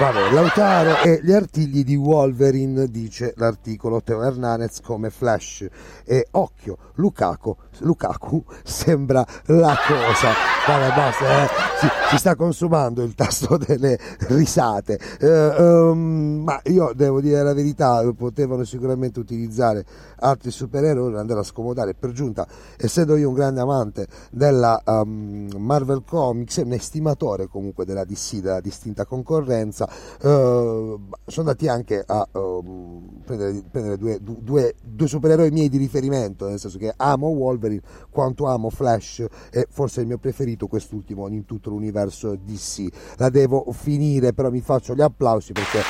Vabbè, 0.00 0.32
Lautaro 0.32 1.02
e 1.02 1.20
gli 1.22 1.30
artigli 1.30 1.84
di 1.84 1.94
Wolverine, 1.94 2.88
dice 2.88 3.34
l'articolo 3.36 4.00
Teo 4.02 4.22
Hernandez 4.22 4.80
come 4.80 5.10
Flash. 5.10 5.68
E 6.06 6.28
occhio, 6.30 6.78
Lukaku, 6.94 7.54
Lukaku 7.80 8.42
sembra 8.64 9.26
la 9.44 9.76
cosa. 9.86 10.32
Vabbè, 10.66 10.94
basta, 10.94 11.44
eh. 11.44 11.48
si, 11.80 11.86
si, 12.10 12.16
sta 12.16 12.34
consumando 12.34 13.02
il 13.02 13.14
tasto 13.14 13.58
delle 13.58 13.98
risate. 14.28 14.98
Uh, 15.20 15.62
um, 15.62 16.42
ma 16.44 16.58
io 16.64 16.92
devo 16.94 17.20
dire 17.20 17.42
la 17.42 17.52
verità, 17.52 18.02
potevano 18.16 18.64
sicuramente 18.64 19.18
utilizzare 19.18 19.84
altri 20.20 20.50
supereroi 20.50 21.10
per 21.10 21.20
andare 21.20 21.40
a 21.40 21.42
scomodare. 21.42 21.92
Per 21.92 22.12
giunta, 22.12 22.46
essendo 22.78 23.16
io 23.16 23.28
un 23.28 23.34
grande 23.34 23.60
amante 23.60 24.06
della 24.30 24.80
um, 24.86 25.46
Marvel 25.58 26.04
Comics 26.06 26.56
un 26.56 26.72
estimatore 26.72 27.48
comunque 27.48 27.84
della 27.84 28.04
DC, 28.04 28.36
della 28.36 28.60
distinta 28.60 29.04
concorrenza, 29.04 29.88
sono 30.20 30.98
andati 31.36 31.68
anche 31.68 32.02
a 32.06 32.26
uh, 32.32 33.20
prendere, 33.24 33.62
prendere 33.70 33.96
due, 33.96 34.18
due, 34.20 34.74
due, 34.82 35.06
supereroi 35.08 35.50
miei 35.50 35.68
di 35.68 35.78
riferimento, 35.78 36.48
nel 36.48 36.58
senso 36.58 36.78
che 36.78 36.92
amo 36.96 37.28
Wolverine 37.28 37.82
quanto 38.10 38.46
amo 38.46 38.70
Flash 38.70 39.24
e 39.50 39.66
forse 39.70 40.02
il 40.02 40.06
mio 40.06 40.18
preferito 40.18 40.66
quest'ultimo 40.66 41.28
in 41.28 41.44
tutto 41.44 41.70
l'universo 41.70 42.36
DC. 42.36 43.16
La 43.16 43.28
devo 43.28 43.66
finire, 43.72 44.32
però 44.32 44.50
mi 44.50 44.60
faccio 44.60 44.94
gli 44.94 45.02
applausi 45.02 45.52
perché 45.52 45.80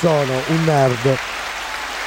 sono 0.00 0.32
un 0.48 0.64
nerd 0.64 1.06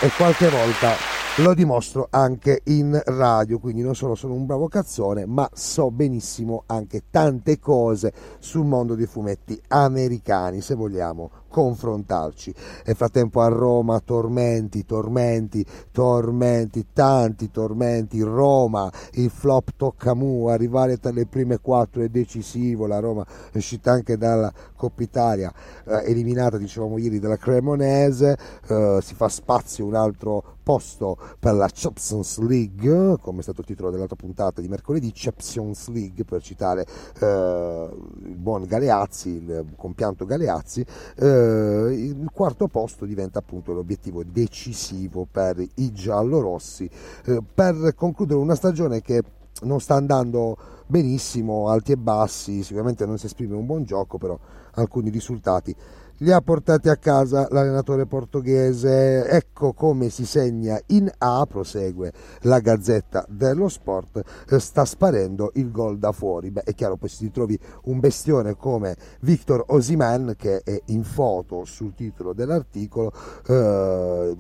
e 0.02 0.10
qualche 0.18 0.50
volta 0.50 1.12
lo 1.38 1.56
dimostro 1.56 2.10
anche 2.12 2.62
in 2.66 3.02
radio, 3.06 3.58
quindi 3.58 3.82
non 3.82 3.96
solo 3.96 4.14
sono 4.14 4.34
un 4.34 4.46
bravo 4.46 4.68
cazzone, 4.68 5.26
ma 5.26 5.50
so 5.52 5.90
benissimo 5.90 6.64
anche 6.68 7.06
tante 7.10 7.58
cose 7.58 8.14
sul 8.38 8.66
mondo 8.66 8.94
dei 8.94 9.08
fumetti 9.08 9.60
americani, 9.70 10.62
se 10.62 10.76
vogliamo 10.76 11.32
confrontarci. 11.54 12.52
Nel 12.86 12.96
frattempo 12.96 13.42
a 13.42 13.48
Roma 13.48 14.00
tormenti, 14.00 14.86
tormenti, 14.86 15.64
tormenti, 15.92 16.88
tanti 16.92 17.52
tormenti. 17.52 18.22
Roma, 18.22 18.92
il 19.14 19.30
flop 19.30 19.70
Toccamu, 19.78 20.48
arrivare 20.48 20.98
tra 20.98 21.12
le 21.12 21.28
prime 21.28 21.60
quattro 21.60 22.02
è 22.02 22.10
decisivo. 22.10 22.88
La 22.88 22.98
Roma 22.98 23.24
è 23.52 23.58
uscita 23.58 23.92
anche 23.92 24.18
dalla 24.18 24.52
Coppa 24.76 25.04
Italia, 25.04 25.54
eh, 25.86 26.10
eliminata, 26.10 26.58
dicevamo 26.58 26.98
ieri, 26.98 27.20
dalla 27.20 27.38
Cremonese. 27.38 28.36
Eh, 28.68 29.00
si 29.04 29.14
fa 29.14 29.30
spazio 29.30 29.86
un 29.86 29.94
altro 29.94 30.58
posto 30.64 31.18
per 31.40 31.54
la 31.54 31.70
Champions 31.72 32.40
League, 32.40 33.18
come 33.22 33.40
è 33.40 33.44
stato 33.44 33.62
il 33.62 33.68
titolo 33.68 33.92
dell'altra 33.92 34.16
puntata 34.16 34.62
di 34.62 34.68
mercoledì, 34.70 35.12
Champions 35.14 35.90
League 35.90 36.24
per 36.24 36.42
citare 36.42 36.86
eh, 37.20 37.90
il 38.24 38.36
buon 38.36 38.66
Galeazzi, 38.66 39.30
il 39.30 39.66
compianto 39.76 40.26
Galeazzi. 40.26 40.84
Eh, 41.18 41.43
il 41.44 42.30
quarto 42.34 42.68
posto 42.68 43.06
diventa 43.06 43.40
appunto 43.40 43.74
l'obiettivo 43.74 44.24
decisivo 44.24 45.28
per 45.30 45.64
i 45.76 45.92
giallorossi. 45.92 46.90
Eh, 47.26 47.42
per 47.54 47.94
concludere 47.96 48.40
una 48.40 48.56
stagione 48.56 49.02
che 49.02 49.22
non 49.62 49.80
sta 49.80 49.96
andando 49.96 50.58
benissimo, 50.88 51.70
alti 51.70 51.94
e 51.94 51.98
bassi, 51.98 52.64
sicuramente 52.64 53.06
non 53.06 53.18
si 53.18 53.26
esprime 53.28 53.56
un 53.56 53.66
buon 53.66 53.84
gioco, 53.84 54.18
però 54.18 54.38
alcuni 54.76 55.10
risultati 55.10 55.76
li 56.18 56.32
ha 56.32 56.42
portati 56.42 56.90
a 56.90 56.96
casa 56.96 57.48
l'allenatore 57.50 58.06
portoghese. 58.06 59.28
Ecco 59.28 59.74
come 59.74 60.10
si 60.10 60.26
segna 60.26 60.80
in 60.88 61.12
A, 61.18 61.46
prosegue 61.48 62.12
la 62.42 62.60
Gazzetta 62.60 63.26
dello 63.28 63.68
Sport, 63.68 64.22
eh, 64.50 64.60
sta 64.60 64.86
sparendo 64.86 65.52
il 65.56 65.72
gol 65.72 65.98
da 65.98 66.12
fuori. 66.12 66.52
Beh, 66.52 66.64
è 66.64 66.74
chiaro, 66.74 66.98
poi 66.98 67.10
si 67.10 67.32
trovi 67.32 67.58
un 67.84 68.00
bestione 68.00 68.56
come 68.56 68.96
Victor 69.22 69.64
Osiman 69.68 70.36
che 70.38 70.62
è 70.64 70.80
in 70.88 71.04
foto 71.04 71.66
sul 71.66 71.94
titolo 71.96 72.34
dell'articolo, 72.34 73.12
eh, 73.48 74.38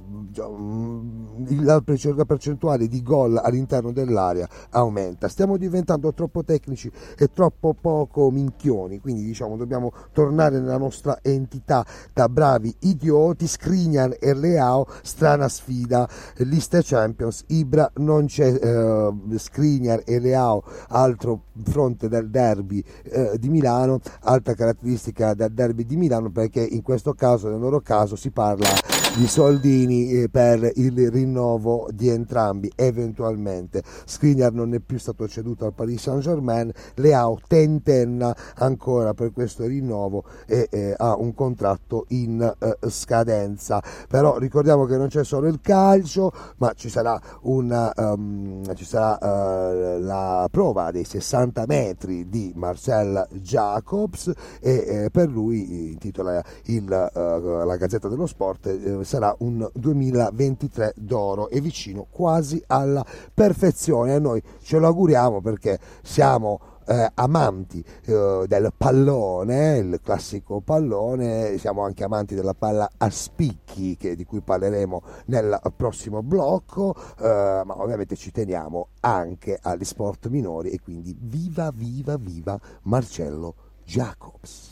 la 1.61 1.81
percentuale 1.81 2.87
di 2.87 3.01
gol 3.01 3.37
all'interno 3.37 3.91
dell'area 3.91 4.47
aumenta. 4.71 5.27
Stiamo 5.27 5.57
diventando 5.57 6.13
troppo 6.13 6.43
tecnici 6.43 6.91
e 7.17 7.29
troppo 7.29 7.73
poco 7.73 8.29
minchioni, 8.31 8.99
quindi 8.99 9.23
diciamo 9.23 9.57
dobbiamo 9.57 9.91
tornare 10.11 10.59
nella 10.59 10.77
nostra 10.77 11.19
entità 11.21 11.62
città 11.63 11.85
da 12.11 12.27
bravi 12.27 12.75
idioti, 12.79 13.47
Skriniar 13.47 14.17
e 14.19 14.33
Leao, 14.33 14.85
strana 15.01 15.47
sfida, 15.47 16.07
lista 16.37 16.81
Champions, 16.83 17.45
Ibra 17.47 17.89
non 17.95 18.25
c'è 18.25 18.53
eh, 18.53 19.11
Skriniar 19.37 20.03
e 20.05 20.19
Leao, 20.19 20.63
altro 20.89 21.43
fronte 21.63 22.09
del 22.09 22.29
derby 22.29 22.83
eh, 23.03 23.37
di 23.39 23.49
Milano, 23.49 24.01
altra 24.21 24.53
caratteristica 24.53 25.33
del 25.33 25.53
derby 25.53 25.85
di 25.85 25.95
Milano 25.95 26.29
perché 26.29 26.61
in 26.61 26.81
questo 26.81 27.13
caso, 27.13 27.49
nel 27.49 27.59
loro 27.59 27.79
caso, 27.79 28.15
si 28.15 28.29
parla 28.29 28.67
di 29.15 29.27
soldini 29.27 30.09
eh, 30.09 30.29
per 30.29 30.71
il 30.75 31.11
rinnovo 31.11 31.87
di 31.93 32.09
entrambi 32.09 32.71
eventualmente. 32.75 33.83
Skriniar 34.05 34.51
non 34.53 34.73
è 34.73 34.79
più 34.79 34.97
stato 34.97 35.27
ceduto 35.27 35.65
al 35.65 35.73
Paris 35.73 36.01
Saint 36.01 36.21
Germain 36.21 36.71
Leao 36.95 37.39
tentenna 37.47 38.35
ancora 38.55 39.13
per 39.13 39.31
questo 39.31 39.65
rinnovo 39.65 40.23
e 40.47 40.67
eh, 40.71 40.95
ha 40.97 41.15
un 41.15 41.33
contratto 41.53 42.05
in 42.09 42.41
eh, 42.41 42.89
scadenza 42.89 43.81
però 44.09 44.37
ricordiamo 44.37 44.85
che 44.85 44.97
non 44.97 45.07
c'è 45.07 45.23
solo 45.23 45.47
il 45.47 45.59
calcio 45.61 46.31
ma 46.57 46.73
ci 46.75 46.89
sarà, 46.89 47.19
una, 47.41 47.91
um, 47.95 48.73
ci 48.75 48.85
sarà 48.85 49.17
uh, 49.21 49.99
la 50.01 50.47
prova 50.49 50.91
dei 50.91 51.03
60 51.03 51.65
metri 51.67 52.27
di 52.27 52.51
Marcel 52.55 53.27
Jacobs 53.33 54.31
e 54.59 54.71
eh, 54.87 55.09
per 55.11 55.29
lui 55.29 55.91
intitola 55.91 56.43
il, 56.65 56.83
uh, 57.13 57.65
la 57.65 57.75
Gazzetta 57.77 58.07
dello 58.07 58.25
Sport 58.25 58.67
eh, 58.67 59.03
sarà 59.03 59.35
un 59.39 59.69
2023 59.73 60.93
d'oro 60.95 61.49
e 61.49 61.61
vicino 61.61 62.07
quasi 62.09 62.61
alla 62.67 63.05
perfezione. 63.33 64.15
E 64.15 64.19
noi 64.19 64.41
ce 64.61 64.77
lo 64.79 64.87
auguriamo 64.87 65.41
perché 65.41 65.79
siamo 66.01 66.72
eh, 66.87 67.11
amanti 67.13 67.83
eh, 68.05 68.45
del 68.47 68.73
pallone, 68.75 69.77
il 69.77 69.99
classico 70.03 70.61
pallone, 70.61 71.57
siamo 71.57 71.83
anche 71.83 72.03
amanti 72.03 72.35
della 72.35 72.53
palla 72.53 72.89
a 72.97 73.09
spicchi 73.09 73.97
che, 73.97 74.15
di 74.15 74.23
cui 74.25 74.41
parleremo 74.41 75.01
nel 75.25 75.59
prossimo 75.75 76.21
blocco, 76.21 76.95
eh, 77.19 77.61
ma 77.65 77.81
ovviamente 77.81 78.15
ci 78.15 78.31
teniamo 78.31 78.87
anche 79.01 79.59
agli 79.61 79.83
sport 79.83 80.27
minori 80.27 80.69
e 80.69 80.79
quindi 80.81 81.15
viva 81.19 81.71
viva 81.73 82.17
viva 82.17 82.59
Marcello 82.83 83.55
Jacobs. 83.85 84.71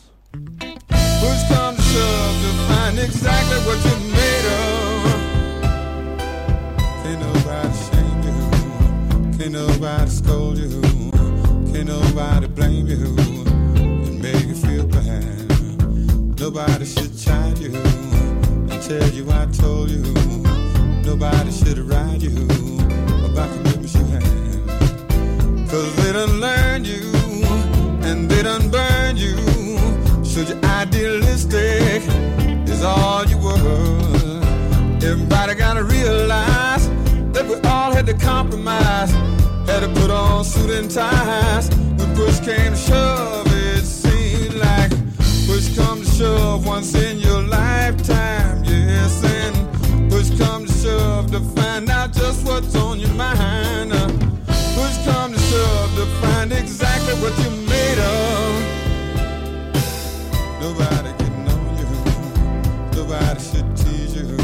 Can't 9.42 9.54
nobody 9.54 10.08
scold 10.08 10.56
you. 10.56 10.91
Can't 11.72 11.88
nobody 11.88 12.46
blame 12.48 12.86
you 12.86 13.16
and 13.76 14.20
make 14.20 14.44
you 14.46 14.54
feel 14.54 14.86
bad. 14.86 16.38
Nobody 16.38 16.84
should 16.84 17.16
chide 17.16 17.58
you 17.58 17.74
and 17.74 18.82
tell 18.82 19.08
you 19.10 19.26
I 19.30 19.46
told 19.46 19.90
you. 19.90 20.02
Nobody 21.02 21.50
should 21.50 21.78
ride 21.78 22.22
you 22.22 22.46
about 23.24 23.50
commitments 23.54 23.94
you 23.94 24.04
had. 24.04 25.68
Cause 25.70 25.96
they 25.96 26.12
done 26.12 26.40
learn 26.40 26.84
you 26.84 27.10
and 28.02 28.30
they 28.30 28.42
done 28.42 28.68
burn 28.70 29.16
you. 29.16 29.36
So 30.24 30.40
you're 30.42 30.62
idealistic 30.64 32.02
is 32.68 32.82
all 32.82 33.24
you 33.24 33.38
were. 33.38 34.42
Everybody 35.02 35.54
gotta 35.54 35.84
realize 35.84 36.88
that 37.32 37.46
we 37.48 37.54
all 37.68 37.92
had 37.92 38.06
to 38.06 38.14
compromise, 38.14 39.12
to 39.82 39.88
put 40.00 40.10
on 40.12 40.44
suit 40.44 40.70
and 40.70 40.88
ties. 40.88 41.68
When 41.96 42.14
push 42.14 42.38
came 42.38 42.72
to 42.72 42.78
shove, 42.78 43.46
it 43.48 43.84
seemed 43.84 44.54
like 44.54 44.90
push 45.46 45.76
come 45.76 46.02
to 46.02 46.10
shove 46.10 46.64
once 46.64 46.94
in 46.94 47.18
your 47.18 47.42
lifetime. 47.42 48.62
Yes, 48.62 49.24
and 49.24 50.10
push 50.10 50.30
come 50.38 50.66
to 50.66 50.72
shove 50.72 51.32
to 51.32 51.40
find 51.56 51.90
out 51.90 52.12
just 52.12 52.46
what's 52.46 52.76
on 52.76 53.00
your 53.00 53.14
mind. 53.14 53.92
Uh, 53.92 54.06
push 54.76 54.96
come 55.04 55.32
to 55.32 55.38
shove 55.50 55.94
to 55.96 56.06
find 56.20 56.52
exactly 56.52 57.14
what 57.14 57.36
you're 57.42 57.50
made 57.74 57.98
of. 57.98 58.52
Nobody 60.60 61.12
can 61.18 61.44
know 61.44 61.60
you. 61.78 61.86
Nobody 63.02 63.40
should 63.40 63.76
tease 63.76 64.14
you. 64.14 64.36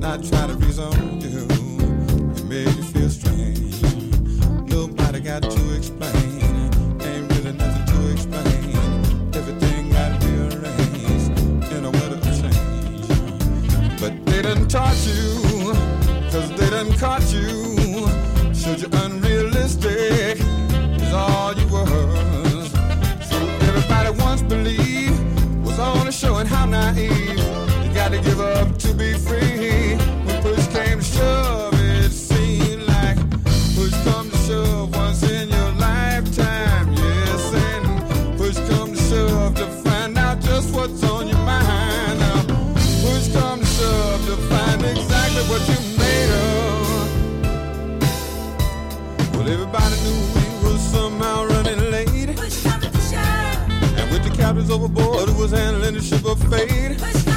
Not 0.00 0.24
try 0.24 0.48
to 0.48 0.54
reason. 0.54 1.07
Taught 14.68 15.06
you, 15.06 15.72
cause 16.30 16.50
they 16.50 16.70
done 16.70 16.92
caught 16.98 17.32
you. 17.32 17.77
Handling 56.10 56.22
the 56.22 57.27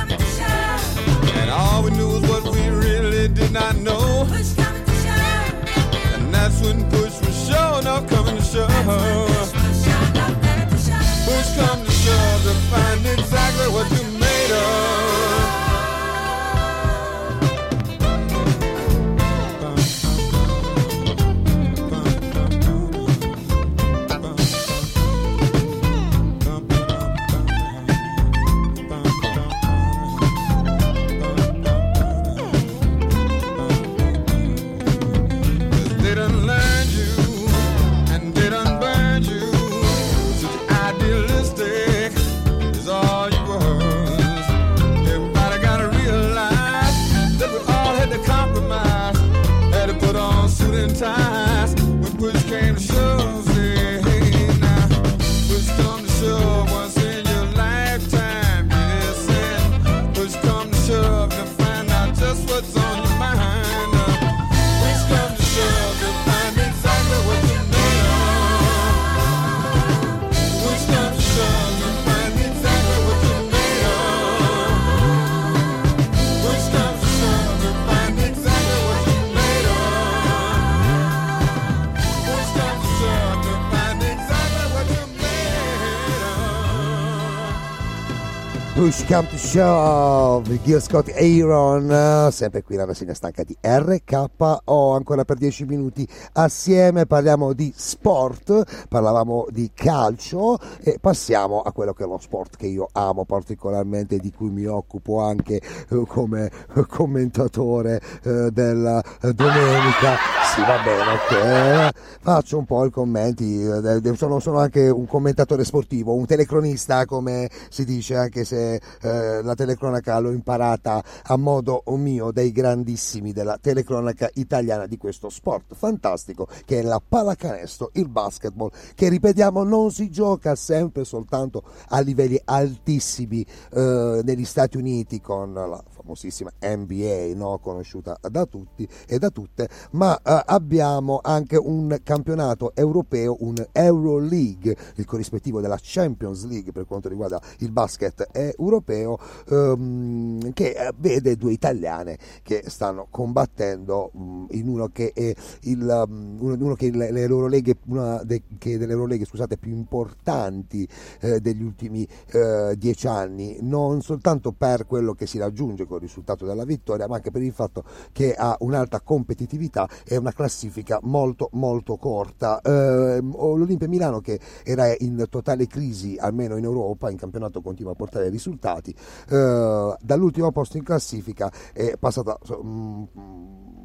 Push 89.11 89.17
Come 89.17 89.27
to 89.27 89.37
Shove, 89.37 90.61
Gil 90.63 90.81
Scott 90.81 91.09
Aaron, 91.09 92.31
sempre 92.31 92.63
qui 92.63 92.77
la 92.77 92.85
rassegna 92.85 93.13
stanca 93.13 93.43
di 93.43 93.55
RKO, 93.59 94.93
ancora 94.93 95.25
per 95.25 95.35
10 95.35 95.65
minuti 95.65 96.07
assieme, 96.33 97.05
parliamo 97.05 97.51
di 97.51 97.73
sport, 97.75 98.87
parlavamo 98.87 99.47
di 99.49 99.69
calcio 99.73 100.57
e 100.81 100.97
passiamo 101.01 101.61
a 101.61 101.73
quello 101.73 101.91
che 101.91 102.05
è 102.05 102.07
lo 102.07 102.19
sport 102.19 102.55
che 102.55 102.67
io 102.67 102.87
amo 102.93 103.25
particolarmente, 103.25 104.17
di 104.17 104.31
cui 104.31 104.49
mi 104.49 104.65
occupo 104.65 105.19
anche 105.19 105.55
eh, 105.55 106.03
come 106.07 106.49
commentatore 106.87 108.01
eh, 108.23 108.49
della 108.51 109.03
domenica. 109.19 110.15
Sì, 110.53 110.61
va 110.61 110.81
bene, 110.83 111.89
ok. 111.89 111.93
Faccio 112.21 112.57
un 112.57 112.65
po' 112.65 112.85
i 112.85 112.91
commenti, 112.91 113.61
eh, 113.61 114.15
sono 114.15 114.59
anche 114.59 114.89
un 114.89 115.05
commentatore 115.05 115.65
sportivo, 115.65 116.13
un 116.13 116.25
telecronista 116.25 117.05
come 117.05 117.49
si 117.69 117.83
dice, 117.83 118.15
anche 118.15 118.45
se 118.45 118.79
eh, 119.01 119.41
la 119.41 119.53
telecronaca 119.55 120.19
l'ho 120.19 120.31
imparata 120.31 121.03
a 121.23 121.35
modo 121.37 121.83
mio 121.97 122.31
dai 122.31 122.51
grandissimi 122.51 123.31
della 123.33 123.57
telecronaca 123.59 124.29
italiana 124.33 124.87
di 124.87 124.97
questo 124.97 125.29
sport 125.29 125.75
fantastico 125.75 126.47
che 126.65 126.79
è 126.79 126.81
la 126.81 127.01
pallacanestro, 127.05 127.91
il 127.93 128.07
basketball, 128.07 128.71
che 128.95 129.09
ripetiamo 129.09 129.63
non 129.63 129.91
si 129.91 130.09
gioca 130.09 130.55
sempre 130.55 131.03
soltanto 131.03 131.63
a 131.89 131.99
livelli 131.99 132.39
altissimi 132.43 133.45
eh, 133.73 134.21
negli 134.23 134.45
Stati 134.45 134.77
Uniti 134.77 135.21
con 135.21 135.53
la 135.53 135.83
famosissima 136.01 136.51
NBA, 136.59 137.33
no? 137.35 137.59
conosciuta 137.59 138.17
da 138.29 138.45
tutti 138.45 138.87
e 139.07 139.19
da 139.19 139.29
tutte, 139.29 139.69
ma 139.91 140.17
eh, 140.17 140.43
abbiamo 140.45 141.19
anche 141.21 141.57
un 141.57 141.99
campionato 142.03 142.73
europeo, 142.75 143.37
un 143.39 143.55
Euroleague, 143.71 144.75
il 144.95 145.05
corrispettivo 145.05 145.61
della 145.61 145.77
Champions 145.81 146.45
League 146.45 146.71
per 146.71 146.85
quanto 146.85 147.09
riguarda 147.09 147.41
il 147.59 147.71
basket 147.71 148.29
europeo, 148.31 149.17
ehm, 149.49 150.53
che 150.53 150.71
eh, 150.71 150.91
vede 150.97 151.35
due 151.35 151.51
italiane 151.51 152.17
che 152.43 152.63
stanno 152.67 153.07
combattendo 153.09 154.11
mh, 154.13 154.45
in 154.51 154.67
uno 154.67 154.89
che 154.91 155.11
è 155.13 155.33
il, 155.61 156.05
um, 156.07 156.37
uno, 156.39 156.55
uno 156.59 156.75
che 156.75 156.91
le, 156.91 157.11
le 157.11 157.27
loro 157.27 157.47
leghe, 157.47 157.77
una 157.87 158.21
de, 158.23 158.43
che 158.57 158.77
delle 158.77 158.93
loro 158.93 159.07
leghe 159.07 159.25
scusate, 159.25 159.57
più 159.57 159.71
importanti 159.71 160.87
eh, 161.21 161.39
degli 161.39 161.61
ultimi 161.61 162.07
eh, 162.31 162.75
dieci 162.77 163.07
anni, 163.07 163.57
non 163.61 164.01
soltanto 164.01 164.51
per 164.51 164.85
quello 164.85 165.13
che 165.13 165.25
si 165.25 165.37
raggiunge 165.37 165.85
con 165.91 165.97
il 165.97 166.07
risultato 166.07 166.45
della 166.45 166.63
vittoria, 166.63 167.07
ma 167.07 167.15
anche 167.15 167.31
per 167.31 167.41
il 167.41 167.51
fatto 167.51 167.83
che 168.11 168.33
ha 168.33 168.55
un'alta 168.59 169.01
competitività 169.01 169.87
e 170.05 170.15
una 170.17 170.31
classifica 170.31 170.99
molto 171.03 171.49
molto 171.53 171.97
corta. 171.97 172.61
Eh, 172.61 173.19
L'Olimpia 173.21 173.87
Milano 173.87 174.21
che 174.21 174.39
era 174.63 174.93
in 174.99 175.25
totale 175.29 175.67
crisi, 175.67 176.17
almeno 176.17 176.55
in 176.55 176.63
Europa, 176.63 177.09
in 177.09 177.17
campionato 177.17 177.61
continua 177.61 177.91
a 177.91 177.95
portare 177.95 178.29
risultati, 178.29 178.95
eh, 179.29 179.95
dall'ultimo 179.99 180.51
posto 180.51 180.77
in 180.77 180.83
classifica 180.83 181.51
è 181.73 181.95
passata 181.97 182.37
mm, 182.63 183.03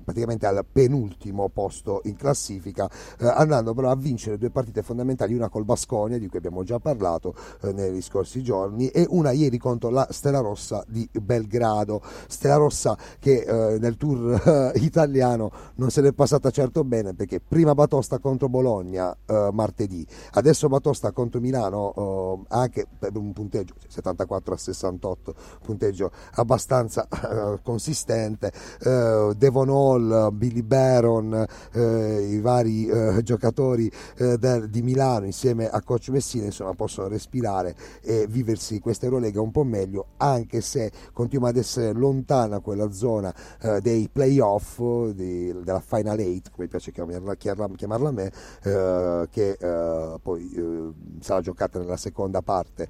praticamente 0.07 0.47
al 0.47 0.65
penultimo 0.71 1.49
posto 1.49 2.01
in 2.05 2.15
classifica, 2.15 2.89
eh, 3.19 3.27
andando 3.27 3.75
però 3.75 3.91
a 3.91 3.97
vincere 3.97 4.39
due 4.39 4.51
partite 4.51 4.83
fondamentali, 4.83 5.35
una 5.35 5.49
col 5.49 5.65
Basconia 5.65 6.17
di 6.17 6.29
cui 6.29 6.39
abbiamo 6.39 6.63
già 6.63 6.79
parlato 6.79 7.35
eh, 7.63 7.73
negli 7.73 8.01
scorsi 8.01 8.41
giorni 8.41 8.89
e 8.89 9.05
una 9.09 9.33
ieri 9.33 9.59
contro 9.59 9.91
la 9.91 10.07
Stella 10.11 10.39
Rossa 10.39 10.85
di 10.87 11.09
Belgrado. 11.21 12.01
Stella 12.29 12.55
Rossa 12.55 12.97
che 13.19 13.41
eh, 13.41 13.79
nel 13.81 13.97
tour 13.97 14.73
eh, 14.75 14.79
italiano 14.79 15.51
non 15.75 15.91
se 15.91 16.01
l'è 16.03 16.13
passata 16.13 16.51
certo 16.51 16.85
bene 16.85 17.13
perché 17.13 17.41
prima 17.41 17.75
Batosta 17.75 18.21
contro 18.21 18.49
Bologna 18.49 19.15
eh, 19.27 19.49
martedì, 19.53 20.07
adesso 20.35 20.69
Batosta 20.69 21.11
contro 21.11 21.41
Milano 21.41 22.45
eh, 22.47 22.55
anche 22.55 22.87
per 22.97 23.17
un 23.17 23.33
punteggio 23.33 23.75
74 23.89 24.55
a 24.55 24.57
68, 24.57 25.35
punteggio 25.63 26.13
abbastanza 26.35 27.09
consistente, 27.63 28.53
Devonol 29.37 29.96
Hall, 29.97 30.35
Billy 30.35 30.63
Baron, 30.63 31.47
eh, 31.73 32.27
i 32.31 32.41
vari 32.41 32.87
eh, 32.87 33.23
giocatori 33.23 33.91
eh, 34.17 34.39
del, 34.39 34.69
di 34.69 34.83
Milano 34.83 35.27
insieme 35.27 35.69
a 35.69 35.83
coach 35.83 36.09
Messina 36.09 36.45
insomma 36.45 36.75
possono 36.75 37.09
respirare 37.09 37.75
e 38.03 38.27
viversi 38.29 38.79
questa 38.79 39.07
Eurolega 39.07 39.41
un 39.41 39.51
po' 39.51 39.65
meglio 39.65 40.09
anche 40.19 40.61
se 40.61 40.91
continua 41.13 41.49
ad 41.49 41.57
essere 41.57 41.93
lontana 41.93 42.61
quella 42.61 42.91
zona 42.93 43.35
eh, 43.61 43.81
dei 43.81 44.09
playoff 44.11 44.81
di, 45.11 45.55
della 45.63 45.81
Final 45.81 46.19
8 46.19 46.51
come 46.55 46.69
piace 46.69 46.93
chiamarla, 46.93 47.35
chiamarla 47.35 48.09
a 48.09 48.13
me 48.13 48.33
eh, 48.63 49.29
che 49.31 49.57
eh, 49.59 50.19
poi 50.23 50.95
sarà 51.21 51.41
giocata 51.41 51.79
nella 51.79 51.97
seconda 51.97 52.43
parte 52.43 52.89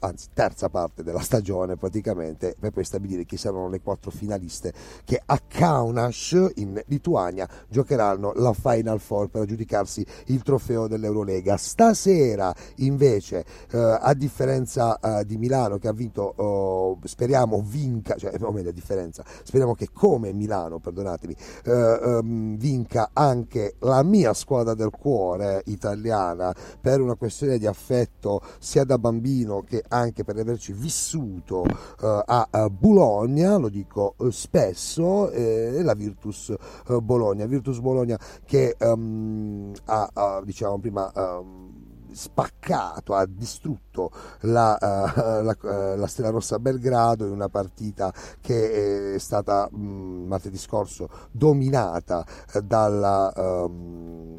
anzi 0.00 0.28
terza 0.32 0.68
parte 0.68 1.02
della 1.02 1.20
stagione 1.20 1.76
praticamente 1.76 2.54
per 2.58 2.70
poi 2.70 2.84
stabilire 2.84 3.24
chi 3.24 3.36
saranno 3.36 3.68
le 3.68 3.80
quattro 3.80 4.10
finaliste 4.10 4.72
che 5.04 5.20
a 5.24 5.40
Kaunas 5.46 6.41
in 6.56 6.80
Lituania 6.86 7.48
giocheranno 7.68 8.32
la 8.36 8.52
Final 8.52 9.00
Four 9.00 9.28
per 9.28 9.42
aggiudicarsi 9.42 10.04
il 10.26 10.42
trofeo 10.42 10.86
dell'Eurolega. 10.88 11.56
Stasera 11.56 12.54
invece 12.76 13.44
eh, 13.70 13.78
a 13.78 14.14
differenza 14.14 14.98
eh, 14.98 15.24
di 15.26 15.36
Milano 15.36 15.78
che 15.78 15.88
ha 15.88 15.92
vinto 15.92 16.34
oh, 16.36 16.98
speriamo 17.04 17.62
vinca 17.64 18.16
cioè 18.16 18.32
o 18.40 18.52
meglio 18.52 18.70
a 18.70 18.72
differenza 18.72 19.24
speriamo 19.42 19.74
che 19.74 19.88
come 19.92 20.32
Milano 20.32 20.78
perdonatemi 20.78 21.36
eh, 21.64 21.70
ehm, 21.70 22.56
vinca 22.56 23.10
anche 23.12 23.74
la 23.80 24.02
mia 24.02 24.32
squadra 24.34 24.74
del 24.74 24.90
cuore 24.90 25.62
italiana 25.66 26.54
per 26.80 27.00
una 27.00 27.14
questione 27.14 27.58
di 27.58 27.66
affetto 27.66 28.40
sia 28.58 28.84
da 28.84 28.98
bambino 28.98 29.62
che 29.62 29.82
anche 29.88 30.24
per 30.24 30.36
averci 30.38 30.72
vissuto 30.72 31.64
eh, 31.64 32.22
a, 32.24 32.48
a 32.50 32.70
Bologna 32.70 33.56
lo 33.56 33.68
dico 33.68 34.14
eh, 34.20 34.30
spesso 34.30 35.30
eh, 35.30 35.82
la 35.82 35.94
Virtus 35.94 36.31
eh, 36.32 37.00
Bologna. 37.00 37.46
Virtus 37.46 37.78
Bologna 37.80 38.18
che 38.44 38.76
um, 38.80 39.72
ha, 39.86 40.10
ha 40.12 40.42
diciamo 40.44 40.78
prima 40.78 41.10
um, 41.14 41.82
spaccato, 42.12 43.14
ha 43.14 43.26
distrutto 43.26 44.10
la, 44.40 44.76
uh, 44.80 45.42
la, 45.42 45.56
uh, 45.60 45.98
la, 45.98 46.06
Stella 46.06 46.30
Rossa 46.30 46.58
Belgrado 46.58 47.24
in 47.26 47.32
una 47.32 47.48
partita 47.48 48.12
che 48.40 49.14
è 49.14 49.18
stata 49.18 49.68
mh, 49.70 50.26
martedì 50.26 50.58
scorso 50.58 51.08
dominata 51.30 52.24
dalla, 52.62 53.32
um, 53.36 54.36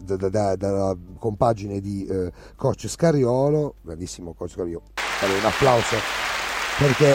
da, 0.00 0.16
da, 0.16 0.28
da, 0.28 0.56
dalla 0.56 0.96
compagine 1.18 1.80
di 1.80 2.08
coach 2.56 2.88
Scariolo, 2.88 3.76
grandissimo 3.82 4.32
coach 4.32 4.50
Scariolo, 4.50 4.82
un 5.22 5.44
applauso 5.44 5.96
perché 6.78 7.14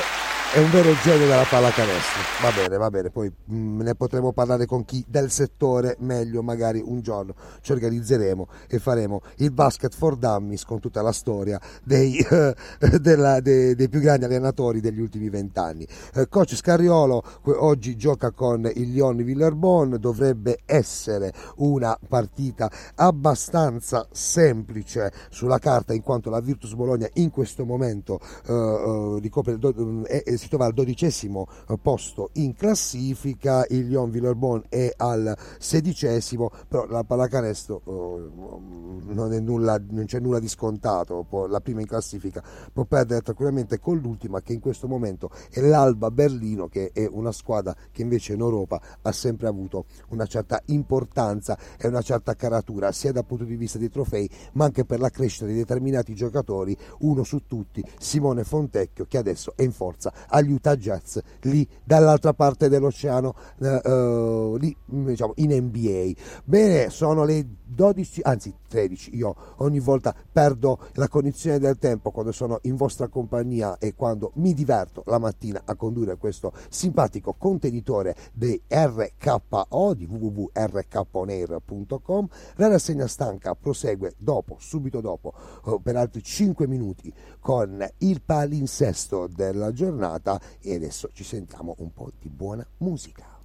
è 0.53 0.59
un 0.59 0.71
vero 0.71 0.93
genio 1.03 1.27
della 1.27 1.43
pallacanestro. 1.43 2.21
Va 2.41 2.51
bene, 2.51 2.77
va 2.77 2.89
bene, 2.89 3.09
poi 3.09 3.29
mh, 3.29 3.81
ne 3.81 3.95
potremo 3.95 4.31
parlare 4.31 4.65
con 4.65 4.85
chi 4.85 5.03
del 5.05 5.29
settore 5.29 5.97
meglio, 5.99 6.41
magari 6.41 6.81
un 6.83 7.01
giorno 7.01 7.35
ci 7.61 7.73
organizzeremo 7.73 8.47
e 8.67 8.79
faremo 8.79 9.21
il 9.37 9.51
basket 9.51 9.93
for 9.93 10.15
dummies 10.15 10.63
con 10.63 10.79
tutta 10.79 11.01
la 11.01 11.11
storia 11.11 11.59
dei, 11.83 12.17
eh, 12.29 12.55
della, 12.99 13.41
dei, 13.41 13.75
dei 13.75 13.89
più 13.89 13.99
grandi 13.99 14.23
allenatori 14.23 14.79
degli 14.79 15.01
ultimi 15.01 15.29
vent'anni. 15.29 15.85
Eh, 16.13 16.29
coach 16.29 16.55
Scariolo 16.55 17.23
oggi 17.57 17.97
gioca 17.97 18.31
con 18.31 18.71
il 18.73 18.91
Lion 18.91 19.17
Villerbon, 19.17 19.97
dovrebbe 19.99 20.59
essere 20.65 21.33
una 21.57 21.97
partita 22.07 22.71
abbastanza 22.95 24.07
semplice 24.11 25.11
sulla 25.29 25.59
carta 25.59 25.93
in 25.93 26.01
quanto 26.01 26.29
la 26.29 26.39
Virtus 26.39 26.73
Bologna 26.73 27.07
in 27.15 27.31
questo 27.31 27.65
momento 27.65 28.19
eh, 28.47 28.53
eh 28.53 29.19
ricopre 29.19 29.57
do, 29.57 30.03
è, 30.05 30.35
si 30.37 30.49
trova 30.49 30.65
al 30.65 30.73
dodicesimo 30.73 31.47
eh, 31.69 31.77
posto 31.81 32.29
in 32.33 32.53
classifica, 32.55 33.65
il 33.69 33.87
Lyon 33.87 34.09
Villerbon 34.09 34.63
è 34.69 34.93
al 34.97 35.35
sedicesimo, 35.59 36.51
però 36.67 36.85
la 36.85 37.03
pallacanestro 37.03 37.81
eh, 37.85 39.13
non, 39.13 39.29
nulla, 39.43 39.81
non 39.89 40.05
c'è 40.05 40.19
nulla 40.19 40.39
di 40.39 40.47
scontato, 40.47 41.25
può, 41.27 41.47
la 41.47 41.59
prima 41.59 41.81
in 41.81 41.87
classifica 41.87 42.43
può 42.71 42.85
perdere 42.85 43.21
tranquillamente 43.21 43.79
con 43.79 43.97
l'ultima 43.97 44.41
che 44.41 44.53
in 44.53 44.59
questo 44.59 44.87
momento 44.87 45.29
è 45.49 45.59
l'Alba 45.61 46.11
Berlino 46.11 46.67
che 46.67 46.91
è 46.93 47.07
una 47.09 47.31
squadra 47.31 47.75
che 47.91 48.01
invece 48.01 48.33
in 48.33 48.39
Europa 48.39 48.81
ha 49.01 49.11
sempre 49.11 49.47
avuto 49.47 49.85
una 50.09 50.25
certa 50.25 50.61
importanza 50.65 51.57
e 51.77 51.87
una 51.87 52.01
certa 52.01 52.35
caratura 52.35 52.91
sia 52.91 53.11
dal 53.11 53.25
punto 53.25 53.43
di 53.43 53.55
vista 53.55 53.77
dei 53.77 53.89
trofei 53.89 54.29
ma 54.53 54.65
anche 54.65 54.85
per 54.85 54.99
la 54.99 55.09
crescita 55.09 55.45
di 55.45 55.53
determinati 55.53 56.13
giocatori, 56.13 56.77
uno 56.99 57.23
su 57.23 57.45
tutti 57.45 57.83
Simone 57.99 58.43
Fontecchio 58.43 59.05
che 59.07 59.17
adesso 59.17 59.53
è 59.55 59.63
in 59.63 59.71
forza 59.71 60.13
agli 60.27 60.51
Utah 60.51 60.75
Jazz 60.75 61.17
lì 61.41 61.67
dall'altra 61.83 62.33
parte 62.33 62.69
dell'oceano 62.69 63.35
eh, 63.59 63.81
eh, 63.83 64.55
lì 64.59 64.75
diciamo 64.85 65.33
in 65.37 65.53
NBA 65.53 66.11
bene 66.43 66.89
sono 66.89 67.23
le 67.23 67.45
12 67.63 68.21
anzi 68.23 68.53
13 68.67 69.15
io 69.15 69.35
ogni 69.57 69.79
volta 69.79 70.15
perdo 70.31 70.79
la 70.93 71.07
cognizione 71.07 71.59
del 71.59 71.77
tempo 71.77 72.09
quando 72.11 72.31
sono 72.31 72.59
in 72.63 72.75
vostra 72.75 73.07
compagnia 73.07 73.77
e 73.77 73.93
quando 73.95 74.31
mi 74.35 74.53
diverto 74.53 75.03
la 75.07 75.19
mattina 75.19 75.61
a 75.65 75.75
condurre 75.75 76.15
questo 76.17 76.53
simpatico 76.69 77.33
contenitore 77.33 78.15
dei 78.33 78.61
RKO 78.67 79.93
di 79.93 80.05
www.rkonair.com 80.05 82.27
la 82.55 82.67
rassegna 82.67 83.07
stanca 83.07 83.55
prosegue 83.55 84.13
dopo 84.17 84.57
subito 84.59 84.99
dopo 85.01 85.33
eh, 85.65 85.79
per 85.81 85.95
altri 85.95 86.21
5 86.23 86.67
minuti 86.67 87.11
con 87.39 87.87
il 87.99 88.21
palinsesto 88.21 89.27
della 89.27 89.71
giornata 89.71 90.16
puntata 90.17 90.41
e 90.61 90.75
adesso 90.75 91.09
ci 91.13 91.23
sentiamo 91.23 91.75
un 91.79 91.93
po' 91.93 92.11
di 92.19 92.29
buona 92.29 92.65
musica. 92.77 93.36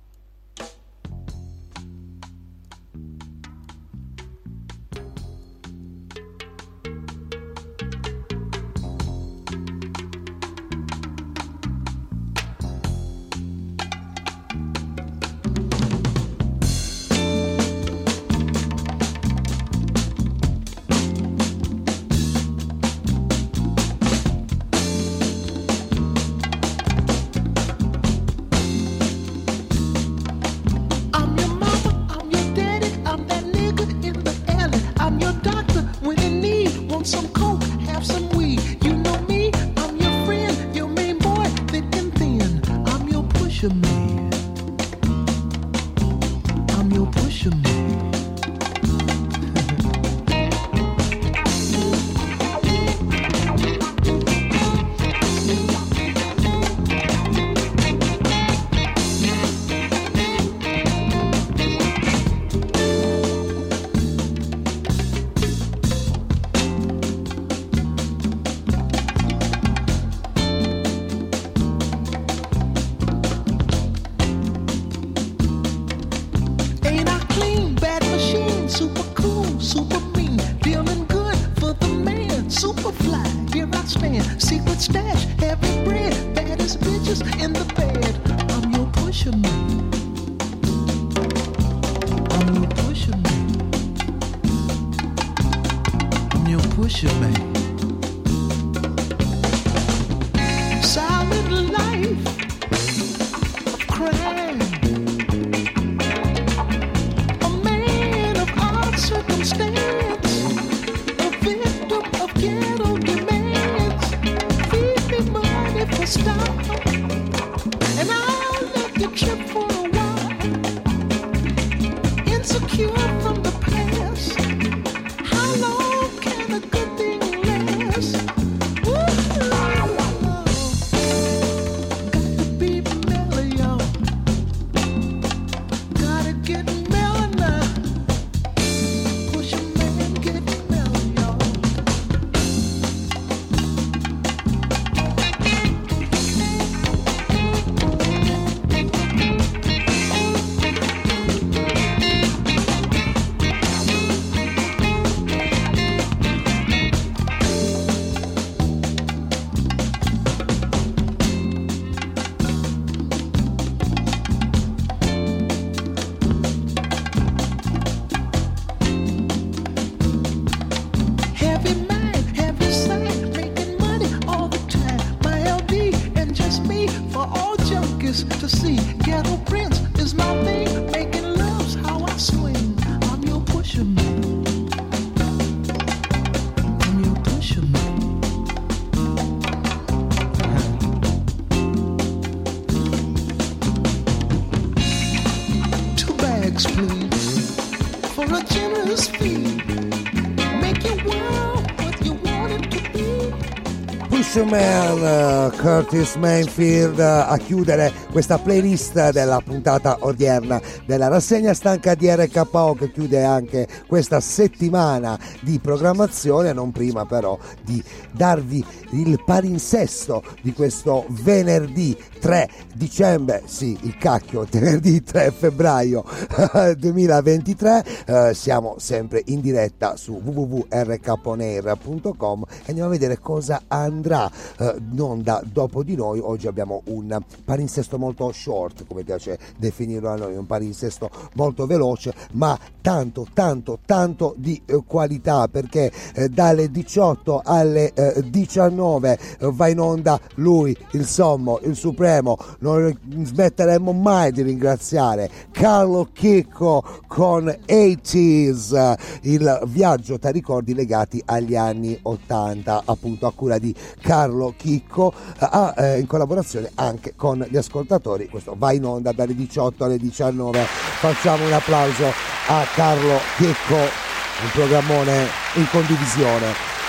Pushman, 204.32 205.52
eh, 205.52 205.56
Curtis 205.58 206.14
Mayfield 206.14 206.98
eh, 206.98 207.02
a 207.02 207.36
chiudere 207.36 207.92
questa 208.10 208.38
playlist 208.38 209.10
della 209.10 209.42
puntata 209.44 209.98
odierna 210.00 210.58
della 210.86 211.08
rassegna 211.08 211.52
stanca 211.52 211.94
di 211.94 212.08
RKO 212.10 212.72
che 212.72 212.90
chiude 212.90 213.24
anche 213.24 213.68
questa 213.86 214.20
settimana 214.20 215.18
di 215.40 215.58
programmazione, 215.58 216.54
non 216.54 216.72
prima 216.72 217.04
però 217.04 217.38
di 217.62 217.82
darvi 218.10 218.64
il 218.92 219.22
palinsesto 219.22 220.22
di 220.40 220.54
questo 220.54 221.04
venerdì 221.08 221.94
3 222.18 222.48
dicembre, 222.74 223.42
sì 223.46 223.78
il 223.82 223.96
cacchio, 223.96 224.44
venerdì 224.50 225.02
3 225.02 225.30
febbraio 225.30 226.04
2023, 226.76 227.84
eh, 228.06 228.34
siamo 228.34 228.74
sempre 228.78 229.22
in 229.26 229.40
diretta 229.40 229.96
su 229.96 230.20
www.rkponair.com 230.22 232.44
e 232.48 232.68
andiamo 232.68 232.88
a 232.88 232.92
vedere 232.92 233.18
cosa 233.18 233.62
andrà 233.68 234.30
eh, 234.58 234.76
in 234.90 235.00
onda 235.00 235.42
dopo 235.44 235.82
di 235.82 235.96
noi. 235.96 236.20
Oggi 236.20 236.46
abbiamo 236.46 236.82
un 236.86 237.18
palinsesto 237.44 237.98
molto 237.98 238.32
short, 238.32 238.86
come 238.86 239.02
piace 239.02 239.38
definirlo 239.56 240.10
a 240.10 240.16
noi, 240.16 240.36
un 240.36 240.46
palinsesto 240.46 241.10
molto 241.34 241.66
veloce, 241.66 242.14
ma 242.32 242.58
tanto, 242.80 243.26
tanto, 243.32 243.78
tanto 243.84 244.34
di 244.36 244.60
eh, 244.64 244.82
qualità 244.86 245.48
perché 245.48 245.90
eh, 246.14 246.28
dalle 246.28 246.70
18 246.70 247.42
alle 247.44 247.92
eh, 247.94 248.22
19 248.28 249.12
eh, 249.12 249.18
va 249.52 249.68
in 249.68 249.80
onda 249.80 250.20
lui, 250.34 250.76
il 250.92 251.06
sommo, 251.06 251.58
il 251.62 251.76
supremo, 251.76 252.36
non 252.62 252.96
smetteremo 253.24 253.92
mai 253.92 254.32
di 254.32 254.42
ringraziare 254.42 255.30
Carlo 255.50 256.08
Chicco 256.12 256.82
con 257.06 257.44
80s, 257.44 258.74
eh, 258.74 258.96
il 259.22 259.60
viaggio 259.66 260.18
tra 260.18 260.30
ricordi 260.30 260.74
legati 260.74 261.22
agli 261.26 261.56
anni 261.56 261.98
80, 262.00 262.82
appunto 262.84 263.26
a 263.26 263.32
cura 263.32 263.58
di 263.58 263.74
Carlo 264.00 264.54
Chicco, 264.56 265.12
ah, 265.38 265.74
eh, 265.76 265.98
in 265.98 266.06
collaborazione 266.06 266.70
anche 266.76 267.14
con 267.16 267.44
gli 267.48 267.56
ascoltatori. 267.56 268.28
Questo 268.28 268.54
va 268.56 268.72
in 268.72 268.84
onda 268.84 269.12
dalle 269.12 269.34
18 269.34 269.84
alle 269.84 269.98
19. 269.98 270.60
Facciamo 270.62 271.44
un 271.44 271.52
applauso 271.52 272.06
a 272.06 272.64
Carlo 272.74 273.18
Chicco, 273.36 273.74
un 273.74 274.50
programmone 274.52 275.26
in 275.54 275.66
condivisione. 275.70 276.81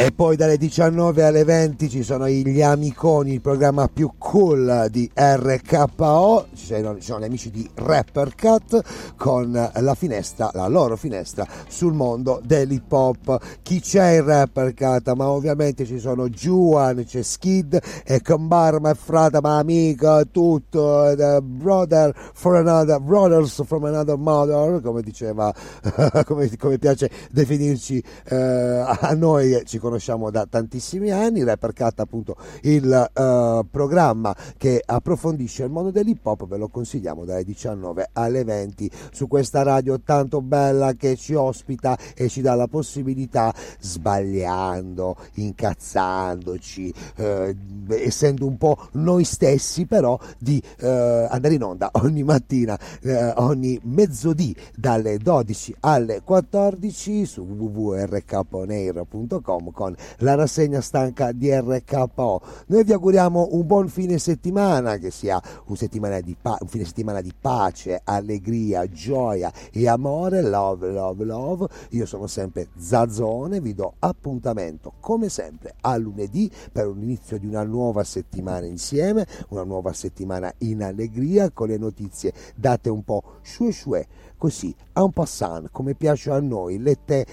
E 0.00 0.12
poi 0.12 0.36
dalle 0.36 0.58
19 0.58 1.24
alle 1.24 1.42
20 1.42 1.88
ci 1.88 2.04
sono 2.04 2.28
gli 2.28 2.62
Amiconi, 2.62 3.32
il 3.32 3.40
programma 3.40 3.88
più 3.88 4.12
cool 4.16 4.86
di 4.92 5.10
RKO, 5.12 6.46
ci 6.54 6.66
sono, 6.66 6.94
ci 6.94 7.02
sono 7.02 7.18
gli 7.18 7.24
amici 7.24 7.50
di 7.50 7.68
Rapper 7.74 8.36
Cut 8.36 9.14
con 9.16 9.50
la 9.50 9.94
finestra, 9.96 10.50
la 10.54 10.68
loro 10.68 10.94
finestra 10.96 11.44
sul 11.66 11.94
mondo 11.94 12.40
dell'hip 12.44 12.92
hop. 12.92 13.40
Chi 13.60 13.80
c'è 13.80 14.18
in 14.18 14.24
Rapper 14.24 14.72
Cut? 14.72 15.12
Ma 15.14 15.28
ovviamente 15.30 15.84
ci 15.84 15.98
sono 15.98 16.28
Juan, 16.28 17.04
c'è 17.04 17.22
Skid 17.22 17.82
e 18.04 18.22
Combar, 18.22 18.78
ma 18.78 18.94
frate, 18.94 19.40
ma 19.42 19.58
amico, 19.58 20.22
tutto, 20.30 21.12
the 21.16 21.40
brother 21.42 22.14
for 22.34 22.54
another, 22.54 23.00
brothers 23.00 23.64
from 23.64 23.82
another 23.82 24.16
mother, 24.16 24.80
come 24.80 25.02
diceva, 25.02 25.52
come, 26.24 26.48
come 26.56 26.78
piace 26.78 27.10
definirci 27.32 28.00
eh, 28.28 28.36
a 28.36 29.12
noi, 29.14 29.60
ci 29.64 29.80
conosciamo 29.88 30.30
da 30.30 30.44
tantissimi 30.44 31.10
anni, 31.10 31.42
Rapper 31.42 31.72
Cut 31.72 32.00
appunto 32.00 32.36
il 32.62 32.92
eh, 32.92 33.64
programma 33.70 34.36
che 34.58 34.82
approfondisce 34.84 35.62
il 35.64 35.70
mondo 35.70 35.90
dell'hip 35.90 36.26
hop, 36.26 36.46
ve 36.46 36.58
lo 36.58 36.68
consigliamo 36.68 37.24
dalle 37.24 37.42
19 37.42 38.10
alle 38.12 38.44
20 38.44 38.90
su 39.10 39.26
questa 39.26 39.62
radio 39.62 39.98
tanto 40.00 40.42
bella 40.42 40.92
che 40.92 41.16
ci 41.16 41.32
ospita 41.32 41.96
e 42.14 42.28
ci 42.28 42.42
dà 42.42 42.54
la 42.54 42.66
possibilità, 42.66 43.54
sbagliando, 43.80 45.16
incazzandoci, 45.34 46.92
eh, 47.16 47.56
essendo 47.88 48.46
un 48.46 48.58
po' 48.58 48.88
noi 48.92 49.24
stessi 49.24 49.86
però, 49.86 50.18
di 50.38 50.62
eh, 50.80 51.26
andare 51.30 51.54
in 51.54 51.62
onda 51.62 51.88
ogni 51.94 52.24
mattina, 52.24 52.78
eh, 53.00 53.32
ogni 53.36 53.80
mezzodì 53.84 54.54
dalle 54.76 55.16
12 55.16 55.76
alle 55.80 56.20
14 56.22 57.24
su 57.24 57.40
www.rkonair.com 57.40 59.70
con 59.78 59.94
la 60.18 60.34
rassegna 60.34 60.80
stanca 60.80 61.30
di 61.30 61.54
RKO. 61.54 62.42
Noi 62.66 62.82
vi 62.82 62.92
auguriamo 62.92 63.50
un 63.52 63.64
buon 63.64 63.86
fine 63.86 64.18
settimana, 64.18 64.96
che 64.96 65.12
sia 65.12 65.40
un, 65.66 65.76
settimana 65.76 66.18
pa- 66.42 66.58
un 66.60 66.66
fine 66.66 66.84
settimana 66.84 67.20
di 67.20 67.32
pace, 67.40 68.00
allegria, 68.02 68.88
gioia 68.88 69.52
e 69.70 69.86
amore, 69.86 70.42
love, 70.42 70.90
love, 70.90 71.24
love. 71.24 71.68
Io 71.90 72.06
sono 72.06 72.26
sempre 72.26 72.70
Zazzone, 72.76 73.60
vi 73.60 73.72
do 73.72 73.92
appuntamento 74.00 74.94
come 74.98 75.28
sempre 75.28 75.76
a 75.82 75.96
lunedì 75.96 76.50
per 76.72 76.88
un 76.88 77.00
inizio 77.00 77.38
di 77.38 77.46
una 77.46 77.62
nuova 77.62 78.02
settimana 78.02 78.66
insieme, 78.66 79.28
una 79.50 79.62
nuova 79.62 79.92
settimana 79.92 80.52
in 80.58 80.82
allegria 80.82 81.52
con 81.52 81.68
le 81.68 81.78
notizie 81.78 82.32
date 82.56 82.88
un 82.88 83.04
po' 83.04 83.22
shue 83.42 83.70
shue, 83.70 84.06
così, 84.36 84.74
un 84.94 85.12
po' 85.12 85.24
san, 85.24 85.68
come 85.70 85.94
piace 85.94 86.32
a 86.32 86.40
noi, 86.40 86.80
lette 86.80 87.26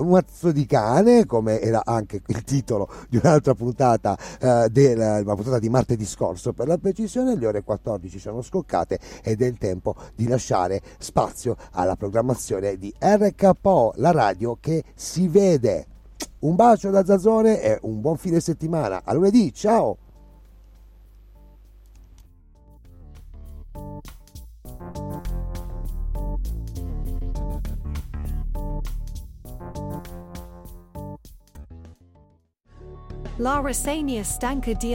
un 0.00 0.08
mazzo 0.08 0.52
di 0.52 0.66
cane, 0.66 1.26
come 1.26 1.60
era 1.60 1.82
anche 1.84 2.22
il 2.26 2.42
titolo 2.44 2.88
di 3.08 3.18
un'altra 3.22 3.54
puntata, 3.54 4.16
uh, 4.40 4.68
della, 4.68 5.20
una 5.20 5.34
puntata 5.34 5.58
di 5.58 5.68
martedì 5.68 6.04
scorso 6.04 6.52
per 6.52 6.66
la 6.66 6.78
precisione, 6.78 7.36
le 7.36 7.46
ore 7.46 7.62
14 7.62 8.18
sono 8.18 8.42
scoccate 8.42 8.98
ed 9.22 9.42
è 9.42 9.46
il 9.46 9.58
tempo 9.58 9.94
di 10.14 10.26
lasciare 10.26 10.80
spazio 10.98 11.56
alla 11.72 11.96
programmazione 11.96 12.76
di 12.76 12.92
RKO, 12.98 13.94
la 13.96 14.10
radio 14.10 14.56
che 14.60 14.84
si 14.94 15.28
vede. 15.28 15.86
Un 16.40 16.54
bacio 16.54 16.90
da 16.90 17.04
Zazzone 17.04 17.60
e 17.62 17.78
un 17.82 18.00
buon 18.00 18.16
fine 18.16 18.40
settimana. 18.40 19.02
A 19.04 19.12
lunedì, 19.12 19.52
ciao! 19.52 20.09
La 33.40 33.58
Rassegna 33.58 34.22
Stanca 34.22 34.74
di 34.74 34.94